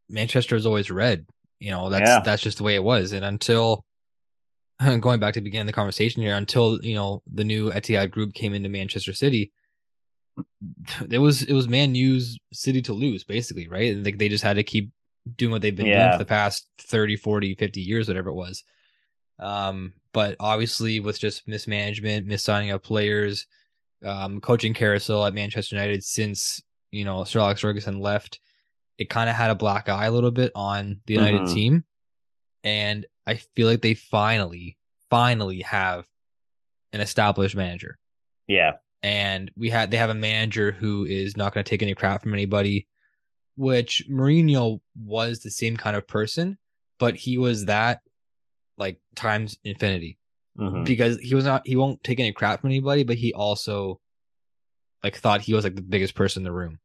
Manchester 0.10 0.55
is 0.55 0.66
always 0.66 0.89
red. 0.91 1.26
You 1.60 1.72
know, 1.72 1.89
that's 1.89 2.08
Yeah. 2.10 2.22
that's 2.24 2.41
just 2.41 2.58
the 2.58 2.64
way 2.64 2.76
it 2.76 2.84
was. 2.84 3.12
And 3.14 3.26
until 3.26 3.84
going 4.99 5.20
back 5.20 5.34
to 5.34 5.41
begin 5.41 5.66
the 5.66 5.74
conversation 5.74 6.22
here, 6.22 6.36
until 6.36 6.80
you 6.84 6.95
know 6.95 7.24
the 7.32 7.43
new 7.43 7.72
Etihad 7.72 8.12
group 8.12 8.34
came 8.34 8.53
into 8.53 8.70
Manchester 8.70 9.14
City, 9.14 9.51
it 11.10 11.20
was 11.20 11.43
it 11.43 11.53
was 11.53 11.68
Man 11.68 11.95
U's 11.95 12.38
city 12.53 12.82
to 12.84 12.93
lose, 12.93 13.24
basically, 13.24 13.68
right? 13.68 13.93
And 13.95 14.05
they, 14.05 14.12
they 14.12 14.30
just 14.30 14.43
had 14.43 14.58
to 14.58 14.64
keep 14.64 14.91
doing 15.36 15.51
what 15.51 15.62
they've 15.62 15.76
been 15.76 15.88
doing 15.88 16.12
for 16.14 16.18
the 16.20 16.26
past 16.26 16.68
30, 16.80 17.18
40, 17.18 17.55
50 17.55 17.82
years, 17.82 18.08
whatever 18.08 18.30
it 18.30 18.34
was. 18.36 18.64
Um, 19.39 19.93
but 20.14 20.36
obviously 20.39 20.99
with 20.99 21.20
just 21.20 21.47
mismanagement, 21.47 22.26
missigning 22.26 22.72
of 22.72 22.82
players, 22.82 23.45
um, 24.05 24.39
coaching 24.39 24.74
carousel 24.74 25.26
at 25.26 25.34
Manchester 25.34 25.76
United 25.76 26.03
since 26.03 26.62
you 26.91 27.03
know 27.03 27.24
Sir 27.24 27.39
Alex 27.39 27.62
Ferguson 27.62 27.99
left, 27.99 28.39
it 28.98 29.10
kind 29.10 29.30
of 29.30 29.36
had 29.36 29.52
a 29.52 29.56
black 29.56 29.89
eye 29.89 30.06
a 30.06 30.12
little 30.12 30.32
bit 30.32 30.52
on 30.56 31.02
the 31.06 31.14
United 31.14 31.41
Mhm. 31.43 31.54
team, 31.54 31.84
and 32.64 33.06
I 33.26 33.36
feel 33.36 33.68
like 33.68 33.82
they 33.82 33.93
finally, 33.93 34.78
finally 35.10 35.62
have 35.62 36.08
an 36.93 37.02
established 37.02 37.56
manager, 37.56 38.00
Yeah. 38.48 38.78
and 39.04 39.52
we 39.56 39.70
had 39.70 39.91
they 39.91 39.98
have 39.98 40.10
a 40.10 40.16
manager 40.16 40.72
who 40.72 41.06
is 41.06 41.38
not 41.38 41.54
going 41.54 41.64
to 41.64 41.70
take 41.70 41.82
any 41.84 41.93
crap 41.95 42.24
from 42.24 42.34
anybody, 42.34 42.88
which 43.56 44.04
Mourinho 44.10 44.80
was 44.95 45.39
the 45.41 45.52
same 45.52 45.78
kind 45.78 45.95
of 45.95 46.08
person, 46.08 46.58
but 46.98 47.16
he 47.16 47.38
was 47.38 47.66
that 47.66 48.02
like 48.78 49.00
times 49.16 49.58
infinity 49.64 50.18
Mhm. 50.58 50.86
because 50.86 51.20
he 51.20 51.36
was 51.36 51.45
not 51.45 51.68
he 51.68 51.76
won't 51.76 52.04
take 52.04 52.20
any 52.20 52.32
crap 52.32 52.62
from 52.62 52.70
anybody, 52.70 53.04
but 53.04 53.18
he 53.18 53.34
also 53.34 54.00
like 55.04 55.16
thought 55.18 55.41
he 55.41 55.54
was 55.54 55.64
like 55.64 55.76
the 55.76 55.82
biggest 55.82 56.16
person 56.16 56.41
in 56.41 56.43
the 56.45 56.52
room. 56.52 56.80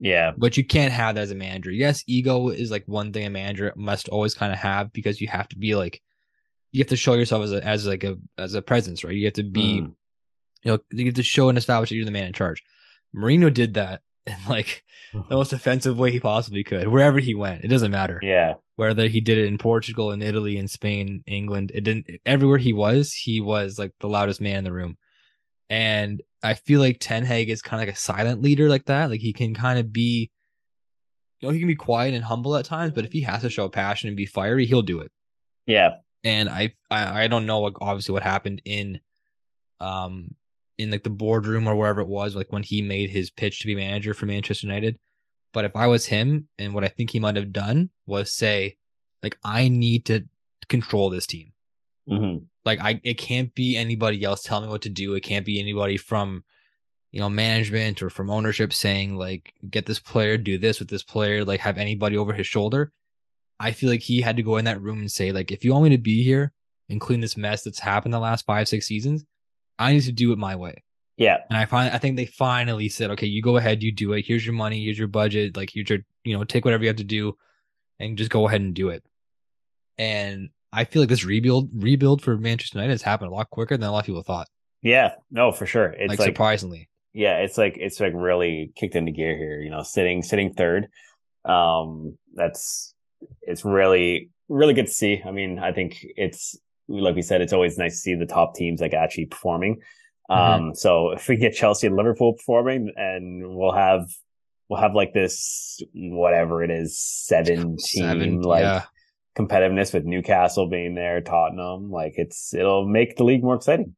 Yeah. 0.00 0.32
But 0.36 0.56
you 0.56 0.64
can't 0.64 0.92
have 0.92 1.14
that 1.14 1.22
as 1.22 1.30
a 1.30 1.34
manager. 1.36 1.70
Yes, 1.70 2.02
ego 2.06 2.48
is 2.48 2.70
like 2.70 2.84
one 2.86 3.12
thing 3.12 3.24
a 3.26 3.30
manager 3.30 3.72
must 3.76 4.08
always 4.08 4.34
kind 4.34 4.52
of 4.52 4.58
have 4.58 4.92
because 4.92 5.20
you 5.20 5.28
have 5.28 5.48
to 5.48 5.58
be 5.58 5.74
like 5.74 6.02
you 6.72 6.80
have 6.80 6.88
to 6.88 6.96
show 6.96 7.14
yourself 7.14 7.44
as 7.44 7.52
a 7.52 7.64
as 7.64 7.86
like 7.86 8.04
a 8.04 8.16
as 8.36 8.54
a 8.54 8.62
presence, 8.62 9.04
right? 9.04 9.14
You 9.14 9.24
have 9.26 9.34
to 9.34 9.42
be 9.44 9.80
Mhm. 9.80 9.94
you 10.64 10.72
know 10.72 10.78
you 10.90 11.04
have 11.06 11.14
to 11.14 11.22
show 11.22 11.48
and 11.48 11.56
establish 11.58 11.88
that 11.90 11.96
you're 11.96 12.04
the 12.04 12.10
man 12.10 12.26
in 12.26 12.32
charge. 12.32 12.62
Mourinho 13.14 13.52
did 13.54 13.74
that 13.74 14.02
in 14.26 14.36
like 14.48 14.82
the 15.12 15.22
most 15.36 15.52
offensive 15.52 15.96
way 15.98 16.10
he 16.10 16.18
possibly 16.18 16.64
could, 16.64 16.88
wherever 16.88 17.20
he 17.20 17.34
went. 17.36 17.62
It 17.62 17.68
doesn't 17.68 17.92
matter 17.92 18.18
Yeah. 18.22 18.54
whether 18.74 19.06
he 19.06 19.20
did 19.20 19.38
it 19.38 19.46
in 19.46 19.58
Portugal, 19.58 20.10
in 20.10 20.22
Italy, 20.22 20.56
in 20.56 20.66
Spain, 20.66 21.22
England. 21.26 21.70
It 21.72 21.82
didn't 21.84 22.10
everywhere 22.26 22.58
he 22.58 22.72
was, 22.72 23.12
he 23.12 23.40
was 23.40 23.78
like 23.78 23.92
the 24.00 24.08
loudest 24.08 24.40
man 24.40 24.56
in 24.58 24.64
the 24.64 24.72
room. 24.72 24.96
And 25.70 26.20
I 26.44 26.54
feel 26.54 26.78
like 26.78 26.98
Ten 27.00 27.24
Hag 27.24 27.48
is 27.48 27.62
kind 27.62 27.82
of 27.82 27.88
like 27.88 27.96
a 27.96 27.98
silent 27.98 28.42
leader 28.42 28.68
like 28.68 28.84
that. 28.84 29.10
Like 29.10 29.20
he 29.20 29.32
can 29.32 29.54
kind 29.54 29.78
of 29.78 29.92
be, 29.92 30.30
you 31.40 31.48
know, 31.48 31.52
he 31.52 31.58
can 31.58 31.68
be 31.68 31.74
quiet 31.74 32.14
and 32.14 32.22
humble 32.22 32.54
at 32.56 32.66
times, 32.66 32.92
but 32.92 33.04
if 33.04 33.12
he 33.12 33.22
has 33.22 33.42
to 33.42 33.50
show 33.50 33.68
passion 33.68 34.08
and 34.08 34.16
be 34.16 34.26
fiery, 34.26 34.66
he'll 34.66 34.82
do 34.82 35.00
it. 35.00 35.10
Yeah. 35.66 35.96
And 36.22 36.48
I, 36.48 36.74
I, 36.90 37.24
I 37.24 37.26
don't 37.28 37.46
know, 37.46 37.60
like 37.60 37.80
obviously 37.80 38.12
what 38.12 38.22
happened 38.22 38.62
in, 38.64 39.00
um, 39.80 40.34
in 40.76 40.90
like 40.90 41.02
the 41.02 41.10
boardroom 41.10 41.66
or 41.66 41.76
wherever 41.76 42.02
it 42.02 42.08
was, 42.08 42.36
like 42.36 42.52
when 42.52 42.62
he 42.62 42.82
made 42.82 43.08
his 43.08 43.30
pitch 43.30 43.60
to 43.60 43.66
be 43.66 43.74
manager 43.74 44.12
for 44.12 44.26
Manchester 44.26 44.66
United. 44.66 44.98
But 45.54 45.64
if 45.64 45.74
I 45.74 45.86
was 45.86 46.04
him, 46.04 46.48
and 46.58 46.74
what 46.74 46.84
I 46.84 46.88
think 46.88 47.10
he 47.10 47.20
might 47.20 47.36
have 47.36 47.52
done 47.52 47.88
was 48.06 48.32
say, 48.32 48.76
like, 49.22 49.38
I 49.42 49.68
need 49.68 50.04
to 50.06 50.24
control 50.68 51.08
this 51.08 51.26
team. 51.26 51.52
Hmm 52.08 52.38
Like, 52.64 52.80
I 52.80 53.00
it 53.04 53.18
can't 53.18 53.54
be 53.54 53.76
anybody 53.76 54.22
else 54.24 54.42
telling 54.42 54.66
me 54.66 54.70
what 54.70 54.82
to 54.82 54.88
do. 54.90 55.14
It 55.14 55.22
can't 55.22 55.46
be 55.46 55.60
anybody 55.60 55.96
from, 55.96 56.44
you 57.12 57.20
know, 57.20 57.28
management 57.28 58.02
or 58.02 58.10
from 58.10 58.30
ownership 58.30 58.72
saying 58.72 59.16
like, 59.16 59.54
get 59.70 59.86
this 59.86 60.00
player, 60.00 60.36
do 60.36 60.58
this 60.58 60.78
with 60.78 60.88
this 60.88 61.02
player, 61.02 61.44
like 61.44 61.60
have 61.60 61.78
anybody 61.78 62.16
over 62.16 62.32
his 62.32 62.46
shoulder. 62.46 62.92
I 63.60 63.72
feel 63.72 63.90
like 63.90 64.00
he 64.00 64.20
had 64.20 64.36
to 64.36 64.42
go 64.42 64.56
in 64.56 64.64
that 64.64 64.82
room 64.82 64.98
and 64.98 65.10
say, 65.10 65.32
like, 65.32 65.52
if 65.52 65.64
you 65.64 65.72
want 65.72 65.84
me 65.84 65.90
to 65.90 65.98
be 65.98 66.24
here 66.24 66.52
and 66.88 67.00
clean 67.00 67.20
this 67.20 67.36
mess 67.36 67.62
that's 67.62 67.78
happened 67.78 68.12
the 68.12 68.18
last 68.18 68.44
five, 68.44 68.68
six 68.68 68.86
seasons, 68.86 69.24
I 69.78 69.92
need 69.92 70.02
to 70.02 70.12
do 70.12 70.32
it 70.32 70.38
my 70.38 70.56
way. 70.56 70.82
Yeah. 71.16 71.38
And 71.48 71.56
I 71.56 71.64
find 71.64 71.94
I 71.94 71.98
think 71.98 72.16
they 72.16 72.26
finally 72.26 72.88
said, 72.88 73.10
okay, 73.12 73.26
you 73.26 73.42
go 73.42 73.56
ahead, 73.56 73.82
you 73.82 73.92
do 73.92 74.12
it. 74.14 74.26
Here's 74.26 74.44
your 74.44 74.54
money, 74.54 74.84
here's 74.84 74.98
your 74.98 75.08
budget. 75.08 75.56
Like 75.56 75.70
here's 75.72 75.88
your, 75.88 76.00
you 76.24 76.36
know, 76.36 76.44
take 76.44 76.64
whatever 76.64 76.82
you 76.82 76.88
have 76.88 76.96
to 76.96 77.04
do 77.04 77.36
and 78.00 78.18
just 78.18 78.30
go 78.30 78.48
ahead 78.48 78.60
and 78.60 78.74
do 78.74 78.88
it. 78.88 79.04
And 79.96 80.50
I 80.74 80.84
feel 80.84 81.02
like 81.02 81.08
this 81.08 81.24
rebuild 81.24 81.70
rebuild 81.72 82.22
for 82.22 82.36
Manchester 82.36 82.78
United 82.78 82.92
has 82.92 83.02
happened 83.02 83.30
a 83.30 83.34
lot 83.34 83.50
quicker 83.50 83.76
than 83.76 83.88
a 83.88 83.92
lot 83.92 84.00
of 84.00 84.06
people 84.06 84.22
thought. 84.22 84.48
Yeah. 84.82 85.12
No, 85.30 85.52
for 85.52 85.66
sure. 85.66 85.86
It's 85.86 86.10
like, 86.10 86.18
like, 86.18 86.28
surprisingly. 86.28 86.88
yeah, 87.12 87.38
it's 87.38 87.56
like 87.56 87.76
it's 87.78 88.00
like 88.00 88.12
really 88.14 88.72
kicked 88.76 88.96
into 88.96 89.12
gear 89.12 89.36
here. 89.36 89.60
You 89.60 89.70
know, 89.70 89.82
sitting 89.82 90.22
sitting 90.22 90.52
third. 90.52 90.88
Um, 91.44 92.18
that's 92.34 92.94
it's 93.42 93.64
really 93.64 94.30
really 94.48 94.74
good 94.74 94.86
to 94.86 94.92
see. 94.92 95.22
I 95.24 95.30
mean, 95.30 95.58
I 95.58 95.72
think 95.72 96.04
it's 96.16 96.56
like 96.88 97.14
we 97.14 97.22
said, 97.22 97.40
it's 97.40 97.52
always 97.52 97.78
nice 97.78 97.92
to 97.94 97.98
see 97.98 98.14
the 98.14 98.26
top 98.26 98.54
teams 98.54 98.80
like 98.80 98.94
actually 98.94 99.26
performing. 99.26 99.80
Um, 100.28 100.74
so 100.74 101.10
if 101.10 101.28
we 101.28 101.36
get 101.36 101.54
Chelsea 101.54 101.86
and 101.86 101.96
Liverpool 101.96 102.34
performing, 102.34 102.92
and 102.96 103.56
we'll 103.56 103.74
have 103.74 104.06
we'll 104.68 104.80
have 104.80 104.94
like 104.94 105.12
this 105.12 105.80
whatever 105.92 106.62
it 106.62 106.70
is 106.70 106.98
seven 106.98 107.76
team 107.76 108.04
Seven, 108.04 108.42
like 108.42 108.62
yeah. 108.62 108.82
Competitiveness 109.36 109.92
with 109.92 110.04
Newcastle 110.04 110.68
being 110.68 110.94
there, 110.94 111.20
Tottenham. 111.20 111.90
Like 111.90 112.14
it's 112.16 112.54
it'll 112.54 112.86
make 112.86 113.16
the 113.16 113.24
league 113.24 113.42
more 113.42 113.56
exciting. 113.56 113.94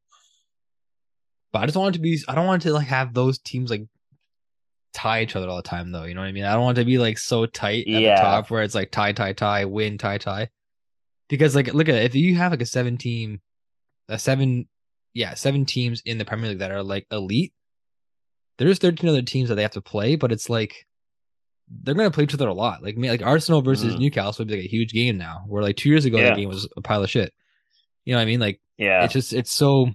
But 1.53 1.61
I 1.63 1.67
just 1.67 1.77
want 1.77 1.95
it 1.95 1.99
to 1.99 2.03
be 2.03 2.19
I 2.29 2.35
don't 2.35 2.47
want 2.47 2.65
it 2.65 2.69
to 2.69 2.75
like 2.75 2.87
have 2.89 3.15
those 3.15 3.39
teams 3.39 3.71
like 3.71 3.85
tie 4.93 5.23
each 5.23 5.37
other 5.37 5.49
all 5.49 5.57
the 5.57 5.63
time 5.63 5.93
though. 5.93 6.05
You 6.05 6.15
know 6.15 6.21
what 6.23 6.29
I 6.29 6.33
mean? 6.33 6.45
I 6.45 6.53
don't 6.55 6.63
want 6.63 6.79
it 6.79 6.83
to 6.83 6.87
be 6.87 6.99
like 6.99 7.19
so 7.19 7.47
tight 7.47 7.87
at 7.87 7.89
Yeah. 7.89 8.15
the 8.17 8.21
top 8.21 8.51
where 8.51 8.63
it's 8.63 8.75
like 8.75 8.91
tie, 8.91 9.13
tie, 9.13 9.33
tie, 9.33 9.65
win, 9.67 9.99
tie, 9.99 10.19
tie. 10.19 10.49
Because 11.29 11.55
like 11.55 11.73
look 11.75 11.89
at 11.89 11.97
it, 11.97 12.05
if 12.05 12.15
you 12.15 12.35
have 12.37 12.53
like 12.53 12.63
a 12.63 12.67
seven 12.67 12.97
team 12.97 13.41
a 14.09 14.19
seven 14.19 14.69
yeah, 15.15 15.35
seven 15.35 15.65
teams 15.65 16.03
in 16.05 16.19
the 16.19 16.25
Premier 16.25 16.51
League 16.51 16.59
that 16.59 16.71
are 16.71 16.83
like 16.83 17.07
elite, 17.11 17.53
there's 18.59 18.79
13 18.79 19.09
other 19.11 19.23
teams 19.23 19.49
that 19.49 19.55
they 19.57 19.63
have 19.63 19.71
to 19.73 19.81
play, 19.81 20.15
but 20.17 20.31
it's 20.33 20.49
like 20.51 20.87
they're 21.69 21.95
gonna 21.95 22.11
play 22.11 22.25
each 22.25 22.35
other 22.35 22.49
a 22.49 22.55
lot. 22.55 22.83
Like 22.83 22.97
me, 22.97 23.09
like 23.11 23.23
Arsenal 23.23 23.63
versus 23.63 23.95
Mhm. 23.95 23.99
Newcastle 24.01 24.43
would 24.45 24.49
be 24.49 24.57
like 24.57 24.67
a 24.67 24.69
huge 24.69 24.93
game 24.93 25.17
now. 25.19 25.45
Where 25.47 25.63
like 25.63 25.77
two 25.77 25.89
years 25.89 26.05
ago 26.05 26.19
Yeah. 26.19 26.31
that 26.31 26.37
game 26.37 26.49
was 26.49 26.69
a 26.77 26.81
pile 26.81 27.03
of 27.03 27.11
shit. 27.11 27.33
You 28.05 28.13
know 28.13 28.19
what 28.19 28.23
I 28.23 28.27
mean? 28.27 28.41
Like 28.41 28.61
Yeah. 28.79 29.05
it's 29.05 29.13
just 29.13 29.33
it's 29.33 29.51
so 29.53 29.91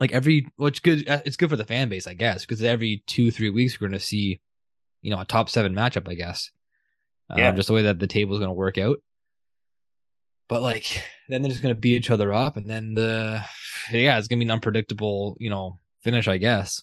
like 0.00 0.12
every 0.12 0.46
well, 0.58 0.68
it's 0.68 0.80
good 0.80 1.08
uh, 1.08 1.22
it's 1.24 1.36
good 1.36 1.48
for 1.48 1.54
the 1.56 1.64
fan 1.64 1.88
base 1.88 2.08
i 2.08 2.14
guess 2.14 2.40
because 2.44 2.60
every 2.60 3.04
two 3.06 3.30
three 3.30 3.50
weeks 3.50 3.80
we're 3.80 3.86
going 3.86 3.98
to 3.98 4.04
see 4.04 4.40
you 5.00 5.10
know 5.12 5.20
a 5.20 5.24
top 5.24 5.48
seven 5.48 5.74
matchup 5.74 6.08
i 6.08 6.14
guess 6.14 6.50
um, 7.30 7.38
Yeah. 7.38 7.52
just 7.52 7.68
the 7.68 7.72
way 7.74 7.82
that 7.82 8.00
the 8.00 8.08
table 8.08 8.34
is 8.34 8.40
going 8.40 8.48
to 8.48 8.52
work 8.54 8.78
out 8.78 8.98
but 10.48 10.60
like 10.60 11.02
then 11.28 11.42
they're 11.42 11.50
just 11.50 11.62
going 11.62 11.74
to 11.74 11.80
beat 11.80 11.94
each 11.96 12.10
other 12.10 12.32
up 12.32 12.56
and 12.56 12.68
then 12.68 12.94
the 12.94 13.44
yeah 13.92 14.18
it's 14.18 14.26
going 14.26 14.40
to 14.40 14.44
be 14.44 14.48
an 14.48 14.50
unpredictable 14.50 15.36
you 15.38 15.50
know 15.50 15.78
finish 16.02 16.26
i 16.26 16.36
guess 16.36 16.82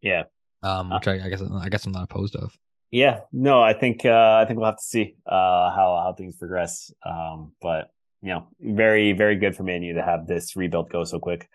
yeah. 0.00 0.22
um 0.62 0.90
Uh, 0.90 0.98
which 0.98 1.08
I, 1.08 1.26
I 1.26 1.28
guess 1.28 1.42
i 1.42 1.68
guess 1.68 1.84
i'm 1.84 1.92
not 1.92 2.04
opposed 2.04 2.34
of 2.34 2.56
Yeah, 2.94 3.20
no, 3.32 3.60
I 3.60 3.72
think 3.72 4.04
uh, 4.04 4.38
I 4.40 4.44
think 4.46 4.58
we'll 4.58 4.66
have 4.70 4.78
to 4.78 4.84
see 4.94 5.16
uh, 5.26 5.70
how 5.76 5.88
how 6.04 6.14
things 6.16 6.36
progress. 6.36 6.92
Um, 7.04 7.52
but 7.60 7.90
you 8.22 8.28
know, 8.32 8.46
very 8.60 9.12
very 9.12 9.34
good 9.36 9.56
for 9.56 9.64
Man 9.64 9.82
U 9.82 9.94
to 9.94 10.02
have 10.02 10.26
this 10.28 10.54
rebuild 10.54 10.90
go 10.90 11.02
so 11.04 11.18
quick. 11.18 11.48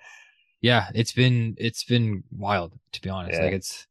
yeah 0.62 0.84
it's 0.94 1.14
been 1.14 1.56
it's 1.58 1.86
been 1.86 2.24
wild 2.48 2.72
to 2.92 3.00
be 3.02 3.10
honest 3.10 3.38
Yeah. 3.40 3.46
like 3.46 3.54
it's 3.60 3.88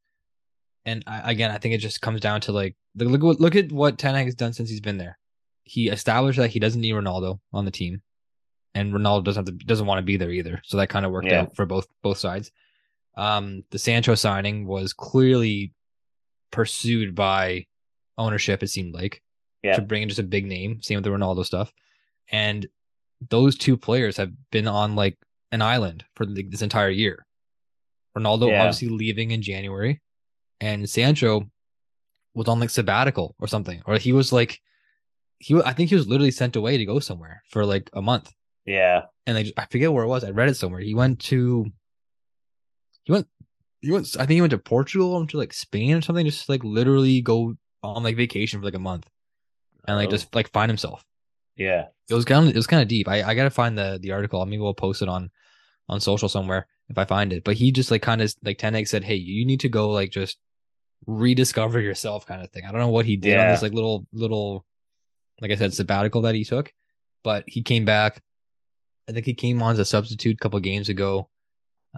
and 0.84 1.02
I, 1.06 1.32
again 1.32 1.50
i 1.50 1.56
think 1.60 1.72
it 1.74 1.78
just 1.88 2.02
comes 2.06 2.20
down 2.20 2.38
to 2.42 2.52
like 2.52 2.74
look 2.94 3.22
look, 3.22 3.40
look 3.40 3.56
at 3.56 3.72
what 3.72 3.96
Ten 4.02 4.14
Hag 4.14 4.26
has 4.26 4.34
done 4.42 4.52
since 4.52 4.68
he's 4.72 4.84
been 4.88 4.98
there 4.98 5.14
he 5.74 5.82
established 5.88 6.38
that 6.38 6.50
he 6.54 6.60
doesn't 6.64 6.82
need 6.84 6.92
ronaldo 7.00 7.40
on 7.58 7.64
the 7.64 7.70
team 7.80 7.94
and 8.76 8.92
ronaldo 8.92 9.24
doesn't 9.24 9.48
have 9.48 9.58
to, 9.58 9.64
doesn't 9.64 9.86
want 9.88 9.98
to 10.02 10.08
be 10.12 10.18
there 10.18 10.30
either 10.40 10.60
so 10.68 10.76
that 10.76 10.90
kind 10.94 11.06
of 11.06 11.10
worked 11.12 11.28
Yeah. 11.32 11.40
out 11.42 11.56
for 11.56 11.64
both 11.64 11.86
both 12.02 12.18
sides 12.18 12.52
um 13.16 13.44
the 13.72 13.78
sancho 13.78 14.14
signing 14.14 14.66
was 14.66 14.92
clearly 14.92 15.72
pursued 16.50 17.14
by 17.14 17.66
ownership 18.16 18.62
it 18.62 18.68
seemed 18.68 18.94
like 18.94 19.22
Yeah. 19.62 19.74
to 19.76 19.82
bring 19.82 20.02
in 20.02 20.08
just 20.08 20.18
a 20.20 20.24
big 20.24 20.46
name 20.46 20.80
same 20.82 20.96
with 20.96 21.04
the 21.04 21.10
ronaldo 21.10 21.44
stuff 21.44 21.72
and 22.30 22.66
those 23.30 23.56
two 23.58 23.76
players 23.76 24.16
have 24.16 24.32
been 24.52 24.68
on 24.68 24.94
like 24.94 25.16
an 25.50 25.60
island 25.62 26.04
for 26.14 26.24
the, 26.26 26.42
this 26.44 26.62
entire 26.62 26.90
year. 26.90 27.26
Ronaldo 28.16 28.48
Yeah. 28.50 28.60
obviously 28.62 28.88
leaving 28.90 29.30
in 29.32 29.42
January, 29.42 30.00
and 30.60 30.88
Sancho 30.88 31.50
was 32.34 32.46
on 32.46 32.60
like 32.60 32.70
sabbatical 32.70 33.34
or 33.40 33.48
something, 33.48 33.82
or 33.86 33.96
he 33.98 34.12
was 34.12 34.32
like, 34.32 34.60
he 35.38 35.60
I 35.62 35.72
think 35.72 35.88
he 35.88 35.96
was 35.96 36.06
literally 36.06 36.30
sent 36.30 36.54
away 36.54 36.76
to 36.78 36.84
go 36.84 37.00
somewhere 37.00 37.42
for 37.50 37.64
like 37.64 37.90
a 37.92 38.02
month, 38.02 38.32
Yeah, 38.66 39.06
and 39.26 39.36
like 39.36 39.52
I 39.56 39.66
forget 39.66 39.92
where 39.92 40.04
it 40.04 40.08
was. 40.08 40.22
I 40.22 40.30
read 40.30 40.48
it 40.48 40.54
somewhere. 40.56 40.80
He 40.80 40.94
went 40.94 41.18
to, 41.30 41.66
he 43.04 43.12
went, 43.12 43.26
he 43.80 43.90
went. 43.92 44.06
I 44.16 44.20
think 44.26 44.32
he 44.36 44.40
went 44.40 44.50
to 44.50 44.58
Portugal, 44.58 45.14
went 45.16 45.30
to 45.30 45.38
like 45.38 45.52
Spain 45.52 45.94
or 45.96 46.00
something, 46.02 46.26
just 46.26 46.48
like 46.48 46.64
literally 46.64 47.20
go 47.20 47.56
on 47.82 48.02
like 48.02 48.16
vacation 48.16 48.60
for 48.60 48.64
like 48.64 48.74
a 48.74 48.78
month, 48.78 49.06
and 49.86 49.96
like 49.96 50.08
Oh. 50.08 50.12
just 50.12 50.34
like 50.34 50.50
find 50.52 50.70
himself. 50.70 51.04
yeah, 51.56 51.86
It 52.10 52.14
was 52.14 52.24
kind 52.24 52.44
of 52.48 52.54
it 52.54 52.56
was 52.56 52.66
kind 52.66 52.82
of 52.82 52.88
deep. 52.88 53.08
I, 53.08 53.22
I 53.22 53.34
gotta 53.34 53.50
find 53.50 53.76
the 53.78 53.98
the 54.02 54.12
article. 54.12 54.44
Maybe 54.46 54.58
we'll 54.60 54.74
post 54.74 55.02
it 55.02 55.08
on 55.08 55.30
on 55.88 56.00
social 56.00 56.28
somewhere. 56.28 56.66
if 56.90 56.96
I 56.98 57.04
find 57.04 57.32
it. 57.32 57.44
But 57.44 57.56
he 57.56 57.70
just 57.72 57.90
like 57.90 58.02
kind 58.02 58.20
of 58.22 58.34
like 58.42 58.58
Ten 58.58 58.74
Hag 58.74 58.88
said, 58.88 59.04
"Hey, 59.04 59.16
you 59.16 59.44
need 59.46 59.60
to 59.60 59.68
go 59.68 59.90
like 59.90 60.10
just 60.10 60.38
rediscover 61.06 61.80
yourself," 61.80 62.26
kind 62.26 62.42
of 62.42 62.50
thing. 62.50 62.64
I 62.64 62.72
don't 62.72 62.80
know 62.80 62.88
what 62.88 63.06
he 63.06 63.16
did 63.16 63.38
on 63.38 63.48
this 63.52 63.62
like 63.62 63.72
little 63.72 64.06
little, 64.12 64.64
like 65.40 65.50
I 65.50 65.56
said, 65.56 65.74
sabbatical 65.74 66.22
that 66.22 66.34
he 66.34 66.44
took, 66.44 66.72
but 67.22 67.44
he 67.46 67.62
came 67.62 67.84
back. 67.84 68.22
I 69.08 69.12
think 69.12 69.24
he 69.26 69.34
came 69.34 69.62
on 69.62 69.72
as 69.72 69.78
a 69.78 69.84
substitute 69.84 70.34
a 70.34 70.38
couple 70.38 70.58
games 70.60 70.88
ago. 70.88 71.28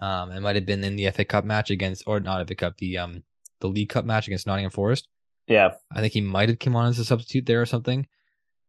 Um, 0.01 0.33
it 0.33 0.41
might 0.41 0.57
have 0.57 0.67
been 0.67 0.85
in 0.85 0.97
the 0.97 1.11
FA 1.11 1.25
Cup 1.25 1.45
match 1.45 1.71
against, 1.71 2.05
or 2.07 2.21
not 2.21 2.47
FA 2.47 2.55
Cup, 2.55 2.77
the 2.79 2.99
um 2.99 3.23
the 3.61 3.69
League 3.69 3.89
Cup 3.91 4.05
match 4.05 4.27
against 4.27 4.47
Nottingham 4.47 4.71
Forest. 4.71 5.09
Yeah. 5.47 5.71
I 5.93 6.01
think 6.01 6.13
he 6.13 6.21
might 6.21 6.49
have 6.49 6.59
come 6.59 6.77
on 6.77 6.89
as 6.89 6.99
a 6.99 7.05
substitute 7.05 7.47
there 7.47 7.61
or 7.61 7.67
something. 7.67 8.07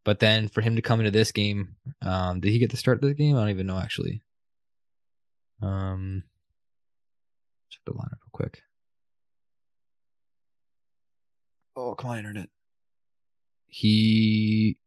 But 0.04 0.20
then 0.20 0.48
for 0.48 0.62
him 0.62 0.76
to 0.76 0.82
come 0.82 1.00
into 1.00 1.12
this 1.12 1.32
game, 1.32 1.76
um, 2.02 2.40
did 2.40 2.52
he 2.52 2.60
get 2.60 2.72
to 2.72 2.78
start 2.78 2.98
of 2.98 3.08
the 3.08 3.14
game? 3.14 3.36
I 3.36 3.42
don't 3.42 3.50
even 3.50 3.68
know 3.68 3.78
actually. 3.78 4.24
Um, 5.62 6.24
check 7.70 7.82
the 7.86 7.94
lineup 7.94 8.20
real 8.24 8.32
quick. 8.32 8.64
Oh, 11.76 11.94
come 11.96 12.12
on, 12.12 12.18
internet. 12.18 12.50
He 13.68 14.78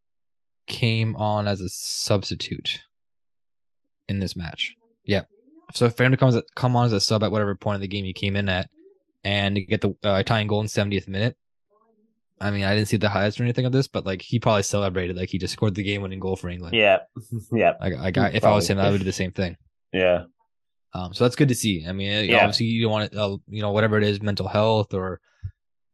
came 0.66 1.16
on 1.16 1.46
as 1.46 1.60
a 1.60 1.68
substitute 1.68 2.82
in 4.08 4.18
this 4.18 4.36
match. 4.36 4.74
Yeah. 5.04 5.22
So 5.74 5.90
for 5.90 6.04
him 6.04 6.12
to 6.12 6.16
come 6.16 6.28
as 6.28 6.36
a, 6.36 6.42
come 6.54 6.76
on 6.76 6.86
as 6.86 6.92
a 6.92 7.00
sub 7.00 7.22
at 7.24 7.32
whatever 7.32 7.54
point 7.54 7.76
of 7.76 7.80
the 7.80 7.88
game 7.88 8.04
he 8.04 8.12
came 8.12 8.36
in 8.36 8.48
at, 8.48 8.70
and 9.24 9.56
to 9.56 9.60
get 9.62 9.80
the 9.80 9.94
uh, 10.04 10.22
tying 10.22 10.46
goal 10.46 10.60
in 10.60 10.66
70th 10.66 11.08
minute. 11.08 11.36
I 12.40 12.50
mean, 12.50 12.64
I 12.64 12.74
didn't 12.74 12.88
see 12.88 12.96
the 12.96 13.08
highlights 13.08 13.38
or 13.40 13.44
anything 13.44 13.64
of 13.64 13.72
this, 13.72 13.88
but 13.88 14.04
like 14.04 14.20
he 14.22 14.38
probably 14.38 14.62
celebrated 14.64 15.16
like 15.16 15.30
he 15.30 15.38
just 15.38 15.52
scored 15.52 15.74
the 15.74 15.82
game-winning 15.82 16.20
goal 16.20 16.36
for 16.36 16.48
England. 16.48 16.74
Yeah. 16.76 16.98
yeah. 17.52 17.72
Like, 17.80 17.94
I 17.94 18.10
got 18.10 18.34
if 18.34 18.44
I 18.44 18.52
was 18.52 18.68
him, 18.68 18.78
I 18.78 18.90
would 18.90 18.98
do 18.98 19.04
the 19.04 19.12
same 19.12 19.32
thing. 19.32 19.56
Yeah. 19.92 20.24
Um, 20.92 21.12
so 21.14 21.24
that's 21.24 21.36
good 21.36 21.48
to 21.48 21.54
see. 21.54 21.84
I 21.88 21.92
mean, 21.92 22.28
Yeah. 22.28 22.38
obviously 22.38 22.66
you 22.66 22.82
don't 22.82 22.92
want 22.92 23.12
to, 23.12 23.20
uh, 23.20 23.36
you 23.48 23.62
know, 23.62 23.72
whatever 23.72 23.98
it 23.98 24.04
is, 24.04 24.20
mental 24.22 24.46
health 24.46 24.94
or 24.94 25.20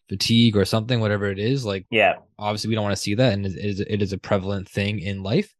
fatigue 0.08 0.56
or 0.56 0.64
something, 0.64 1.00
whatever 1.00 1.26
it 1.30 1.38
is. 1.38 1.64
Like, 1.64 1.86
Yeah. 1.90 2.16
obviously 2.38 2.68
we 2.68 2.74
don't 2.74 2.84
want 2.84 2.96
to 2.96 3.02
see 3.02 3.14
that, 3.14 3.32
and 3.32 3.46
it 3.46 3.56
is 3.56 3.80
it 3.80 4.02
is 4.02 4.12
a 4.12 4.18
prevalent 4.18 4.68
thing 4.68 4.98
in 4.98 5.22
life. 5.22 5.54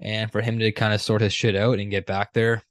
And 0.00 0.30
for 0.32 0.40
him 0.40 0.58
to 0.60 0.72
kind 0.72 0.94
of 0.94 1.00
sort 1.02 1.20
his 1.20 1.32
shit 1.32 1.56
out 1.56 1.78
and 1.78 1.90
get 1.90 2.06
back 2.06 2.32
there, 2.32 2.54
like 2.54 2.62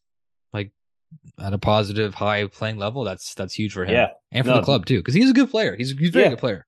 at 1.40 1.54
a 1.54 1.58
positive, 1.58 2.14
high 2.14 2.46
playing 2.48 2.78
level, 2.78 3.04
that's 3.04 3.34
that's 3.34 3.54
huge 3.54 3.74
for 3.74 3.86
him 3.86 3.94
Yeah. 3.94 4.08
and 4.32 4.46
for 4.46 4.52
No. 4.52 4.58
the 4.58 4.64
club 4.64 4.86
too, 4.86 4.98
because 4.98 5.14
he's 5.14 5.30
a 5.30 5.34
good 5.34 5.50
player. 5.50 5.76
He's 5.76 5.92
he's 5.98 6.10
a 6.10 6.12
very 6.12 6.26
Yeah. 6.26 6.30
good 6.32 6.40
player. 6.40 6.66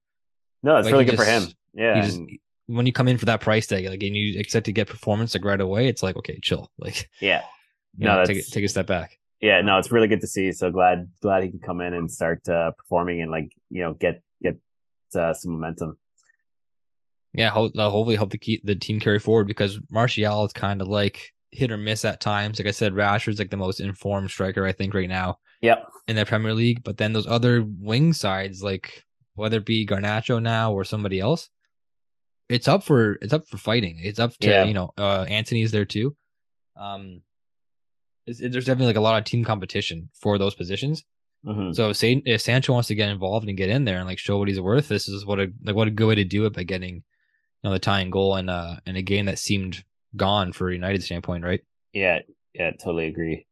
No, 0.64 0.78
it's 0.78 0.86
Like, 0.86 0.94
really 0.94 1.06
good 1.06 1.18
for 1.18 1.26
him. 1.26 1.44
Yeah. 1.74 1.96
He 1.96 2.02
just 2.08 2.20
when 2.68 2.86
you 2.86 2.94
come 2.94 3.08
in 3.08 3.18
for 3.18 3.26
that 3.26 3.42
price 3.42 3.68
tag, 3.68 3.86
like 3.86 4.02
and 4.04 4.16
you 4.16 4.40
expect 4.40 4.66
to 4.68 4.72
get 4.72 4.88
performance 4.88 5.34
like 5.36 5.44
right 5.44 5.60
away, 5.60 5.88
it's 5.88 6.02
like 6.04 6.16
okay, 6.18 6.40
chill, 6.42 6.72
like 6.78 7.10
yeah. 7.20 7.44
you 7.98 8.06
No, 8.06 8.16
know, 8.18 8.26
take 8.26 8.38
a- 8.40 8.50
take 8.50 8.64
a 8.64 8.68
step 8.70 8.88
back. 8.88 9.18
Yeah. 9.42 9.62
No, 9.62 9.78
it's 9.80 9.92
really 9.92 10.08
good 10.08 10.22
to 10.22 10.28
see. 10.28 10.52
So 10.52 10.70
glad, 10.72 11.10
glad 11.22 11.44
he 11.44 11.50
can 11.50 11.60
come 11.60 11.82
in 11.82 11.94
and 11.94 12.10
start 12.12 12.48
uh, 12.48 12.72
performing 12.72 13.22
and 13.22 13.32
like, 13.32 13.52
you 13.72 13.82
know, 13.82 13.94
get, 13.96 14.22
get 14.42 14.58
uh, 15.16 15.34
some 15.34 15.54
momentum. 15.54 15.98
yeah, 17.34 17.50
ho- 17.50 17.72
uh, 17.76 17.90
hopefully 17.90 18.16
help 18.16 18.30
the 18.32 18.38
keep 18.38 18.64
the 18.66 18.76
team 18.76 19.00
carry 19.00 19.18
forward 19.20 19.48
because 19.48 19.80
Martial 19.90 20.46
is 20.46 20.54
kind 20.54 20.82
of 20.82 20.88
like 20.88 21.34
hit 21.52 21.72
or 21.72 21.78
miss 21.78 22.06
at 22.06 22.22
times. 22.22 22.60
Like 22.60 22.68
I 22.68 22.72
said, 22.72 22.94
Rashford's 22.94 23.40
like 23.40 23.50
the 23.52 23.58
most 23.58 23.80
informed 23.80 24.30
striker 24.32 24.66
I 24.66 24.72
think 24.72 24.94
right 24.94 25.10
now 25.10 25.40
Yep. 25.62 25.86
in 26.08 26.16
the 26.16 26.26
Premier 26.26 26.54
League. 26.54 26.84
But 26.84 26.98
then 26.98 27.14
those 27.14 27.28
other 27.28 27.64
wing 27.64 28.14
sides, 28.14 28.64
like 28.64 29.04
whether 29.36 29.58
it 29.58 29.66
be 29.66 29.86
Garnacho 29.86 30.42
now 30.42 30.72
or 30.74 30.84
somebody 30.84 31.20
else, 31.20 31.50
it's 32.50 32.68
up 32.68 32.84
for 32.84 33.14
it's 33.22 33.34
up 33.34 33.48
for 33.48 33.58
fighting. 33.58 34.00
It's 34.02 34.20
up 34.20 34.36
to 34.40 34.48
Yeah. 34.50 34.64
you 34.66 34.74
know 34.74 34.92
uh 34.98 35.26
Antony's 35.30 35.72
there 35.72 35.86
too. 35.86 36.16
Um, 36.76 37.22
it's, 38.28 38.40
it- 38.40 38.52
there's 38.52 38.66
definitely 38.66 38.88
like 38.88 38.98
a 38.98 39.02
lot 39.02 39.18
of 39.18 39.26
team 39.26 39.44
competition 39.44 40.10
for 40.14 40.38
those 40.38 40.56
positions. 40.56 41.04
hmm 41.44 41.72
So 41.74 41.90
if, 41.90 41.98
San- 41.98 42.22
if 42.26 42.42
Sancho 42.42 42.74
wants 42.74 42.88
to 42.90 42.96
get 42.96 43.10
involved 43.10 43.48
and 43.48 43.58
get 43.58 43.70
in 43.70 43.84
there 43.86 43.98
and 43.98 44.08
like 44.08 44.20
show 44.20 44.38
what 44.38 44.48
he's 44.48 44.60
worth, 44.62 44.88
this 44.88 45.08
is 45.08 45.26
what 45.26 45.40
a 45.40 45.52
like 45.64 45.76
what 45.76 45.88
a 45.88 45.92
good 45.92 46.08
way 46.08 46.16
to 46.16 46.24
do 46.24 46.46
it 46.46 46.54
by 46.54 46.64
getting 46.64 46.96
you 46.96 47.04
know 47.64 47.72
the 47.72 47.80
tying 47.80 48.10
goal 48.10 48.36
in 48.38 48.48
uh 48.50 48.80
in 48.86 48.96
a 48.96 49.02
game 49.02 49.26
that 49.26 49.40
seemed 49.40 49.84
gone 50.16 50.54
for 50.54 50.72
United 50.72 51.04
standpoint, 51.04 51.44
right? 51.44 51.62
Yeah. 51.94 52.20
Yeah. 52.54 52.72
Totally 52.72 53.08
agree. 53.08 53.46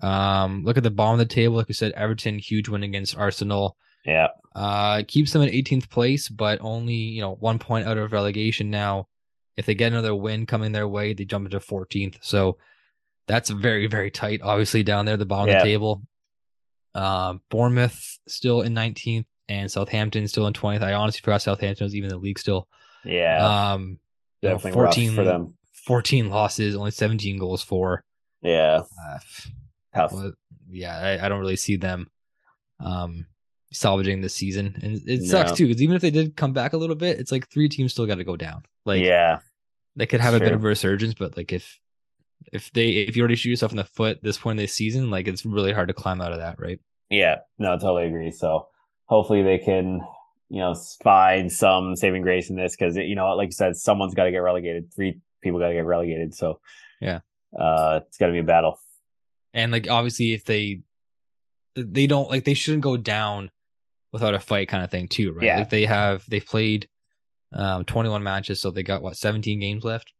Um, 0.00 0.64
look 0.64 0.76
at 0.76 0.82
the 0.82 0.90
bottom 0.90 1.20
of 1.20 1.28
the 1.28 1.34
table, 1.34 1.56
like 1.56 1.68
we 1.68 1.74
said, 1.74 1.92
Everton 1.92 2.38
huge 2.38 2.68
win 2.68 2.82
against 2.82 3.16
Arsenal. 3.16 3.76
Yeah. 4.04 4.28
Uh, 4.54 5.02
keeps 5.06 5.32
them 5.32 5.42
in 5.42 5.48
18th 5.48 5.90
place, 5.90 6.28
but 6.28 6.58
only 6.60 6.94
you 6.94 7.20
know 7.20 7.34
one 7.34 7.58
point 7.58 7.86
out 7.86 7.98
of 7.98 8.12
relegation 8.12 8.70
now. 8.70 9.08
If 9.56 9.64
they 9.66 9.74
get 9.74 9.92
another 9.92 10.14
win 10.14 10.44
coming 10.44 10.72
their 10.72 10.86
way, 10.86 11.14
they 11.14 11.24
jump 11.24 11.46
into 11.46 11.60
14th. 11.60 12.18
So 12.20 12.58
that's 13.26 13.50
very 13.50 13.86
very 13.86 14.10
tight. 14.10 14.40
Obviously 14.42 14.82
down 14.82 15.06
there, 15.06 15.16
the 15.16 15.26
bottom 15.26 15.54
of 15.54 15.60
the 15.60 15.68
table. 15.68 16.02
Um, 16.94 17.42
Bournemouth 17.50 18.18
still 18.26 18.62
in 18.62 18.74
19th, 18.74 19.26
and 19.48 19.70
Southampton 19.70 20.28
still 20.28 20.46
in 20.46 20.52
20th. 20.52 20.82
I 20.82 20.94
honestly 20.94 21.20
forgot 21.20 21.42
Southampton 21.42 21.84
was 21.84 21.94
even 21.94 22.10
in 22.10 22.16
the 22.16 22.22
league 22.22 22.38
still. 22.38 22.68
Yeah. 23.04 23.72
Um, 23.72 23.98
you 24.42 24.48
know, 24.48 24.54
Definitely 24.56 24.80
rough 24.80 25.14
for 25.14 25.24
them. 25.24 25.54
14 25.86 26.28
losses, 26.28 26.74
only 26.74 26.90
17 26.90 27.38
goals 27.38 27.62
for. 27.62 28.02
Yeah. 28.42 28.82
Uh, 29.08 29.18
Tough. 29.94 30.12
well, 30.12 30.32
yeah, 30.68 30.98
I, 30.98 31.26
I 31.26 31.28
don't 31.28 31.40
really 31.40 31.56
see 31.56 31.76
them 31.76 32.08
um 32.80 33.26
salvaging 33.72 34.20
this 34.20 34.34
season. 34.34 34.78
And 34.82 35.00
it 35.06 35.22
sucks 35.24 35.50
No. 35.50 35.56
too, 35.56 35.66
because 35.68 35.82
even 35.82 35.96
if 35.96 36.02
they 36.02 36.10
did 36.10 36.36
come 36.36 36.52
back 36.52 36.72
a 36.72 36.76
little 36.76 36.96
bit, 36.96 37.18
it's 37.18 37.32
like 37.32 37.48
three 37.48 37.68
teams 37.68 37.92
still 37.92 38.06
got 38.06 38.16
to 38.16 38.24
go 38.24 38.36
down. 38.36 38.64
Like 38.84 39.02
yeah. 39.02 39.40
they 39.96 40.06
could 40.06 40.20
have 40.20 40.34
a 40.34 40.36
it's 40.38 40.44
bit 40.44 40.52
of 40.52 40.64
a 40.64 40.68
resurgence, 40.68 41.14
but 41.14 41.36
like 41.36 41.52
if 41.52 41.78
if 42.52 42.70
they 42.72 42.88
if 42.90 43.16
you 43.16 43.22
already 43.22 43.36
shoot 43.36 43.50
yourself 43.50 43.72
in 43.72 43.76
the 43.76 43.84
foot 43.84 44.22
this 44.22 44.38
point 44.38 44.58
in 44.58 44.64
the 44.64 44.68
season, 44.68 45.10
like 45.10 45.26
it's 45.28 45.44
really 45.44 45.72
hard 45.72 45.88
to 45.88 45.94
climb 45.94 46.20
out 46.20 46.32
of 46.32 46.38
that, 46.38 46.60
right? 46.60 46.80
Yeah. 47.10 47.36
No, 47.58 47.72
totally 47.78 48.06
agree. 48.06 48.30
So 48.30 48.68
hopefully 49.06 49.42
they 49.42 49.58
can, 49.58 50.00
you 50.48 50.58
know, 50.60 50.74
find 51.02 51.50
some 51.50 51.96
saving 51.96 52.22
grace 52.22 52.50
in 52.50 52.56
this 52.56 52.76
because, 52.76 52.96
you 52.96 53.14
know, 53.14 53.34
like 53.34 53.48
you 53.48 53.52
said, 53.52 53.76
someone's 53.76 54.14
got 54.14 54.24
to 54.24 54.30
get 54.30 54.38
relegated. 54.38 54.92
Three 54.94 55.20
people 55.42 55.58
got 55.58 55.68
to 55.68 55.74
get 55.74 55.84
relegated. 55.84 56.34
So, 56.34 56.60
Yeah. 57.00 57.20
uh, 57.58 58.00
it's 58.06 58.16
got 58.18 58.26
to 58.26 58.32
be 58.32 58.38
a 58.38 58.44
battle. 58.44 58.78
And 59.54 59.72
like 59.72 59.88
obviously 59.88 60.34
if 60.34 60.44
they 60.44 60.82
they 61.74 62.06
don't 62.06 62.30
like 62.30 62.44
they 62.44 62.54
shouldn't 62.54 62.82
go 62.82 62.96
down 62.98 63.50
without 64.12 64.34
a 64.34 64.38
fight 64.40 64.68
kind 64.68 64.84
of 64.84 64.90
thing 64.90 65.08
too, 65.08 65.32
right? 65.32 65.44
Yeah. 65.46 65.58
Like 65.58 65.70
they 65.70 65.86
have 65.86 66.24
they 66.28 66.40
played 66.40 66.88
um 67.52 67.84
21 67.84 68.22
matches, 68.22 68.60
so 68.60 68.70
they 68.70 68.82
got 68.82 69.02
what 69.02 69.16
17 69.16 69.58
games 69.60 69.82
left 69.84 70.12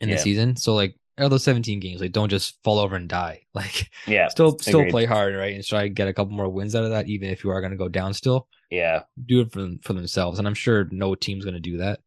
in 0.00 0.08
Yeah. 0.08 0.16
the 0.16 0.20
season. 0.20 0.56
So 0.56 0.74
like 0.74 0.94
out 1.18 1.26
of 1.26 1.30
those 1.30 1.44
17 1.44 1.80
games, 1.80 2.00
like 2.00 2.12
don't 2.12 2.28
just 2.28 2.62
fall 2.62 2.78
over 2.78 2.94
and 2.96 3.08
die. 3.08 3.42
Like 3.54 3.90
Yeah. 4.06 4.28
still 4.28 4.58
still 4.58 4.80
agreed. 4.80 4.90
play 4.90 5.04
hard, 5.06 5.34
right? 5.34 5.54
And 5.54 5.64
try 5.64 5.82
to 5.84 5.88
get 5.88 6.08
a 6.08 6.12
couple 6.12 6.34
more 6.34 6.48
wins 6.48 6.74
out 6.74 6.84
of 6.84 6.90
that, 6.90 7.08
even 7.08 7.30
if 7.30 7.44
you 7.44 7.50
are 7.50 7.60
gonna 7.62 7.76
go 7.76 7.88
down 7.88 8.12
still. 8.14 8.48
Yeah. 8.72 9.02
Do 9.22 9.42
it 9.42 9.52
for 9.52 9.60
them 9.60 9.80
for 9.82 9.92
themselves. 9.92 10.38
And 10.38 10.48
I'm 10.48 10.54
sure 10.54 10.88
no 10.90 11.14
team's 11.14 11.44
gonna 11.44 11.60
do 11.60 11.76
that. 11.78 12.00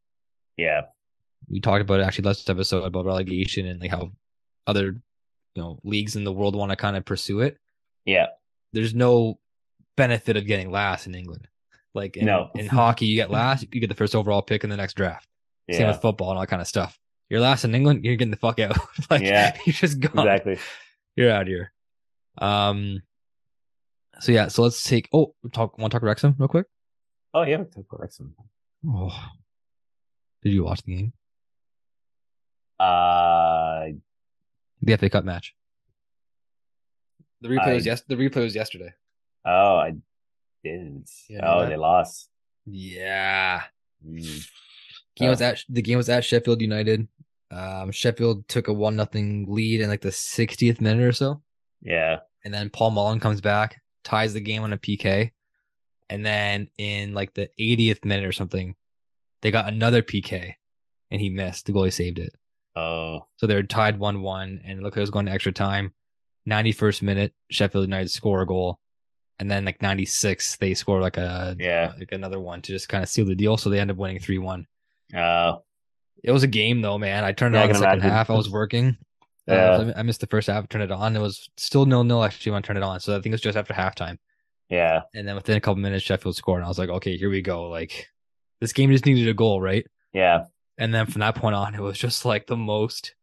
Yeah. 0.58 0.82
We 1.48 1.60
talked 1.62 1.82
about 1.82 2.00
it 2.00 2.04
actually 2.04 2.26
last 2.26 2.50
episode 2.50 2.84
about 2.84 3.06
relegation 3.06 3.68
and 3.68 3.80
like 3.80 3.92
how 3.92 4.12
other 4.66 4.86
you 4.86 5.62
know 5.62 5.80
leagues 5.84 6.16
in 6.16 6.24
the 6.24 6.34
world 6.34 6.56
want 6.56 6.72
to 6.72 6.76
kind 6.76 6.98
of 6.98 7.06
pursue 7.06 7.42
it. 7.42 7.58
Yeah. 8.04 8.28
there's 8.74 8.96
no 8.96 9.40
benefit 9.96 10.38
of 10.38 10.48
getting 10.48 10.72
last 10.72 11.06
in 11.08 11.14
England. 11.14 11.48
Like 11.94 12.18
in, 12.18 12.26
No. 12.26 12.50
in 12.56 12.66
hockey, 12.68 13.06
you 13.06 13.16
get 13.16 13.30
last, 13.32 13.66
you 13.74 13.80
get 13.80 13.88
the 13.88 13.96
first 13.96 14.16
overall 14.16 14.42
pick 14.42 14.64
in 14.64 14.70
the 14.72 14.76
next 14.78 14.96
draft. 14.96 15.28
Same 15.72 15.88
with 15.88 16.02
football 16.02 16.30
and 16.32 16.38
all 16.38 16.42
that 16.44 16.48
kind 16.50 16.62
of 16.62 16.68
stuff. 16.68 16.98
You're 17.30 17.40
last 17.42 17.64
in 17.64 17.74
England, 17.76 18.04
you're 18.06 18.16
getting 18.16 18.32
the 18.32 18.38
fuck 18.38 18.60
out. 18.60 18.78
like 19.12 19.22
Yeah. 19.22 19.56
you're 19.66 19.74
just 19.74 20.00
gone. 20.00 20.28
Exactly. 20.28 20.58
You're 21.16 21.32
out 21.32 21.44
of 21.44 21.48
here. 21.48 21.72
Um. 22.40 23.02
So 24.20 24.32
yeah, 24.32 24.48
so 24.48 24.64
let's 24.64 24.84
take. 24.84 25.10
Oh, 25.14 25.36
talk. 25.52 25.78
Want 25.78 25.92
to 25.92 25.96
talk 25.96 26.04
Wrexham 26.04 26.36
real 26.40 26.48
quick? 26.48 26.66
Oh, 27.34 27.44
yeah. 27.44 27.58
talk 27.58 27.72
talked 27.74 27.88
about 27.90 28.02
Wrexham. 28.02 28.36
Oh, 28.88 29.30
did 30.44 30.54
you 30.54 30.64
watch 30.64 30.82
the 30.84 30.96
game? 30.96 31.14
Uh, 32.80 33.88
The 34.82 34.98
FA 34.98 35.10
Cup 35.10 35.26
match. 35.26 35.56
The 37.42 37.50
replay 37.50 37.68
I- 37.68 37.74
was 37.74 37.86
yes. 37.86 38.02
The 38.08 38.16
replay 38.16 38.44
was 38.44 38.56
yesterday. 38.56 38.94
oh, 39.46 39.76
I 39.78 39.94
didn't. 40.64 41.10
Yeah, 41.30 41.42
oh, 41.44 41.62
that? 41.62 41.70
they 41.70 41.78
lost. 41.78 42.30
Yeah. 42.66 43.64
Mm. 44.06 44.50
Game 45.16 45.28
Oh. 45.28 45.32
was 45.32 45.42
at 45.42 45.64
the 45.70 45.82
game 45.82 45.98
was 45.98 46.10
at 46.10 46.24
Sheffield 46.26 46.62
United. 46.62 47.08
Um, 47.52 47.92
Sheffield 47.92 48.48
took 48.48 48.68
a 48.68 48.74
one 48.74 48.96
nothing 48.96 49.46
lead 49.48 49.82
in 49.82 49.90
like 49.90 50.02
the 50.02 50.10
60th 50.12 50.82
minute 50.82 51.04
or 51.04 51.12
so, 51.12 51.42
Yeah. 51.82 52.20
and 52.44 52.54
then 52.54 52.70
Paul 52.72 52.92
Mullen 52.92 53.20
comes 53.20 53.40
back, 53.40 53.82
ties 54.06 54.34
the 54.34 54.40
game 54.40 54.64
on 54.64 54.72
a 54.72 54.78
PK, 54.78 55.32
and 56.10 56.26
then 56.26 56.70
in 56.78 57.14
like 57.14 57.34
the 57.34 57.50
80th 57.60 58.06
minute 58.06 58.24
or 58.26 58.32
something, 58.32 58.76
they 59.42 59.52
got 59.52 59.68
another 59.68 60.02
PK, 60.02 60.54
and 61.12 61.20
he 61.20 61.30
missed. 61.30 61.66
The 61.66 61.74
goalie 61.74 61.92
saved 61.92 62.20
it, 62.20 62.34
Oh, 62.78 63.26
so 63.36 63.48
they're 63.48 63.64
tied 63.64 64.00
one 64.00 64.22
one, 64.22 64.62
and 64.64 64.82
look, 64.82 64.96
it 64.96 65.02
was 65.02 65.10
going 65.10 65.26
to 65.26 65.32
extra 65.34 65.52
time. 65.52 65.94
91st 66.48 67.02
minute, 67.02 67.34
Sheffield 67.50 67.86
United 67.86 68.10
score 68.12 68.42
a 68.42 68.46
goal, 68.46 68.80
and 69.40 69.50
then 69.50 69.66
like 69.66 69.82
96, 69.82 70.58
they 70.58 70.74
score 70.76 71.02
like 71.02 71.18
a 71.18 71.56
Yeah. 71.60 71.94
like 71.98 72.12
another 72.12 72.40
one 72.40 72.62
to 72.62 72.72
just 72.72 72.88
kind 72.88 73.04
of 73.04 73.10
seal 73.10 73.26
the 73.26 73.36
deal. 73.36 73.58
So 73.58 73.70
they 73.70 73.80
end 73.80 73.90
up 73.92 73.98
winning 73.98 74.20
three 74.20 74.38
one. 74.38 74.68
uh, 75.14 75.58
It 76.24 76.32
was 76.32 76.44
a 76.44 76.48
game 76.48 76.82
though, 76.82 76.98
man. 77.00 77.24
I 77.24 77.32
turned 77.32 77.56
it 77.56 77.58
Yeah, 77.58 77.64
on 77.64 77.70
the 77.70 77.76
second 77.76 78.00
imagine. 78.00 78.12
half. 78.12 78.30
I 78.30 78.34
was 78.36 78.50
working. 78.50 78.98
Yeah. 79.48 79.72
Uh, 79.72 79.94
I 79.96 80.04
missed 80.04 80.22
the 80.22 80.28
first 80.28 80.48
half. 80.48 80.68
Turned 80.70 80.84
it 80.84 80.92
on. 80.92 81.16
It 81.16 81.22
was 81.22 81.50
still 81.58 81.86
nil 81.86 82.04
nil 82.04 82.24
actually 82.24 82.54
when 82.54 82.60
I 82.60 82.62
turned 82.62 82.78
it 82.78 82.84
on. 82.84 83.00
So 83.00 83.14
I 83.14 83.18
think 83.18 83.28
it 83.28 83.32
was 83.34 83.42
just 83.42 83.58
after 83.58 83.74
halftime. 83.74 84.18
Yeah. 84.70 85.02
And 85.14 85.28
then 85.28 85.36
within 85.36 85.58
a 85.58 85.62
couple 85.62 85.82
minutes, 85.82 86.04
Sheffield 86.04 86.36
scored, 86.36 86.60
and 86.60 86.66
I 86.66 86.68
was 86.68 86.80
like, 86.80 86.90
okay, 86.90 87.18
here 87.18 87.30
we 87.30 87.42
go. 87.42 87.70
Like 87.70 88.08
this 88.62 88.74
game 88.74 88.92
just 88.92 89.06
needed 89.06 89.28
a 89.28 89.34
goal, 89.34 89.62
right? 89.62 89.86
Yeah. 90.14 90.46
And 90.78 90.94
then 90.94 91.06
from 91.06 91.20
that 91.20 91.36
point 91.36 91.56
on, 91.56 91.76
it 91.76 91.82
was 91.82 91.98
just 91.98 92.26
like 92.26 92.48
the 92.48 92.58
most 92.58 93.14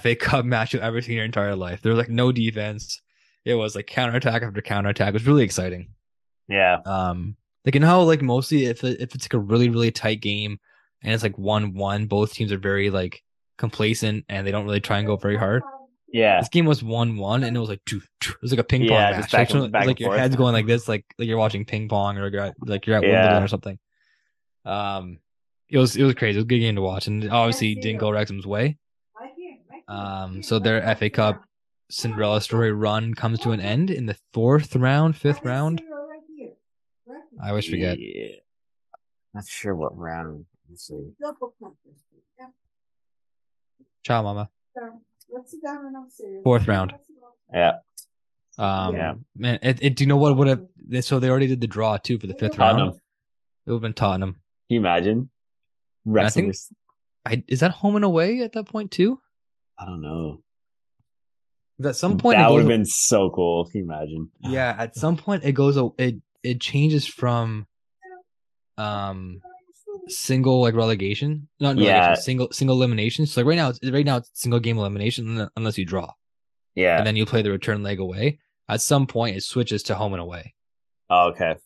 FA 0.00 0.14
Cup 0.14 0.44
match 0.44 0.72
you've 0.72 0.82
ever 0.82 1.00
seen 1.00 1.12
in 1.12 1.16
your 1.16 1.24
entire 1.24 1.56
life. 1.56 1.82
There 1.82 1.92
was 1.92 1.98
like 1.98 2.10
no 2.10 2.32
defense. 2.32 3.00
It 3.44 3.54
was 3.54 3.74
like 3.74 3.86
counterattack 3.86 4.42
after 4.42 4.60
counterattack. 4.60 5.08
It 5.08 5.14
was 5.14 5.26
really 5.26 5.44
exciting. 5.44 5.94
Yeah. 6.48 6.78
Um, 6.84 7.36
like 7.64 7.74
you 7.74 7.80
know 7.80 7.86
how 7.86 8.02
like 8.02 8.22
mostly 8.22 8.66
if 8.66 8.84
it, 8.84 9.00
if 9.00 9.14
it's 9.14 9.24
like 9.24 9.34
a 9.34 9.38
really 9.38 9.68
really 9.68 9.90
tight 9.90 10.20
game 10.20 10.58
and 11.02 11.12
it's 11.12 11.22
like 11.22 11.38
one 11.38 11.74
one, 11.74 12.06
both 12.06 12.32
teams 12.32 12.52
are 12.52 12.58
very 12.58 12.90
like 12.90 13.22
complacent 13.60 14.24
and 14.28 14.44
they 14.46 14.50
don't 14.50 14.64
really 14.64 14.80
try 14.80 14.98
and 14.98 15.06
go 15.06 15.14
very 15.16 15.36
hard. 15.36 15.62
Yeah. 16.12 16.40
This 16.40 16.48
game 16.48 16.64
was 16.66 16.82
one 16.82 17.16
one 17.16 17.44
and 17.44 17.56
it 17.56 17.60
was 17.60 17.68
like 17.68 17.82
two, 17.86 18.00
two. 18.20 18.32
it 18.32 18.42
was 18.42 18.50
like 18.50 18.58
a 18.58 18.64
ping 18.64 18.80
pong 18.82 18.90
Yeah, 18.90 19.10
match. 19.12 19.20
just 19.20 19.32
back 19.32 19.48
Like, 19.50 19.54
and- 19.54 19.64
it 19.66 19.72
back 19.72 19.86
like 19.86 20.00
your 20.00 20.08
forth. 20.08 20.18
head's 20.18 20.34
going 20.36 20.52
like 20.54 20.66
this, 20.66 20.88
like 20.88 21.04
like 21.18 21.28
you're 21.28 21.38
watching 21.38 21.64
ping 21.64 21.88
pong 21.88 22.18
or 22.18 22.26
you're 22.28 22.42
at, 22.42 22.54
like 22.66 22.86
you're 22.86 22.96
at 22.96 23.04
Yeah. 23.04 23.10
Wimbledon 23.22 23.42
or 23.44 23.48
something. 23.48 23.78
Um, 24.64 25.18
it 25.68 25.78
was 25.78 25.94
it 25.96 26.02
was 26.02 26.14
crazy. 26.16 26.36
It 26.36 26.40
was 26.40 26.44
a 26.44 26.48
good 26.48 26.58
game 26.58 26.74
to 26.74 26.82
watch, 26.82 27.06
and 27.06 27.30
obviously 27.30 27.76
didn't 27.76 28.00
go 28.00 28.10
Wrexham's 28.10 28.46
way. 28.46 28.76
Um, 29.86 30.42
so 30.42 30.58
their 30.58 30.82
FA 30.96 31.10
Cup 31.10 31.44
Cinderella 31.90 32.40
story 32.40 32.72
run 32.72 33.14
comes 33.14 33.38
to 33.40 33.50
an 33.52 33.60
end 33.60 33.90
in 33.90 34.06
the 34.06 34.16
fourth 34.32 34.74
round, 34.76 35.16
fifth 35.16 35.44
round. 35.44 35.80
I 37.42 37.48
always 37.50 37.66
forget. 37.66 37.98
Yeah. 38.00 38.36
Not 39.32 39.46
sure 39.46 39.74
what 39.74 39.96
round. 39.96 40.44
Let's 40.68 40.86
see. 40.88 41.12
Ciao, 44.02 44.22
mama. 44.22 44.48
Fourth 46.42 46.66
round. 46.68 46.94
Yeah. 47.52 47.72
Um, 48.58 48.94
Yeah. 48.94 49.14
man, 49.36 49.58
it, 49.62 49.78
it, 49.82 49.96
do 49.96 50.04
you 50.04 50.08
know 50.08 50.16
what 50.16 50.36
would 50.36 50.48
have? 50.48 50.62
So 51.04 51.18
they 51.18 51.28
already 51.30 51.46
did 51.46 51.60
the 51.60 51.66
draw 51.66 51.96
too 51.98 52.18
for 52.18 52.26
the 52.26 52.34
fifth 52.34 52.58
round. 52.58 52.78
Tottenham. 52.78 53.00
It 53.66 53.70
would 53.70 53.76
have 53.76 53.82
been 53.82 53.92
Tottenham. 53.94 54.32
Can 54.68 54.74
you 54.74 54.80
imagine? 54.80 55.30
I 56.16 56.30
think- 56.30 56.48
was- 56.48 56.70
I, 57.26 57.44
is 57.48 57.60
that 57.60 57.70
home 57.72 57.96
and 57.96 58.04
away 58.04 58.40
at 58.40 58.52
that 58.52 58.66
point 58.66 58.90
too? 58.90 59.20
I 59.78 59.84
don't 59.84 60.00
know. 60.00 60.42
At 61.84 61.96
some 61.96 62.16
point, 62.18 62.38
that 62.38 62.50
would 62.50 62.60
have 62.60 62.68
been 62.68 62.84
so 62.86 63.30
cool. 63.30 63.66
Can 63.66 63.80
you 63.80 63.84
imagine? 63.84 64.30
yeah. 64.40 64.74
At 64.78 64.96
some 64.96 65.16
point, 65.18 65.44
it 65.44 65.52
goes. 65.52 65.76
a- 65.76 65.90
It 65.98 66.16
it 66.42 66.60
changes 66.60 67.06
from 67.06 67.66
um 68.78 69.40
single 70.08 70.60
like 70.60 70.74
relegation, 70.74 71.48
not 71.60 71.76
relegation, 71.76 71.86
Yeah. 71.94 72.14
single 72.14 72.48
single 72.52 72.76
elimination. 72.76 73.26
So 73.26 73.40
like 73.40 73.46
right 73.48 73.56
now, 73.56 73.68
it's 73.70 73.80
right 73.90 74.04
now 74.06 74.16
it's 74.18 74.30
single 74.34 74.60
game 74.60 74.78
elimination 74.78 75.48
unless 75.56 75.78
you 75.78 75.84
draw, 75.84 76.12
Yeah. 76.74 76.98
and 76.98 77.06
then 77.06 77.16
you 77.16 77.26
play 77.26 77.42
the 77.42 77.50
return 77.50 77.82
leg 77.82 78.00
away. 78.00 78.38
At 78.68 78.80
some 78.80 79.06
point, 79.06 79.36
it 79.36 79.42
switches 79.42 79.82
to 79.84 79.94
home 79.94 80.12
and 80.12 80.22
away, 80.22 80.54
oh, 81.08 81.28
okay. 81.30 81.56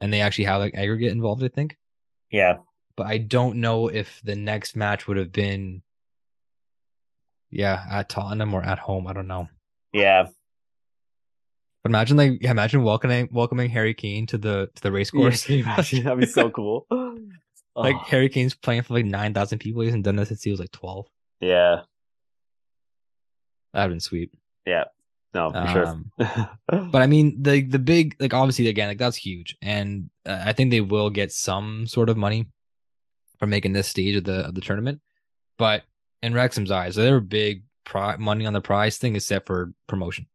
and 0.00 0.12
they 0.12 0.20
actually 0.22 0.44
have 0.44 0.60
like 0.60 0.74
aggregate 0.74 1.12
involved. 1.12 1.42
I 1.44 1.48
think. 1.48 1.76
Yeah. 2.30 2.58
but 2.96 3.06
I 3.06 3.18
don't 3.18 3.60
know 3.60 3.88
if 3.88 4.20
the 4.24 4.34
next 4.36 4.74
match 4.74 5.06
would 5.06 5.18
have 5.18 5.30
been, 5.30 5.82
yeah, 7.50 7.84
at 7.90 8.08
Tottenham 8.08 8.54
or 8.54 8.62
at 8.62 8.78
home. 8.78 9.06
I 9.06 9.12
don't 9.12 9.26
know. 9.28 9.48
Yeah. 9.92 10.28
But 11.82 11.90
imagine 11.90 12.16
like 12.16 12.38
yeah, 12.42 12.50
imagine 12.50 12.82
welcoming 12.82 13.28
welcoming 13.30 13.70
Harry 13.70 13.94
Kane 13.94 14.26
to 14.28 14.38
the 14.38 14.70
to 14.74 14.82
the 14.82 14.90
race 14.90 15.10
course. 15.10 15.48
Imagine? 15.48 16.04
That'd 16.04 16.20
be 16.20 16.26
so 16.26 16.50
cool. 16.50 16.86
like 17.76 17.94
Oh, 17.96 18.04
Harry 18.06 18.28
Kane's 18.28 18.54
playing 18.54 18.82
for 18.82 18.94
like 18.94 19.04
nine 19.04 19.34
thousand 19.34 19.58
people. 19.58 19.82
He 19.82 19.86
hasn't 19.88 20.04
done 20.04 20.16
this 20.16 20.28
since 20.28 20.42
he 20.42 20.50
was 20.50 20.60
like 20.60 20.72
twelve. 20.72 21.06
yeah. 21.40 21.82
That'd 23.72 23.90
been 23.90 24.00
sweet. 24.00 24.32
Yeah. 24.66 24.84
No, 25.34 25.50
for 25.50 25.58
Um, 25.58 26.10
sure. 26.18 26.48
But 26.90 27.02
I 27.02 27.06
mean, 27.06 27.42
the 27.42 27.60
the 27.62 27.78
big 27.78 28.16
like 28.18 28.32
obviously 28.32 28.68
again 28.68 28.88
like 28.88 28.98
that's 28.98 29.16
huge, 29.18 29.56
and 29.60 30.08
uh, 30.24 30.42
I 30.46 30.52
think 30.54 30.70
they 30.70 30.80
will 30.80 31.10
get 31.10 31.30
some 31.32 31.86
sort 31.86 32.08
of 32.08 32.16
money 32.16 32.46
for 33.38 33.46
making 33.46 33.74
this 33.74 33.88
stage 33.88 34.16
of 34.16 34.24
the 34.24 34.46
of 34.46 34.54
the 34.54 34.62
tournament. 34.62 35.00
But 35.58 35.82
in 36.22 36.32
Wrexham's 36.32 36.70
eyes, 36.70 36.94
their 36.96 37.20
big 37.20 37.64
pri- 37.84 38.16
money 38.16 38.46
on 38.46 38.54
the 38.54 38.62
prize 38.62 38.96
thing 38.96 39.14
is 39.14 39.26
set 39.26 39.44
for 39.46 39.72
promotion. 39.86 40.26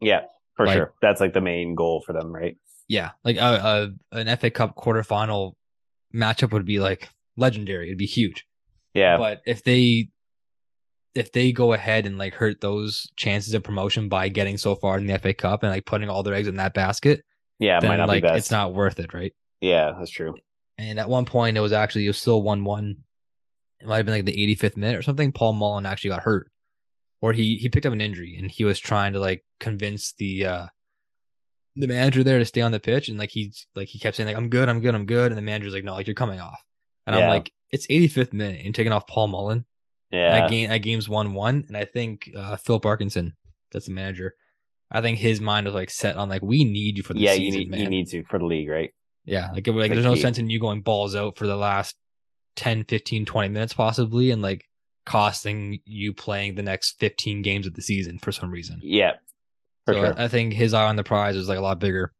yeah, 0.00 0.22
for 0.54 0.66
like- 0.66 0.76
sure. 0.76 0.92
That's 1.00 1.20
like 1.20 1.32
the 1.32 1.40
main 1.40 1.74
goal 1.74 2.02
for 2.02 2.12
them, 2.12 2.30
right? 2.34 2.56
Yeah, 2.88 3.12
like 3.24 3.36
a, 3.36 3.94
a 4.12 4.18
an 4.18 4.36
FA 4.36 4.50
Cup 4.50 4.76
quarterfinal 4.76 5.54
matchup 6.14 6.52
would 6.52 6.64
be 6.66 6.78
like 6.80 7.08
legendary. 7.36 7.88
It'd 7.88 7.98
be 7.98 8.06
huge. 8.06 8.46
Yeah. 8.94 9.16
But 9.16 9.42
if 9.46 9.64
they 9.64 10.08
if 11.14 11.32
they 11.32 11.52
go 11.52 11.72
ahead 11.72 12.06
and 12.06 12.18
like 12.18 12.34
hurt 12.34 12.60
those 12.60 13.10
chances 13.16 13.54
of 13.54 13.62
promotion 13.62 14.08
by 14.08 14.28
getting 14.28 14.56
so 14.56 14.74
far 14.74 14.96
in 14.98 15.06
the 15.06 15.18
FA 15.18 15.34
Cup 15.34 15.62
and 15.62 15.70
like 15.72 15.84
putting 15.84 16.08
all 16.08 16.22
their 16.22 16.34
eggs 16.34 16.48
in 16.48 16.56
that 16.56 16.74
basket, 16.74 17.22
yeah, 17.58 17.78
it 17.78 17.82
then 17.82 17.90
might 17.90 17.96
not 17.96 18.08
like 18.08 18.22
be 18.22 18.28
best. 18.28 18.38
it's 18.38 18.50
not 18.50 18.74
worth 18.74 18.98
it, 18.98 19.12
right? 19.12 19.32
Yeah, 19.60 19.92
that's 19.98 20.10
true. 20.10 20.34
And 20.78 20.98
at 20.98 21.08
one 21.08 21.26
point, 21.26 21.56
it 21.56 21.60
was 21.60 21.72
actually 21.72 22.06
it 22.06 22.10
was 22.10 22.18
still 22.18 22.42
one 22.42 22.64
one. 22.64 22.96
It 23.80 23.88
might 23.88 23.98
have 23.98 24.06
been 24.06 24.14
like 24.14 24.24
the 24.24 24.56
85th 24.56 24.76
minute 24.76 24.96
or 24.96 25.02
something. 25.02 25.32
Paul 25.32 25.52
Mullen 25.54 25.86
actually 25.86 26.10
got 26.10 26.22
hurt, 26.22 26.50
or 27.20 27.32
he 27.32 27.56
he 27.56 27.68
picked 27.68 27.86
up 27.86 27.92
an 27.92 28.00
injury, 28.00 28.36
and 28.38 28.50
he 28.50 28.64
was 28.64 28.78
trying 28.78 29.12
to 29.12 29.20
like 29.20 29.44
convince 29.60 30.12
the 30.14 30.46
uh 30.46 30.66
the 31.76 31.86
manager 31.86 32.22
there 32.22 32.38
to 32.38 32.44
stay 32.44 32.60
on 32.60 32.72
the 32.72 32.80
pitch, 32.80 33.08
and 33.08 33.18
like 33.18 33.30
he's 33.30 33.66
like 33.74 33.88
he 33.88 33.98
kept 33.98 34.16
saying 34.16 34.26
like 34.26 34.36
I'm 34.36 34.48
good, 34.48 34.68
I'm 34.68 34.80
good, 34.80 34.94
I'm 34.94 35.06
good, 35.06 35.32
and 35.32 35.38
the 35.38 35.42
manager's 35.42 35.74
like 35.74 35.84
no, 35.84 35.94
like 35.94 36.06
you're 36.06 36.14
coming 36.14 36.40
off, 36.40 36.62
and 37.06 37.16
I'm 37.16 37.28
like 37.28 37.52
it's 37.70 37.86
85th 37.86 38.32
minute 38.32 38.64
and 38.64 38.74
taking 38.74 38.92
off 38.92 39.06
Paul 39.06 39.28
Mullen. 39.28 39.64
Yeah. 40.10 40.40
That 40.40 40.50
game 40.50 40.68
that 40.68 40.78
game's 40.78 41.08
one 41.08 41.34
one, 41.34 41.64
and 41.68 41.76
I 41.76 41.84
think 41.84 42.30
uh 42.36 42.56
Phil 42.56 42.80
Parkinson, 42.80 43.34
that's 43.70 43.86
the 43.86 43.92
manager. 43.92 44.34
I 44.90 45.00
think 45.00 45.18
his 45.18 45.40
mind 45.40 45.64
was 45.64 45.74
like 45.74 45.90
set 45.90 46.16
on 46.16 46.28
like 46.28 46.42
we 46.42 46.64
need 46.64 46.98
you 46.98 47.02
for 47.02 47.14
the 47.14 47.20
yeah, 47.20 47.32
season, 47.32 47.44
you 47.44 47.58
need 47.58 47.70
man. 47.70 47.80
you 47.80 47.88
need 47.88 48.08
to 48.08 48.24
for 48.24 48.38
the 48.38 48.44
league, 48.44 48.68
right? 48.68 48.92
Yeah, 49.24 49.50
like, 49.52 49.66
it, 49.66 49.72
like 49.72 49.88
The 49.88 49.94
there's 49.94 50.04
no 50.04 50.14
sense 50.16 50.38
in 50.38 50.50
you 50.50 50.60
going 50.60 50.82
balls 50.82 51.14
out 51.14 51.38
for 51.38 51.46
the 51.46 51.56
last 51.56 51.96
10, 52.56 52.84
15, 52.84 53.24
20 53.24 53.48
minutes 53.48 53.72
possibly 53.72 54.30
and 54.30 54.42
like 54.42 54.64
costing 55.06 55.80
you 55.84 56.12
playing 56.12 56.54
the 56.54 56.62
next 56.62 56.98
15 56.98 57.42
games 57.42 57.66
of 57.66 57.74
the 57.74 57.82
season 57.82 58.18
for 58.18 58.32
some 58.32 58.50
reason. 58.50 58.80
Yeah. 58.82 59.12
For 59.86 59.94
so 59.94 60.00
sure. 60.00 60.18
I, 60.18 60.24
I 60.24 60.28
think 60.28 60.52
his 60.52 60.74
eye 60.74 60.84
on 60.84 60.96
the 60.96 61.04
prize 61.04 61.36
was 61.36 61.48
like 61.48 61.58
a 61.58 61.62
lot 61.62 61.78
bigger. 61.78 62.12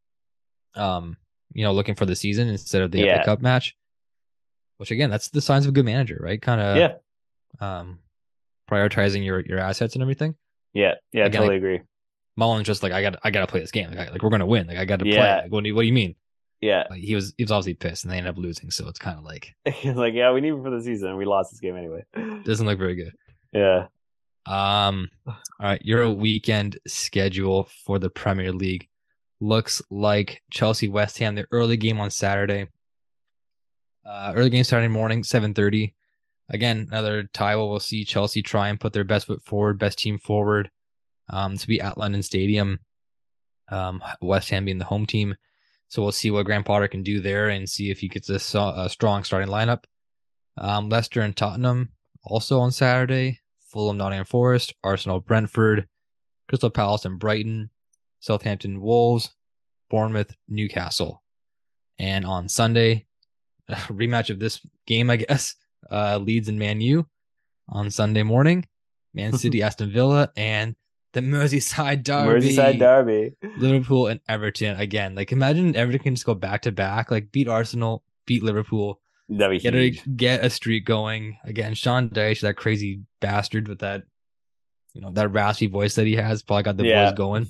Um, 0.75 1.17
you 1.53 1.65
know, 1.65 1.73
looking 1.73 1.95
for 1.95 2.07
the 2.07 2.17
season 2.17 2.49
instead 2.49 2.83
of 2.83 2.91
the 2.91 3.01
Yeah. 3.01 3.25
Cup 3.25 3.41
match. 3.41 3.77
Which 4.79 4.91
again, 4.91 5.11
that's 5.11 5.29
the 5.29 5.41
signs 5.41 5.65
of 5.67 5.71
a 5.71 5.73
good 5.73 5.85
manager, 5.85 6.19
right? 6.21 6.41
Kind 6.41 6.61
of 6.61 6.77
yeah. 6.77 6.95
um 7.61 7.99
prioritizing 8.71 9.25
your 9.25 9.41
your 9.41 9.59
assets 9.59 9.95
and 9.95 10.03
everything. 10.03 10.35
Yeah. 10.73 10.95
Yeah, 11.13 11.27
Again, 11.27 11.43
totally 11.43 11.59
agree. 11.59 11.81
Mullen's 12.37 12.67
just 12.67 12.83
like 12.83 12.93
I 12.93 13.03
got 13.03 13.17
I 13.23 13.31
got 13.31 13.43
to 13.43 13.47
play 13.47 13.61
this 13.61 13.71
game. 13.71 13.91
Like, 13.91 14.09
I, 14.09 14.11
like 14.13 14.23
we're 14.23 14.31
gonna 14.31 14.47
win. 14.47 14.67
Like 14.67 14.79
I 14.79 14.85
got 14.87 14.99
to 15.01 15.05
play. 15.05 15.15
Yeah. 15.15 15.43
Like, 15.43 15.53
what 15.53 15.63
do 15.63 15.69
you, 15.69 15.75
what 15.75 15.83
do 15.83 15.87
you 15.87 15.93
mean? 15.93 16.15
Yeah. 16.61 16.85
Like 16.89 17.03
he 17.03 17.15
was 17.15 17.35
he 17.37 17.45
was 17.45 17.53
obviously 17.53 17.75
pissed, 17.75 18.05
and 18.05 18.13
they 18.13 18.17
ended 18.17 18.31
up 18.31 18.39
losing. 18.39 18.71
So 18.71 18.89
it's 18.89 18.99
kind 18.99 19.19
of 19.19 19.25
like 19.25 19.55
He's 19.67 19.95
like, 19.95 20.15
yeah, 20.15 20.33
we 20.33 20.41
need 20.41 20.49
him 20.49 20.63
for 20.63 20.71
the 20.71 20.83
season. 20.83 21.11
and 21.11 21.19
We 21.19 21.27
lost 21.27 21.51
this 21.53 21.61
game 21.61 21.77
anyway. 21.77 22.05
doesn't 22.45 22.67
look 22.67 22.79
very 22.79 22.95
good. 22.95 23.13
Yeah. 23.53 23.87
Um, 24.45 25.11
all 25.27 25.37
right, 25.61 25.85
your 25.85 26.11
weekend 26.11 26.79
schedule 26.87 27.69
for 27.85 27.99
the 27.99 28.11
Premier 28.11 28.53
League 28.53 28.89
looks 29.41 29.83
like 29.91 30.43
Chelsea 30.51 30.89
West 30.89 31.19
Ham, 31.19 31.35
the 31.35 31.47
early 31.51 31.77
game 31.77 32.01
on 32.01 32.11
Saturday. 32.11 32.69
Uh, 34.05 34.33
early 34.35 34.51
game 34.51 34.65
Saturday 34.65 34.89
morning, 34.89 35.23
seven 35.23 35.55
thirty. 35.55 35.95
Again, 36.49 36.89
another 36.91 37.25
tie. 37.33 37.57
We'll 37.57 37.79
see 37.81 38.05
Chelsea 38.05 38.43
try 38.43 38.69
and 38.69 38.81
put 38.81 38.93
their 38.93 39.05
best 39.05 39.27
foot 39.27 39.43
forward, 39.45 39.79
best 39.79 39.99
team 39.99 40.19
forward. 40.19 40.71
Um, 41.31 41.57
to 41.57 41.67
be 41.67 41.81
at 41.81 41.97
London 41.97 42.23
Stadium. 42.23 42.81
Um, 43.71 44.03
West 44.21 44.51
Ham 44.51 44.65
being 44.65 44.79
the 44.79 44.85
home 44.85 45.07
team, 45.07 45.37
so 45.89 46.03
we'll 46.03 46.13
see 46.13 46.31
what 46.31 46.45
Graham 46.45 46.65
Potter 46.65 46.89
can 46.89 47.03
do 47.03 47.21
there 47.21 47.49
and 47.49 47.71
see 47.71 47.91
if 47.91 48.01
he 48.01 48.09
gets 48.09 48.29
a, 48.29 48.59
a 48.59 48.89
strong 48.91 49.25
starting 49.25 49.49
lineup. 49.49 49.85
Um, 50.59 50.89
Leicester 50.89 51.23
and 51.23 51.35
Tottenham 51.35 51.91
also 52.25 52.59
on 52.59 52.73
Saturday. 52.73 53.39
Fulham, 53.73 53.97
Nottingham 53.97 54.27
Forest, 54.27 54.75
Arsenal, 54.85 55.21
Brentford, 55.21 55.89
Crystal 56.49 56.71
Palace 56.71 57.05
and 57.05 57.19
Brighton, 57.19 57.71
Southampton, 58.21 58.81
Wolves, 58.81 59.31
Bournemouth, 59.91 60.35
Newcastle. 60.49 61.23
And 61.99 62.25
on 62.25 62.49
Sunday, 62.49 63.07
a 63.69 63.75
rematch 63.89 64.31
of 64.31 64.39
this 64.39 64.61
game, 64.87 65.11
I 65.11 65.17
guess, 65.17 65.55
uh, 65.91 66.19
Leeds 66.19 66.49
and 66.49 66.59
Man 66.59 66.81
U 66.81 67.07
on 67.69 67.91
Sunday 67.91 68.23
morning, 68.23 68.67
Man 69.15 69.33
City, 69.39 69.63
Aston 69.63 69.91
Villa, 69.91 70.31
and 70.37 70.77
the 71.13 71.21
Merseyside 71.21 72.03
Derby. 72.03 72.49
Merseyside 72.49 72.79
Derby. 72.79 73.35
Liverpool 73.59 74.07
and 74.07 74.21
Everton 74.29 74.77
again. 74.79 75.15
Like 75.15 75.33
imagine 75.33 75.77
Everton 75.77 76.03
can 76.03 76.15
just 76.15 76.27
go 76.27 76.35
back 76.35 76.63
to 76.63 76.73
back, 76.73 77.11
like 77.11 77.33
beat 77.33 77.49
Arsenal, 77.49 78.03
beat 78.27 78.43
Liverpool, 78.43 79.02
That'd 79.39 79.57
be 79.57 79.61
get 79.63 79.75
a 79.75 79.91
get 80.17 80.45
a 80.45 80.51
streak 80.51 80.85
going 80.85 81.39
again. 81.45 81.75
Sean 81.75 82.09
Dyche, 82.09 82.41
that 82.43 82.57
crazy 82.57 83.03
bastard 83.21 83.69
with 83.69 83.79
that, 83.81 84.03
you 84.95 85.01
know, 85.01 85.11
that 85.13 85.29
raspy 85.29 85.67
voice 85.69 85.95
that 85.95 86.07
he 86.07 86.17
has, 86.17 86.43
probably 86.43 86.63
got 86.65 86.77
the 86.77 86.85
Yeah. 86.87 87.11
boys 87.11 87.17
going. 87.17 87.49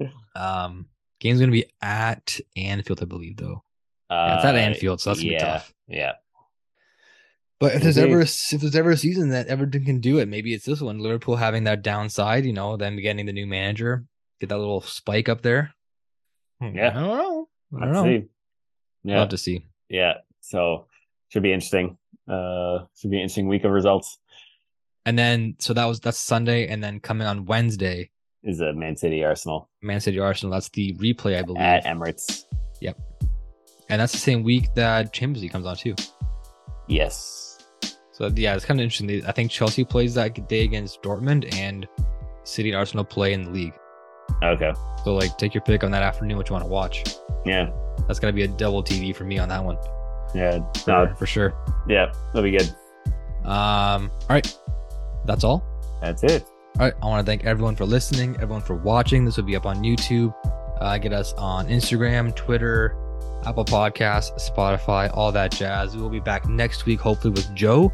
Um, 0.36 0.86
game's 1.18 1.40
gonna 1.40 1.50
be 1.50 1.66
at 1.82 2.38
Anfield, 2.56 3.02
I 3.02 3.06
believe, 3.06 3.36
though. 3.36 3.64
Yeah, 4.10 4.36
it's 4.36 4.44
at 4.44 4.54
Uh, 4.54 4.58
Anfield, 4.58 5.00
so 5.00 5.10
that's 5.10 5.20
gonna 5.20 5.32
yeah, 5.32 5.38
be 5.38 5.44
tough. 5.44 5.74
Yeah. 5.88 6.12
But 7.58 7.74
if 7.74 7.82
there's 7.82 7.96
Indeed. 7.96 8.12
ever 8.12 8.20
if 8.20 8.50
there's 8.60 8.76
ever 8.76 8.90
a 8.90 8.96
season 8.96 9.30
that 9.30 9.48
Everton 9.48 9.84
can 9.84 9.98
do 10.00 10.18
it, 10.18 10.28
maybe 10.28 10.54
it's 10.54 10.64
this 10.64 10.80
one. 10.80 11.00
Liverpool 11.00 11.34
having 11.36 11.64
that 11.64 11.82
downside, 11.82 12.44
you 12.46 12.52
know, 12.52 12.76
them 12.76 12.96
getting 13.00 13.26
the 13.26 13.32
new 13.32 13.46
manager, 13.48 14.04
get 14.40 14.48
that 14.50 14.58
little 14.58 14.80
spike 14.80 15.28
up 15.28 15.42
there. 15.42 15.74
Hmm, 16.60 16.76
Yeah. 16.76 16.90
I 16.90 16.92
don't 17.00 17.18
know. 17.18 17.48
I 17.76 17.80
don't 17.80 17.92
Let's 17.92 18.04
know. 18.04 18.04
see. 18.20 18.26
Yeah, 19.04 19.18
Love 19.18 19.28
to 19.30 19.38
see. 19.38 19.64
yeah. 19.88 20.14
So 20.40 20.86
should 21.28 21.42
be 21.42 21.52
interesting. 21.52 21.96
Uh, 22.28 22.84
should 22.96 23.10
be 23.10 23.16
an 23.16 23.22
interesting 23.22 23.48
week 23.48 23.64
of 23.64 23.70
results. 23.70 24.18
And 25.06 25.18
then 25.18 25.56
so 25.58 25.72
that 25.72 25.84
was 25.86 26.00
that's 26.00 26.18
Sunday, 26.18 26.68
and 26.68 26.82
then 26.82 27.00
coming 27.00 27.26
on 27.26 27.46
Wednesday, 27.46 28.10
Is 28.42 28.60
a 28.60 28.72
Man 28.72 28.96
City 28.96 29.24
Arsenal 29.24 29.70
Man 29.80 30.00
City 30.00 30.18
Arsenal. 30.18 30.52
That's 30.52 30.68
the 30.70 30.94
replay, 30.94 31.38
I 31.38 31.42
believe, 31.42 31.62
at 31.62 31.84
Emirates. 31.84 32.44
Yep. 32.80 32.98
And 33.88 34.00
that's 34.00 34.12
the 34.12 34.18
same 34.18 34.42
week 34.42 34.74
that 34.74 35.12
Champions 35.12 35.42
League 35.42 35.52
comes 35.52 35.66
on 35.66 35.76
too. 35.76 35.94
Yes. 36.88 37.58
So 38.12 38.30
yeah, 38.34 38.54
it's 38.54 38.64
kind 38.64 38.80
of 38.80 38.84
interesting. 38.84 39.24
I 39.24 39.32
think 39.32 39.50
Chelsea 39.50 39.84
plays 39.84 40.14
that 40.14 40.48
day 40.48 40.64
against 40.64 41.02
Dortmund, 41.02 41.54
and 41.54 41.88
City 42.44 42.70
and 42.70 42.76
Arsenal 42.76 43.04
play 43.04 43.32
in 43.32 43.44
the 43.44 43.50
league. 43.50 43.74
Okay. 44.42 44.72
So 45.04 45.14
like, 45.14 45.38
take 45.38 45.54
your 45.54 45.62
pick 45.62 45.84
on 45.84 45.90
that 45.92 46.02
afternoon 46.02 46.36
what 46.36 46.48
you 46.48 46.52
want 46.52 46.64
to 46.64 46.70
watch. 46.70 47.04
Yeah. 47.46 47.70
That's 48.06 48.18
gonna 48.18 48.32
be 48.32 48.42
a 48.42 48.48
double 48.48 48.82
TV 48.82 49.14
for 49.14 49.24
me 49.24 49.38
on 49.38 49.48
that 49.48 49.64
one, 49.64 49.78
Yeah. 50.34 50.60
for, 50.84 50.90
No. 50.90 51.14
for 51.14 51.26
sure. 51.26 51.54
Yeah. 51.88 52.12
That'll 52.32 52.42
be 52.42 52.50
good. 52.56 52.74
Um, 53.44 54.10
all 54.22 54.26
right, 54.30 54.58
that's 55.24 55.42
all. 55.44 55.64
That's 56.02 56.22
it. 56.24 56.44
All 56.78 56.86
right, 56.86 56.94
I 57.02 57.06
want 57.06 57.24
to 57.24 57.30
thank 57.30 57.44
everyone 57.44 57.74
for 57.76 57.86
listening, 57.86 58.34
everyone 58.36 58.60
for 58.62 58.74
watching. 58.76 59.24
This 59.24 59.36
will 59.36 59.44
be 59.44 59.56
up 59.56 59.64
on 59.66 59.76
YouTube. 59.82 60.34
Uh, 60.80 60.98
get 60.98 61.12
us 61.12 61.32
on 61.34 61.66
Instagram, 61.68 62.34
Twitter, 62.36 62.94
Apple 63.46 63.64
Podcasts, 63.64 64.50
Spotify, 64.50 65.10
all 65.14 65.32
that 65.32 65.50
jazz. 65.50 65.96
We 65.96 66.02
will 66.02 66.10
be 66.10 66.20
back 66.20 66.46
next 66.48 66.84
week, 66.86 67.00
hopefully 67.00 67.32
with 67.32 67.52
Joe. 67.54 67.92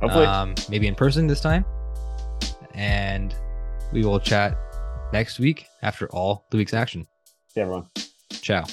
Hopefully. 0.00 0.26
um, 0.26 0.54
maybe 0.68 0.86
in 0.86 0.94
person 0.94 1.26
this 1.26 1.40
time. 1.40 1.64
And 2.74 3.34
we 3.92 4.04
will 4.04 4.20
chat 4.20 4.56
next 5.12 5.38
week 5.38 5.66
after 5.82 6.08
all 6.10 6.44
the 6.50 6.56
week's 6.56 6.74
action. 6.74 7.06
See 7.48 7.60
everyone. 7.62 7.86
Ciao. 8.30 8.64